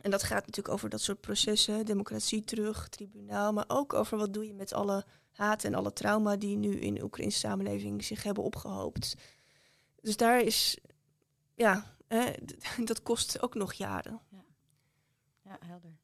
en 0.00 0.10
dat 0.10 0.22
gaat 0.22 0.46
natuurlijk 0.46 0.74
over 0.74 0.88
dat 0.88 1.00
soort 1.00 1.20
processen. 1.20 1.86
Democratie 1.86 2.44
terug, 2.44 2.88
tribunaal. 2.88 3.52
Maar 3.52 3.64
ook 3.68 3.92
over 3.92 4.18
wat 4.18 4.34
doe 4.34 4.46
je 4.46 4.54
met 4.54 4.72
alle 4.72 5.04
haat 5.30 5.64
en 5.64 5.74
alle 5.74 5.92
trauma 5.92 6.36
die 6.36 6.56
nu 6.56 6.76
in 6.76 6.94
de 6.94 7.02
Oekraïnse 7.02 7.38
samenleving 7.38 8.04
zich 8.04 8.22
hebben 8.22 8.44
opgehoopt. 8.44 9.16
Dus 10.00 10.16
daar 10.16 10.40
is 10.40 10.78
ja, 11.54 11.94
hè, 12.08 12.32
dat 12.84 13.02
kost 13.02 13.42
ook 13.42 13.54
nog 13.54 13.72
jaren. 13.72 14.20
Ja. 14.28 14.44
ja, 15.44 15.58
helder. 15.66 15.96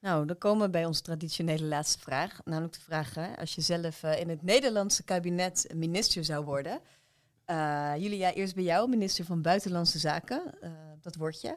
Nou, 0.00 0.26
dan 0.26 0.38
komen 0.38 0.66
we 0.66 0.70
bij 0.70 0.84
onze 0.84 1.02
traditionele 1.02 1.64
laatste 1.64 1.98
vraag. 1.98 2.40
Namelijk 2.44 2.74
de 2.74 2.80
vraag, 2.80 3.14
hè, 3.14 3.36
als 3.36 3.54
je 3.54 3.60
zelf 3.60 4.02
uh, 4.02 4.20
in 4.20 4.28
het 4.28 4.42
Nederlandse 4.42 5.02
kabinet 5.02 5.66
minister 5.74 6.24
zou 6.24 6.44
worden, 6.44 6.80
Uh, 7.46 7.92
Julia, 7.96 8.32
eerst 8.32 8.54
bij 8.54 8.64
jou, 8.64 8.88
minister 8.88 9.24
van 9.24 9.42
Buitenlandse 9.42 9.98
Zaken. 9.98 10.42
Uh, 10.62 10.70
dat 11.00 11.14
word 11.14 11.40
je. 11.40 11.56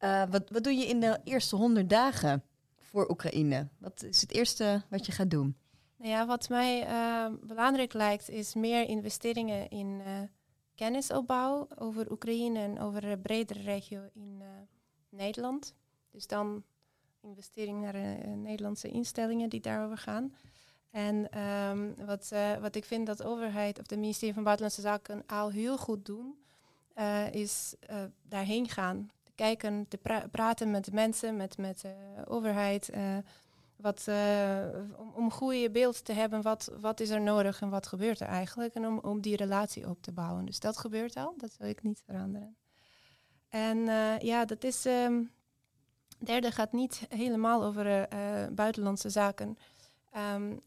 Uh, 0.00 0.22
wat, 0.30 0.50
wat 0.50 0.64
doe 0.64 0.72
je 0.72 0.86
in 0.86 1.00
de 1.00 1.20
eerste 1.24 1.56
honderd 1.56 1.90
dagen 1.90 2.42
voor 2.80 3.10
Oekraïne? 3.10 3.68
Wat 3.78 4.02
is 4.02 4.20
het 4.20 4.32
eerste 4.32 4.82
wat 4.90 5.06
je 5.06 5.12
gaat 5.12 5.30
doen? 5.30 5.56
Nou 5.96 6.10
ja, 6.10 6.26
wat 6.26 6.48
mij 6.48 6.86
belangrijk 7.42 7.92
lijkt, 7.92 8.28
is 8.30 8.54
meer 8.54 8.88
investeringen 8.88 9.68
in 9.68 10.02
kennisopbouw 10.74 11.68
over 11.78 12.10
Oekraïne 12.10 12.58
en 12.58 12.80
over 12.80 13.04
een 13.04 13.20
bredere 13.20 13.60
regio 13.60 14.08
in 14.14 14.42
Nederland. 15.08 15.74
Dus 16.10 16.26
dan 16.26 16.64
investering 17.22 17.80
naar 17.80 18.26
Nederlandse 18.36 18.88
instellingen 18.88 19.48
die 19.48 19.60
daarover 19.60 19.98
gaan. 19.98 20.34
En 20.90 21.38
um, 21.42 21.94
wat, 22.06 22.32
wat 22.60 22.74
ik 22.74 22.84
vind 22.84 23.06
dat 23.06 23.18
de 23.18 23.24
overheid 23.24 23.78
of 23.78 23.86
de 23.86 23.96
ministerie 23.96 24.34
van 24.34 24.42
Buitenlandse 24.44 24.82
Zaken 24.82 25.22
al 25.26 25.50
heel 25.50 25.78
goed 25.78 26.06
doen, 26.06 26.38
is 27.30 27.74
daarheen 28.22 28.68
gaan. 28.68 29.10
Kijken, 29.38 29.88
te 29.88 29.96
pra 29.96 30.28
praten 30.30 30.70
met 30.70 30.92
mensen, 30.92 31.36
met, 31.36 31.58
met 31.58 31.80
de 31.80 31.94
overheid. 32.26 32.90
wat, 33.76 34.08
om, 34.96 35.12
om 35.14 35.24
een 35.24 35.30
goede 35.30 35.70
beeld 35.70 36.04
te 36.04 36.12
hebben, 36.12 36.42
wat, 36.42 36.72
wat 36.80 37.00
is 37.00 37.10
er 37.10 37.20
nodig 37.20 37.60
en 37.60 37.70
wat 37.70 37.86
gebeurt 37.86 38.20
er 38.20 38.26
eigenlijk. 38.26 38.74
En 38.74 38.86
om, 38.86 38.98
om 38.98 39.20
die 39.20 39.36
relatie 39.36 39.88
op 39.88 40.02
te 40.02 40.12
bouwen. 40.12 40.44
Dus 40.44 40.60
dat 40.60 40.78
gebeurt 40.78 41.16
al, 41.16 41.34
dat 41.36 41.56
wil 41.58 41.68
ik 41.68 41.82
niet 41.82 42.02
veranderen. 42.04 42.56
En 43.48 43.78
ja, 44.20 44.44
dat 44.44 44.64
is. 44.64 44.84
Um, 44.84 45.30
derde 46.18 46.50
gaat 46.50 46.72
niet 46.72 47.06
helemaal 47.08 47.64
over 47.64 48.08
buitenlandse 48.52 49.10
zaken. 49.10 49.58
Um, 50.34 50.60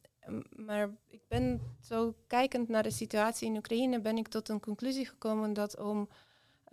maar 0.56 0.90
ik 1.08 1.22
ben 1.28 1.62
zo 1.82 2.16
kijkend 2.28 2.68
naar 2.68 2.84
de 2.84 2.92
situatie 2.92 3.48
in 3.48 3.56
Oekraïne, 3.56 4.02
ben 4.02 4.18
ik 4.18 4.28
tot 4.28 4.50
een 4.50 4.60
conclusie 4.60 5.06
gekomen 5.06 5.54
dat 5.54 5.80
om 5.80 6.08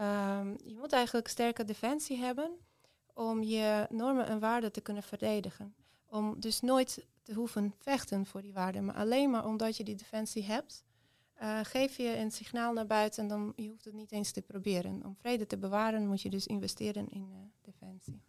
um, 0.00 0.56
je 0.64 0.76
moet 0.76 0.92
eigenlijk 0.92 1.28
sterke 1.28 1.64
defensie 1.64 2.16
hebben 2.16 2.50
om 3.14 3.42
je 3.42 3.86
normen 3.90 4.26
en 4.26 4.38
waarden 4.38 4.72
te 4.72 4.80
kunnen 4.80 5.02
verdedigen. 5.02 5.74
Om 6.06 6.40
dus 6.40 6.60
nooit 6.60 7.06
te 7.22 7.34
hoeven 7.34 7.74
vechten 7.78 8.26
voor 8.26 8.42
die 8.42 8.52
waarden, 8.52 8.84
maar 8.84 8.94
alleen 8.94 9.30
maar 9.30 9.46
omdat 9.46 9.76
je 9.76 9.84
die 9.84 9.94
defensie 9.94 10.44
hebt, 10.44 10.84
uh, 11.42 11.60
geef 11.62 11.96
je 11.96 12.16
een 12.16 12.30
signaal 12.30 12.72
naar 12.72 12.86
buiten 12.86 13.22
en 13.22 13.28
dan 13.28 13.52
je 13.56 13.68
hoeft 13.68 13.84
het 13.84 13.94
niet 13.94 14.12
eens 14.12 14.30
te 14.30 14.42
proberen. 14.42 15.04
Om 15.04 15.16
vrede 15.16 15.46
te 15.46 15.58
bewaren 15.58 16.06
moet 16.06 16.22
je 16.22 16.30
dus 16.30 16.46
investeren 16.46 17.08
in 17.08 17.30
uh, 17.32 17.38
defensie. 17.62 18.22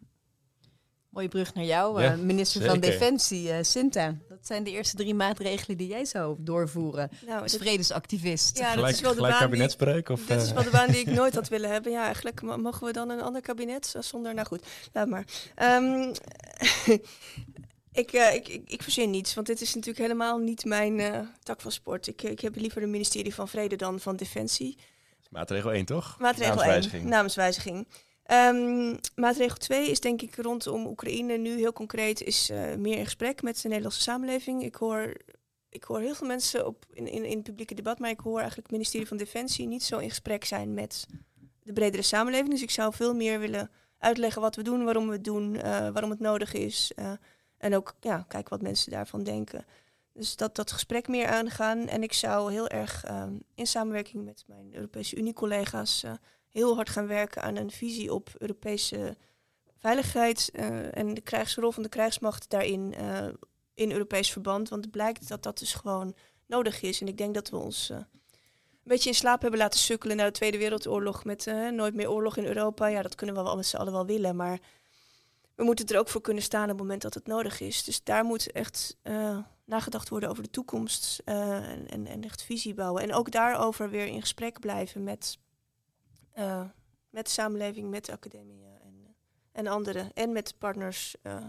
Mooie 1.09 1.27
brug 1.27 1.53
naar 1.53 1.63
jou, 1.63 2.01
ja, 2.01 2.13
uh, 2.13 2.19
minister 2.19 2.61
zeker. 2.61 2.69
van 2.69 2.89
Defensie, 2.89 3.49
uh, 3.49 3.55
Sinta. 3.61 4.15
Dat 4.29 4.37
zijn 4.41 4.63
de 4.63 4.71
eerste 4.71 4.95
drie 4.95 5.13
maatregelen 5.13 5.77
die 5.77 5.87
jij 5.87 6.05
zou 6.05 6.35
doorvoeren 6.39 7.09
nou, 7.25 7.41
als 7.41 7.55
vredesactivist. 7.55 8.57
Ja, 8.57 8.69
gelijk, 8.69 8.85
dat 8.85 8.95
is 8.95 9.01
wel 9.01 9.15
de 9.15 9.21
baan 9.21 9.39
kabinetsbreuk? 9.39 10.09
Of, 10.09 10.25
dit 10.25 10.41
is 10.41 10.51
wel 10.51 10.63
de 10.63 10.69
baan 10.69 10.91
die 10.91 10.99
ik 10.99 11.11
nooit 11.19 11.35
had 11.35 11.47
willen 11.47 11.69
hebben. 11.69 11.91
Ja, 11.91 12.03
eigenlijk 12.03 12.41
mogen 12.41 12.85
we 12.85 12.93
dan 12.93 13.09
een 13.09 13.21
ander 13.21 13.41
kabinet 13.41 13.95
zonder... 13.99 14.33
Nou 14.33 14.47
goed, 14.47 14.65
laat 14.93 15.07
maar. 15.07 15.25
Um, 15.63 16.11
ik, 18.01 18.13
uh, 18.13 18.33
ik, 18.33 18.47
ik, 18.47 18.69
ik, 18.69 18.83
verzin 18.83 19.09
niets, 19.09 19.33
want 19.33 19.47
dit 19.47 19.61
is 19.61 19.73
natuurlijk 19.73 19.99
helemaal 19.99 20.37
niet 20.37 20.65
mijn 20.65 21.27
tak 21.43 21.61
van 21.61 21.71
sport. 21.71 22.07
Ik, 22.07 22.21
ik 22.21 22.39
heb 22.39 22.55
liever 22.55 22.83
een 22.83 22.91
ministerie 22.91 23.33
van 23.33 23.47
Vrede 23.47 23.75
dan 23.75 23.99
van 23.99 24.15
Defensie. 24.15 24.77
Maatregel 25.29 25.71
1, 25.71 25.85
toch? 25.85 26.15
Maatregel 26.19 26.55
naamswijziging. 26.55 27.01
1, 27.01 27.11
naamswijziging. 27.11 27.87
Um, 28.31 28.97
maatregel 29.15 29.57
2 29.57 29.89
is 29.89 29.99
denk 29.99 30.21
ik 30.21 30.35
rondom 30.35 30.85
Oekraïne 30.85 31.37
nu 31.37 31.57
heel 31.57 31.73
concreet 31.73 32.21
is 32.21 32.49
uh, 32.49 32.75
meer 32.75 32.97
in 32.97 33.03
gesprek 33.03 33.41
met 33.41 33.61
de 33.61 33.67
Nederlandse 33.67 34.01
samenleving. 34.01 34.63
Ik 34.63 34.75
hoor, 34.75 35.13
ik 35.69 35.83
hoor 35.83 35.99
heel 35.99 36.15
veel 36.15 36.27
mensen 36.27 36.65
op, 36.65 36.85
in, 36.93 37.07
in, 37.07 37.25
in 37.25 37.35
het 37.35 37.43
publieke 37.43 37.73
debat, 37.73 37.99
maar 37.99 38.09
ik 38.09 38.19
hoor 38.19 38.37
eigenlijk 38.37 38.67
het 38.67 38.71
ministerie 38.71 39.07
van 39.07 39.17
Defensie 39.17 39.67
niet 39.67 39.83
zo 39.83 39.97
in 39.97 40.09
gesprek 40.09 40.45
zijn 40.45 40.73
met 40.73 41.07
de 41.63 41.73
bredere 41.73 42.03
samenleving. 42.03 42.49
Dus 42.49 42.61
ik 42.61 42.71
zou 42.71 42.93
veel 42.93 43.15
meer 43.15 43.39
willen 43.39 43.71
uitleggen 43.97 44.41
wat 44.41 44.55
we 44.55 44.63
doen, 44.63 44.83
waarom 44.83 45.07
we 45.07 45.13
het 45.13 45.23
doen, 45.23 45.53
uh, 45.53 45.61
waarom 45.63 46.09
het 46.09 46.19
nodig 46.19 46.53
is. 46.53 46.91
Uh, 46.95 47.11
en 47.57 47.75
ook 47.75 47.95
ja, 47.99 48.25
kijken 48.27 48.49
wat 48.49 48.61
mensen 48.61 48.91
daarvan 48.91 49.23
denken. 49.23 49.65
Dus 50.13 50.35
dat, 50.35 50.55
dat 50.55 50.71
gesprek 50.71 51.07
meer 51.07 51.27
aangaan. 51.27 51.87
En 51.87 52.03
ik 52.03 52.13
zou 52.13 52.51
heel 52.51 52.67
erg 52.67 53.09
um, 53.09 53.43
in 53.55 53.67
samenwerking 53.67 54.25
met 54.25 54.43
mijn 54.47 54.75
Europese 54.75 55.15
Unie-collega's 55.15 56.05
heel 56.51 56.75
hard 56.75 56.89
gaan 56.89 57.07
werken 57.07 57.41
aan 57.41 57.55
een 57.55 57.71
visie 57.71 58.13
op 58.13 58.29
Europese 58.37 59.17
veiligheid 59.77 60.49
uh, 60.53 60.97
en 60.97 61.13
de 61.13 61.21
krijgsrol 61.21 61.71
van 61.71 61.83
de 61.83 61.89
krijgsmacht 61.89 62.49
daarin 62.49 62.93
uh, 62.99 63.27
in 63.73 63.91
Europees 63.91 64.31
verband. 64.31 64.69
Want 64.69 64.83
het 64.83 64.91
blijkt 64.91 65.27
dat 65.27 65.43
dat 65.43 65.59
dus 65.59 65.73
gewoon 65.73 66.15
nodig 66.45 66.81
is. 66.81 67.01
En 67.01 67.07
ik 67.07 67.17
denk 67.17 67.33
dat 67.33 67.49
we 67.49 67.57
ons 67.57 67.89
uh, 67.89 67.97
een 67.97 68.05
beetje 68.83 69.09
in 69.09 69.15
slaap 69.15 69.41
hebben 69.41 69.59
laten 69.59 69.79
sukkelen 69.79 70.17
naar 70.17 70.25
de 70.25 70.31
Tweede 70.31 70.57
Wereldoorlog 70.57 71.23
met 71.23 71.45
nooit 71.71 71.95
meer 71.95 72.09
oorlog 72.09 72.37
in 72.37 72.45
Europa. 72.45 72.87
Ja, 72.87 73.01
dat 73.01 73.15
kunnen 73.15 73.35
we 73.35 73.41
wel 73.41 73.55
met 73.55 73.65
z'n 73.65 73.77
allen 73.77 73.93
wel 73.93 74.05
willen, 74.05 74.35
maar 74.35 74.59
we 75.55 75.63
moeten 75.63 75.85
er 75.87 75.99
ook 75.99 76.09
voor 76.09 76.21
kunnen 76.21 76.43
staan 76.43 76.63
op 76.63 76.69
het 76.69 76.77
moment 76.77 77.01
dat 77.01 77.13
het 77.13 77.27
nodig 77.27 77.59
is. 77.59 77.83
Dus 77.83 78.03
daar 78.03 78.23
moet 78.23 78.51
echt 78.51 78.97
nagedacht 79.65 80.09
worden 80.09 80.29
over 80.29 80.43
de 80.43 80.49
toekomst 80.49 81.21
en, 81.25 81.87
en, 81.87 82.07
en 82.07 82.23
echt 82.23 82.43
visie 82.43 82.73
bouwen. 82.73 83.03
En 83.03 83.13
ook 83.13 83.31
daarover 83.31 83.89
weer 83.89 84.05
in 84.05 84.21
gesprek 84.21 84.59
blijven 84.59 85.03
met 85.03 85.37
uh, 86.39 86.61
met 87.09 87.25
de 87.25 87.31
samenleving, 87.31 87.89
met 87.89 88.05
de 88.05 88.11
academie 88.11 88.63
en, 88.83 89.15
en 89.51 89.67
anderen. 89.67 90.13
En 90.13 90.31
met 90.31 90.55
partners 90.57 91.15
uh, 91.23 91.45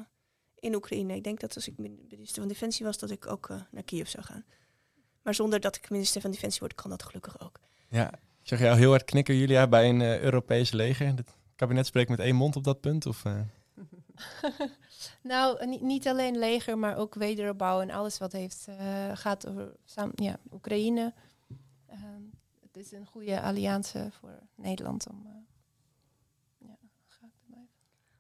in 0.55 0.75
Oekraïne. 0.75 1.15
Ik 1.15 1.25
denk 1.25 1.41
dat 1.41 1.55
als 1.55 1.69
ik 1.69 1.79
minister 1.79 2.41
van 2.41 2.49
Defensie 2.49 2.87
was, 2.87 2.99
dat 2.99 3.11
ik 3.11 3.27
ook 3.27 3.49
uh, 3.49 3.61
naar 3.71 3.83
Kiev 3.83 4.09
zou 4.09 4.25
gaan. 4.25 4.45
Maar 5.23 5.35
zonder 5.35 5.61
dat 5.61 5.77
ik 5.77 5.91
minister 5.91 6.21
van 6.21 6.31
Defensie 6.31 6.61
word, 6.61 6.75
kan 6.75 6.91
dat 6.91 7.03
gelukkig 7.03 7.41
ook. 7.41 7.61
Ja, 7.89 8.13
ik 8.13 8.49
zeg 8.49 8.61
jou 8.61 8.79
heel 8.79 8.91
hard 8.91 9.05
knikken, 9.05 9.37
Julia, 9.37 9.69
bij 9.69 9.89
een 9.89 10.01
Europese 10.01 10.77
leger. 10.77 11.07
Het 11.07 11.35
kabinet 11.57 11.87
spreekt 11.87 12.11
met 12.11 12.19
één 12.19 12.35
mond 12.35 12.57
op 12.57 12.65
dat 12.65 12.81
punt? 12.81 13.07
Of, 13.07 13.23
nou, 15.23 15.67
niet, 15.81 16.09
alleen 16.09 16.39
leger, 16.39 16.79
maar 16.79 16.97
ook 16.97 17.15
wederopbouw 17.15 17.81
en 17.81 17.91
alles 17.91 18.19
wat 18.19 18.33
heeft, 18.33 18.69
gaat 19.15 19.49
over 19.49 19.73
ja, 20.15 20.39
Oekraïne. 20.53 21.15
Ehm, 21.87 22.23
het 22.73 22.85
is 22.85 22.93
een 22.93 23.07
goede 23.07 23.41
alliantie 23.41 24.01
voor 24.11 24.39
Nederland 24.55 25.09
om. 25.09 25.23
Uh, 25.27 25.33
ja, 26.59 26.77
te 27.09 27.47
blijven. 27.47 27.69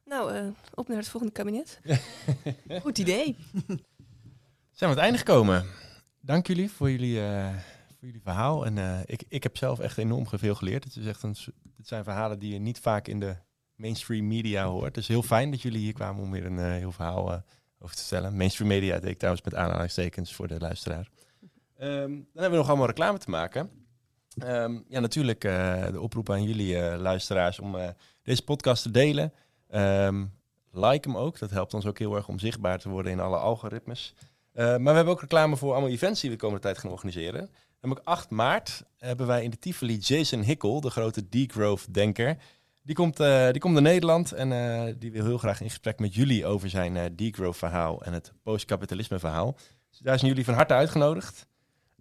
Nou, 0.05 0.35
uh, 0.35 0.53
op 0.75 0.89
naar 0.89 0.97
het 0.97 1.09
volgende 1.09 1.35
kabinet. 1.35 1.81
Goed 2.83 2.99
idee. 2.99 3.37
Zijn 3.67 3.79
we 4.71 4.85
aan 4.85 4.91
het 4.91 4.99
einde 4.99 5.19
gekomen. 5.19 5.67
Dank 6.21 6.47
jullie 6.47 6.71
voor 6.71 6.91
jullie, 6.91 7.17
uh, 7.17 7.49
voor 7.99 8.07
jullie 8.07 8.21
verhaal. 8.21 8.67
En 8.67 9.05
ik, 9.07 9.23
ik 9.29 9.43
heb 9.43 9.57
zelf 9.57 9.79
echt 9.79 9.99
enorm 9.99 10.27
veel 10.29 10.55
geleerd. 10.55 10.85
Het, 10.85 10.97
is 10.97 11.07
echt 11.07 11.23
een, 11.23 11.37
het 11.77 11.89
zijn 11.89 12.05
verhalen 12.05 12.39
die 12.39 12.53
je 12.53 12.59
niet 12.59 12.79
vaak 12.79 13.09
in 13.09 13.21
de 13.21 13.37
mainstream 13.75 14.27
media 14.27 14.65
hoort. 14.65 14.95
Het 14.95 14.97
is 14.97 15.09
heel 15.09 15.23
fijn 15.23 15.51
dat 15.51 15.63
jullie 15.63 15.81
hier 15.81 15.93
kwamen 15.93 16.23
om 16.23 16.31
weer 16.31 16.47
een 16.47 16.59
heel 16.59 16.93
verhaal 16.93 17.43
over 17.79 17.97
te 17.97 18.03
stellen. 18.03 18.37
Mainstream 18.37 18.69
media 18.69 18.99
deed 18.99 19.11
ik 19.11 19.19
trouwens 19.19 19.45
met 19.45 19.55
aanhalingstekens 19.55 20.35
voor 20.35 20.49
de 20.49 20.59
luisteraar. 20.59 21.09
Um, 21.81 22.29
dan 22.33 22.43
hebben 22.43 22.51
we 22.51 22.57
nog 22.57 22.69
allemaal 22.69 22.87
reclame 22.87 23.19
te 23.19 23.31
maken. 23.31 23.80
Um, 24.39 24.85
ja, 24.89 25.01
natuurlijk 25.01 25.45
uh, 25.45 25.87
de 25.87 26.01
oproep 26.01 26.31
aan 26.31 26.43
jullie 26.43 26.74
uh, 26.74 26.95
luisteraars 26.99 27.59
om 27.59 27.74
uh, 27.74 27.89
deze 28.22 28.45
podcast 28.45 28.83
te 28.83 28.91
delen. 28.91 29.33
Um, 29.75 30.33
like 30.72 31.09
hem 31.09 31.17
ook, 31.17 31.38
dat 31.38 31.50
helpt 31.50 31.75
ons 31.75 31.87
ook 31.87 31.99
heel 31.99 32.17
erg 32.17 32.29
om 32.29 32.38
zichtbaar 32.38 32.79
te 32.79 32.88
worden 32.88 33.13
in 33.13 33.21
alle 33.21 33.37
algoritmes. 33.37 34.14
maar 34.53 34.83
we 34.83 34.91
hebben 34.91 35.13
ook 35.13 35.21
reclame 35.21 35.57
voor 35.57 35.72
allemaal 35.72 35.91
events 35.91 36.21
die 36.21 36.30
we 36.30 36.37
de 36.37 36.42
komende 36.42 36.63
tijd 36.63 36.79
gaan 36.79 36.91
organiseren. 36.91 37.50
Namelijk 37.80 38.07
8 38.07 38.30
maart 38.30 38.83
hebben 38.99 39.26
wij 39.26 39.45
in 39.45 39.50
de 39.50 39.59
Tivoli 39.59 39.99
Jason 39.99 40.41
Hickel, 40.41 40.80
de 40.80 40.91
grote 40.91 41.29
degrowth-denker. 41.29 42.37
Die 42.83 42.95
komt, 42.95 43.17
die 43.17 43.59
komt 43.59 43.72
naar 43.72 43.83
Nederland 43.83 44.33
en 44.33 44.49
die 44.99 45.13
wil 45.13 45.25
heel 45.25 45.38
graag 45.38 45.61
in 45.61 45.68
gesprek 45.68 45.99
met 45.99 46.14
jullie 46.14 46.46
over 46.46 46.71
zijn 46.71 47.17
degrowth-verhaal 47.17 48.03
en 48.03 48.13
het 48.13 48.33
postkapitalisme-verhaal. 48.42 49.57
Dus 49.91 49.99
daar 49.99 50.18
zijn 50.18 50.30
jullie 50.30 50.45
van 50.45 50.55
harte 50.55 50.75
uitgenodigd. 50.75 51.46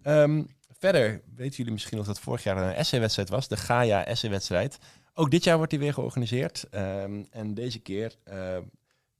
Um, 0.02 0.48
Verder 0.80 1.22
weten 1.34 1.56
jullie 1.56 1.72
misschien 1.72 1.96
nog 1.96 2.06
dat 2.06 2.20
vorig 2.20 2.42
jaar 2.42 2.56
een 2.56 2.74
essay-wedstrijd 2.74 3.28
was, 3.28 3.48
de 3.48 3.56
Gaia 3.56 4.04
essay-wedstrijd. 4.04 4.78
Ook 5.14 5.30
dit 5.30 5.44
jaar 5.44 5.56
wordt 5.56 5.70
die 5.70 5.80
weer 5.80 5.94
georganiseerd. 5.94 6.66
Um, 6.74 7.26
en 7.30 7.54
deze 7.54 7.78
keer 7.78 8.16
uh, 8.32 8.58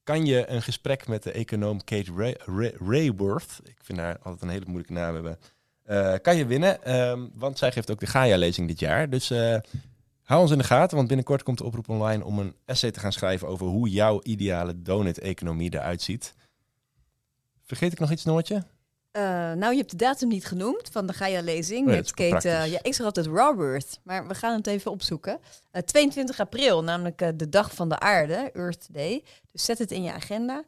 kan 0.02 0.26
je 0.26 0.48
een 0.48 0.62
gesprek 0.62 1.06
met 1.06 1.22
de 1.22 1.32
econoom 1.32 1.84
Kate 1.84 2.12
Ray 2.16 2.36
Ray 2.44 2.74
Rayworth, 2.78 3.60
ik 3.64 3.78
vind 3.82 3.98
haar 3.98 4.18
altijd 4.18 4.42
een 4.42 4.48
hele 4.48 4.64
moeilijke 4.66 4.92
naam 4.92 5.14
hebben, 5.14 5.38
uh, 5.86 6.14
kan 6.22 6.36
je 6.36 6.46
winnen. 6.46 6.94
Um, 6.96 7.30
want 7.34 7.58
zij 7.58 7.72
geeft 7.72 7.90
ook 7.90 8.00
de 8.00 8.06
Gaia-lezing 8.06 8.68
dit 8.68 8.78
jaar. 8.78 9.10
Dus 9.10 9.30
uh, 9.30 9.56
hou 10.22 10.40
ons 10.40 10.50
in 10.50 10.58
de 10.58 10.64
gaten, 10.64 10.96
want 10.96 11.08
binnenkort 11.08 11.42
komt 11.42 11.58
de 11.58 11.64
oproep 11.64 11.88
online 11.88 12.24
om 12.24 12.38
een 12.38 12.54
essay 12.64 12.90
te 12.90 13.00
gaan 13.00 13.12
schrijven 13.12 13.48
over 13.48 13.66
hoe 13.66 13.88
jouw 13.88 14.20
ideale 14.22 14.82
donut-economie 14.82 15.74
eruit 15.74 16.02
ziet. 16.02 16.34
Vergeet 17.62 17.92
ik 17.92 17.98
nog 17.98 18.10
iets, 18.10 18.24
Noortje? 18.24 18.64
Uh, 19.16 19.22
nou, 19.52 19.72
je 19.72 19.78
hebt 19.78 19.90
de 19.90 19.96
datum 19.96 20.28
niet 20.28 20.46
genoemd 20.46 20.88
van 20.92 21.06
de 21.06 21.12
Gaia-lezing 21.12 21.86
oh 21.86 21.94
met 21.94 22.14
Kate. 22.14 22.48
Uh, 22.48 22.66
ja, 22.72 22.78
ik 22.82 22.94
zeg 22.94 23.06
altijd 23.06 23.26
Robert, 23.26 24.00
maar 24.02 24.26
we 24.26 24.34
gaan 24.34 24.56
het 24.56 24.66
even 24.66 24.90
opzoeken. 24.90 25.38
Uh, 25.42 25.48
eh, 25.70 25.82
22 25.82 26.40
april, 26.40 26.84
namelijk 26.84 27.38
de 27.38 27.48
dag 27.48 27.74
van 27.74 27.88
de 27.88 27.98
aarde, 27.98 28.50
Earth 28.52 28.86
Day. 28.90 29.24
Dus 29.52 29.64
zet 29.64 29.78
het 29.78 29.90
in 29.90 30.02
je 30.02 30.12
agenda. 30.12 30.62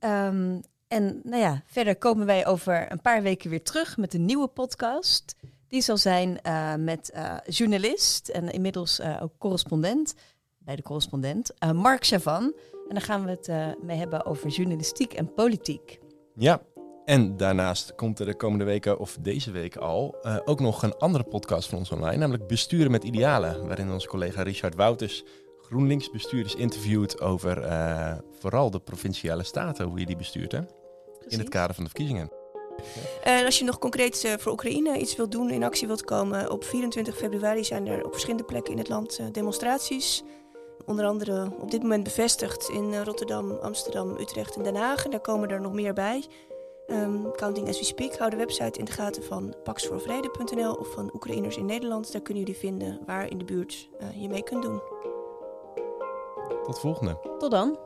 Um, 0.00 0.60
en 0.88 1.20
nou 1.22 1.42
ja, 1.42 1.62
verder 1.66 1.96
komen 1.96 2.26
wij 2.26 2.46
over 2.46 2.92
een 2.92 3.00
paar 3.00 3.22
weken 3.22 3.50
weer 3.50 3.62
terug 3.62 3.96
met 3.96 4.14
een 4.14 4.24
nieuwe 4.24 4.48
podcast. 4.48 5.34
Die 5.68 5.82
zal 5.82 5.96
zijn 5.96 6.42
eh, 6.42 6.74
met 6.74 7.10
eh, 7.10 7.34
journalist 7.46 8.28
en 8.28 8.50
inmiddels 8.50 8.98
eh, 8.98 9.16
ook 9.22 9.32
correspondent 9.38 10.14
bij 10.68 10.76
de 10.76 10.82
correspondent, 10.82 11.58
eh, 11.58 11.70
Mark 11.70 12.06
Chavan. 12.06 12.42
En 12.88 12.94
daar 12.94 13.02
gaan 13.02 13.24
we 13.24 13.30
het 13.30 13.48
eh, 13.48 13.66
mee 13.82 13.98
hebben 13.98 14.26
over 14.26 14.48
journalistiek 14.48 15.12
en 15.12 15.34
politiek. 15.34 15.98
Ja, 16.34 16.60
en 17.08 17.36
daarnaast 17.36 17.94
komt 17.94 18.18
er 18.18 18.26
de 18.26 18.36
komende 18.36 18.64
weken, 18.64 18.98
of 18.98 19.16
deze 19.20 19.50
week 19.50 19.76
al, 19.76 20.16
eh, 20.22 20.36
ook 20.44 20.60
nog 20.60 20.82
een 20.82 20.96
andere 20.96 21.24
podcast 21.24 21.68
van 21.68 21.78
ons 21.78 21.90
online, 21.90 22.16
namelijk 22.16 22.46
Besturen 22.46 22.90
met 22.90 23.04
Idealen, 23.04 23.66
waarin 23.66 23.92
onze 23.92 24.08
collega 24.08 24.42
Richard 24.42 24.74
Wouters 24.74 25.24
GroenLinks 25.60 26.10
bestuurders 26.10 26.54
interviewt 26.54 27.20
over 27.20 27.62
eh, 27.62 28.16
vooral 28.38 28.70
de 28.70 28.80
provinciale 28.80 29.42
staten, 29.42 29.86
hoe 29.86 29.98
je 29.98 30.06
die 30.06 30.16
bestuurt, 30.16 30.52
hè? 30.52 30.60
in 31.28 31.38
het 31.38 31.48
kader 31.48 31.74
van 31.74 31.84
de 31.84 31.90
verkiezingen. 31.90 32.30
En 33.22 33.44
als 33.44 33.58
je 33.58 33.64
nog 33.64 33.78
concreet 33.78 34.24
eh, 34.24 34.32
voor 34.38 34.52
Oekraïne 34.52 34.98
iets 34.98 35.16
wilt 35.16 35.32
doen, 35.32 35.50
in 35.50 35.64
actie 35.64 35.86
wilt 35.86 36.04
komen, 36.04 36.50
op 36.50 36.64
24 36.64 37.16
februari 37.16 37.64
zijn 37.64 37.86
er 37.86 38.04
op 38.04 38.10
verschillende 38.10 38.44
plekken 38.44 38.72
in 38.72 38.78
het 38.78 38.88
land 38.88 39.18
eh, 39.18 39.26
demonstraties. 39.32 40.22
Onder 40.86 41.04
andere 41.04 41.50
op 41.60 41.70
dit 41.70 41.82
moment 41.82 42.04
bevestigd 42.04 42.68
in 42.68 42.92
eh, 42.92 43.02
Rotterdam, 43.02 43.50
Amsterdam, 43.50 44.16
Utrecht 44.20 44.56
en 44.56 44.62
Den 44.62 44.76
Haag. 44.76 45.04
En 45.04 45.10
daar 45.10 45.20
komen 45.20 45.48
er 45.48 45.60
nog 45.60 45.72
meer 45.72 45.94
bij. 45.94 46.24
Ehm, 46.88 47.30
counting 47.36 47.68
as 47.68 47.78
we 47.78 47.84
speak. 47.84 48.16
Hou 48.18 48.30
de 48.30 48.36
website 48.36 48.78
in 48.78 48.84
de 48.84 48.92
gaten 48.92 49.22
van 49.22 49.54
paxvoorvrede.nl 49.64 50.74
of 50.74 50.92
van 50.92 51.10
Oekraïners 51.14 51.56
in 51.56 51.66
Nederland. 51.66 52.12
Daar 52.12 52.20
kunnen 52.22 52.42
jullie 52.44 52.58
vinden 52.60 53.00
waar 53.06 53.30
in 53.30 53.38
de 53.38 53.44
buurt 53.44 53.88
eh, 53.98 54.22
je 54.22 54.28
mee 54.28 54.42
kunt 54.42 54.62
doen. 54.62 54.80
Tot 56.64 56.80
volgende. 56.80 57.18
Tot 57.38 57.50
dan. 57.50 57.78